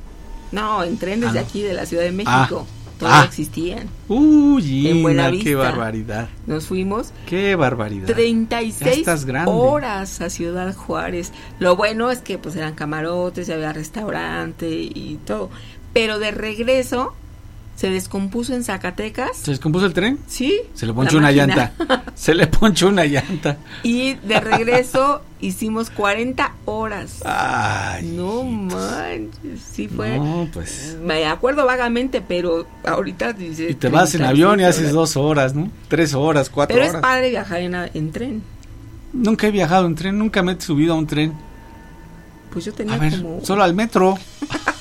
No, 0.52 0.84
en 0.84 0.98
tren 1.00 1.22
desde 1.22 1.40
Ah, 1.40 1.42
no. 1.42 1.48
aquí 1.48 1.64
de 1.64 1.74
la 1.74 1.88
Ciudad 1.88 2.04
de 2.04 2.12
México. 2.12 2.68
Ah. 2.68 2.79
Todavía 3.00 3.22
Ah. 3.22 3.26
existían. 3.26 3.88
Uy, 4.10 4.62
En 4.88 4.94
Gina, 4.98 5.02
Buenavista. 5.02 5.44
qué 5.46 5.56
barbaridad. 5.56 6.30
Nos 6.46 6.68
fuimos 6.68 7.12
Qué 7.26 7.56
barbaridad. 7.56 8.08
36 8.08 8.80
Ya 8.80 8.92
estás 8.92 9.26
grande. 9.26 9.52
horas 9.52 10.20
a 10.22 10.30
Ciudad 10.30 10.76
Juárez. 10.76 11.32
Lo 11.60 11.76
bueno 11.78 12.12
es 12.12 12.20
que 12.20 12.38
pues 12.38 12.56
eran 12.58 12.76
camarotes, 12.76 13.48
y 13.48 13.52
había 13.54 13.72
restaurante 13.74 14.70
y 14.70 15.18
todo. 15.26 15.50
Pero 15.94 16.20
de 16.20 16.32
regreso 16.32 17.14
se 17.80 17.90
descompuso 17.90 18.54
en 18.54 18.66
Zacatecas. 18.66 19.38
¿Se 19.38 19.52
descompuso 19.52 19.86
el 19.86 19.94
tren? 19.94 20.20
Sí. 20.28 20.60
Se 20.74 20.86
le 20.86 20.92
ponchó 20.94 21.18
una 21.18 21.28
máquina. 21.28 21.46
llanta. 21.78 22.04
Se 22.16 22.34
le 22.36 22.48
ponchó 22.48 22.90
una 22.90 23.06
llanta. 23.06 23.56
Y 23.84 24.16
de 24.16 24.42
regreso 24.42 25.22
hicimos 25.40 25.90
40 25.90 26.56
horas. 26.66 27.22
Ay. 27.24 28.06
No 28.18 28.44
manches, 28.44 29.62
sí 29.72 29.88
fue. 29.88 30.20
No, 30.20 30.50
pues. 30.52 30.98
Me 31.02 31.26
acuerdo 31.26 31.66
vagamente, 31.66 32.22
pero 32.22 32.68
ahorita 32.86 33.32
dice. 33.32 33.70
Y 33.70 33.76
te 33.76 33.88
vas 33.88 34.14
en 34.14 34.24
36 34.24 34.30
avión 34.30 34.60
y 34.60 34.64
haces 34.64 34.82
horas. 34.82 34.94
dos 34.94 35.16
horas, 35.16 35.56
¿no? 35.56 35.72
Tres 35.88 36.14
horas, 36.14 36.50
cuatro 36.50 36.74
Pero 36.74 36.84
es 36.86 36.90
horas. 36.90 37.02
padre 37.02 37.30
viajar 37.30 37.62
en, 37.62 37.76
en 37.76 38.12
tren. 38.12 38.44
Nunca 39.14 39.48
he 39.48 39.52
viajado 39.52 39.86
en 39.88 39.96
tren, 39.96 40.18
nunca 40.18 40.44
me 40.44 40.52
he 40.52 40.60
subido 40.60 40.96
a 40.96 40.98
un 40.98 41.08
tren. 41.08 41.34
Pues 42.52 42.66
yo 42.66 42.74
tenía 42.74 42.96
A 42.96 42.98
ver, 42.98 43.22
como. 43.22 43.40
solo 43.46 43.64
al 43.64 43.74
metro. 43.74 44.18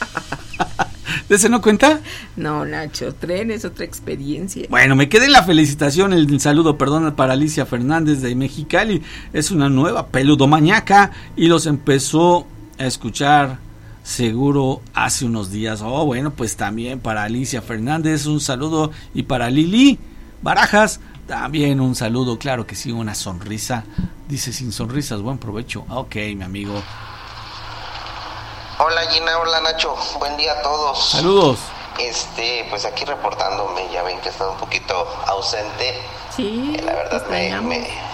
¿De 1.29 1.37
ese 1.37 1.49
no 1.49 1.61
cuenta? 1.61 2.01
No, 2.37 2.65
Nacho, 2.65 3.15
tren 3.15 3.51
es 3.51 3.65
otra 3.65 3.85
experiencia. 3.85 4.67
Bueno, 4.71 4.97
me 4.97 5.09
quedé 5.09 5.27
en 5.27 5.33
la 5.33 5.43
felicitación, 5.43 6.13
el 6.13 6.41
saludo, 6.41 6.79
perdón, 6.79 7.15
para 7.15 7.35
Alicia 7.35 7.67
Fernández 7.67 8.23
de 8.23 8.35
Mexicali. 8.35 9.03
Es 9.33 9.51
una 9.51 9.69
nueva 9.69 10.07
peludomañaca 10.07 11.11
y 11.37 11.49
los 11.49 11.67
empezó 11.67 12.47
a 12.79 12.87
escuchar 12.87 13.59
seguro 14.03 14.81
hace 14.95 15.27
unos 15.27 15.51
días. 15.51 15.83
Oh, 15.83 16.07
bueno, 16.07 16.33
pues 16.33 16.57
también 16.57 16.99
para 16.99 17.25
Alicia 17.25 17.61
Fernández 17.61 18.25
un 18.25 18.41
saludo 18.41 18.91
y 19.13 19.25
para 19.25 19.51
Lili 19.51 19.99
Barajas 20.41 21.01
también 21.27 21.81
un 21.81 21.95
saludo. 21.95 22.39
Claro 22.39 22.67
que 22.67 22.75
sí, 22.75 22.91
una 22.91 23.15
sonrisa. 23.15 23.85
Dice 24.29 24.53
sin 24.53 24.73
sonrisas, 24.73 25.21
buen 25.21 25.37
provecho. 25.37 25.85
Ok, 25.91 26.17
mi 26.37 26.43
amigo. 26.43 26.83
Hola 28.79 29.03
Gina, 29.11 29.39
hola 29.39 29.61
Nacho, 29.61 29.97
buen 30.19 30.37
día 30.37 30.53
a 30.53 30.63
todos. 30.63 31.11
Saludos. 31.11 31.59
Este, 31.99 32.65
pues 32.71 32.85
aquí 32.85 33.05
reportándome, 33.05 33.89
ya 33.93 34.03
ven 34.05 34.21
que 34.21 34.29
he 34.29 34.31
estado 34.33 34.53
un 34.53 34.59
poquito 34.59 34.95
ausente. 35.27 36.01
Sí. 36.35 36.77
la 36.85 36.93
verdad 36.93 37.27
me, 37.29 37.61
me- 37.61 38.09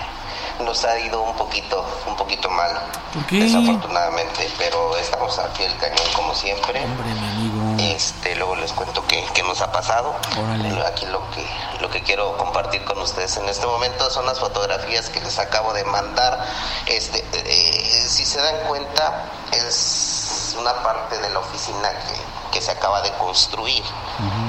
nos 0.60 0.84
ha 0.84 0.98
ido 1.00 1.20
un 1.20 1.34
poquito, 1.36 1.84
un 2.06 2.16
poquito 2.16 2.48
mal. 2.48 2.70
¿Por 3.12 3.26
qué? 3.26 3.40
Desafortunadamente, 3.42 4.48
pero 4.56 4.96
estamos 4.96 5.38
aquí 5.40 5.64
el 5.64 5.76
cañón 5.78 6.06
como 6.14 6.32
siempre. 6.34 6.82
Hombre, 6.82 7.12
mi 7.12 7.28
amigo. 7.28 7.76
Este, 7.94 8.34
luego 8.36 8.54
les 8.56 8.72
cuento 8.72 9.04
qué, 9.06 9.22
qué 9.34 9.42
nos 9.42 9.60
ha 9.60 9.70
pasado. 9.72 10.14
Órale. 10.42 10.80
Aquí 10.86 11.04
lo 11.06 11.20
que, 11.32 11.44
lo 11.80 11.90
que 11.90 12.02
quiero 12.02 12.36
compartir 12.38 12.84
con 12.84 12.98
ustedes 13.00 13.36
en 13.36 13.48
este 13.48 13.66
momento 13.66 14.08
son 14.10 14.24
las 14.26 14.38
fotografías 14.38 15.10
que 15.10 15.20
les 15.20 15.38
acabo 15.38 15.74
de 15.74 15.84
mandar. 15.84 16.46
Este, 16.86 17.22
eh, 17.34 18.04
si 18.08 18.24
se 18.24 18.40
dan 18.40 18.56
cuenta, 18.68 19.24
es 19.52 20.13
una 20.56 20.72
parte 20.82 21.18
de 21.18 21.30
la 21.30 21.38
oficina 21.40 21.90
que, 21.90 22.50
que 22.52 22.60
se 22.60 22.70
acaba 22.72 23.00
de 23.02 23.12
construir 23.14 23.82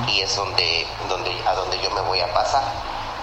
y 0.08 0.22
es 0.22 0.36
donde, 0.36 0.88
donde, 1.10 1.32
a 1.48 1.54
donde 1.56 1.80
yo 1.82 1.90
me 1.92 2.02
voy 2.02 2.20
a 2.22 2.34
pasar. 2.34 2.64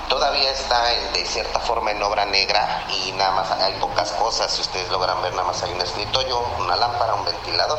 Todavía 0.08 0.50
está 0.50 0.92
en- 0.92 1.12
de 1.14 1.24
cierta 1.24 1.58
forma 1.60 1.90
en 1.92 2.02
obra 2.02 2.24
negra 2.26 2.84
y 2.90 3.12
nada 3.12 3.30
más 3.32 3.50
hay 3.52 3.72
pocas 3.74 4.12
cosas. 4.12 4.50
Si 4.52 4.60
ustedes 4.60 4.90
logran 4.90 5.22
ver, 5.22 5.32
nada 5.32 5.46
más 5.46 5.62
hay 5.62 5.72
un 5.72 5.80
escritorio, 5.80 6.38
una 6.58 6.76
lámpara, 6.76 7.14
un 7.14 7.24
ventilador 7.24 7.78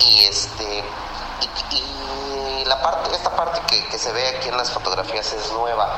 y 0.00 0.24
este 0.24 0.84
y, 1.70 1.74
y 1.76 2.64
la 2.66 2.80
parte 2.82 3.14
esta 3.14 3.30
parte 3.34 3.60
que, 3.68 3.86
que 3.86 3.98
se 3.98 4.12
ve 4.12 4.28
aquí 4.36 4.48
en 4.48 4.56
las 4.56 4.70
fotografías 4.70 5.32
es 5.32 5.50
nueva 5.52 5.88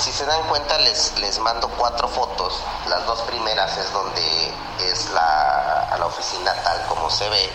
si 0.00 0.12
se 0.12 0.24
dan 0.24 0.42
cuenta 0.48 0.78
les, 0.78 1.18
les 1.18 1.38
mando 1.40 1.68
cuatro 1.76 2.08
fotos. 2.08 2.58
Las 2.88 3.04
dos 3.06 3.20
primeras 3.22 3.76
es 3.76 3.92
donde 3.92 4.54
es 4.80 5.10
la, 5.10 5.94
la 5.98 6.06
oficina 6.06 6.54
tal 6.64 6.86
como 6.86 7.10
se 7.10 7.28
ve. 7.28 7.52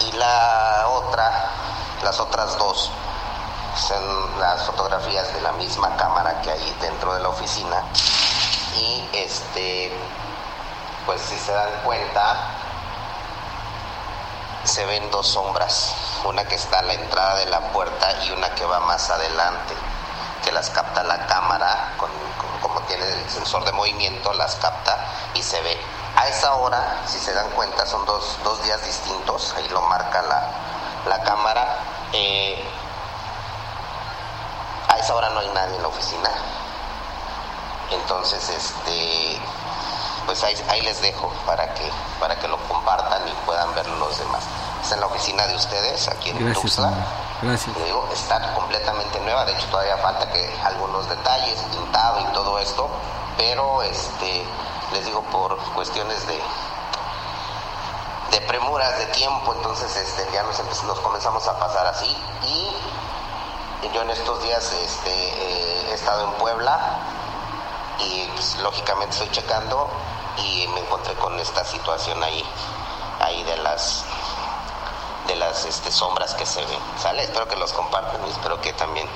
Y 0.00 0.12
la 0.12 0.84
otra 0.88 1.50
las 2.02 2.20
otras 2.20 2.58
dos 2.58 2.90
son 3.88 4.38
las 4.38 4.64
fotografías 4.64 5.32
de 5.32 5.40
la 5.40 5.52
misma 5.52 5.96
cámara 5.96 6.42
que 6.42 6.50
hay 6.50 6.76
dentro 6.80 7.14
de 7.14 7.20
la 7.20 7.30
oficina. 7.30 7.82
Y 8.76 9.08
este 9.14 9.96
pues 11.06 11.22
si 11.22 11.38
se 11.38 11.52
dan 11.52 11.70
cuenta 11.84 12.36
se 14.64 14.84
ven 14.84 15.10
dos 15.10 15.28
sombras, 15.28 15.94
una 16.24 16.44
que 16.44 16.54
está 16.54 16.80
a 16.80 16.82
la 16.82 16.94
entrada 16.94 17.36
de 17.36 17.46
la 17.46 17.60
puerta 17.72 18.24
y 18.24 18.30
una 18.30 18.54
que 18.54 18.64
va 18.64 18.80
más 18.80 19.10
adelante, 19.10 19.74
que 20.44 20.52
las 20.52 20.70
capta 20.70 21.02
la 21.02 21.26
cámara, 21.26 21.94
con, 21.96 22.10
como 22.60 22.80
tiene 22.82 23.04
el 23.04 23.30
sensor 23.30 23.64
de 23.64 23.72
movimiento, 23.72 24.32
las 24.34 24.54
capta 24.56 24.96
y 25.34 25.42
se 25.42 25.60
ve. 25.62 25.78
A 26.16 26.28
esa 26.28 26.54
hora, 26.54 27.02
si 27.06 27.18
se 27.18 27.32
dan 27.32 27.50
cuenta, 27.50 27.86
son 27.86 28.04
dos, 28.06 28.38
dos 28.44 28.62
días 28.62 28.84
distintos, 28.84 29.54
ahí 29.56 29.68
lo 29.68 29.82
marca 29.82 30.22
la, 30.22 30.48
la 31.08 31.22
cámara. 31.24 31.78
Eh, 32.12 32.62
a 34.88 34.98
esa 34.98 35.14
hora 35.14 35.30
no 35.30 35.40
hay 35.40 35.48
nadie 35.48 35.76
en 35.76 35.82
la 35.82 35.88
oficina. 35.88 36.30
Entonces, 37.90 38.48
este, 38.48 39.38
pues 40.26 40.42
ahí, 40.44 40.54
ahí 40.68 40.80
les 40.82 41.00
dejo 41.00 41.32
para 41.46 41.72
que, 41.74 41.90
para 42.20 42.38
que 42.38 42.48
lo 42.48 42.58
compartan 42.68 43.26
y 43.28 43.32
puedan 43.46 43.74
verlo 43.74 43.96
los 43.96 44.18
demás. 44.18 44.44
En 44.92 45.00
la 45.00 45.06
oficina 45.06 45.46
de 45.46 45.56
ustedes, 45.56 46.08
aquí 46.08 46.30
en 46.30 46.38
Gracias, 46.38 46.62
Tuxtla. 46.62 46.92
Gracias. 47.42 47.76
Le 47.76 47.84
digo, 47.84 48.08
está 48.12 48.54
completamente 48.54 49.18
nueva, 49.20 49.44
de 49.44 49.52
hecho 49.52 49.66
todavía 49.68 49.96
falta 49.98 50.30
que 50.30 50.60
algunos 50.62 51.08
detalles, 51.08 51.58
pintado 51.70 52.20
y 52.20 52.32
todo 52.32 52.58
esto, 52.58 52.88
pero 53.36 53.82
este, 53.82 54.44
les 54.92 55.04
digo, 55.06 55.22
por 55.32 55.56
cuestiones 55.72 56.26
de, 56.26 56.40
de 58.30 58.40
premuras 58.46 58.98
de 58.98 59.06
tiempo, 59.06 59.54
entonces 59.54 59.96
este, 59.96 60.26
ya 60.32 60.42
nos, 60.42 60.84
nos 60.84 61.00
comenzamos 61.00 61.46
a 61.48 61.58
pasar 61.58 61.86
así 61.86 62.16
y 62.42 62.70
yo 63.92 64.02
en 64.02 64.10
estos 64.10 64.42
días 64.42 64.72
este, 64.72 65.10
eh, 65.10 65.90
he 65.90 65.94
estado 65.94 66.24
en 66.24 66.32
Puebla 66.34 66.78
y 67.98 68.26
pues, 68.34 68.56
lógicamente 68.58 69.12
estoy 69.12 69.30
checando 69.30 69.88
y 70.38 70.66
me 70.68 70.80
encontré 70.80 71.14
con 71.14 71.38
esta 71.38 71.64
situación 71.64 72.22
ahí, 72.22 72.44
ahí 73.20 73.42
de 73.44 73.56
las 73.58 74.04
de 75.26 75.36
las 75.36 75.64
este, 75.66 75.90
sombras 75.90 76.34
que 76.34 76.46
se 76.46 76.60
ven. 76.60 76.78
¿Sale? 76.98 77.22
Espero 77.22 77.48
que 77.48 77.56
los 77.56 77.72
compartan 77.72 78.20
y 78.26 78.30
espero 78.30 78.60
que 78.60 78.72
también 78.72 79.06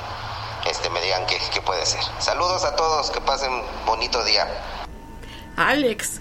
este, 0.71 0.91
me 0.91 1.01
digan 1.01 1.23
qué, 1.27 1.37
qué 1.53 1.61
puede 1.61 1.85
ser. 1.87 2.01
Saludos 2.19 2.65
a 2.65 2.77
todos, 2.77 3.11
que 3.11 3.21
pasen 3.21 3.51
bonito 3.87 4.23
día. 4.25 4.47
Alex. 5.57 6.21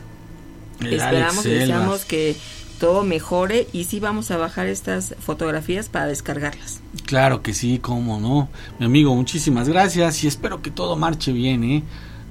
El 0.79 0.93
Esperamos 0.93 1.45
Alex 1.45 1.45
y 1.45 1.59
deseamos 1.59 2.05
que 2.05 2.37
todo 2.79 3.03
mejore 3.03 3.67
y 3.73 3.85
sí 3.85 3.99
vamos 3.99 4.29
a 4.31 4.37
bajar 4.37 4.67
estas 4.67 5.15
fotografías 5.19 5.89
para 5.89 6.07
descargarlas. 6.07 6.81
Claro 7.05 7.41
que 7.41 7.53
sí, 7.53 7.79
cómo 7.79 8.19
no. 8.19 8.49
Mi 8.79 8.85
amigo, 8.85 9.15
muchísimas 9.15 9.67
gracias 9.67 10.23
y 10.23 10.27
espero 10.27 10.61
que 10.61 10.71
todo 10.71 10.95
marche 10.95 11.31
bien, 11.31 11.63
¿eh? 11.63 11.83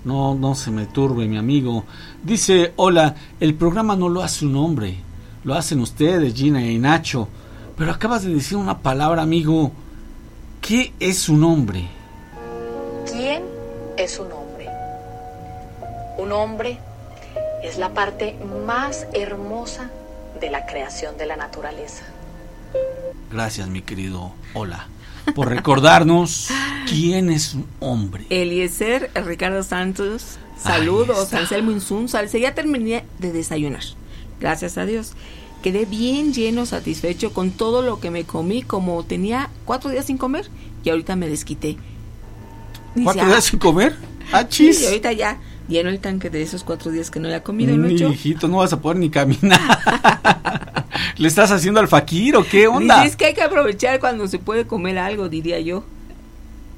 No, 0.05 0.37
no 0.37 0.55
se 0.55 0.71
me 0.71 0.87
turbe, 0.87 1.27
mi 1.27 1.37
amigo. 1.37 1.85
Dice, 2.23 2.73
hola, 2.77 3.17
el 3.41 3.55
programa 3.55 3.97
no 3.97 4.09
lo 4.09 4.23
hace 4.23 4.47
un 4.47 4.57
hombre, 4.57 5.01
lo 5.43 5.55
hacen 5.55 5.81
ustedes, 5.81 6.35
Gina 6.35 6.65
y 6.65 6.79
Nacho. 6.79 7.29
Pero 7.77 7.91
acabas 7.91 8.25
de 8.25 8.33
decir 8.33 8.57
una 8.57 8.79
palabra, 8.79 9.23
amigo. 9.23 9.73
¿Qué 10.63 10.93
es 10.99 11.29
un 11.29 11.45
hombre? 11.45 11.89
¿Quién 13.11 13.45
es 13.97 14.19
un 14.19 14.33
hombre? 14.33 14.69
Un 16.19 16.33
hombre 16.33 16.79
es 17.63 17.79
la 17.79 17.91
parte 17.91 18.37
más 18.67 19.07
hermosa 19.13 19.91
de 20.41 20.51
la 20.51 20.67
creación 20.67 21.19
de 21.19 21.27
la 21.27 21.37
naturaleza. 21.37 22.05
Gracias, 23.31 23.69
mi 23.69 23.83
querido 23.83 24.33
Hola, 24.55 24.89
por 25.35 25.49
recordarnos 25.49 26.49
quién 26.89 27.31
es 27.31 27.55
un 27.55 27.67
hombre. 27.81 28.27
Eliezer 28.31 29.11
Ricardo 29.15 29.63
Santos, 29.63 30.39
saludos, 30.59 31.33
Anselmo 31.33 31.71
Insunza, 31.71 32.25
ya 32.25 32.55
terminé 32.55 33.05
de 33.19 33.33
desayunar. 33.33 33.83
Gracias 34.41 34.79
a 34.79 34.87
Dios. 34.87 35.13
Quedé 35.63 35.85
bien 35.85 36.33
lleno, 36.33 36.65
satisfecho 36.67 37.33
con 37.33 37.51
todo 37.51 37.83
lo 37.83 37.99
que 38.01 38.11
me 38.11 38.25
comí, 38.25 38.63
como 38.63 39.03
tenía 39.05 39.51
cuatro 39.65 39.91
días 39.91 40.07
sin 40.07 40.17
comer 40.19 40.49
y 40.85 40.91
ahorita 40.91 41.17
me 41.17 41.29
desquité. 41.29 41.77
¿Cuatro 43.03 43.25
días 43.27 43.39
"Ah". 43.39 43.41
sin 43.41 43.59
comer? 43.59 43.97
Ah, 44.33 44.49
chis. 44.49 44.83
Y 44.83 44.87
ahorita 44.87 45.13
ya 45.13 45.39
lleno 45.69 45.89
el 45.91 45.99
tanque 45.99 46.31
de 46.31 46.43
esos 46.43 46.63
cuatro 46.63 46.91
días 46.93 47.11
que 47.11 47.19
no 47.21 47.27
había 47.29 47.43
comido 47.43 47.75
y 47.75 47.91
he 47.91 47.95
hecho. 47.95 48.09
hijito, 48.09 48.47
no 48.49 48.59
vas 48.59 48.73
a 48.73 48.81
poder 48.81 48.99
ni 48.99 49.11
caminar. 49.11 49.61
¿Le 51.17 51.29
estás 51.29 51.51
haciendo 51.51 51.81
al 51.81 51.89
fakir 51.89 52.37
o 52.37 52.45
qué 52.45 52.69
onda? 52.69 52.97
Dice, 52.97 53.09
es 53.09 53.17
que 53.17 53.27
hay 53.27 53.35
que 53.35 53.43
aprovechar 53.43 53.99
cuando 54.01 54.29
se 54.29 54.39
puede 54.39 54.67
comer 54.67 54.99
algo, 54.99 55.29
diría 55.29 55.59
yo. 55.61 55.85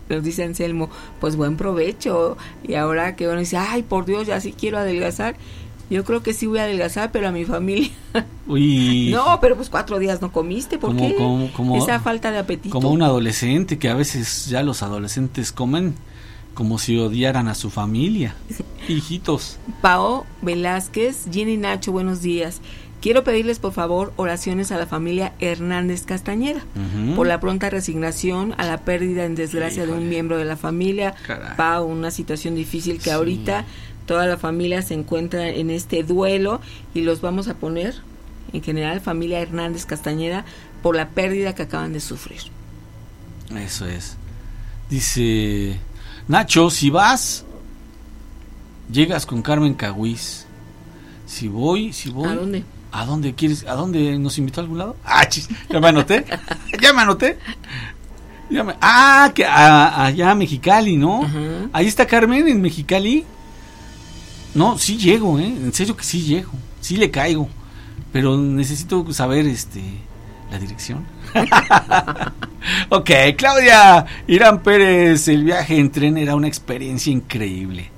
Nos 0.09 0.23
dice 0.23 0.43
Anselmo, 0.45 0.89
pues 1.21 1.37
buen 1.37 1.57
provecho. 1.57 2.39
Y 2.67 2.75
ahora 2.75 3.15
que 3.15 3.29
uno 3.29 3.39
dice, 3.41 3.59
ay, 3.59 3.83
por 3.83 4.07
Dios, 4.07 4.27
ya 4.27 4.41
sí 4.41 4.55
quiero 4.59 4.79
adelgazar. 4.79 5.37
Yo 5.90 6.05
creo 6.05 6.23
que 6.23 6.35
sí 6.35 6.47
voy 6.47 6.59
a 6.59 6.65
adelgazar, 6.65 7.10
pero 7.12 7.28
a 7.28 7.32
mi 7.32 7.44
familia. 7.44 7.90
Uy, 8.47 9.10
No, 9.12 9.39
pero 9.40 9.56
pues 9.56 9.70
cuatro 9.70 9.98
días 9.98 10.20
no 10.20 10.31
comiste, 10.32 10.78
¿por 10.78 10.90
Como- 10.90 11.09
qué? 11.09 11.15
como- 11.15 11.52
como- 11.52 11.77
Esa 11.77 12.01
falta 12.01 12.31
de 12.31 12.39
apetito. 12.39 12.73
como 12.73 12.90
un 12.90 13.02
adolescente, 13.02 13.78
que 13.78 13.89
a 13.89 13.94
veces 13.94 14.47
ya 14.47 14.62
los 14.62 14.82
adolescentes 14.82 15.52
comen 15.52 15.94
como 16.55 16.78
si 16.78 16.98
odiaran 16.98 17.48
a 17.48 17.55
su 17.55 17.70
familia. 17.70 18.35
Hijitos. 18.89 19.59
Pao 19.81 20.27
Velázquez, 20.43 21.27
Jenny 21.32 21.56
Nacho, 21.56 21.93
buenos 21.93 22.20
días. 22.23 22.60
Quiero 23.01 23.23
pedirles 23.23 23.60
por 23.60 23.73
favor 23.73 24.12
oraciones 24.16 24.73
a 24.73 24.77
la 24.77 24.86
familia 24.86 25.32
Hernández 25.39 26.02
Castañeda 26.05 26.62
por 27.15 27.28
la 27.28 27.39
pronta 27.39 27.70
resignación 27.70 28.55
a 28.59 28.66
la 28.66 28.78
pérdida 28.78 29.24
en 29.24 29.36
desgracia 29.36 29.86
de 29.86 29.93
un 29.93 30.09
miembro 30.09 30.36
de 30.36 30.44
la 30.44 30.56
familia. 30.56 31.15
Caray. 31.24 31.56
Pao, 31.56 31.85
una 31.85 32.10
situación 32.10 32.56
difícil 32.56 32.98
que 32.98 33.12
ahorita 33.12 33.66
toda 34.09 34.26
la 34.26 34.36
familia 34.36 34.82
se 34.82 34.94
encuentra 34.94 35.48
en 35.48 35.70
este 35.70 36.02
duelo 36.02 36.60
y 36.94 37.02
los 37.02 37.20
vamos 37.20 37.47
a 37.47 37.55
poner 37.55 37.94
en 38.52 38.62
general 38.62 39.01
familia 39.01 39.40
Hernández 39.40 39.85
Castañeda 39.86 40.44
por 40.82 40.97
la 40.97 41.10
pérdida 41.10 41.55
que 41.55 41.62
acaban 41.62 41.93
de 41.93 42.01
sufrir. 42.01 42.40
Eso 43.56 43.86
es. 43.86 44.16
Dice 44.90 45.78
Nacho, 46.26 46.70
si 46.70 46.90
vas, 46.90 47.44
llegas 48.90 49.26
con 49.26 49.43
Carmen 49.43 49.74
Caguís. 49.74 50.47
Si 51.26 51.47
voy, 51.48 51.93
si 51.93 52.09
voy. 52.10 52.28
¿A 52.28 52.35
dónde? 52.35 52.64
¿A 52.90 53.05
dónde 53.05 53.35
quieres? 53.35 53.66
¿A 53.66 53.74
dónde 53.74 54.18
nos 54.18 54.39
invitó 54.39 54.60
a 54.60 54.64
algún 54.64 54.78
lado? 54.78 54.97
Ah, 55.05 55.28
chis, 55.28 55.48
ya 55.68 55.78
me 55.78 55.89
anoté. 55.89 56.24
ya 56.80 56.93
me 56.94 57.02
anoté. 57.02 57.39
Ya 58.51 58.64
me- 58.64 58.74
ah, 58.80 59.30
que 59.35 59.44
a- 59.44 60.06
allá 60.06 60.30
a 60.30 60.35
Mexicali, 60.35 60.97
¿no? 60.97 61.28
Ahí 61.74 61.86
está 61.86 62.06
Carmen 62.06 62.48
en 62.48 62.62
Mexicali. 62.62 63.26
No, 64.55 64.79
sí 64.79 64.97
llego, 64.97 65.39
¿eh? 65.39 65.47
En 65.47 65.73
serio 65.73 65.97
que 65.97 66.05
sí 66.05 66.23
llego. 66.23 66.53
Sí 66.81 66.97
le 66.97 67.11
caigo. 67.11 67.49
Pero 68.12 68.37
necesito 68.37 69.12
saber, 69.12 69.47
este, 69.47 69.83
la 70.51 70.59
dirección. 70.59 71.07
ok, 72.89 73.11
Claudia 73.37 74.07
Irán 74.27 74.62
Pérez, 74.62 75.29
el 75.29 75.45
viaje 75.45 75.79
en 75.79 75.91
tren 75.91 76.16
era 76.16 76.35
una 76.35 76.49
experiencia 76.49 77.12
increíble. 77.12 77.91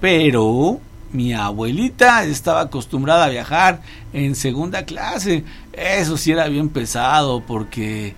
Pero 0.00 0.80
mi 1.12 1.32
abuelita 1.32 2.24
estaba 2.24 2.62
acostumbrada 2.62 3.26
a 3.26 3.30
viajar 3.30 3.82
en 4.12 4.34
segunda 4.34 4.84
clase. 4.84 5.44
Eso 5.72 6.16
sí 6.16 6.32
era 6.32 6.48
bien 6.48 6.70
pesado 6.70 7.42
porque 7.46 8.14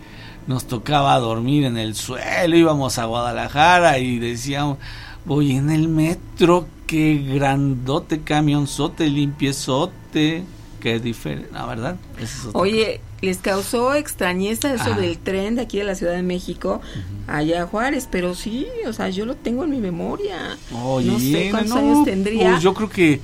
nos 0.47 0.67
tocaba 0.67 1.19
dormir 1.19 1.65
en 1.65 1.77
el 1.77 1.95
suelo. 1.95 2.57
Íbamos 2.57 2.99
a 2.99 3.05
Guadalajara 3.05 3.99
y 3.99 4.19
decíamos, 4.19 4.79
voy 5.25 5.53
en 5.53 5.71
el 5.71 5.89
metro, 5.89 6.67
qué 6.87 7.15
grandote 7.35 8.21
camionzote, 8.23 9.09
limpiezote. 9.09 10.45
Qué 10.81 11.01
diferente, 11.01 11.49
la 11.53 11.65
verdad. 11.65 11.97
Es 12.21 12.43
Oye, 12.53 13.01
les 13.23 13.39
causó 13.39 13.95
extrañeza 13.95 14.75
eso 14.75 14.93
Ah. 14.93 14.99
del 15.01 15.17
tren 15.19 15.55
de 15.55 15.63
aquí 15.63 15.79
de 15.79 15.85
la 15.85 15.95
Ciudad 15.95 16.13
de 16.13 16.23
México 16.23 16.83
allá 17.27 17.63
a 17.63 17.67
Juárez, 17.67 18.07
pero 18.11 18.35
sí, 18.35 18.67
o 18.87 18.93
sea, 18.93 19.09
yo 19.09 19.25
lo 19.25 19.35
tengo 19.35 19.65
en 19.65 19.71
mi 19.71 19.79
memoria. 19.79 20.59
Oye, 20.75 21.07
no 21.11 21.19
sé 21.19 21.49
cuántos 21.51 21.71
no, 21.71 21.77
años 21.79 22.05
tendría. 22.05 22.51
pues 22.51 22.63
yo 22.63 22.75
creo 22.75 22.91
que 22.91 23.21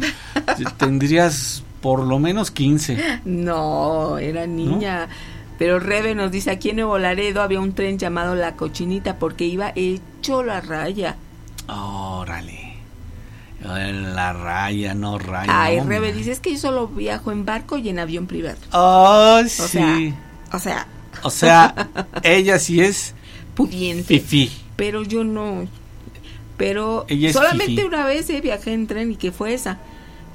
tendrías 0.78 1.62
por 1.82 2.02
lo 2.06 2.18
menos 2.18 2.51
15. 2.51 3.20
No, 3.24 4.18
era 4.18 4.47
niña. 4.47 5.09
Pero 5.59 5.78
Rebe 5.78 6.14
nos 6.14 6.31
dice, 6.31 6.51
aquí 6.51 6.70
en 6.70 6.77
Nuevo 6.77 6.98
Laredo 6.98 7.43
había 7.43 7.60
un 7.60 7.74
tren 7.74 7.98
llamado 7.98 8.35
La 8.35 8.56
Cochinita 8.56 9.18
porque 9.18 9.44
iba 9.44 9.72
hecho 9.77 10.43
la 10.43 10.62
raya. 10.62 11.16
Órale. 11.72 12.70
La 13.62 14.32
raya, 14.32 14.94
no 14.94 15.18
raya. 15.18 15.52
Ay, 15.62 15.80
Rebe 15.80 15.97
hombre. 15.97 16.12
dice, 16.14 16.32
es 16.32 16.40
que 16.40 16.52
yo 16.52 16.59
solo 16.59 16.88
viajo 16.88 17.30
en 17.30 17.44
barco 17.44 17.76
y 17.76 17.88
en 17.90 17.98
avión 17.98 18.26
privado. 18.26 18.56
Ay, 18.72 19.44
O 19.44 19.48
sí. 19.48 19.68
sea, 19.68 20.16
o 20.52 20.59
sea, 20.59 20.86
O 21.22 21.30
sea, 21.30 21.88
ella 22.22 22.59
sí 22.59 22.80
es 22.80 23.14
pudiente. 23.55 24.18
fifi. 24.18 24.51
Pero 24.76 25.02
yo 25.02 25.24
no. 25.24 25.68
Pero 26.56 27.06
solamente 27.32 27.66
fifí. 27.66 27.82
una 27.82 28.05
vez 28.06 28.28
eh, 28.30 28.40
viajé 28.40 28.72
en 28.72 28.86
tren 28.86 29.12
y 29.12 29.16
que 29.16 29.30
fue 29.32 29.52
esa. 29.55 29.78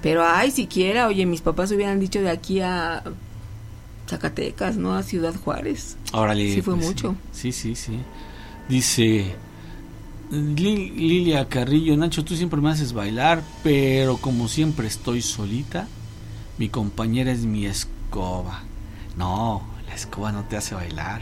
Pero 0.03 0.23
ay, 0.23 0.51
siquiera, 0.51 1.07
oye, 1.07 1.25
mis 1.25 1.41
papás 1.41 1.71
hubieran 1.71 1.99
dicho 1.99 2.21
de 2.21 2.29
aquí 2.29 2.61
a 2.61 3.03
Zacatecas, 4.07 4.77
¿no? 4.77 4.93
A 4.95 5.01
Ciudad 5.01 5.33
Juárez. 5.35 5.97
Órale. 6.13 6.53
Sí 6.53 6.61
fue 6.61 6.75
pues, 6.75 6.85
mucho. 6.85 7.15
Sí, 7.31 7.51
sí, 7.51 7.75
sí. 7.75 7.97
Dice 8.69 9.35
Lilia 10.35 11.47
Carrillo, 11.47 11.95
Nacho, 11.97 12.23
tú 12.25 12.35
siempre 12.35 12.59
me 12.61 12.69
haces 12.69 12.93
bailar, 12.93 13.41
pero 13.63 14.17
como 14.17 14.47
siempre 14.47 14.87
estoy 14.87 15.21
solita, 15.21 15.87
mi 16.57 16.69
compañera 16.69 17.31
es 17.31 17.41
mi 17.41 17.65
escoba. 17.65 18.63
No, 19.17 19.63
la 19.87 19.95
escoba 19.95 20.31
no 20.31 20.43
te 20.43 20.57
hace 20.57 20.75
bailar. 20.75 21.21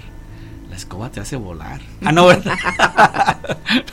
La 0.70 0.76
escoba 0.78 1.12
te 1.12 1.20
hace 1.20 1.36
volar. 1.36 1.82
Ah, 2.04 2.12
no, 2.12 2.26
¿verdad? 2.26 2.58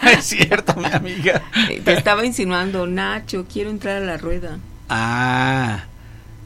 No 0.02 0.10
es 0.10 0.24
cierto, 0.24 0.74
mi 0.76 0.86
amiga. 0.86 1.42
Eh, 1.68 1.82
Te 1.84 1.92
estaba 1.92 2.24
insinuando, 2.24 2.86
Nacho, 2.86 3.44
quiero 3.51 3.68
entrar 3.68 4.02
a 4.02 4.06
la 4.06 4.16
rueda. 4.16 4.59
Ah, 4.88 5.84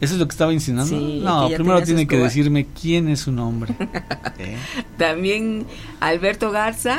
¿eso 0.01 0.15
es 0.15 0.21
lo 0.21 0.27
que 0.27 0.33
estaba 0.33 0.53
insinuando? 0.53 0.99
Sí, 0.99 1.21
no, 1.23 1.49
primero 1.51 1.83
tiene 1.83 2.07
que 2.09 2.17
decirme 2.17 2.67
quién 2.81 3.09
es 3.09 3.21
su 3.21 3.33
nombre. 3.33 3.75
¿Eh? 4.39 4.57
También 4.99 5.67
Alberto 6.01 6.51
Garza. 6.51 6.99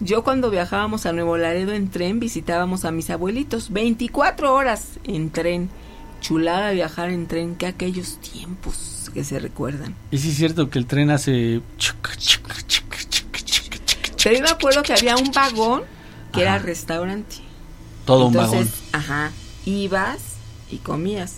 Yo 0.00 0.22
cuando 0.22 0.50
viajábamos 0.50 1.06
a 1.06 1.12
Nuevo 1.12 1.36
Laredo 1.36 1.72
en 1.72 1.90
tren 1.90 2.20
visitábamos 2.20 2.84
a 2.84 2.90
mis 2.92 3.10
abuelitos. 3.10 3.70
24 3.72 4.54
horas 4.54 5.00
en 5.04 5.30
tren. 5.30 5.70
Chulada 6.20 6.70
viajar 6.70 7.10
en 7.10 7.26
tren. 7.26 7.56
Que 7.56 7.66
aquellos 7.66 8.18
tiempos 8.20 9.10
que 9.12 9.24
se 9.24 9.38
recuerdan. 9.40 9.94
¿Y 10.10 10.18
si 10.18 10.30
es 10.30 10.36
cierto 10.36 10.70
que 10.70 10.78
el 10.78 10.86
tren 10.86 11.10
hace... 11.10 11.60
Pero 14.22 14.36
yo 14.36 14.42
me 14.42 14.50
acuerdo 14.50 14.82
que 14.82 14.92
había 14.92 15.16
un 15.16 15.30
vagón 15.32 15.82
que 16.32 16.42
era 16.42 16.58
restaurante. 16.58 17.36
Todo 18.04 18.26
un 18.26 18.34
Entonces, 18.34 18.68
vagón. 18.92 19.10
ajá, 19.10 19.32
ibas 19.64 20.18
y 20.70 20.76
comías. 20.78 21.36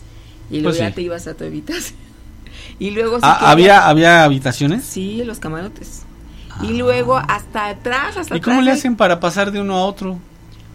Y 0.51 0.55
luego 0.61 0.71
Pues 0.71 0.79
ya 0.79 0.89
sí. 0.89 0.95
te 0.95 1.03
ibas 1.03 1.27
a 1.27 1.35
tu 1.35 1.45
habitación. 1.45 1.99
y 2.79 2.91
luego 2.91 3.17
si 3.17 3.23
Ah, 3.25 3.51
¿había, 3.51 3.87
¿Había 3.89 4.25
habitaciones? 4.25 4.85
Sí, 4.85 5.23
los 5.25 5.39
camarotes. 5.39 6.03
Y 6.63 6.77
luego 6.79 7.17
hasta 7.17 7.69
atrás, 7.69 8.17
hasta 8.17 8.35
Ah. 8.35 8.37
¿Y 8.37 8.41
cómo 8.41 8.55
atrás 8.57 8.65
le 8.65 8.71
del- 8.73 8.79
hacen 8.79 8.97
para 8.97 9.21
pasar 9.21 9.51
de 9.53 9.61
uno 9.61 9.75
a 9.77 9.85
otro? 9.85 10.19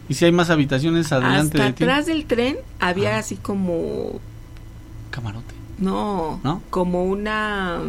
¿Y 0.09 0.13
si 0.13 0.25
hay 0.25 0.31
más 0.31 0.49
habitaciones 0.49 1.11
adelante 1.11 1.57
hasta 1.57 1.65
de 1.65 1.73
ti? 1.73 1.83
atrás 1.83 2.05
del 2.05 2.25
tren 2.25 2.57
había 2.79 3.17
así 3.17 3.35
como 3.37 4.19
Camarote. 5.11 5.53
no, 5.79 6.39
¿No? 6.43 6.61
como 6.69 7.03
una 7.05 7.79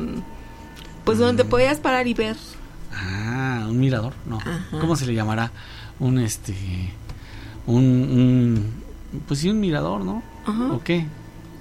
pues 1.04 1.18
donde 1.18 1.44
podías 1.44 1.78
parar 1.78 2.06
y 2.06 2.14
ver. 2.14 2.36
Ah, 2.92 3.66
un 3.68 3.78
mirador, 3.78 4.14
no. 4.26 4.38
Ajá. 4.38 4.60
¿Cómo 4.80 4.96
se 4.96 5.06
le 5.06 5.14
llamará? 5.14 5.52
Un 6.00 6.18
este 6.18 6.54
un, 7.66 7.84
un- 7.84 8.72
pues 9.28 9.40
sí 9.40 9.48
un 9.50 9.60
mirador, 9.60 10.00
¿no? 10.04 10.22
Ajá. 10.46 10.72
¿O 10.72 10.82
qué? 10.82 11.06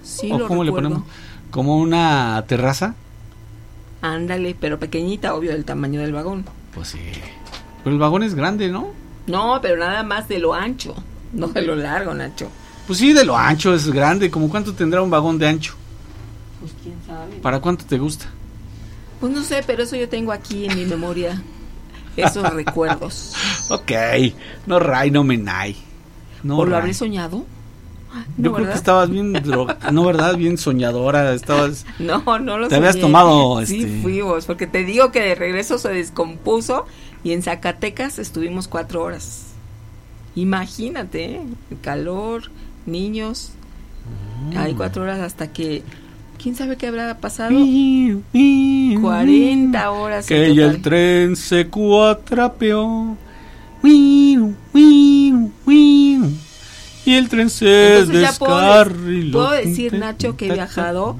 Sí, 0.04 0.32
¿O 0.32 0.38
lo 0.40 0.48
cómo 0.48 0.64
le 0.64 0.72
ponemos? 0.72 1.04
como 1.52 1.78
una 1.78 2.44
terraza. 2.48 2.96
Ándale, 4.06 4.56
pero 4.60 4.78
pequeñita, 4.78 5.34
obvio, 5.34 5.52
del 5.52 5.66
tamaño 5.66 6.00
del 6.00 6.14
vagón. 6.14 6.46
Pues 6.74 6.90
sí. 6.90 7.00
Pero 7.84 7.96
el 7.96 8.00
vagón 8.00 8.22
es 8.22 8.36
grande, 8.36 8.70
¿no? 8.70 8.92
No, 9.26 9.60
pero 9.62 9.78
nada 9.78 10.04
más 10.04 10.28
de 10.28 10.38
lo 10.38 10.54
ancho, 10.54 10.94
no 11.34 11.48
de 11.48 11.64
lo 11.64 11.76
largo, 11.76 12.14
Nacho. 12.14 12.50
Pues 12.86 13.00
sí, 13.00 13.14
de 13.14 13.26
lo 13.26 13.36
ancho 13.36 13.74
es 13.74 13.90
grande. 13.90 14.30
¿Como 14.30 14.48
cuánto 14.48 14.74
tendrá 14.76 15.02
un 15.02 15.10
vagón 15.10 15.40
de 15.40 15.48
ancho? 15.48 15.74
Pues 16.60 16.72
quién 16.84 16.96
sabe. 17.08 17.38
¿Para 17.38 17.60
cuánto 17.60 17.84
te 17.86 17.98
gusta? 17.98 18.26
Pues 19.20 19.34
no 19.34 19.42
sé, 19.42 19.64
pero 19.66 19.82
eso 19.82 19.96
yo 19.96 20.08
tengo 20.08 20.32
aquí 20.32 20.66
en 20.66 20.76
mi 20.76 20.86
memoria. 20.86 21.42
Esos 22.16 22.48
recuerdos. 22.54 23.34
Ok, 23.70 23.92
no 24.68 24.78
ray, 24.80 25.10
no 25.10 25.24
menay. 25.24 25.76
No 26.44 26.60
¿O 26.60 26.66
lo 26.66 26.78
habré 26.78 26.94
soñado? 26.94 27.44
Yo 28.38 28.50
No, 28.52 28.54
creo 28.54 28.68
que 28.70 28.76
estabas 28.76 29.10
bien 29.10 29.34
droga, 29.34 29.78
no 29.92 30.04
verdad, 30.06 30.36
bien 30.36 30.58
soñadora, 30.58 31.34
estabas 31.34 31.86
No, 32.00 32.24
no 32.40 32.58
lo 32.58 32.68
Te 32.68 32.76
habías 32.76 33.00
tomado, 33.00 33.66
Sí, 33.66 33.82
este- 33.82 34.02
fuimos, 34.02 34.46
porque 34.46 34.68
te 34.68 34.84
digo 34.84 35.12
que 35.12 35.22
de 35.22 35.36
regreso 35.36 35.78
se 35.78 35.90
descompuso 35.90 36.86
y 37.24 37.32
en 37.34 37.42
Zacatecas 37.44 38.20
estuvimos 38.20 38.68
cuatro 38.68 39.04
horas. 39.04 39.48
Imagínate, 40.36 41.36
¿eh? 41.36 41.42
el 41.72 41.80
calor, 41.80 42.52
niños. 42.86 43.52
Hay 44.56 44.74
cuatro 44.74 45.04
horas 45.04 45.20
hasta 45.20 45.52
que. 45.52 45.84
¿Quién 46.42 46.56
sabe 46.56 46.76
qué 46.78 46.88
habrá 46.88 47.18
pasado? 47.18 47.52
40 49.02 49.92
horas. 49.92 50.30
en 50.30 50.38
que 50.38 50.56
ya 50.56 50.66
el 50.66 50.82
tren 50.82 51.36
se 51.36 51.68
cuatrapeó. 51.68 53.18
Y 57.06 57.14
el 57.16 57.30
tren 57.30 57.50
se 57.50 58.00
Entonces 58.00 58.22
ya 58.22 58.34
puedo, 58.38 58.56
descarriló. 58.60 59.32
puedo 59.40 59.52
decir, 59.52 59.94
Nacho, 59.94 60.36
que 60.38 60.48
he 60.48 60.54
viajado. 60.54 61.18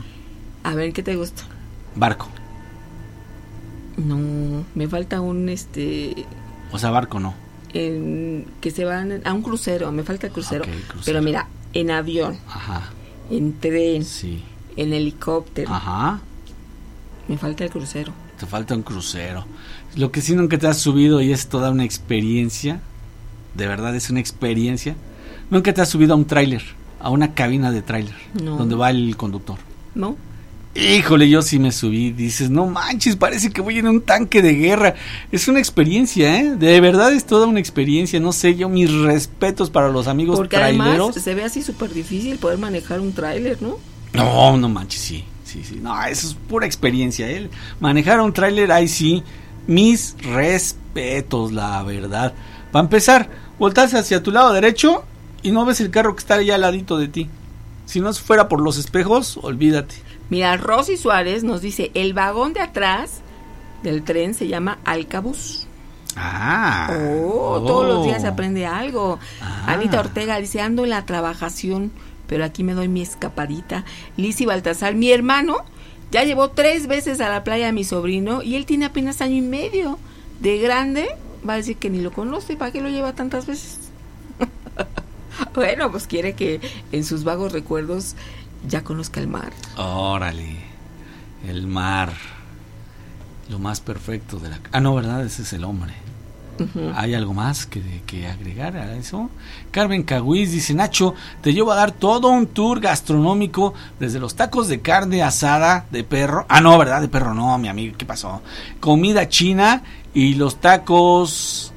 A 0.64 0.74
ver, 0.74 0.94
¿qué 0.94 1.04
te 1.04 1.16
gusta? 1.16 1.44
Barco. 1.96 2.28
No, 3.98 4.64
me 4.76 4.88
falta 4.88 5.22
un 5.22 5.48
este 5.50 6.26
O 6.72 6.78
sea, 6.80 6.90
barco 6.92 7.20
no. 7.20 7.34
en- 7.74 8.46
que 8.62 8.72
se 8.72 8.84
van 8.86 9.22
a 9.26 9.34
un 9.34 9.42
crucero, 9.42 9.92
me 9.92 10.04
falta 10.04 10.28
el 10.28 10.34
crucero. 10.34 10.64
Crucero. 10.66 11.02
Pero 11.06 11.22
mira, 11.22 11.48
en 11.74 11.92
avión, 11.92 12.38
Ajá. 12.48 12.90
en 13.30 13.54
tren, 13.60 14.04
Sí. 14.04 14.44
en 14.76 14.92
helicóptero, 14.94 15.74
Ajá. 15.74 16.20
me 17.28 17.38
falta 17.38 17.64
el 17.64 17.70
crucero. 17.70 18.12
Te 18.40 18.46
falta 18.46 18.76
un 18.76 18.84
crucero. 18.84 19.46
Lo 19.96 20.12
que 20.12 20.20
sí 20.22 20.36
nunca 20.36 20.58
te 20.58 20.68
has 20.68 20.78
subido 20.78 21.22
y 21.22 21.32
es 21.32 21.48
toda 21.48 21.70
una 21.72 21.86
experiencia. 21.86 22.82
De 23.54 23.66
verdad 23.68 23.96
es 23.96 24.10
una 24.10 24.20
experiencia. 24.20 24.96
Nunca 25.56 25.74
te 25.74 25.80
has 25.82 25.88
subido 25.88 26.12
a 26.14 26.18
un 26.18 26.26
tráiler, 26.26 26.62
a 27.00 27.10
una 27.10 27.34
cabina 27.34 27.72
de 27.72 27.82
tráiler, 27.82 28.14
No. 28.44 28.58
donde 28.58 28.76
va 28.76 28.90
el 28.90 29.16
conductor. 29.16 29.58
¿No? 29.94 30.18
Híjole, 30.76 31.30
yo 31.30 31.42
sí 31.42 31.60
me 31.60 31.72
subí. 31.72 32.12
Dices, 32.12 32.50
no 32.50 32.66
manches, 32.66 33.16
parece 33.16 33.50
que 33.52 33.62
voy 33.62 33.80
en 33.80 33.88
un 33.88 34.02
tanque 34.02 34.42
de 34.42 34.54
guerra. 34.56 34.96
Es 35.32 35.48
una 35.48 35.60
experiencia, 35.60 36.38
¿eh? 36.42 36.56
De 36.58 36.82
verdad 36.82 37.14
es 37.14 37.26
toda 37.26 37.48
una 37.48 37.62
experiencia. 37.62 38.20
No 38.20 38.34
sé, 38.34 38.56
yo 38.56 38.68
mis 38.68 38.92
respetos 38.92 39.70
para 39.70 39.88
los 39.88 40.10
amigos 40.10 40.36
Porque 40.36 40.58
traileros. 40.58 41.12
además 41.12 41.24
se 41.24 41.34
ve 41.36 41.46
así 41.46 41.62
súper 41.62 41.94
difícil 41.94 42.38
poder 42.38 42.58
manejar 42.58 43.00
un 43.00 43.14
tráiler, 43.14 43.62
¿no? 43.62 43.78
No, 44.12 44.58
no 44.58 44.68
manches, 44.68 45.00
sí. 45.00 45.24
Sí, 45.46 45.64
sí. 45.64 45.80
No, 45.82 46.04
eso 46.04 46.28
es 46.28 46.34
pura 46.34 46.66
experiencia. 46.66 47.32
¿eh? 47.32 47.50
Manejar 47.80 48.20
un 48.20 48.34
tráiler, 48.34 48.74
ahí 48.74 48.90
sí. 48.90 49.24
Mis 49.68 50.18
respetos, 50.22 51.54
la 51.54 51.82
verdad. 51.84 52.34
Para 52.74 52.84
empezar, 52.84 53.30
voltas 53.58 53.94
hacia 53.94 54.22
tu 54.22 54.32
lado 54.32 54.52
derecho 54.52 55.06
y 55.46 55.52
no 55.52 55.64
ves 55.64 55.80
el 55.80 55.92
carro 55.92 56.16
que 56.16 56.22
está 56.22 56.36
allá 56.36 56.56
al 56.56 56.62
ladito 56.62 56.98
de 56.98 57.08
ti. 57.08 57.30
Si 57.86 58.00
no 58.00 58.12
fuera 58.14 58.50
por 58.50 58.62
los 58.62 58.80
espejos, 58.80 59.38
olvídate. 59.38 59.94
Mira, 60.32 60.58
Rosy 60.58 60.98
Suárez 60.98 61.44
nos 61.44 61.62
dice, 61.62 61.92
el 61.94 62.16
vagón 62.16 62.54
de 62.54 62.62
atrás 62.62 63.22
del 63.84 64.04
tren 64.04 64.34
se 64.34 64.48
llama 64.48 64.80
Alcabús. 64.86 65.68
Ah. 66.16 66.90
Oh, 66.90 67.62
todos 67.64 67.88
los 67.88 68.06
días 68.06 68.24
se 68.24 68.28
aprende 68.28 68.66
algo. 68.66 69.20
Ah. 69.40 69.66
Anita 69.68 70.00
Ortega 70.00 70.40
dice, 70.40 70.62
ando 70.62 70.84
en 70.84 70.90
la 70.90 71.06
trabajación, 71.06 71.92
pero 72.26 72.44
aquí 72.44 72.64
me 72.64 72.74
doy 72.74 72.88
mi 72.88 73.04
escapadita. 73.04 73.86
Lizzy 74.18 74.48
Baltasar, 74.48 74.96
mi 74.96 75.12
hermano, 75.12 75.58
ya 76.10 76.24
llevó 76.24 76.50
tres 76.50 76.88
veces 76.88 77.22
a 77.22 77.30
la 77.30 77.44
playa 77.44 77.70
a 77.70 77.72
mi 77.72 77.84
sobrino 77.84 78.42
y 78.42 78.56
él 78.56 78.66
tiene 78.66 78.86
apenas 78.86 79.22
año 79.22 79.36
y 79.36 79.42
medio. 79.42 80.00
De 80.40 80.58
grande, 80.58 81.08
va 81.48 81.54
a 81.54 81.58
decir 81.58 81.78
que 81.78 81.92
ni 81.92 82.02
lo 82.02 82.12
conoce, 82.12 82.56
¿para 82.56 82.72
qué 82.72 82.82
lo 82.82 82.90
lleva 82.90 83.14
tantas 83.14 83.46
veces? 83.46 83.92
bueno, 85.54 85.92
pues 85.92 86.08
quiere 86.08 86.34
que 86.34 86.62
en 86.92 87.04
sus 87.04 87.24
vagos 87.24 87.52
recuerdos 87.52 88.16
ya 88.68 88.84
conozca 88.84 89.20
el 89.20 89.28
mar. 89.28 89.52
Órale. 89.78 90.58
El 91.48 91.68
mar. 91.68 92.14
Lo 93.50 93.60
más 93.60 93.80
perfecto 93.80 94.40
de 94.40 94.50
la... 94.50 94.60
Ah, 94.72 94.80
no, 94.80 94.96
¿verdad? 94.96 95.24
Ese 95.24 95.44
es 95.44 95.54
el 95.54 95.64
hombre. 95.64 95.94
¿Hay 96.96 97.14
algo 97.14 97.34
más 97.34 97.66
que, 97.66 97.82
que 98.06 98.28
agregar 98.28 98.78
a 98.78 98.96
eso? 98.96 99.30
Carmen 99.72 100.04
Caguiz 100.04 100.52
dice, 100.52 100.74
Nacho, 100.74 101.14
te 101.42 101.54
llevo 101.54 101.74
a 101.74 101.76
dar 101.76 101.92
todo 101.92 102.30
un 102.30 102.48
tour 102.48 102.80
gastronómico 102.80 103.74
desde 104.00 104.20
los 104.20 104.36
tacos 104.36 104.70
de 104.70 104.80
carne 104.80 105.22
asada 105.22 105.86
de 105.92 106.06
perro. 106.06 106.46
Ah, 106.48 106.62
no, 106.62 106.78
¿verdad? 106.78 107.02
De 107.02 107.10
perro 107.10 107.34
no, 107.34 107.58
mi 107.58 107.68
amigo, 107.68 107.96
¿qué 107.98 108.06
pasó? 108.06 108.42
Comida 108.80 109.28
china 109.28 109.84
y 110.14 110.36
los 110.36 110.62
tacos 110.62 111.74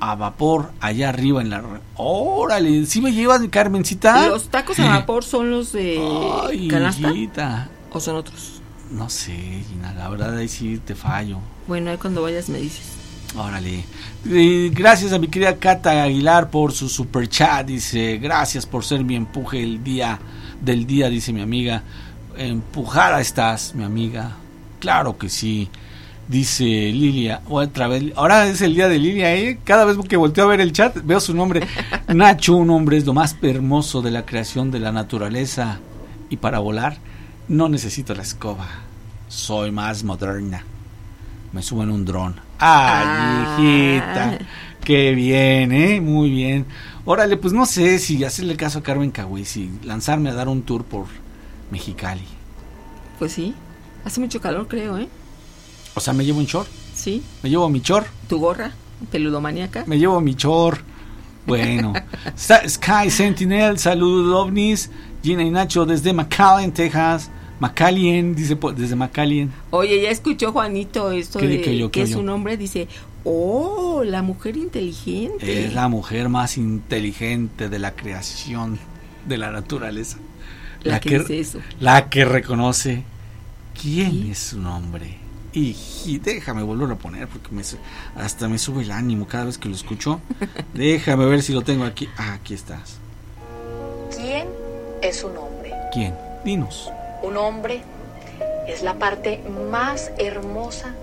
a 0.00 0.14
vapor 0.14 0.70
allá 0.80 1.08
arriba 1.08 1.42
en 1.42 1.50
la... 1.50 1.62
Órale, 1.96 2.86
¿sí 2.86 3.00
me 3.00 3.12
llevas, 3.12 3.40
Carmencita? 3.50 4.28
¿Los 4.28 4.48
tacos 4.48 4.78
a 4.78 4.88
vapor 4.88 5.24
son 5.24 5.50
los 5.50 5.72
de 5.72 5.98
Ay, 6.48 6.68
canasta 6.68 7.10
hijita. 7.10 7.68
o 7.92 8.00
son 8.00 8.16
otros? 8.16 8.60
No 8.90 9.10
sé, 9.10 9.32
Gina, 9.68 9.92
la 9.94 10.08
verdad 10.08 10.36
ahí 10.36 10.48
sí 10.48 10.80
te 10.84 10.94
fallo. 10.94 11.38
Bueno, 11.66 11.90
ahí 11.90 11.98
cuando 11.98 12.22
vayas 12.22 12.48
me 12.48 12.58
dices. 12.58 12.92
Órale. 13.36 13.84
Y 14.24 14.70
gracias 14.70 15.12
a 15.12 15.18
mi 15.18 15.28
querida 15.28 15.56
Cata 15.56 16.02
Aguilar 16.02 16.48
por 16.50 16.72
su 16.72 16.88
super 16.88 17.28
chat. 17.28 17.66
Dice, 17.66 18.16
gracias 18.16 18.64
por 18.64 18.84
ser 18.84 19.04
mi 19.04 19.16
empuje 19.16 19.62
el 19.62 19.84
día 19.84 20.18
del 20.62 20.86
día, 20.86 21.10
dice 21.10 21.32
mi 21.32 21.42
amiga. 21.42 21.82
Empujada 22.36 23.20
estás, 23.20 23.74
mi 23.74 23.84
amiga. 23.84 24.36
Claro 24.80 25.18
que 25.18 25.28
sí. 25.28 25.68
Dice 26.28 26.64
Lilia, 26.64 27.40
otra 27.48 27.88
vez. 27.88 28.12
Ahora 28.14 28.46
es 28.46 28.60
el 28.60 28.74
día 28.74 28.88
de 28.88 28.98
Lilia, 28.98 29.34
¿eh? 29.34 29.58
Cada 29.64 29.86
vez 29.86 29.96
que 30.06 30.16
volteo 30.18 30.44
a 30.44 30.48
ver 30.48 30.60
el 30.60 30.72
chat, 30.72 30.94
veo 31.02 31.20
su 31.20 31.34
nombre. 31.34 31.66
Nacho, 32.08 32.54
un 32.56 32.68
hombre 32.68 32.98
es 32.98 33.06
lo 33.06 33.14
más 33.14 33.36
hermoso 33.40 34.02
de 34.02 34.10
la 34.10 34.26
creación 34.26 34.70
de 34.70 34.78
la 34.78 34.92
naturaleza. 34.92 35.80
Y 36.28 36.36
para 36.36 36.58
volar, 36.58 36.98
no 37.48 37.70
necesito 37.70 38.14
la 38.14 38.22
escoba. 38.22 38.66
Soy 39.28 39.70
más 39.70 40.04
moderna. 40.04 40.64
Me 41.52 41.62
subo 41.62 41.82
en 41.82 41.90
un 41.90 42.04
dron. 42.04 42.34
¡Ay, 42.58 43.04
Ah. 43.06 43.56
hijita! 43.58 44.38
¡Qué 44.84 45.12
bien, 45.14 45.72
eh! 45.72 46.00
Muy 46.02 46.30
bien. 46.30 46.66
Órale, 47.06 47.38
pues 47.38 47.54
no 47.54 47.64
sé 47.64 47.98
si 47.98 48.22
hacerle 48.22 48.54
caso 48.56 48.80
a 48.80 48.82
Carmen 48.82 49.10
Cahuiz 49.10 49.56
y 49.56 49.70
lanzarme 49.82 50.28
a 50.28 50.34
dar 50.34 50.48
un 50.48 50.60
tour 50.60 50.84
por 50.84 51.06
Mexicali. 51.70 52.24
Pues 53.18 53.32
sí, 53.32 53.54
hace 54.04 54.20
mucho 54.20 54.42
calor 54.42 54.68
creo, 54.68 54.98
¿eh? 54.98 55.08
O 55.98 56.00
sea, 56.00 56.12
me 56.14 56.24
llevo 56.24 56.38
un 56.38 56.46
short. 56.46 56.68
Sí, 56.94 57.22
Me 57.42 57.50
llevo 57.50 57.68
mi 57.68 57.80
chor. 57.80 58.06
tu 58.28 58.38
gorra, 58.38 58.72
peludomaníaca. 59.10 59.84
Me 59.86 59.98
llevo 59.98 60.20
mi 60.20 60.34
chor. 60.34 60.78
Bueno. 61.46 61.92
Sky 62.36 63.10
Sentinel, 63.10 63.78
saludos 63.78 64.34
ovnis. 64.34 64.90
Gina 65.22 65.42
y 65.42 65.50
Nacho 65.50 65.84
desde 65.84 66.12
McAllen, 66.12 66.72
Texas. 66.72 67.30
McAllen, 67.60 68.34
dice 68.36 68.56
desde 68.76 68.94
McAllen. 68.94 69.50
Oye, 69.70 70.00
ya 70.02 70.10
escuchó 70.10 70.52
Juanito 70.52 71.10
esto 71.10 71.40
¿Qué- 71.40 71.48
de 71.48 71.68
oyó, 71.70 71.90
qué 71.90 72.00
que 72.00 72.10
es 72.10 72.14
un 72.14 72.26
nombre, 72.26 72.56
dice, 72.56 72.86
oh, 73.24 74.02
la 74.04 74.22
mujer 74.22 74.56
inteligente. 74.56 75.64
Es 75.66 75.74
la 75.74 75.88
mujer 75.88 76.28
más 76.28 76.56
inteligente 76.56 77.68
de 77.68 77.78
la 77.80 77.96
creación 77.96 78.78
de 79.26 79.38
la 79.38 79.50
naturaleza. 79.50 80.18
La 80.84 81.00
que 81.00 81.18
dice 81.18 81.40
eso. 81.40 81.58
La 81.80 82.08
que 82.08 82.24
reconoce 82.24 83.02
quién 83.80 84.30
es 84.30 84.38
su 84.38 84.60
nombre. 84.60 85.17
Y, 85.58 85.76
y 86.06 86.18
déjame 86.18 86.62
volverlo 86.62 86.94
a 86.94 86.98
poner 86.98 87.26
porque 87.26 87.50
me, 87.50 87.62
hasta 88.14 88.48
me 88.48 88.58
sube 88.58 88.82
el 88.82 88.92
ánimo 88.92 89.26
cada 89.26 89.46
vez 89.46 89.58
que 89.58 89.68
lo 89.68 89.74
escucho. 89.74 90.20
déjame 90.74 91.26
ver 91.26 91.42
si 91.42 91.52
lo 91.52 91.62
tengo 91.62 91.84
aquí. 91.84 92.08
Ah, 92.16 92.34
aquí 92.34 92.54
estás. 92.54 92.98
¿Quién 94.16 94.46
es 95.02 95.24
un 95.24 95.36
hombre? 95.36 95.72
¿Quién? 95.92 96.14
Dinos. 96.44 96.92
Un 97.24 97.36
hombre 97.36 97.82
es 98.68 98.82
la 98.82 98.94
parte 99.00 99.42
más 99.72 100.12
hermosa 100.18 100.94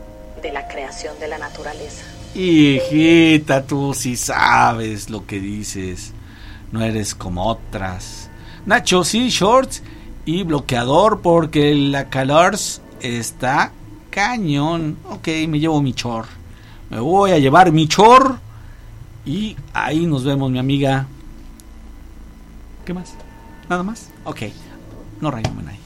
de 0.41 0.53
la 0.53 0.69
creación 0.69 1.19
de 1.19 1.27
la 1.27 1.37
naturaleza. 1.37 2.05
Hijita, 2.33 3.65
tú 3.65 3.93
sí 3.93 4.15
sabes 4.15 5.09
lo 5.09 5.25
que 5.25 5.41
dices. 5.41 6.13
No 6.71 6.81
eres 6.81 7.13
como 7.13 7.45
otras. 7.45 8.29
Nacho, 8.65 9.03
sí, 9.03 9.27
shorts 9.27 9.83
y 10.23 10.43
bloqueador 10.43 11.19
porque 11.21 11.75
la 11.75 12.09
calor 12.09 12.55
está 13.01 13.73
cañón. 14.15 14.97
Ok, 15.09 15.27
me 15.49 15.59
llevo 15.59 15.81
mi 15.81 15.93
chor. 15.93 16.25
Me 16.89 16.99
voy 16.99 17.31
a 17.31 17.37
llevar 17.37 17.71
mi 17.73 17.87
chor. 17.87 18.39
Y 19.25 19.57
ahí 19.73 20.05
nos 20.05 20.23
vemos, 20.23 20.49
mi 20.49 20.57
amiga. 20.59 21.05
¿Qué 22.85 22.93
más? 22.93 23.13
¿Nada 23.69 23.83
más? 23.83 24.09
Ok. 24.23 24.43
No 25.19 25.31
rayo 25.31 25.49
ahí. 25.67 25.79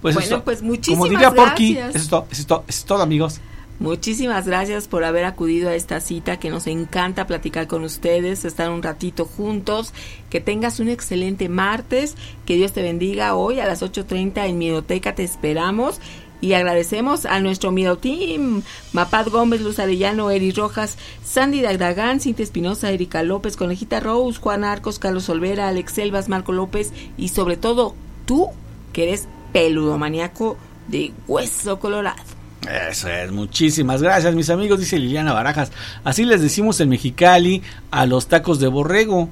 Pues 0.00 0.14
bueno, 0.14 0.26
eso- 0.36 0.44
pues 0.44 0.62
muchísimas 0.62 0.98
Como 0.98 1.10
diría 1.10 1.32
Porky, 1.34 1.76
eso 1.78 1.98
es 1.98 2.08
todo, 2.08 2.26
eso 2.30 2.40
es 2.42 2.46
todo, 2.46 2.64
eso 2.68 2.78
es 2.80 2.84
todo, 2.84 3.02
amigos. 3.02 3.40
Muchísimas 3.78 4.46
gracias 4.46 4.88
por 4.88 5.04
haber 5.04 5.24
acudido 5.24 5.68
a 5.68 5.74
esta 5.74 6.00
cita 6.00 6.38
que 6.38 6.48
nos 6.48 6.66
encanta 6.66 7.26
platicar 7.26 7.66
con 7.66 7.84
ustedes, 7.84 8.44
estar 8.44 8.70
un 8.70 8.82
ratito 8.82 9.26
juntos, 9.26 9.92
que 10.30 10.40
tengas 10.40 10.80
un 10.80 10.88
excelente 10.88 11.48
martes, 11.50 12.14
que 12.46 12.56
Dios 12.56 12.72
te 12.72 12.82
bendiga 12.82 13.34
hoy 13.34 13.60
a 13.60 13.66
las 13.66 13.82
8.30 13.82 14.46
en 14.46 14.56
Miedoteca, 14.58 15.14
te 15.14 15.24
esperamos 15.24 16.00
y 16.40 16.52
agradecemos 16.52 17.24
a 17.26 17.40
nuestro 17.40 17.70
Miedo 17.72 17.96
Team, 17.98 18.62
Mapad 18.92 19.28
Gómez, 19.28 19.60
Luz 19.60 19.78
Arellano, 19.78 20.30
Eri 20.30 20.52
Rojas, 20.52 20.98
Sandy 21.24 21.62
Dagdagán, 21.62 22.20
Cintia 22.20 22.42
Espinosa, 22.44 22.90
Erika 22.90 23.22
López, 23.22 23.56
Conejita 23.56 24.00
Rose, 24.00 24.38
Juan 24.38 24.64
Arcos, 24.64 24.98
Carlos 24.98 25.28
Olvera, 25.28 25.68
Alex 25.68 25.92
Selvas, 25.92 26.28
Marco 26.28 26.52
López 26.52 26.92
y 27.16 27.28
sobre 27.28 27.56
todo 27.56 27.94
tú, 28.26 28.48
que 28.92 29.04
eres 29.04 29.26
peludomaniaco 29.52 30.56
de 30.88 31.12
hueso 31.26 31.78
colorado. 31.78 32.22
Eso 32.90 33.08
es, 33.08 33.30
muchísimas 33.30 34.02
gracias 34.02 34.34
mis 34.34 34.50
amigos, 34.50 34.80
dice 34.80 34.98
Liliana 34.98 35.32
Barajas. 35.32 35.70
Así 36.02 36.24
les 36.24 36.40
decimos 36.42 36.80
en 36.80 36.88
Mexicali 36.88 37.62
a 37.90 38.06
los 38.06 38.26
tacos 38.26 38.58
de 38.58 38.66
borrego, 38.68 39.28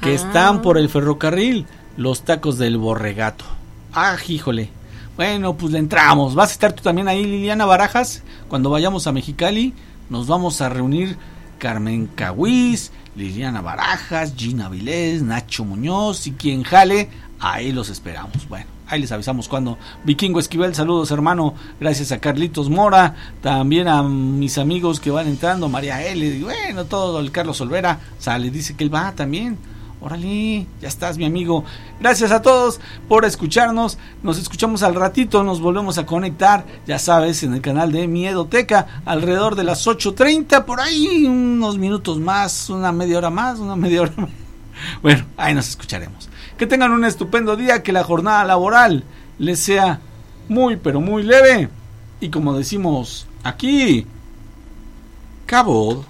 que 0.00 0.10
Ah. 0.10 0.14
están 0.14 0.62
por 0.62 0.78
el 0.78 0.88
ferrocarril, 0.88 1.66
los 1.96 2.22
tacos 2.22 2.56
del 2.58 2.78
borregato. 2.78 3.44
Ah, 3.92 4.16
híjole. 4.26 4.70
Bueno, 5.18 5.56
pues 5.56 5.72
le 5.72 5.80
entramos. 5.80 6.36
¿Vas 6.36 6.50
a 6.50 6.52
estar 6.52 6.72
tú 6.72 6.80
también 6.80 7.08
ahí, 7.08 7.24
Liliana 7.24 7.66
Barajas? 7.66 8.22
Cuando 8.46 8.70
vayamos 8.70 9.08
a 9.08 9.12
Mexicali, 9.12 9.74
nos 10.08 10.28
vamos 10.28 10.60
a 10.60 10.68
reunir 10.68 11.18
Carmen 11.58 12.06
Cahuiz, 12.06 12.92
Liliana 13.16 13.60
Barajas, 13.60 14.34
Gina 14.36 14.68
Vilés, 14.68 15.22
Nacho 15.22 15.64
Muñoz 15.64 16.28
y 16.28 16.34
quien 16.34 16.62
jale, 16.62 17.10
ahí 17.40 17.72
los 17.72 17.88
esperamos. 17.88 18.48
Bueno, 18.48 18.66
ahí 18.86 19.00
les 19.00 19.10
avisamos 19.10 19.48
cuando. 19.48 19.76
Vikingo 20.04 20.38
Esquivel, 20.38 20.76
saludos 20.76 21.10
hermano, 21.10 21.54
gracias 21.80 22.12
a 22.12 22.20
Carlitos 22.20 22.70
Mora, 22.70 23.16
también 23.42 23.88
a 23.88 24.04
mis 24.04 24.56
amigos 24.56 25.00
que 25.00 25.10
van 25.10 25.26
entrando, 25.26 25.68
María 25.68 26.00
L, 26.00 26.24
y 26.24 26.44
bueno, 26.44 26.84
todo 26.84 27.18
el 27.18 27.32
Carlos 27.32 27.60
Olvera, 27.60 27.98
sale, 28.20 28.52
dice 28.52 28.76
que 28.76 28.84
él 28.84 28.94
va 28.94 29.10
también. 29.10 29.58
Órale, 30.00 30.66
ya 30.80 30.86
estás 30.86 31.18
mi 31.18 31.24
amigo. 31.24 31.64
Gracias 32.00 32.30
a 32.30 32.40
todos 32.40 32.80
por 33.08 33.24
escucharnos. 33.24 33.98
Nos 34.22 34.38
escuchamos 34.38 34.84
al 34.84 34.94
ratito, 34.94 35.42
nos 35.42 35.60
volvemos 35.60 35.98
a 35.98 36.06
conectar, 36.06 36.64
ya 36.86 37.00
sabes, 37.00 37.42
en 37.42 37.54
el 37.54 37.60
canal 37.60 37.90
de 37.90 38.06
Miedoteca, 38.06 39.02
alrededor 39.04 39.56
de 39.56 39.64
las 39.64 39.86
8.30, 39.86 40.64
por 40.64 40.80
ahí 40.80 41.26
unos 41.26 41.78
minutos 41.78 42.20
más, 42.20 42.70
una 42.70 42.92
media 42.92 43.18
hora 43.18 43.30
más, 43.30 43.58
una 43.58 43.76
media 43.76 44.02
hora 44.02 44.14
más. 44.16 44.30
Bueno, 45.02 45.24
ahí 45.36 45.54
nos 45.54 45.68
escucharemos. 45.68 46.28
Que 46.56 46.68
tengan 46.68 46.92
un 46.92 47.04
estupendo 47.04 47.56
día, 47.56 47.82
que 47.82 47.92
la 47.92 48.04
jornada 48.04 48.44
laboral 48.44 49.02
les 49.38 49.58
sea 49.58 50.00
muy, 50.48 50.76
pero 50.76 51.00
muy 51.00 51.24
leve. 51.24 51.68
Y 52.20 52.30
como 52.30 52.56
decimos 52.56 53.26
aquí, 53.42 54.06
cabo. 55.46 56.04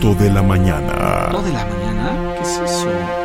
Todo 0.00 0.14
de 0.14 0.30
la 0.30 0.42
mañana. 0.42 1.30
¿Todo 1.32 1.42
de 1.42 1.52
la 1.52 1.66
mañana? 1.66 2.34
¿Qué 2.36 2.42
es 2.42 2.58
eso? 2.58 3.21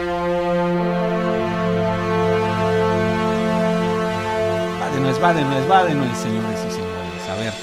De 5.18 5.44
nuez, 5.44 6.18
señores 6.19 6.60
y 6.68 6.72
señores. 6.72 7.30
A 7.30 7.35
ver. 7.35 7.53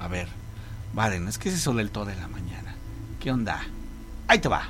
A 0.00 0.08
ver. 0.08 0.28
Va 0.98 1.10
de 1.10 1.20
nuez. 1.20 1.36
¿Qué 1.38 1.50
es 1.50 1.56
eso 1.56 1.74
del 1.74 1.90
todo 1.90 2.06
de 2.06 2.16
la 2.16 2.26
mañana? 2.26 2.74
¿Qué 3.20 3.30
onda? 3.30 3.60
Ahí 4.26 4.38
te 4.38 4.48
va. 4.48 4.62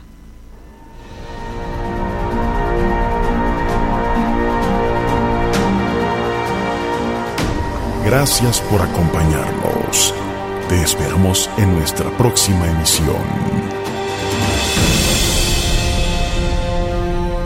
Gracias 8.04 8.60
por 8.62 8.82
acompañarnos. 8.82 10.12
Te 10.68 10.82
esperamos 10.82 11.48
en 11.58 11.74
nuestra 11.74 12.10
próxima 12.18 12.66
emisión. 12.66 13.16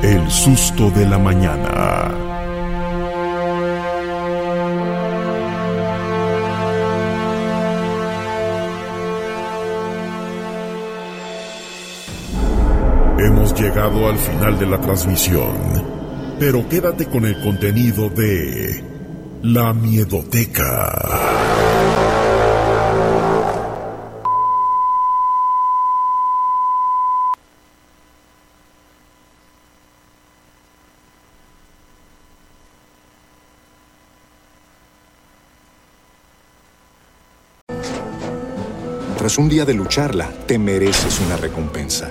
El 0.03 0.31
susto 0.31 0.91
de 0.91 1.07
la 1.07 1.19
mañana. 1.19 2.32
Hemos 13.25 13.55
llegado 13.55 14.09
al 14.09 14.19
final 14.19 14.59
de 14.59 14.67
la 14.67 14.81
transmisión, 14.81 15.55
pero 16.41 16.69
quédate 16.69 17.07
con 17.07 17.25
el 17.25 17.41
contenido 17.41 18.09
de 18.09 18.83
La 19.43 19.73
Miedoteca. 19.73 20.91
Tras 39.17 39.39
un 39.39 39.49
día 39.49 39.65
de 39.65 39.75
lucharla, 39.75 40.29
te 40.47 40.59
mereces 40.59 41.21
una 41.21 41.37
recompensa, 41.37 42.11